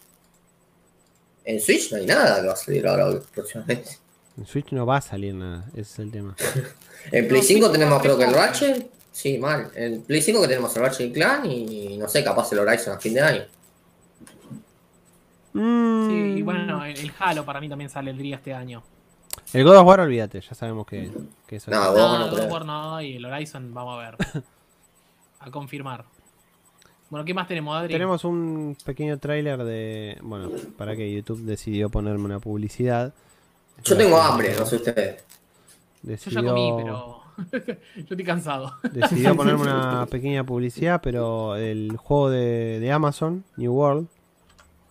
En 1.44 1.60
Switch 1.60 1.92
no 1.92 1.98
hay 1.98 2.06
nada 2.06 2.40
que 2.40 2.46
va 2.48 2.52
a 2.52 2.56
salir 2.56 2.86
ahora 2.86 3.20
próximamente. 3.34 3.98
En 4.36 4.46
Switch 4.46 4.72
no 4.72 4.84
va 4.84 4.96
a 4.98 5.00
salir 5.00 5.34
nada, 5.34 5.64
ese 5.72 5.80
es 5.80 5.98
el 6.00 6.10
tema. 6.10 6.36
En 7.12 7.28
Play 7.28 7.40
No, 7.40 7.46
5 7.46 7.66
sí, 7.66 7.72
tenemos 7.72 8.02
creo 8.02 8.18
que 8.18 8.24
el. 8.24 8.34
Ratchet. 8.34 8.90
Sí, 9.12 9.38
mal. 9.38 9.70
En 9.76 10.02
Play 10.02 10.20
5 10.20 10.40
que 10.42 10.48
tenemos 10.48 10.74
el 10.76 10.82
Ratchet 10.82 11.12
Clan 11.14 11.46
y 11.48 11.96
no 11.98 12.08
sé, 12.08 12.24
capaz 12.24 12.50
el 12.52 12.58
Horizon 12.58 12.96
a 12.96 12.98
fin 12.98 13.14
de 13.14 13.20
año. 13.20 13.44
Mm, 15.52 16.08
Sí, 16.08 16.14
y 16.38 16.42
bueno, 16.42 16.84
el, 16.84 16.98
el 16.98 17.12
Halo 17.18 17.44
para 17.44 17.60
mí 17.60 17.68
también 17.68 17.88
saldría 17.90 18.36
este 18.36 18.52
año. 18.52 18.82
El 19.52 19.64
God 19.64 19.76
of 19.78 19.86
War, 19.86 20.00
olvídate, 20.00 20.40
ya 20.40 20.54
sabemos 20.54 20.86
que, 20.86 21.10
que 21.46 21.56
eso 21.56 21.70
No, 21.70 21.90
es- 21.92 21.96
No, 21.96 22.18
no 22.18 22.24
el 22.26 22.30
God 22.32 22.40
of. 22.40 22.50
War 22.52 22.64
no, 22.64 23.00
y 23.00 23.16
el 23.16 23.24
Horizon, 23.24 23.72
vamos 23.72 23.98
a 24.02 24.10
ver. 24.10 24.16
A 25.40 25.50
confirmar. 25.50 26.04
Bueno, 27.08 27.24
¿qué 27.24 27.34
más 27.34 27.46
tenemos, 27.46 27.76
Adri? 27.76 27.92
Tenemos 27.92 28.24
un 28.24 28.76
pequeño 28.84 29.18
tráiler 29.18 29.62
de... 29.64 30.18
Bueno, 30.22 30.50
para 30.76 30.96
que 30.96 31.12
YouTube 31.12 31.42
decidió 31.42 31.88
ponerme 31.88 32.24
una 32.24 32.40
publicidad. 32.40 33.14
Yo 33.84 33.96
tengo 33.96 34.20
hambre, 34.20 34.54
no 34.58 34.66
sé 34.66 34.76
ustedes. 34.76 35.24
Yo 36.02 36.10
Decidió... 36.10 36.42
ya 36.42 36.48
comí, 36.48 36.72
pero. 36.76 37.20
Yo 37.96 38.02
estoy 38.10 38.24
cansado. 38.24 38.74
Decidió 38.92 39.36
ponerme 39.36 39.62
una 39.62 40.06
pequeña 40.06 40.44
publicidad, 40.44 41.00
pero 41.02 41.54
el 41.56 41.96
juego 41.96 42.30
de, 42.30 42.80
de 42.80 42.92
Amazon, 42.92 43.44
New 43.56 43.72
World, 43.72 44.08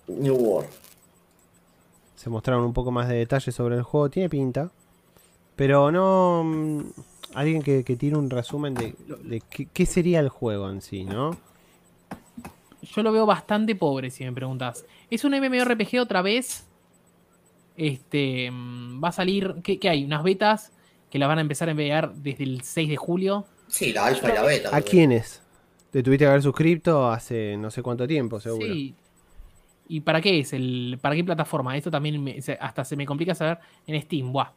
New 0.07 0.35
World. 0.35 0.69
se 2.15 2.29
mostraron 2.29 2.63
un 2.63 2.73
poco 2.73 2.91
más 2.91 3.09
de 3.09 3.15
detalles 3.15 3.53
sobre 3.55 3.75
el 3.75 3.83
juego. 3.83 4.09
Tiene 4.09 4.29
pinta, 4.29 4.71
pero 5.55 5.91
no. 5.91 6.43
mm, 6.45 6.81
Alguien 7.33 7.61
que, 7.61 7.83
que 7.83 7.97
tire 7.97 8.15
un 8.15 8.29
resumen 8.29 8.73
de, 8.73 8.95
de 9.23 9.41
qué, 9.41 9.65
qué 9.65 9.85
sería 9.85 10.21
el 10.21 10.29
juego 10.29 10.69
en 10.69 10.81
sí, 10.81 11.03
¿no? 11.03 11.35
Yo 12.93 13.03
lo 13.03 13.11
veo 13.11 13.25
bastante 13.25 13.75
pobre, 13.75 14.09
si 14.09 14.23
me 14.23 14.31
preguntas. 14.31 14.85
¿Es 15.09 15.23
un 15.23 15.31
MMORPG 15.33 15.99
otra 15.99 16.21
vez? 16.21 16.67
Este. 17.77 18.49
mm, 18.51 19.03
Va 19.03 19.09
a 19.09 19.11
salir. 19.11 19.55
¿Qué, 19.63 19.79
qué 19.79 19.89
hay? 19.89 20.03
Unas 20.05 20.23
betas 20.23 20.71
que 21.09 21.19
las 21.19 21.27
van 21.27 21.37
a 21.39 21.41
empezar 21.41 21.67
a 21.67 21.71
enviar 21.71 22.13
desde 22.15 22.43
el 22.43 22.61
6 22.61 22.89
de 22.89 22.97
julio. 22.97 23.45
Sí, 23.67 23.93
la 23.93 24.05
alfa 24.07 24.29
y 24.29 24.33
la 24.33 24.43
beta. 24.43 24.69
¿A 24.75 24.81
quiénes? 24.81 25.41
Te 25.91 26.03
tuviste 26.03 26.25
que 26.25 26.29
haber 26.29 26.41
suscrito 26.41 27.07
hace 27.09 27.55
no 27.57 27.71
sé 27.71 27.81
cuánto 27.81 28.07
tiempo, 28.07 28.39
seguro. 28.39 28.65
Sí. 28.73 28.93
¿Y 29.87 30.01
para 30.01 30.19
qué 30.21 30.39
es? 30.39 30.51
el 30.53 30.97
¿Para 31.01 31.15
qué 31.15 31.23
plataforma? 31.23 31.77
Esto 31.77 31.91
también 31.91 32.21
me- 32.23 32.37
hasta 32.59 32.83
se 32.83 32.95
me 32.95 33.05
complica 33.05 33.35
saber 33.35 33.59
en 33.87 34.01
Steam. 34.01 34.31
Buah. 34.31 34.51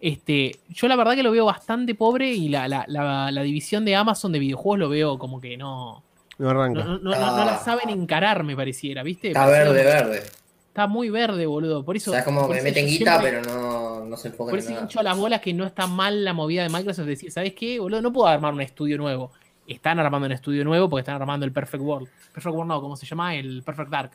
Este, 0.00 0.58
yo 0.68 0.88
la 0.88 0.96
verdad 0.96 1.14
que 1.14 1.22
lo 1.22 1.30
veo 1.30 1.46
bastante 1.46 1.94
pobre 1.94 2.32
y 2.32 2.48
la, 2.48 2.68
la- 2.68 2.84
la- 2.88 3.30
la 3.30 3.42
división 3.42 3.84
de 3.84 3.94
Amazon 3.96 4.32
de 4.32 4.38
videojuegos 4.40 4.78
lo 4.80 4.88
veo 4.88 5.18
como 5.18 5.40
que 5.40 5.56
no. 5.56 6.02
No 6.38 6.50
arranca. 6.50 6.82
No, 6.84 6.98
no- 6.98 6.98
no- 6.98 7.10
no- 7.10 7.36
no 7.38 7.44
la 7.44 7.58
saben 7.58 7.90
encarar, 7.90 8.42
me 8.44 8.56
pareciera, 8.56 9.02
¿viste? 9.02 9.28
Está 9.28 9.44
Pareciera 9.46 9.70
verde, 9.72 9.98
como- 10.02 10.10
verde. 10.10 10.26
Está 10.68 10.86
muy 10.88 11.08
verde, 11.08 11.46
boludo. 11.46 11.84
Por 11.84 11.96
eso. 11.96 12.10
O 12.10 12.14
sea, 12.14 12.20
es 12.20 12.24
como 12.24 12.52
eso 12.52 12.64
meten 12.64 12.86
guita, 12.86 13.20
siempre- 13.20 13.40
pero 13.42 13.54
no, 13.54 14.04
no 14.06 14.16
se 14.16 14.28
enfocan 14.28 14.50
Por 14.50 14.58
en 14.58 14.64
eso 14.64 14.70
nada. 14.72 14.82
hincho 14.82 15.02
las 15.04 15.16
bolas 15.16 15.40
que 15.40 15.54
no 15.54 15.64
está 15.64 15.86
mal 15.86 16.24
la 16.24 16.32
movida 16.32 16.64
de 16.64 16.68
Microsoft. 16.68 17.02
Es 17.04 17.06
decir, 17.06 17.30
¿sabes 17.30 17.54
qué, 17.54 17.78
boludo? 17.78 18.02
No 18.02 18.12
puedo 18.12 18.26
armar 18.26 18.52
un 18.52 18.60
estudio 18.60 18.98
nuevo. 18.98 19.30
Están 19.68 20.00
armando 20.00 20.26
un 20.26 20.32
estudio 20.32 20.64
nuevo 20.64 20.88
porque 20.90 21.00
están 21.02 21.14
armando 21.22 21.46
el 21.46 21.52
Perfect 21.52 21.82
World. 21.82 22.08
Perfect 22.32 22.54
World 22.54 22.68
no, 22.68 22.80
¿cómo 22.80 22.96
se 22.96 23.06
llama? 23.06 23.36
El 23.36 23.62
Perfect 23.62 23.88
Dark. 23.90 24.10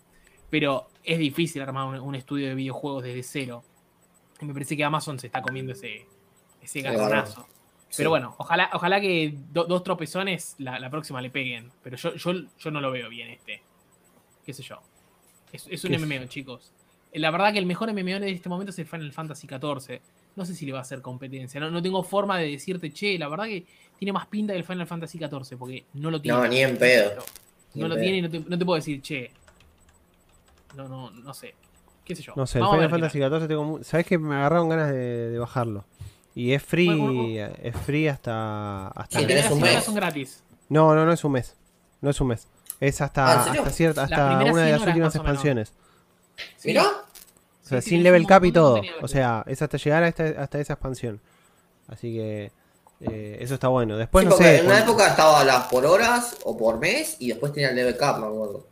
Pero 0.49 0.89
es 1.03 1.17
difícil 1.17 1.61
armar 1.61 1.87
un, 1.87 1.99
un 1.99 2.15
estudio 2.15 2.49
de 2.49 2.55
videojuegos 2.55 3.03
desde 3.03 3.23
cero. 3.23 3.63
Y 4.41 4.45
me 4.45 4.51
parece 4.53 4.75
que 4.75 4.83
Amazon 4.83 5.17
se 5.17 5.27
está 5.27 5.41
comiendo 5.41 5.71
ese, 5.71 6.05
ese 6.61 6.81
Claro. 6.81 7.23
Sí. 7.89 7.97
Pero 7.97 8.11
bueno, 8.11 8.35
ojalá, 8.37 8.69
ojalá 8.73 9.01
que 9.01 9.35
do- 9.51 9.65
dos 9.65 9.83
tropezones 9.83 10.55
la, 10.59 10.79
la 10.79 10.89
próxima 10.89 11.21
le 11.21 11.29
peguen. 11.31 11.71
Pero 11.83 11.97
yo, 11.97 12.13
yo, 12.15 12.33
yo 12.59 12.71
no 12.71 12.81
lo 12.81 12.91
veo 12.91 13.09
bien 13.09 13.29
este. 13.29 13.61
¿Qué 14.45 14.53
sé 14.53 14.61
yo? 14.63 14.79
Es, 15.51 15.67
es 15.69 15.83
un 15.83 15.91
¿Qué 15.91 15.99
sé 15.99 16.05
MMO, 16.05 16.25
chicos. 16.27 16.71
La 17.13 17.31
verdad 17.31 17.51
que 17.51 17.57
el 17.59 17.65
mejor 17.65 17.91
MMO 17.91 18.09
en 18.17 18.23
este 18.25 18.47
momento 18.49 18.69
es 18.71 18.77
el 18.79 18.85
Final 18.85 19.11
Fantasy 19.11 19.47
XIV. 19.47 19.99
No 20.35 20.45
sé 20.45 20.53
si 20.53 20.65
le 20.67 20.71
va 20.73 20.77
a 20.77 20.81
hacer 20.83 21.01
competencia. 21.01 21.59
No, 21.59 21.71
no 21.71 21.81
tengo 21.81 22.03
forma 22.03 22.37
de 22.37 22.51
decirte, 22.51 22.93
che, 22.93 23.17
la 23.17 23.27
verdad 23.27 23.45
que 23.45 23.65
tiene 23.97 24.13
más 24.13 24.27
pinta 24.27 24.53
que 24.53 24.59
el 24.59 24.65
Final 24.65 24.85
Fantasy 24.85 25.17
XIV, 25.17 25.57
porque 25.57 25.85
no 25.95 26.11
lo 26.11 26.21
tiene. 26.21 26.37
No, 26.37 26.47
ni 26.47 26.59
en 26.59 26.77
pedo. 26.77 27.23
Ni 27.73 27.81
No 27.81 27.85
en 27.87 27.89
lo 27.89 27.95
pedo. 27.95 28.03
tiene 28.03 28.17
y 28.19 28.21
no 28.21 28.29
te, 28.29 28.39
no 28.41 28.57
te 28.59 28.65
puedo 28.65 28.75
decir, 28.75 29.01
che. 29.01 29.31
No, 30.75 30.87
no, 30.87 31.09
no 31.09 31.33
sé. 31.33 31.55
¿Qué 32.05 32.15
sé 32.15 32.21
yo? 32.23 32.33
No 32.35 32.45
sé, 32.45 32.59
el 32.59 32.63
Vamos 32.63 32.77
Final 32.77 32.89
Fantasy 32.91 33.19
XIV 33.19 33.47
tengo 33.47 33.83
¿Sabes 33.83 34.05
que 34.05 34.17
me 34.17 34.35
agarraron 34.35 34.69
ganas 34.69 34.89
de, 34.91 35.29
de 35.31 35.39
bajarlo? 35.39 35.85
Y 36.35 36.53
es 36.53 36.63
free, 36.63 36.87
Bueno, 36.87 37.23
bueno, 37.23 37.53
es 37.61 37.75
free 37.77 38.07
hasta... 38.07 38.87
hasta 38.89 39.19
Sí, 39.19 39.25
un 39.51 39.59
mes. 39.61 39.83
son 39.83 39.95
gratis. 39.95 40.43
No, 40.69 40.93
no, 40.95 41.05
no 41.05 41.11
es 41.13 41.23
un 41.23 41.31
mes. 41.33 41.55
No 42.01 42.09
es 42.11 42.21
un 42.21 42.27
mes. 42.27 42.47
Es 42.79 43.01
hasta, 43.01 43.25
Ah, 43.25 43.43
hasta 43.51 43.69
cierta, 43.71 44.03
hasta 44.03 44.27
una 44.37 44.39
de 44.45 44.51
100 44.53 44.71
las 44.71 44.87
últimas 44.87 45.15
expansiones. 45.15 45.73
Mirá, 46.63 46.83
O 46.83 47.67
sea, 47.67 47.81
Sí, 47.81 47.89
sí, 47.89 47.95
sin 47.95 48.03
level 48.03 48.25
cap 48.25 48.45
y 48.45 48.51
todo. 48.51 48.81
O 49.01 49.07
sea, 49.07 49.43
es 49.47 49.61
hasta 49.61 49.77
llegar 49.77 50.03
a 50.03 50.07
esta, 50.07 50.23
hasta 50.41 50.59
esa 50.59 50.73
expansión. 50.73 51.19
Así 51.87 52.13
que 52.13 52.51
eh, 53.01 53.37
eso 53.41 53.55
está 53.55 53.67
bueno. 53.67 53.97
Después 53.97 54.23
sí, 54.25 54.29
no 54.29 54.37
sé. 54.37 54.59
en 54.59 54.65
una 54.67 54.75
cuando- 54.75 54.91
época 54.93 55.07
estaba 55.09 55.43
las 55.43 55.65
por 55.67 55.85
horas 55.85 56.37
o 56.45 56.55
por 56.57 56.79
mes 56.79 57.17
y 57.19 57.29
después 57.29 57.51
tenía 57.51 57.69
el 57.69 57.75
level 57.75 57.97
cap, 57.97 58.19
me 58.19 58.27
acuerdo. 58.27 58.65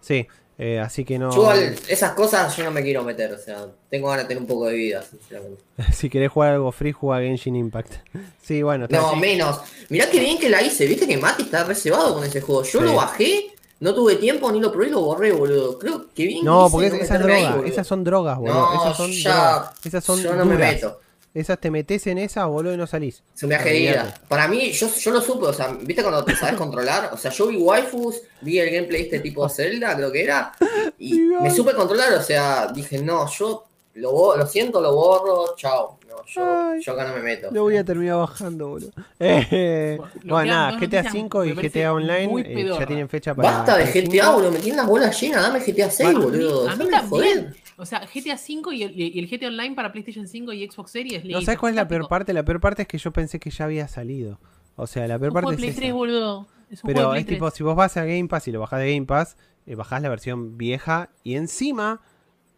Sí, 0.00 0.26
eh, 0.58 0.78
así 0.80 1.04
que 1.04 1.18
no. 1.18 1.34
Yo 1.34 1.52
esas 1.88 2.12
cosas 2.12 2.56
yo 2.56 2.64
no 2.64 2.70
me 2.70 2.82
quiero 2.82 3.02
meter, 3.02 3.32
o 3.32 3.38
sea, 3.38 3.66
tengo 3.90 4.08
ganas 4.08 4.24
de 4.24 4.28
tener 4.28 4.42
un 4.42 4.46
poco 4.48 4.66
de 4.66 4.74
vida, 4.74 5.02
sinceramente. 5.02 5.62
si 5.92 6.08
querés 6.10 6.30
jugar 6.30 6.52
algo 6.52 6.70
free, 6.72 6.92
juega 6.92 7.22
Genshin 7.26 7.56
Impact. 7.56 7.92
sí, 8.42 8.62
bueno, 8.62 8.86
No, 8.90 9.16
menos. 9.16 9.60
Mirá 9.88 10.08
qué 10.10 10.20
bien 10.20 10.38
que 10.38 10.48
la 10.48 10.62
hice, 10.62 10.86
viste 10.86 11.06
que 11.06 11.16
Mati 11.16 11.42
está 11.44 11.64
reservado 11.64 12.14
con 12.14 12.24
ese 12.24 12.40
juego. 12.40 12.62
Yo 12.62 12.78
Sí. 12.80 12.84
lo 12.84 12.94
bajé, 12.96 13.46
no 13.80 13.94
tuve 13.94 14.16
tiempo, 14.16 14.50
ni 14.52 14.60
lo 14.60 14.70
probé 14.70 14.88
y 14.88 14.90
lo 14.90 15.00
borré, 15.00 15.32
boludo. 15.32 15.78
Creo 15.78 16.06
que 16.14 16.26
bien. 16.26 16.44
No, 16.44 16.66
hice 16.66 16.72
porque 16.72 16.88
no 16.90 16.96
esas 16.96 17.24
ahí, 17.24 17.48
esas 17.66 17.86
son 17.86 18.04
drogas, 18.04 18.38
boludo. 18.38 18.54
No, 18.54 18.82
esas 18.82 18.96
son 18.96 19.10
ya- 19.10 19.34
drogas. 19.52 19.72
Esas 19.84 20.04
son 20.04 20.22
yo 20.22 20.34
no 20.34 20.44
me 20.44 20.54
duras. 20.54 20.74
meto. 20.74 21.00
Esas 21.34 21.58
te 21.58 21.70
metes 21.70 22.06
en 22.06 22.18
esa, 22.18 22.44
boludo, 22.46 22.74
y 22.74 22.76
no 22.76 22.86
salís. 22.86 23.22
Es 23.34 23.42
un 23.42 23.48
viaje 23.48 23.70
de 23.70 23.76
Olvídate. 23.76 24.08
ida. 24.10 24.20
Para 24.28 24.48
mí, 24.48 24.70
yo, 24.72 24.86
yo 24.94 25.10
lo 25.12 25.20
supe, 25.22 25.46
o 25.46 25.52
sea, 25.52 25.68
¿viste 25.80 26.02
cuando 26.02 26.24
te 26.24 26.36
sabes 26.36 26.54
controlar? 26.58 27.10
O 27.12 27.16
sea, 27.16 27.30
yo 27.30 27.46
vi 27.46 27.56
waifus, 27.56 28.20
vi 28.42 28.58
el 28.58 28.70
gameplay 28.70 29.00
de 29.02 29.06
este 29.06 29.20
tipo 29.20 29.48
Zelda, 29.48 29.96
creo 29.96 30.12
que 30.12 30.22
era, 30.24 30.52
y 30.98 31.14
me 31.20 31.50
supe 31.50 31.72
controlar, 31.74 32.12
o 32.12 32.22
sea, 32.22 32.66
dije, 32.74 32.98
no, 33.02 33.26
yo 33.30 33.64
lo, 33.94 34.36
lo 34.36 34.46
siento, 34.46 34.80
lo 34.80 34.94
borro, 34.94 35.54
chao. 35.56 35.98
No, 36.08 36.16
yo, 36.26 36.44
Ay. 36.44 36.82
yo 36.82 36.92
acá 36.92 37.06
no 37.08 37.14
me 37.14 37.20
meto. 37.22 37.48
Lo 37.50 37.62
voy 37.62 37.76
a 37.78 37.84
terminar 37.84 38.16
bajando, 38.18 38.68
boludo. 38.68 38.90
Eh, 39.18 39.98
Bueno, 40.24 40.52
nada, 40.52 40.72
GTA 40.72 40.80
noticias, 41.02 41.12
5 41.12 41.44
y 41.46 41.54
me 41.54 41.62
GTA 41.68 41.92
Online 41.94 42.42
eh, 42.46 42.66
ya 42.78 42.86
tienen 42.86 43.08
fecha 43.08 43.34
para. 43.34 43.50
Basta 43.50 43.78
de 43.78 43.84
GTA, 43.86 44.24
5. 44.26 44.32
boludo, 44.34 44.50
me 44.52 44.58
tienen 44.58 44.76
las 44.76 44.86
bolas 44.86 45.18
llenas, 45.20 45.42
dame 45.42 45.60
GTA 45.60 45.90
6, 45.90 46.08
A 46.10 46.12
mí- 46.12 46.22
boludo. 46.24 46.68
a 46.68 46.76
mí 46.76 46.84
también. 46.90 47.54
O 47.82 47.84
sea, 47.86 48.06
GTA 48.06 48.36
5 48.36 48.72
y 48.72 48.82
el, 48.84 48.92
y 48.98 49.18
el 49.18 49.28
GTA 49.28 49.48
Online 49.48 49.74
para 49.74 49.90
PlayStation 49.90 50.28
5 50.28 50.52
y 50.52 50.70
Xbox 50.70 50.92
Series. 50.92 51.24
No 51.24 51.40
sabes 51.42 51.58
cuál 51.58 51.70
es 51.70 51.76
la 51.76 51.88
peor 51.88 52.06
parte. 52.06 52.32
La 52.32 52.44
peor 52.44 52.60
parte 52.60 52.82
es 52.82 52.88
que 52.88 52.96
yo 52.96 53.12
pensé 53.12 53.40
que 53.40 53.50
ya 53.50 53.64
había 53.64 53.88
salido. 53.88 54.38
O 54.76 54.86
sea, 54.86 55.08
la 55.08 55.18
Es 55.18 55.20
peor 55.20 55.32
un 55.32 55.38
juego 55.40 55.48
parte 55.48 55.56
de 55.56 55.56
Play 55.56 55.70
es 55.70 55.76
3, 55.76 55.88
esa. 55.88 55.94
boludo. 55.96 56.46
Es 56.70 56.84
un 56.84 56.92
juego 56.92 57.00
Pero 57.00 57.12
de 57.12 57.18
es 57.18 57.24
Play 57.24 57.34
tipo, 57.36 57.46
3. 57.46 57.56
si 57.56 57.62
vos 57.64 57.74
vas 57.74 57.96
a 57.96 58.04
Game 58.04 58.28
Pass 58.28 58.46
y 58.46 58.52
lo 58.52 58.60
bajás 58.60 58.78
de 58.78 58.94
Game 58.94 59.06
Pass, 59.06 59.36
eh, 59.66 59.74
bajás 59.74 60.00
la 60.00 60.08
versión 60.10 60.56
vieja 60.56 61.10
y 61.24 61.34
encima 61.34 62.00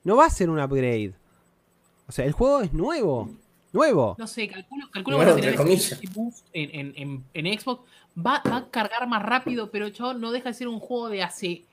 no 0.05 0.17
va 0.17 0.27
a 0.27 0.31
ser 0.31 0.51
un 0.51 0.61
upgrade. 0.61 1.15
O 2.07 2.13
sea, 2.13 2.27
el 2.27 2.33
juego 2.33 2.61
es 2.61 2.75
nuevo. 2.75 3.31
Nuevo. 3.73 4.17
No 4.19 4.27
sé, 4.27 4.47
calculo, 4.47 4.91
calculo 4.91 5.17
Bueno, 5.17 5.35
que 5.37 5.49
en, 6.53 6.71
en, 6.75 6.93
en, 6.97 7.25
en 7.33 7.59
Xbox. 7.59 7.83
Va, 8.17 8.43
va 8.49 8.57
a 8.59 8.71
cargar 8.71 9.09
más 9.09 9.23
rápido, 9.23 9.71
pero 9.71 9.89
chabón, 9.89 10.21
no 10.21 10.31
deja 10.31 10.51
de 10.51 10.55
ser 10.55 10.69
un 10.69 10.79
juego 10.79 11.09
de 11.09 11.23
hace 11.23 11.65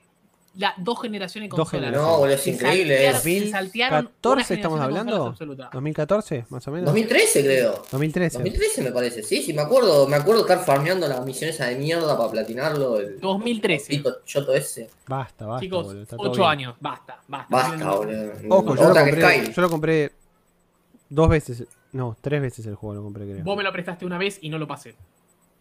la, 0.54 0.74
dos 0.76 1.00
generaciones 1.00 1.48
de 1.50 1.56
Dos 1.56 1.70
consolas. 1.70 1.86
generaciones. 1.86 2.12
No, 2.12 2.18
boludo, 2.18 2.34
es 2.34 2.46
increíble 2.46 2.98
una 3.00 3.12
2014 3.12 4.44
generación 4.44 4.58
estamos 4.58 4.80
hablando. 4.80 5.12
consolas 5.12 5.32
absoluta. 5.32 5.70
2014, 5.72 6.46
más 6.50 6.68
o 6.68 6.70
menos. 6.70 6.86
2013 6.86 7.42
creo. 7.42 7.82
2013. 7.90 8.38
2013 8.38 8.82
me 8.82 8.92
parece, 8.92 9.22
sí, 9.22 9.42
sí, 9.42 9.52
me 9.52 9.62
acuerdo, 9.62 10.06
me 10.06 10.16
acuerdo 10.16 10.42
estar 10.42 10.64
farmeando 10.64 11.08
las 11.08 11.24
misiones 11.24 11.58
de 11.58 11.76
mierda 11.76 12.16
para 12.18 12.30
platinarlo. 12.30 13.00
El 13.00 13.18
2013. 13.20 13.86
Pito 13.88 14.16
choto 14.24 14.52
ese. 14.52 14.90
Basta, 15.06 15.46
basta. 15.46 15.60
Chicos, 15.64 15.84
boludo, 15.86 16.02
está 16.02 16.16
todo 16.16 16.30
8 16.30 16.38
bien. 16.40 16.50
años, 16.50 16.74
basta, 16.80 17.20
basta. 17.28 17.46
Basta, 17.48 17.90
boludo. 17.90 18.32
Ojo, 18.50 18.76
yo 18.76 18.88
lo, 18.88 18.94
compré, 18.94 19.52
yo 19.52 19.62
lo 19.62 19.70
compré 19.70 20.12
dos 21.08 21.28
veces. 21.28 21.64
No, 21.92 22.16
tres 22.20 22.40
veces 22.42 22.66
el 22.66 22.74
juego 22.74 22.94
lo 22.96 23.02
compré, 23.02 23.24
creo. 23.24 23.44
Vos 23.44 23.56
me 23.56 23.62
lo 23.62 23.72
prestaste 23.72 24.04
una 24.04 24.18
vez 24.18 24.38
y 24.42 24.48
no 24.48 24.58
lo 24.58 24.66
pasé. 24.66 24.94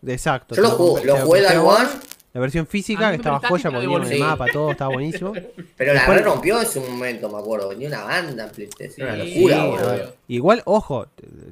Exacto. 0.06 0.56
Yo 0.56 0.62
lo 0.64 0.70
jugué, 0.72 1.06
lo 1.06 1.18
jugué 1.18 1.48
One, 1.58 1.90
La 2.34 2.40
versión 2.40 2.66
física 2.66 3.10
que 3.10 3.18
estaba 3.18 3.40
joya 3.40 3.70
porque 3.70 3.72
la 3.72 3.94
el 3.94 4.02
devolví. 4.04 4.20
mapa, 4.20 4.46
todo 4.54 4.72
estaba 4.72 4.94
buenísimo. 4.94 5.34
pero 5.78 5.94
la 5.94 6.00
Después- 6.00 6.24
rompió 6.24 6.58
en 6.60 6.64
ese 6.64 6.80
momento, 6.80 7.30
me 7.30 7.38
acuerdo. 7.40 7.70
Venía 7.70 7.90
una 7.90 8.04
banda 8.06 8.46
en 8.46 8.50
PlayStation, 8.52 9.08
una 9.08 9.18
locura, 9.18 9.56
Sí, 9.56 9.68
boludo. 9.70 10.14
Igual, 10.30 10.62
ojo, 10.66 11.08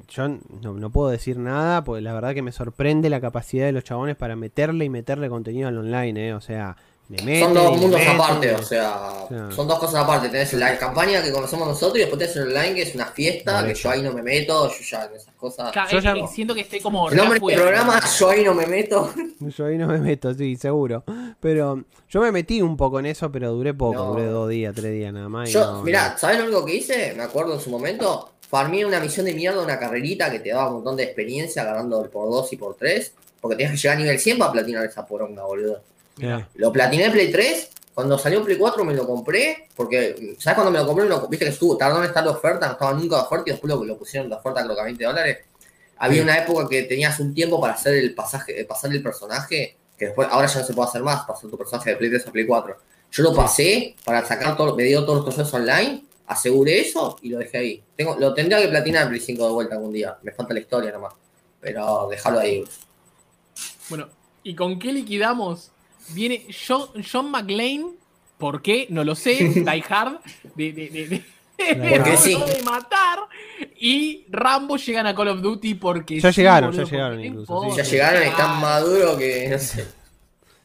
yo 0.08 0.28
no, 0.28 0.72
no 0.72 0.90
puedo 0.90 1.10
decir 1.10 1.38
nada, 1.38 1.84
porque 1.84 2.00
la 2.00 2.14
verdad 2.14 2.32
que 2.34 2.40
me 2.42 2.52
sorprende 2.52 3.10
la 3.10 3.20
capacidad 3.20 3.66
de 3.66 3.72
los 3.72 3.84
chabones 3.84 4.16
para 4.16 4.36
meterle 4.36 4.86
y 4.86 4.88
meterle 4.88 5.28
contenido 5.28 5.68
al 5.68 5.76
online, 5.76 6.28
¿eh? 6.28 6.34
O 6.34 6.40
sea, 6.40 6.76
meten, 7.10 7.40
Son 7.44 7.54
dos 7.54 7.76
mundos 7.76 8.00
meten, 8.00 8.14
aparte, 8.20 8.54
o 8.54 8.62
sea, 8.62 9.10
Claro. 9.28 9.52
son 9.52 9.66
dos 9.68 9.78
cosas 9.78 9.96
aparte. 10.04 10.28
Tenés 10.28 10.52
la 10.54 10.78
campaña 10.78 11.22
que 11.22 11.32
conocemos 11.32 11.66
nosotros 11.68 11.96
y 11.96 12.00
después 12.00 12.18
tenés 12.18 12.36
el 12.36 12.42
online 12.56 12.74
que 12.74 12.82
es 12.82 12.94
una 12.94 13.06
fiesta, 13.06 13.66
que 13.66 13.74
yo 13.74 13.90
ahí 13.90 14.02
no 14.02 14.12
me 14.12 14.22
meto, 14.22 14.68
yo 14.68 14.74
ya 14.88 15.04
en 15.06 15.14
esas 15.16 15.34
cosas. 15.34 15.72
Yo 15.90 15.98
ya- 15.98 16.14
siento 16.26 16.54
que 16.54 16.60
estoy 16.62 16.80
como. 16.80 17.08
El 17.10 17.16
nombre 17.16 17.38
del 17.40 17.56
programa, 17.56 18.00
yo 18.18 18.30
ahí 18.30 18.44
no 18.44 18.54
me 18.54 18.66
meto. 18.66 19.12
Yo 19.40 19.64
ahí 19.66 19.76
no 19.78 19.86
me 19.88 19.98
meto, 19.98 20.32
sí, 20.34 20.56
seguro. 20.56 21.02
Pero 21.40 21.84
yo 22.08 22.20
me 22.20 22.30
metí 22.32 22.60
un 22.62 22.76
poco 22.76 22.98
en 23.00 23.06
eso, 23.06 23.30
pero 23.32 23.52
duré 23.52 23.74
poco, 23.74 23.94
No. 23.94 24.04
duré 24.12 24.26
dos 24.26 24.48
días, 24.48 24.74
tres 24.74 24.92
días 24.92 25.12
nada 25.12 25.28
más. 25.28 25.48
y 25.48 25.52
Yo, 25.52 25.64
no, 25.72 25.82
mirá, 25.82 26.16
¿sabes 26.18 26.38
lo 26.38 26.44
único 26.44 26.64
que 26.64 26.74
hice? 26.76 27.14
Me 27.16 27.22
acuerdo 27.22 27.54
en 27.54 27.60
su 27.60 27.70
momento. 27.70 28.30
Farmé 28.48 28.84
una 28.84 28.98
misión 28.98 29.26
de 29.26 29.32
mierda, 29.34 29.62
una 29.62 29.78
carrerita 29.78 30.28
que 30.30 30.40
te 30.40 30.50
daba 30.50 30.68
un 30.68 30.74
montón 30.74 30.96
de 30.96 31.04
experiencia 31.04 31.62
agarrando 31.62 32.02
el 32.02 32.10
por 32.10 32.28
2 32.30 32.52
y 32.52 32.56
por 32.56 32.74
3. 32.74 33.12
Porque 33.40 33.56
tenías 33.56 33.72
que 33.72 33.78
llegar 33.78 33.96
a 33.96 34.00
nivel 34.00 34.18
100 34.18 34.38
para 34.38 34.52
platinar 34.52 34.84
esa 34.84 35.06
poronga, 35.06 35.44
boludo. 35.44 35.80
Eh, 36.22 36.46
Lo 36.54 36.72
platiné 36.72 37.04
en 37.06 37.12
Play 37.12 37.30
3. 37.32 37.70
Cuando 37.94 38.16
salió 38.18 38.38
en 38.38 38.44
Play 38.44 38.56
4 38.58 38.84
me 38.84 38.94
lo 38.94 39.06
compré. 39.06 39.68
Porque, 39.76 40.36
¿sabes 40.38 40.54
cuando 40.54 40.70
me 40.70 40.78
lo 40.78 40.86
compré? 40.86 41.04
Me 41.04 41.10
lo- 41.10 41.26
Viste 41.28 41.44
que 41.46 41.50
estuvo, 41.52 41.76
tardó 41.76 41.98
en 41.98 42.04
estar 42.04 42.22
de 42.24 42.30
oferta, 42.30 42.66
no 42.66 42.72
estaba 42.72 42.92
nunca 42.94 43.16
de 43.16 43.22
oferta 43.22 43.44
y 43.46 43.50
después 43.52 43.72
lo, 43.72 43.84
lo 43.84 43.98
pusieron 43.98 44.28
de 44.28 44.36
oferta 44.36 44.62
creo 44.62 44.74
que 44.74 44.80
a 44.80 44.84
20 44.84 45.04
dólares. 45.04 45.38
Había 45.98 46.18
Sí. 46.18 46.22
una 46.24 46.38
época 46.38 46.66
que 46.68 46.82
tenías 46.84 47.18
un 47.20 47.34
tiempo 47.34 47.60
para 47.60 47.74
hacer 47.74 47.94
el 47.94 48.14
pasaje, 48.14 48.58
eh, 48.60 48.64
pasar 48.64 48.90
el 48.92 49.02
personaje, 49.02 49.76
que 49.98 50.06
después, 50.06 50.28
ahora 50.30 50.46
ya 50.46 50.60
no 50.60 50.66
se 50.66 50.72
puede 50.72 50.88
hacer 50.88 51.02
más, 51.02 51.24
pasar 51.26 51.50
tu 51.50 51.58
personaje 51.58 51.90
de 51.90 51.96
Play 51.96 52.10
3 52.10 52.26
a 52.26 52.30
Play 52.32 52.46
4. 52.46 52.76
Yo 53.12 53.22
lo 53.22 53.34
pasé 53.34 53.96
para 54.04 54.24
sacar 54.24 54.56
todo, 54.56 54.74
me 54.76 54.84
dio 54.84 55.02
todos 55.04 55.16
los 55.16 55.24
procesos 55.24 55.52
online, 55.52 56.04
aseguré 56.26 56.80
eso 56.80 57.18
y 57.20 57.28
lo 57.28 57.38
dejé 57.38 57.58
ahí. 57.58 57.84
Tengo, 57.96 58.16
lo 58.18 58.32
tendría 58.32 58.62
que 58.62 58.68
platinar 58.68 59.02
en 59.02 59.08
Play 59.10 59.20
5 59.20 59.44
de 59.46 59.52
vuelta 59.52 59.74
algún 59.74 59.92
día. 59.92 60.16
Me 60.22 60.32
falta 60.32 60.54
la 60.54 60.60
historia 60.60 60.90
nomás. 60.92 61.12
Pero 61.60 62.08
déjalo 62.10 62.38
ahí. 62.38 62.64
Bueno, 63.90 64.08
¿y 64.42 64.54
con 64.54 64.78
qué 64.78 64.92
liquidamos? 64.92 65.70
Viene 66.14 66.46
John, 66.66 66.88
John 67.10 67.30
McLean, 67.30 67.92
¿por 68.38 68.62
qué? 68.62 68.86
No 68.90 69.04
lo 69.04 69.14
sé, 69.14 69.34
Die 69.54 69.84
Hard, 69.88 70.20
de, 70.54 70.72
de, 70.72 70.88
de, 70.90 71.08
de- 71.08 71.24
Porque 71.90 72.16
sí. 72.18 72.34
de 72.34 72.62
matar, 72.62 73.18
y 73.78 74.24
Rambo 74.30 74.76
llegan 74.76 75.06
a 75.06 75.14
Call 75.14 75.28
of 75.28 75.40
Duty 75.42 75.74
porque 75.74 76.18
Ya 76.20 76.32
sí, 76.32 76.40
llegaron, 76.40 76.70
boludo, 76.70 76.84
ya 76.86 76.90
llegaron 76.90 77.24
incluso, 77.24 77.52
importa, 77.62 77.82
Ya 77.82 77.90
llegaron, 77.90 78.22
están 78.22 78.36
llegaron. 78.36 78.60
maduros 78.60 79.16
que 79.18 79.48
no 79.50 79.58
sé. 79.58 79.86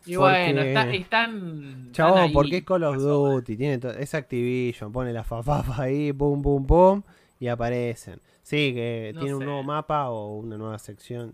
Y 0.07 0.15
bueno, 0.17 0.61
Porque- 0.61 0.67
está- 0.69 0.93
están... 0.93 1.89
Chabón, 1.91 2.31
porque 2.31 2.57
es 2.57 2.63
Call 2.63 2.83
of 2.83 2.97
Duty, 2.97 3.57
tiene 3.57 3.77
to- 3.79 3.89
es 3.91 4.13
Activision, 4.13 4.91
pone 4.91 5.11
la 5.11 5.23
fafafa 5.23 5.81
ahí, 5.83 6.13
pum, 6.13 6.41
pum, 6.41 6.65
pum, 6.65 7.01
y 7.39 7.47
aparecen. 7.47 8.21
Sí, 8.43 8.73
que 8.75 9.11
No 9.15 9.21
tiene 9.21 9.35
un 9.35 9.43
nuevo 9.45 9.63
mapa 9.63 10.09
o 10.11 10.35
una 10.37 10.57
nueva 10.57 10.77
sección, 10.77 11.31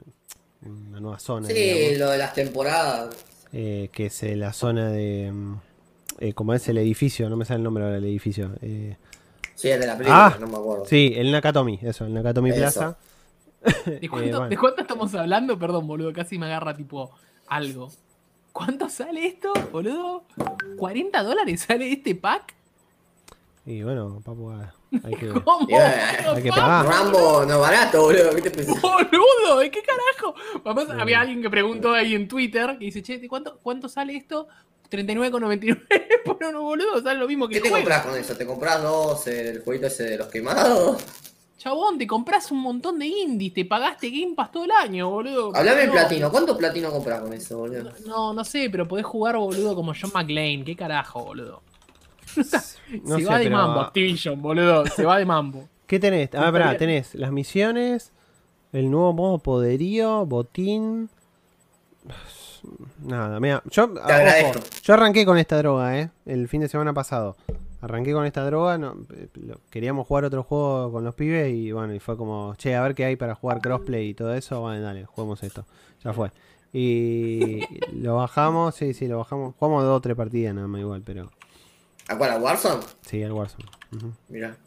una 0.62 1.02
nueva 1.02 1.20
zona, 1.20 1.48
Sí, 1.48 1.54
digamos, 1.54 1.98
lo 2.00 2.10
de 2.12 2.18
las 2.18 2.34
temporadas. 2.34 3.10
Eh, 3.54 3.90
que 3.92 4.08
es 4.08 4.24
eh, 4.24 4.36
la 4.36 4.54
zona 4.54 4.90
de, 4.90 5.32
mm, 5.32 5.56
eh, 6.20 6.34
como 6.34 6.54
es 6.54 6.68
el 6.70 6.78
edificio, 6.78 7.30
no 7.30 7.36
me 7.38 7.46
sale 7.46 7.58
el 7.58 7.64
nombre 7.64 7.84
ahora 7.84 7.96
del 7.96 8.06
edificio. 8.06 8.52
eh, 8.62 8.96
Sí, 9.56 9.70
el 9.70 9.80
de 9.80 9.88
la 9.88 9.94
película, 9.98 10.26
Ah, 10.28 10.38
no 10.40 10.48
me 10.48 10.58
acuerdo. 10.58 10.86
sí, 10.86 11.14
el 11.16 11.32
Nakatomi, 11.32 11.80
eso, 11.84 12.06
el 12.06 12.14
Nakatomi 12.14 12.50
Eso. 12.50 12.60
Plaza. 12.60 12.98
¿De 13.86 14.10
cuánto, 14.10 14.28
Eh, 14.28 14.32
bueno. 14.32 14.50
¿De 14.50 14.58
cuánto 14.58 14.82
estamos 14.82 15.14
hablando? 15.14 15.60
Perdón, 15.60 15.86
boludo, 15.88 16.12
casi 16.14 16.40
me 16.40 16.48
agarra 16.48 16.76
tipo 16.76 17.12
algo. 17.48 17.90
¿Cuánto 18.54 18.90
sale 18.90 19.26
esto, 19.28 19.54
boludo? 19.72 20.24
¿40 20.78 21.24
dólares 21.24 21.62
sale 21.62 21.92
este 21.92 22.16
pack? 22.16 22.56
Y 23.66 23.84
bueno, 23.84 24.22
papu, 24.26 24.50
ah, 24.50 24.74
hay 25.04 25.14
que... 25.14 25.28
¿Cómo? 25.46 25.68
Yeah. 25.68 26.34
Hay 26.36 26.42
que 26.44 26.50
pack? 26.50 26.60
pagar. 26.60 26.86
Rambo 26.88 27.46
no 27.46 27.60
barato, 27.60 28.02
boludo. 28.02 28.36
¿Qué 28.36 28.42
te 28.42 28.52
pensás? 28.52 28.82
Boludo, 28.82 29.60
¿de 29.60 29.70
qué 29.70 29.82
carajo? 29.84 30.36
Además, 30.66 31.00
había 31.00 31.22
alguien 31.22 31.42
que 31.42 31.50
preguntó 31.50 31.94
ahí 31.94 32.16
en 32.16 32.28
Twitter 32.28 32.78
que 32.80 32.86
dice, 32.86 33.04
che, 33.04 33.20
¿de 33.20 33.28
cuánto, 33.28 33.60
cuánto 33.62 33.88
sale 33.88 34.16
esto? 34.16 34.48
39,99 34.90 36.24
por 36.26 36.38
uno, 36.44 36.64
boludo, 36.64 37.02
sale 37.02 37.20
lo 37.20 37.28
mismo 37.28 37.48
que 37.48 37.56
¿Qué 37.56 37.62
te 37.62 37.70
juego. 37.70 37.84
compras 37.86 38.06
con 38.06 38.18
eso? 38.18 38.36
¿Te 38.36 38.46
compras 38.46 38.82
dos, 38.82 39.28
el 39.28 39.62
jueguito 39.64 39.88
ese 39.88 40.04
de 40.04 40.18
los 40.18 40.28
quemados? 40.28 41.02
Chabón, 41.58 41.98
te 42.00 42.08
compras 42.08 42.52
un 42.52 42.60
montón 42.60 42.98
de 42.98 43.06
indies, 43.06 43.54
te 43.54 43.64
pagaste 43.66 44.10
Game 44.10 44.34
Pass 44.36 44.52
todo 44.52 44.66
el 44.66 44.72
año, 44.72 45.10
boludo. 45.12 45.56
Hablame 45.56 45.86
No, 45.86 45.92
platino. 45.94 46.32
¿Cuánto 46.32 46.58
platino 46.58 46.92
compras 46.92 47.22
con 47.22 47.32
eso, 47.32 47.60
boludo? 47.60 47.92
No, 48.06 48.34
no 48.34 48.44
sé, 48.44 48.70
pero 48.72 48.88
podés 48.88 49.06
jugar, 49.06 49.38
boludo, 49.38 49.76
como 49.76 49.94
John 49.94 50.10
McLean. 50.14 50.66
¿Qué 50.66 50.76
carajo, 50.76 51.24
boludo? 51.24 51.62
No 52.36 52.44
se 53.06 53.18
sé, 53.20 53.26
va 53.26 53.38
de 53.38 53.46
pero- 53.46 53.58
mambo, 53.58 53.80
Activision, 53.82 54.42
boludo. 54.42 54.86
Se 54.88 55.04
va 55.06 55.18
de 55.18 55.26
mambo. 55.26 55.68
¿Qué 55.88 56.00
tenés? 56.00 56.30
Ah, 56.36 56.52
pará, 56.52 56.78
tenés 56.78 57.16
las 57.16 57.32
misiones, 57.32 58.12
el 58.72 58.90
nuevo 58.90 59.12
modo 59.14 59.40
poderío, 59.40 60.26
botín. 60.26 61.10
Nada, 63.04 63.40
mira, 63.40 63.64
yo, 63.72 63.92
ah, 64.04 64.24
ojo, 64.52 64.60
yo 64.84 64.94
arranqué 64.94 65.26
con 65.26 65.38
esta 65.38 65.58
droga, 65.58 66.00
eh, 66.00 66.10
el 66.26 66.48
fin 66.48 66.62
de 66.62 66.68
semana 66.70 66.94
pasado. 66.94 67.36
Arranqué 67.82 68.14
con 68.14 68.26
esta 68.26 68.46
droga, 68.46 68.78
no, 68.78 68.96
eh, 69.16 69.28
lo- 69.34 69.60
queríamos 69.72 70.06
jugar 70.08 70.26
otro 70.26 70.44
juego 70.44 70.92
con 70.92 71.04
los 71.04 71.16
pibes 71.16 71.52
y 71.52 71.72
bueno, 71.72 71.96
y 71.96 72.00
fue 72.00 72.16
como, 72.16 72.54
che, 72.58 72.76
a 72.76 72.84
ver 72.84 72.94
qué 72.94 73.06
hay 73.06 73.16
para 73.16 73.34
jugar 73.34 73.60
crossplay 73.62 74.10
y 74.10 74.14
todo 74.14 74.34
eso, 74.36 74.62
bueno, 74.62 74.82
dale, 74.82 75.06
juguemos 75.06 75.42
esto. 75.42 75.66
Ya 76.04 76.14
fue. 76.14 76.32
Y 76.72 77.62
lo 77.94 78.16
bajamos, 78.18 78.76
sí, 78.76 78.94
sí, 78.94 79.08
lo 79.08 79.18
bajamos. 79.18 79.56
Jugamos 79.58 79.84
dos 79.84 79.98
o 79.98 80.02
tres 80.02 80.16
partidas 80.16 80.54
nada 80.54 80.68
más 80.68 80.80
igual, 80.82 81.02
pero 81.04 81.32
¿A 82.12 82.18
cuál? 82.18 82.32
¿A 82.32 82.38
Warzone? 82.38 82.84
sí, 83.08 83.22
el 83.22 83.32
Warzone. 83.32 83.66
Ujú. 83.96 84.12
Mira. 84.28 84.58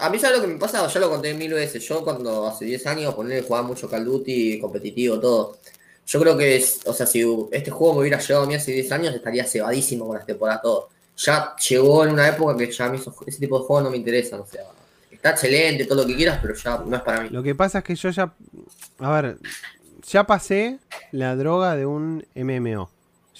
A 0.00 0.10
mí, 0.10 0.18
¿sabes 0.18 0.36
lo 0.36 0.42
que 0.42 0.52
me 0.52 0.58
pasa? 0.58 0.86
Ya 0.86 1.00
lo 1.00 1.08
conté 1.08 1.32
mil 1.32 1.54
veces. 1.54 1.82
Yo, 1.88 2.04
cuando 2.04 2.46
hace 2.46 2.66
10 2.66 2.86
años, 2.86 3.14
ponerle 3.14 3.42
jugaba 3.46 3.66
mucho 3.66 3.88
Call 3.88 4.02
of 4.02 4.08
Duty, 4.08 4.58
competitivo, 4.60 5.18
todo. 5.18 5.56
Yo 6.06 6.20
creo 6.20 6.36
que, 6.36 6.56
es, 6.56 6.80
o 6.84 6.92
sea, 6.92 7.06
si 7.06 7.24
este 7.50 7.70
juego 7.70 7.94
me 7.94 8.00
hubiera 8.00 8.18
llegado 8.18 8.44
a 8.44 8.46
mí 8.46 8.54
hace 8.54 8.72
10 8.72 8.92
años, 8.92 9.14
estaría 9.14 9.44
cebadísimo 9.44 10.06
con 10.06 10.16
las 10.16 10.26
temporadas, 10.26 10.60
todo. 10.62 10.90
Ya 11.16 11.56
llegó 11.56 12.04
en 12.04 12.12
una 12.12 12.28
época 12.28 12.56
que 12.56 12.70
ya 12.70 12.86
a 12.86 12.90
mí 12.90 13.00
ese 13.26 13.40
tipo 13.40 13.58
de 13.58 13.64
juegos 13.64 13.84
no 13.84 13.90
me 13.90 13.96
interesan, 13.96 14.40
o 14.40 14.46
sea. 14.46 14.64
Está 15.10 15.30
excelente, 15.30 15.86
todo 15.86 16.02
lo 16.02 16.06
que 16.06 16.14
quieras, 16.14 16.38
pero 16.42 16.54
ya 16.54 16.78
no 16.84 16.94
es 16.94 17.02
para 17.02 17.22
mí. 17.22 17.30
Lo 17.30 17.42
que 17.42 17.54
pasa 17.54 17.78
es 17.78 17.84
que 17.84 17.94
yo 17.94 18.10
ya. 18.10 18.34
A 18.98 19.10
ver, 19.12 19.38
ya 20.06 20.24
pasé 20.24 20.78
la 21.10 21.36
droga 21.36 21.74
de 21.74 21.86
un 21.86 22.26
MMO. 22.34 22.90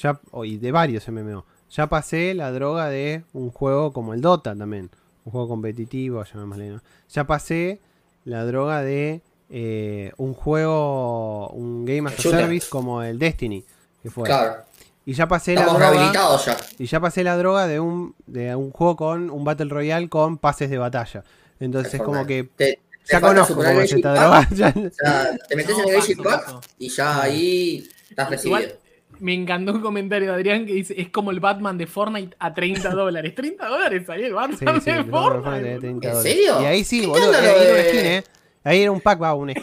Ya, 0.01 0.19
y 0.45 0.57
de 0.57 0.73
varios 0.73 1.07
MMO. 1.09 1.45
Ya 1.71 1.89
pasé 1.89 2.35
la 2.35 2.53
droga 2.53 2.89
de 2.89 3.25
un 3.33 3.51
juego 3.51 3.93
como 3.93 4.15
el 4.15 4.21
Dota 4.21 4.55
también. 4.55 4.91
Un 5.25 5.33
juego 5.33 5.49
competitivo, 5.49 6.23
llamémosle, 6.25 6.69
¿no? 6.71 6.81
Ya 7.13 7.27
pasé 7.27 7.81
la 8.25 8.45
droga 8.45 8.83
de 8.83 9.23
eh, 9.51 10.13
un 10.17 10.35
juego, 10.35 11.49
un 11.51 11.85
Game 11.85 12.09
as 12.09 12.19
a. 12.19 12.23
Service 12.23 12.69
como 12.71 13.03
el 13.03 13.19
Destiny. 13.19 13.65
Que 14.03 14.11
fue. 14.11 14.25
Claro, 14.25 14.63
Y 15.05 15.15
ya 15.15 15.27
pasé 15.27 15.55
la 15.55 15.65
droga. 15.65 15.79
rehabilitados 15.91 16.47
ya. 16.47 16.57
Y 16.79 16.87
ya 16.87 17.01
pasé 17.01 17.25
la 17.25 17.37
droga 17.37 17.67
de 17.67 17.81
un, 17.81 18.15
de 18.27 18.55
un 18.55 18.71
juego 18.71 18.97
con 18.97 19.31
un 19.31 19.45
Battle 19.45 19.69
Royale 19.69 20.09
con 20.09 20.39
pases 20.39 20.71
de 20.71 20.79
batalla. 20.79 21.25
Entonces 21.59 21.95
es 21.95 22.03
como 22.03 22.25
que 22.27 22.45
Te, 22.45 22.55
te 22.75 22.79
ya 23.13 23.21
conozco 23.21 23.55
cómo 23.57 23.69
es 23.69 23.93
esta 23.93 24.15
droga. 24.15 24.49
Ya- 24.55 24.69
o 24.77 24.91
sea, 24.93 25.37
te 25.49 25.57
metes 25.57 25.77
No, 25.77 25.85
en 25.85 25.95
el 25.95 26.17
paso. 26.23 26.61
y 26.79 26.89
ya 26.89 27.23
ahí 27.23 27.89
estás 28.09 28.31
recibido. 28.31 28.59
Igual, 28.61 28.79
me 29.21 29.35
encantó 29.35 29.73
un 29.73 29.81
comentario 29.81 30.29
de 30.31 30.35
Adrián 30.35 30.67
que 30.67 30.73
dice, 30.75 30.95
es 31.01 31.09
como 31.11 31.31
el 31.31 31.41
Batman 31.41 31.77
de 31.79 31.87
Fortnite 31.87 32.37
a 32.39 32.53
30 32.55 32.91
dólares. 32.91 33.35
30 33.35 33.67
dólares 33.69 34.03
salió 34.07 34.27
el 34.27 34.35
Batman 34.35 34.59
Sí, 34.59 34.67
sí, 34.85 34.91
de 34.91 34.97
el 34.99 35.05
Fortnite. 35.11 35.63
de 35.63 35.79
30 35.79 36.09
¿En 36.11 36.23
serio? 36.23 36.63
Y 36.63 36.65
ahí 36.65 36.85
sí, 36.85 37.01
¿Qué 37.01 37.07
boludo. 37.07 37.33
Ahí 37.33 37.43
lo 37.43 37.49
era 37.63 37.73
una 37.75 37.83
skin, 37.89 38.01
eh. 38.07 38.25
Ahí 38.65 38.83
era 38.83 38.91
un 38.91 39.01
pack, 39.01 39.23
va, 39.23 39.33
un 39.35 39.55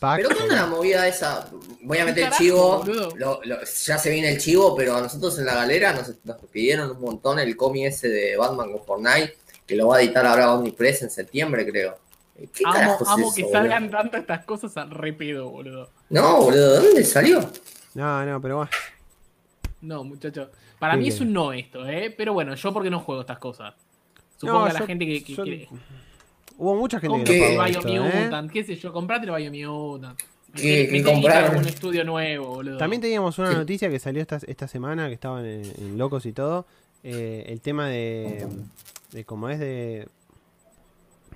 pack. 0.00 0.16
Pero 0.16 0.28
¿qué 0.30 0.42
onda 0.42 0.56
la 0.56 0.66
movida 0.66 1.06
esa? 1.06 1.48
Voy 1.82 1.98
a 1.98 2.04
meter 2.04 2.24
el 2.24 2.30
chivo, 2.32 2.78
boludo? 2.78 3.10
lo- 3.16 3.40
lo- 3.44 3.58
ya 3.62 3.96
se 3.96 4.10
viene 4.10 4.30
el 4.32 4.38
chivo, 4.38 4.74
pero 4.74 4.96
a 4.96 5.00
nosotros 5.02 5.38
en 5.38 5.46
la 5.46 5.54
galera 5.54 5.92
nos, 5.92 6.12
nos 6.24 6.36
pidieron 6.50 6.90
un 6.90 7.00
montón 7.00 7.38
el 7.38 7.56
cómic 7.56 7.86
ese 7.86 8.08
de 8.08 8.36
Batman 8.36 8.72
con 8.72 8.84
Fortnite, 8.84 9.36
que 9.66 9.76
lo 9.76 9.86
va 9.86 9.98
a 9.98 10.02
editar 10.02 10.26
ahora 10.26 10.52
Omnipress 10.54 11.02
en 11.02 11.10
septiembre, 11.10 11.64
creo. 11.70 11.96
¿Qué 12.36 12.62
Amo, 12.64 12.74
carajo 12.74 13.04
es 13.04 13.10
eso, 13.26 13.34
que 13.36 13.42
boludo? 13.42 13.52
salgan 13.60 13.90
tantas 13.90 14.20
estas 14.22 14.44
cosas 14.46 14.76
al 14.78 14.90
repedo, 14.90 15.48
boludo. 15.48 15.90
No, 16.08 16.38
boludo, 16.42 16.72
¿de 16.80 16.86
dónde 16.86 17.04
salió? 17.04 17.48
No, 17.94 18.24
no, 18.24 18.40
pero 18.40 18.56
bueno. 18.58 18.70
No, 19.82 20.04
muchacho. 20.04 20.50
Para 20.78 20.94
¿Qué 20.94 21.00
mí 21.00 21.08
es 21.08 21.20
un 21.20 21.32
no 21.32 21.52
esto, 21.52 21.86
¿eh? 21.88 22.14
Pero 22.16 22.32
bueno, 22.32 22.54
yo 22.54 22.72
porque 22.72 22.90
no 22.90 23.00
juego 23.00 23.22
estas 23.22 23.38
cosas. 23.38 23.74
Supongo 24.36 24.60
No, 24.60 24.64
que 24.66 24.70
a 24.70 24.74
la 24.74 24.78
yo- 24.80 24.86
gente 24.86 25.06
que, 25.06 25.24
que 25.24 25.34
yo- 25.34 25.42
quiere. 25.42 25.68
Hubo 26.58 26.74
mucha 26.76 27.00
gente 27.00 27.24
que 27.24 27.50
el 27.52 27.56
no 27.56 27.62
pagó 27.62 27.82
Biomutant, 27.86 28.50
¿eh? 28.50 28.52
Qué 28.52 28.64
sé 28.64 28.76
yo, 28.76 28.92
comprate 28.92 29.26
el 29.26 29.34
Biomutant. 29.34 30.18
Que- 30.54 31.02
compraron. 31.04 31.58
un 31.58 31.66
estudio 31.66 32.04
nuevo, 32.04 32.46
boludo. 32.56 32.76
También 32.76 33.00
teníamos 33.00 33.38
una 33.38 33.50
Sí. 33.52 33.56
noticia 33.56 33.88
que 33.88 33.98
salió 33.98 34.20
esta, 34.20 34.38
esta 34.46 34.66
semana, 34.68 35.06
que 35.08 35.14
estaban 35.14 35.44
en, 35.46 35.62
en 35.78 35.96
Locos 35.98 36.26
y 36.26 36.32
todo. 36.32 36.66
eh, 37.02 37.44
el 37.48 37.62
tema 37.62 37.88
de, 37.88 38.46
de 39.12 39.24
cómo 39.24 39.48
es 39.48 39.58
de, 39.58 40.06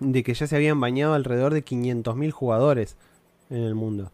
de 0.01 0.23
que 0.23 0.35
ya 0.35 0.47
se 0.47 0.57
habían 0.57 0.79
bañado 0.81 1.15
alrededor 1.15 1.55
de 1.55 1.65
500.000 1.65 2.31
jugadores 2.33 2.97
en 3.49 3.63
el 3.63 3.75
mundo. 3.75 4.11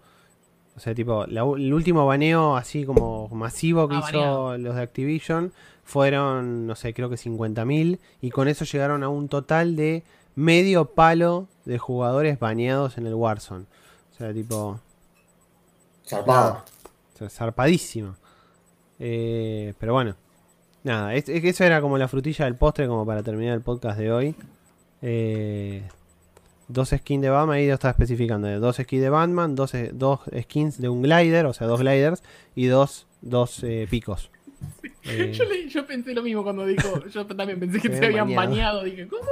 O 0.77 0.81
sea, 0.81 0.95
tipo, 0.95 1.27
la 1.27 1.43
el 1.43 1.75
último 1.75 2.07
baneo 2.07 2.57
así 2.57 2.85
como 2.87 3.29
masivo 3.29 3.89
que 3.89 3.97
Ah, 3.97 3.99
hizo 3.99 4.13
baneado. 4.19 4.59
los 4.59 4.75
de 4.77 4.83
Activision 4.83 5.53
fueron, 5.85 6.67
no 6.67 6.75
sé, 6.77 6.95
creo 6.95 7.11
que 7.11 7.17
50.000 7.17 7.99
y 8.21 8.31
con 8.31 8.49
eso 8.49 8.65
llegaron 8.65 9.03
a 9.03 9.09
un 9.09 9.29
total 9.29 9.77
de 9.77 10.05
medio 10.37 10.87
palo 10.95 11.49
de 11.65 11.79
jugadores 11.79 12.39
baneados 12.39 12.97
en 12.99 13.07
el 13.07 13.15
Warzone. 13.15 13.67
O 14.13 14.15
sea, 14.17 14.33
tipo, 14.33 14.81
Zarpado. 16.07 16.63
o 17.15 17.19
sea, 17.19 17.29
zarpadísimo. 17.29 18.17
Eh, 18.99 19.75
pero 19.79 19.93
bueno, 19.93 20.15
nada, 20.85 21.15
es, 21.15 21.29
es 21.29 21.41
que 21.43 21.51
eso 21.51 21.65
era 21.65 21.81
como 21.81 21.99
la 21.99 22.09
frutilla 22.09 22.45
del 22.45 22.55
postre 22.57 22.87
como 22.87 23.05
para 23.05 23.23
terminar 23.23 23.55
el 23.55 23.63
podcast 23.63 23.99
de 23.99 24.13
hoy. 24.13 24.35
Eh, 25.03 25.83
dos 26.73 26.91
skins 26.91 27.23
de 27.23 27.31
Batman, 27.31 27.57
ahí 27.57 27.67
lo 27.69 27.75
estaba 27.75 27.93
especificando. 27.93 28.49
eh, 28.49 28.57
Dos 28.57 28.77
skins 28.77 29.03
de 29.03 29.11
Batman, 29.11 29.55
dos, 29.55 29.75
eh, 29.75 29.91
dos 29.93 30.21
skins 30.43 30.81
de 30.81 30.89
un 30.89 31.03
glider, 31.03 31.47
o 31.47 31.53
sea, 31.53 31.67
dos 31.67 31.81
gliders 31.81 32.23
y 32.55 32.67
dos, 32.67 33.07
dos 33.21 33.63
eh, 33.65 33.87
picos. 33.91 34.31
Eh, 35.03 35.33
Yo, 35.33 35.45
le- 35.45 35.67
yo 35.67 35.87
pensé 35.87 36.13
lo 36.13 36.23
mismo 36.23 36.43
cuando 36.43 36.67
dijo. 36.67 37.03
Yo 37.09 37.25
también 37.27 37.59
pensé 37.59 37.81
que 37.81 37.89
Se 37.97 38.05
habían 38.05 38.35
bañado. 38.35 38.81
bañado. 38.81 38.85
Dije, 38.85 39.09
¿cómo? 39.09 39.23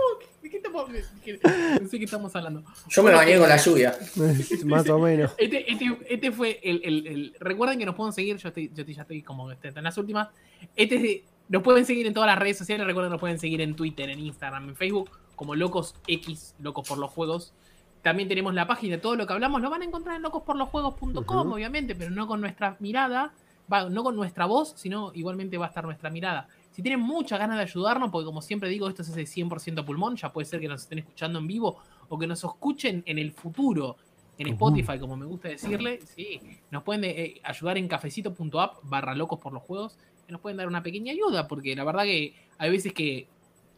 ¿De 0.43 0.48
qué 0.48 0.56
estamos, 0.56 0.90
dije, 0.90 1.39
pensé 1.78 1.98
que 1.98 2.05
estamos 2.06 2.35
hablando. 2.35 2.65
Yo 2.89 3.02
me 3.02 3.12
bañé 3.12 3.39
con 3.39 3.48
la 3.51 3.59
lluvia. 3.59 3.94
más 4.65 4.89
o 4.89 4.98
menos. 4.98 5.32
Este, 5.36 5.70
este, 5.70 5.98
este 6.09 6.32
fue 6.32 6.59
el, 6.62 6.81
el- 6.82 7.06
el- 7.06 7.35
Recuerden 7.39 7.78
que 7.78 7.85
nos 7.85 7.94
pueden 7.94 8.15
seguir. 8.15 8.39
Yo, 8.39 8.48
estoy, 8.48 8.69
yo 8.74 8.81
estoy- 8.82 8.94
ya 8.94 9.02
estoy 9.02 9.23
como 9.23 9.52
este, 9.52 9.69
en 9.69 9.85
las 9.85 9.98
últimas. 9.98 10.28
Este 10.74 10.97
es 10.97 11.02
de- 11.02 11.24
nos 11.51 11.62
pueden 11.62 11.85
seguir 11.85 12.06
en 12.06 12.15
todas 12.15 12.28
las 12.28 12.39
redes 12.39 12.56
sociales. 12.56 12.86
Recuerden 12.86 13.10
que 13.10 13.15
nos 13.15 13.20
pueden 13.20 13.39
seguir 13.39 13.60
en 13.60 13.77
Twitter, 13.77 14.09
en 14.09 14.20
Instagram, 14.20 14.70
en 14.70 14.77
Facebook, 14.77 15.10
como 15.39 15.55
Locos 15.55 15.94
X, 16.06 16.56
Locos 16.59 16.86
por 16.86 16.98
los 16.98 17.10
Juegos. 17.10 17.55
También 18.02 18.28
tenemos 18.28 18.52
la 18.55 18.66
página 18.66 18.97
de 18.97 19.02
todo 19.02 19.16
lo 19.16 19.27
que 19.27 19.32
hablamos. 19.32 19.62
Lo 19.62 19.70
van 19.70 19.82
a 19.82 19.85
encontrar 19.85 20.16
en 20.16 20.23
locosporlosjuegos.com, 20.23 21.52
obviamente, 21.52 21.94
pero 21.94 22.10
no 22.10 22.27
con 22.27 22.40
nuestra 22.40 22.77
mirada. 22.81 23.32
Va, 23.73 23.89
no 23.89 24.02
con 24.02 24.16
nuestra 24.16 24.47
voz, 24.47 24.73
sino 24.77 25.12
igualmente 25.15 25.59
va 25.59 25.66
a 25.66 25.69
estar 25.69 25.85
nuestra 25.85 26.10
mirada. 26.10 26.48
Si 26.70 26.82
tienen 26.82 27.01
muchas 27.01 27.39
ganas 27.39 27.59
de 27.59 27.65
ayudarnos, 27.65 28.10
porque 28.10 28.24
como 28.24 28.40
siempre 28.40 28.69
digo, 28.69 28.89
esto 28.89 29.02
es 29.02 29.10
ese 29.10 29.43
100% 29.43 29.85
pulmón, 29.85 30.16
ya 30.16 30.32
puede 30.32 30.47
ser 30.47 30.59
que 30.59 30.69
nos 30.69 30.82
estén 30.82 31.01
escuchando 31.01 31.39
en 31.39 31.47
vivo 31.47 31.78
o 32.09 32.19
que 32.19 32.27
nos 32.27 32.43
escuchen 32.43 33.02
en 33.06 33.19
el 33.19 33.32
futuro 33.32 33.97
en. 34.39 34.48
Spotify, 34.48 34.98
como 34.98 35.16
me 35.16 35.27
gusta 35.27 35.48
decirle, 35.48 36.01
sí, 36.01 36.40
nos 36.70 36.82
pueden 36.82 37.05
eh, 37.05 37.40
ayudar 37.44 37.77
en 37.77 37.89
cafecito.app 37.89 38.77
barra 38.85 39.15
locos 39.15 39.39
por 39.39 39.52
los 39.52 39.62
juegos, 39.62 39.98
que 40.27 40.32
nos 40.32 40.40
pueden 40.40 40.56
dar 40.56 40.66
una 40.66 40.82
pequeña 40.82 41.12
ayuda, 41.12 41.47
porque 41.47 41.77
la 41.77 41.85
verdad 41.85 42.05
que 42.05 42.35
hay 42.56 42.70
veces 42.70 42.93
que 42.93 43.28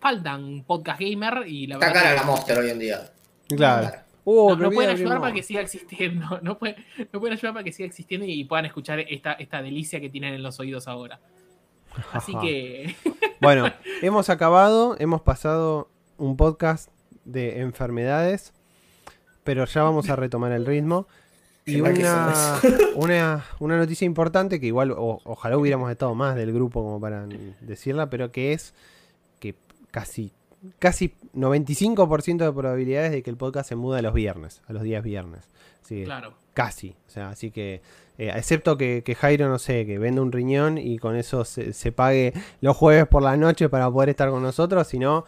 faltan 0.01 0.65
podcast 0.67 1.01
gamer 1.01 1.45
y 1.47 1.67
la 1.67 1.75
Está 1.77 1.87
verdad 1.89 2.03
cara 2.03 2.15
la 2.17 2.23
Monster 2.25 2.59
hoy 2.59 2.71
en 2.71 2.79
día. 2.79 3.11
Claro. 3.49 3.91
Uh, 4.25 4.55
no, 4.55 4.71
pueden 4.71 4.91
ayudar 4.91 5.21
para 5.21 5.33
que 5.33 5.43
siga 5.43 5.61
existiendo, 5.61 6.39
no 6.43 6.59
pueden, 6.59 6.77
no 7.13 7.21
pueden 7.21 7.37
ayudar 7.37 7.55
para 7.55 7.65
que 7.65 7.73
siga 7.73 7.87
existiendo 7.87 8.27
y 8.27 8.45
puedan 8.45 8.67
escuchar 8.67 9.01
esta, 9.01 9.33
esta 9.33 9.63
delicia 9.63 10.01
que 10.01 10.11
tienen 10.11 10.35
en 10.35 10.43
los 10.43 10.61
oídos 10.61 10.89
ahora. 10.89 11.19
Así 12.13 12.33
Ajá. 12.33 12.41
que 12.43 12.95
Bueno, 13.41 13.73
hemos 14.03 14.29
acabado, 14.31 14.97
hemos 14.99 15.23
pasado 15.23 15.89
un 16.19 16.37
podcast 16.37 16.91
de 17.25 17.61
enfermedades, 17.61 18.53
pero 19.45 19.65
ya 19.65 19.83
vamos 19.83 20.11
a 20.11 20.17
retomar 20.17 20.53
el 20.53 20.67
ritmo. 20.67 21.07
Y 21.67 21.81
una, 21.81 22.59
una, 22.95 23.45
una 23.61 23.77
noticia 23.79 24.05
importante 24.05 24.59
que 24.61 24.67
igual 24.67 24.91
o- 24.93 25.21
ojalá 25.25 25.57
hubiéramos 25.57 25.91
estado 25.91 26.15
más 26.15 26.35
del 26.35 26.53
grupo 26.53 26.83
como 26.83 27.01
para 27.01 27.27
decirla, 27.61 28.11
pero 28.11 28.33
que 28.33 28.53
es 28.53 28.75
casi, 29.91 30.33
casi 30.79 31.15
95% 31.35 32.39
de 32.45 32.53
probabilidades 32.53 33.13
de 33.13 33.23
que 33.23 33.31
el 33.31 33.37
podcast 33.37 33.69
se 33.69 33.77
muda 33.77 33.99
a 33.99 34.03
los 34.03 34.15
viernes, 34.15 34.63
a 34.69 34.73
los 34.73 34.83
días 34.83 35.03
viernes. 35.03 35.49
Que 35.89 36.05
claro. 36.05 36.35
Casi. 36.55 36.91
O 37.09 37.11
sea, 37.11 37.31
así 37.31 37.51
que. 37.51 37.83
eh, 38.17 38.31
excepto 38.37 38.77
que, 38.77 39.03
que 39.05 39.15
Jairo, 39.17 39.49
no 39.49 39.59
sé, 39.59 39.87
que 39.87 39.99
venda 39.99 40.23
un 40.23 40.31
riñón 40.31 40.79
y 40.79 40.99
con 40.99 41.17
eso 41.17 41.45
se, 41.45 41.73
se 41.73 41.91
pague 41.91 42.33
los 42.61 42.77
jueves 42.77 43.07
por 43.09 43.23
la 43.23 43.37
noche 43.37 43.69
para 43.69 43.91
poder 43.91 44.11
estar 44.11 44.31
con 44.31 44.41
nosotros. 44.43 44.87
Si 44.87 44.99
no, 45.01 45.25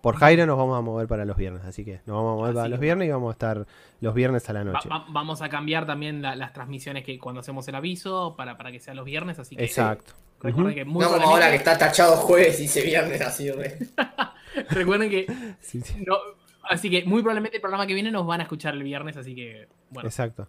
por 0.00 0.14
Jairo 0.16 0.46
nos 0.46 0.56
vamos 0.56 0.78
a 0.78 0.82
mover 0.82 1.08
para 1.08 1.24
los 1.24 1.36
viernes. 1.36 1.64
Así 1.64 1.84
que 1.84 2.00
nos 2.06 2.14
vamos 2.16 2.32
a 2.32 2.36
mover 2.36 2.50
Así 2.50 2.56
para 2.56 2.68
los 2.68 2.78
viernes 2.78 3.08
y 3.08 3.10
vamos 3.10 3.30
a 3.30 3.32
estar 3.32 3.66
los 4.00 4.14
viernes 4.14 4.48
a 4.48 4.52
la 4.52 4.60
Va- 4.62 4.72
noche. 4.72 4.88
va- 4.88 5.06
vamos 5.08 5.42
a 5.42 5.48
cambiar 5.48 5.84
también 5.84 6.22
la- 6.22 6.36
las 6.36 6.52
transmisiones 6.52 7.02
que 7.04 7.18
cuando 7.18 7.40
hacemos 7.40 7.66
el 7.66 7.74
aviso 7.74 8.34
para, 8.36 8.56
para 8.56 8.70
que 8.70 8.78
sean 8.78 8.96
los 8.96 9.04
viernes, 9.04 9.40
así 9.40 9.56
que 9.56 9.64
Exacto. 9.64 10.12
Recuerden 10.40 10.74
que 10.74 10.84
muy 10.84 11.04
no 11.04 11.10
como 11.12 11.26
ahora 11.28 11.50
que 11.50 11.56
está 11.56 11.76
tachado 11.78 12.16
jueves 12.16 12.60
y 12.60 12.68
se 12.68 12.82
viernes 12.82 13.20
así, 13.20 13.50
re. 13.50 13.76
recuerden 14.70 15.10
que 15.10 15.26
Sí, 15.60 15.80
sí. 15.80 16.04
no- 16.06 16.16
así 16.62 16.90
que 16.90 17.04
muy 17.04 17.22
probablemente 17.22 17.56
el 17.56 17.60
programa 17.60 17.86
que 17.86 17.94
viene 17.94 18.10
nos 18.10 18.26
van 18.26 18.40
a 18.40 18.44
escuchar 18.44 18.74
el 18.74 18.82
viernes, 18.82 19.16
así 19.16 19.34
que 19.34 19.68
bueno, 19.90 20.08
Exacto. 20.08 20.48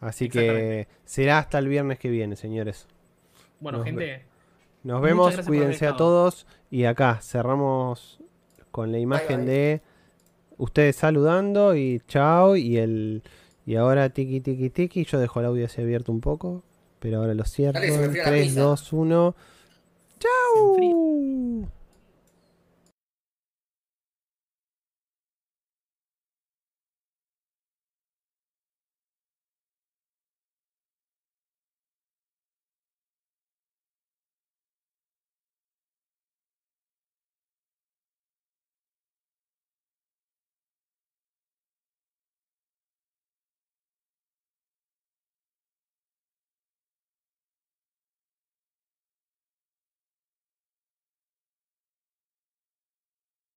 Así 0.00 0.28
que 0.28 0.88
será 1.04 1.38
hasta 1.38 1.58
el 1.58 1.68
viernes 1.68 1.98
que 1.98 2.10
viene, 2.10 2.36
señores. 2.36 2.86
bueno 3.60 3.78
nos 3.78 3.86
gente, 3.86 4.24
Nos 4.82 5.00
vemos, 5.00 5.34
cuídense 5.46 5.86
a 5.86 5.96
todos. 5.96 6.46
Y 6.70 6.84
acá 6.84 7.18
cerramos 7.22 8.20
con 8.70 8.92
la 8.92 8.98
imagen 8.98 9.46
bye. 9.46 9.54
de 9.54 9.82
ustedes 10.58 10.96
saludando 10.96 11.74
y 11.74 12.02
chao. 12.06 12.56
Y 12.56 12.76
el 12.76 13.22
y 13.64 13.76
ahora 13.76 14.10
tiki 14.10 14.40
tiki 14.40 14.68
tiki. 14.68 15.04
Yo 15.04 15.18
dejo 15.18 15.40
el 15.40 15.46
audio 15.46 15.64
así 15.64 15.80
abierto 15.80 16.12
un 16.12 16.20
poco. 16.20 16.62
Pero 17.06 17.18
ahora 17.18 17.34
lo 17.34 17.44
cierro. 17.44 17.78
Dale, 17.78 18.16
la 18.18 18.24
3, 18.24 18.46
pizza. 18.48 18.60
2, 18.62 18.92
1. 18.92 19.36
Se 20.18 20.60
enfría. 20.60 20.90
¡Chao! 20.90 21.68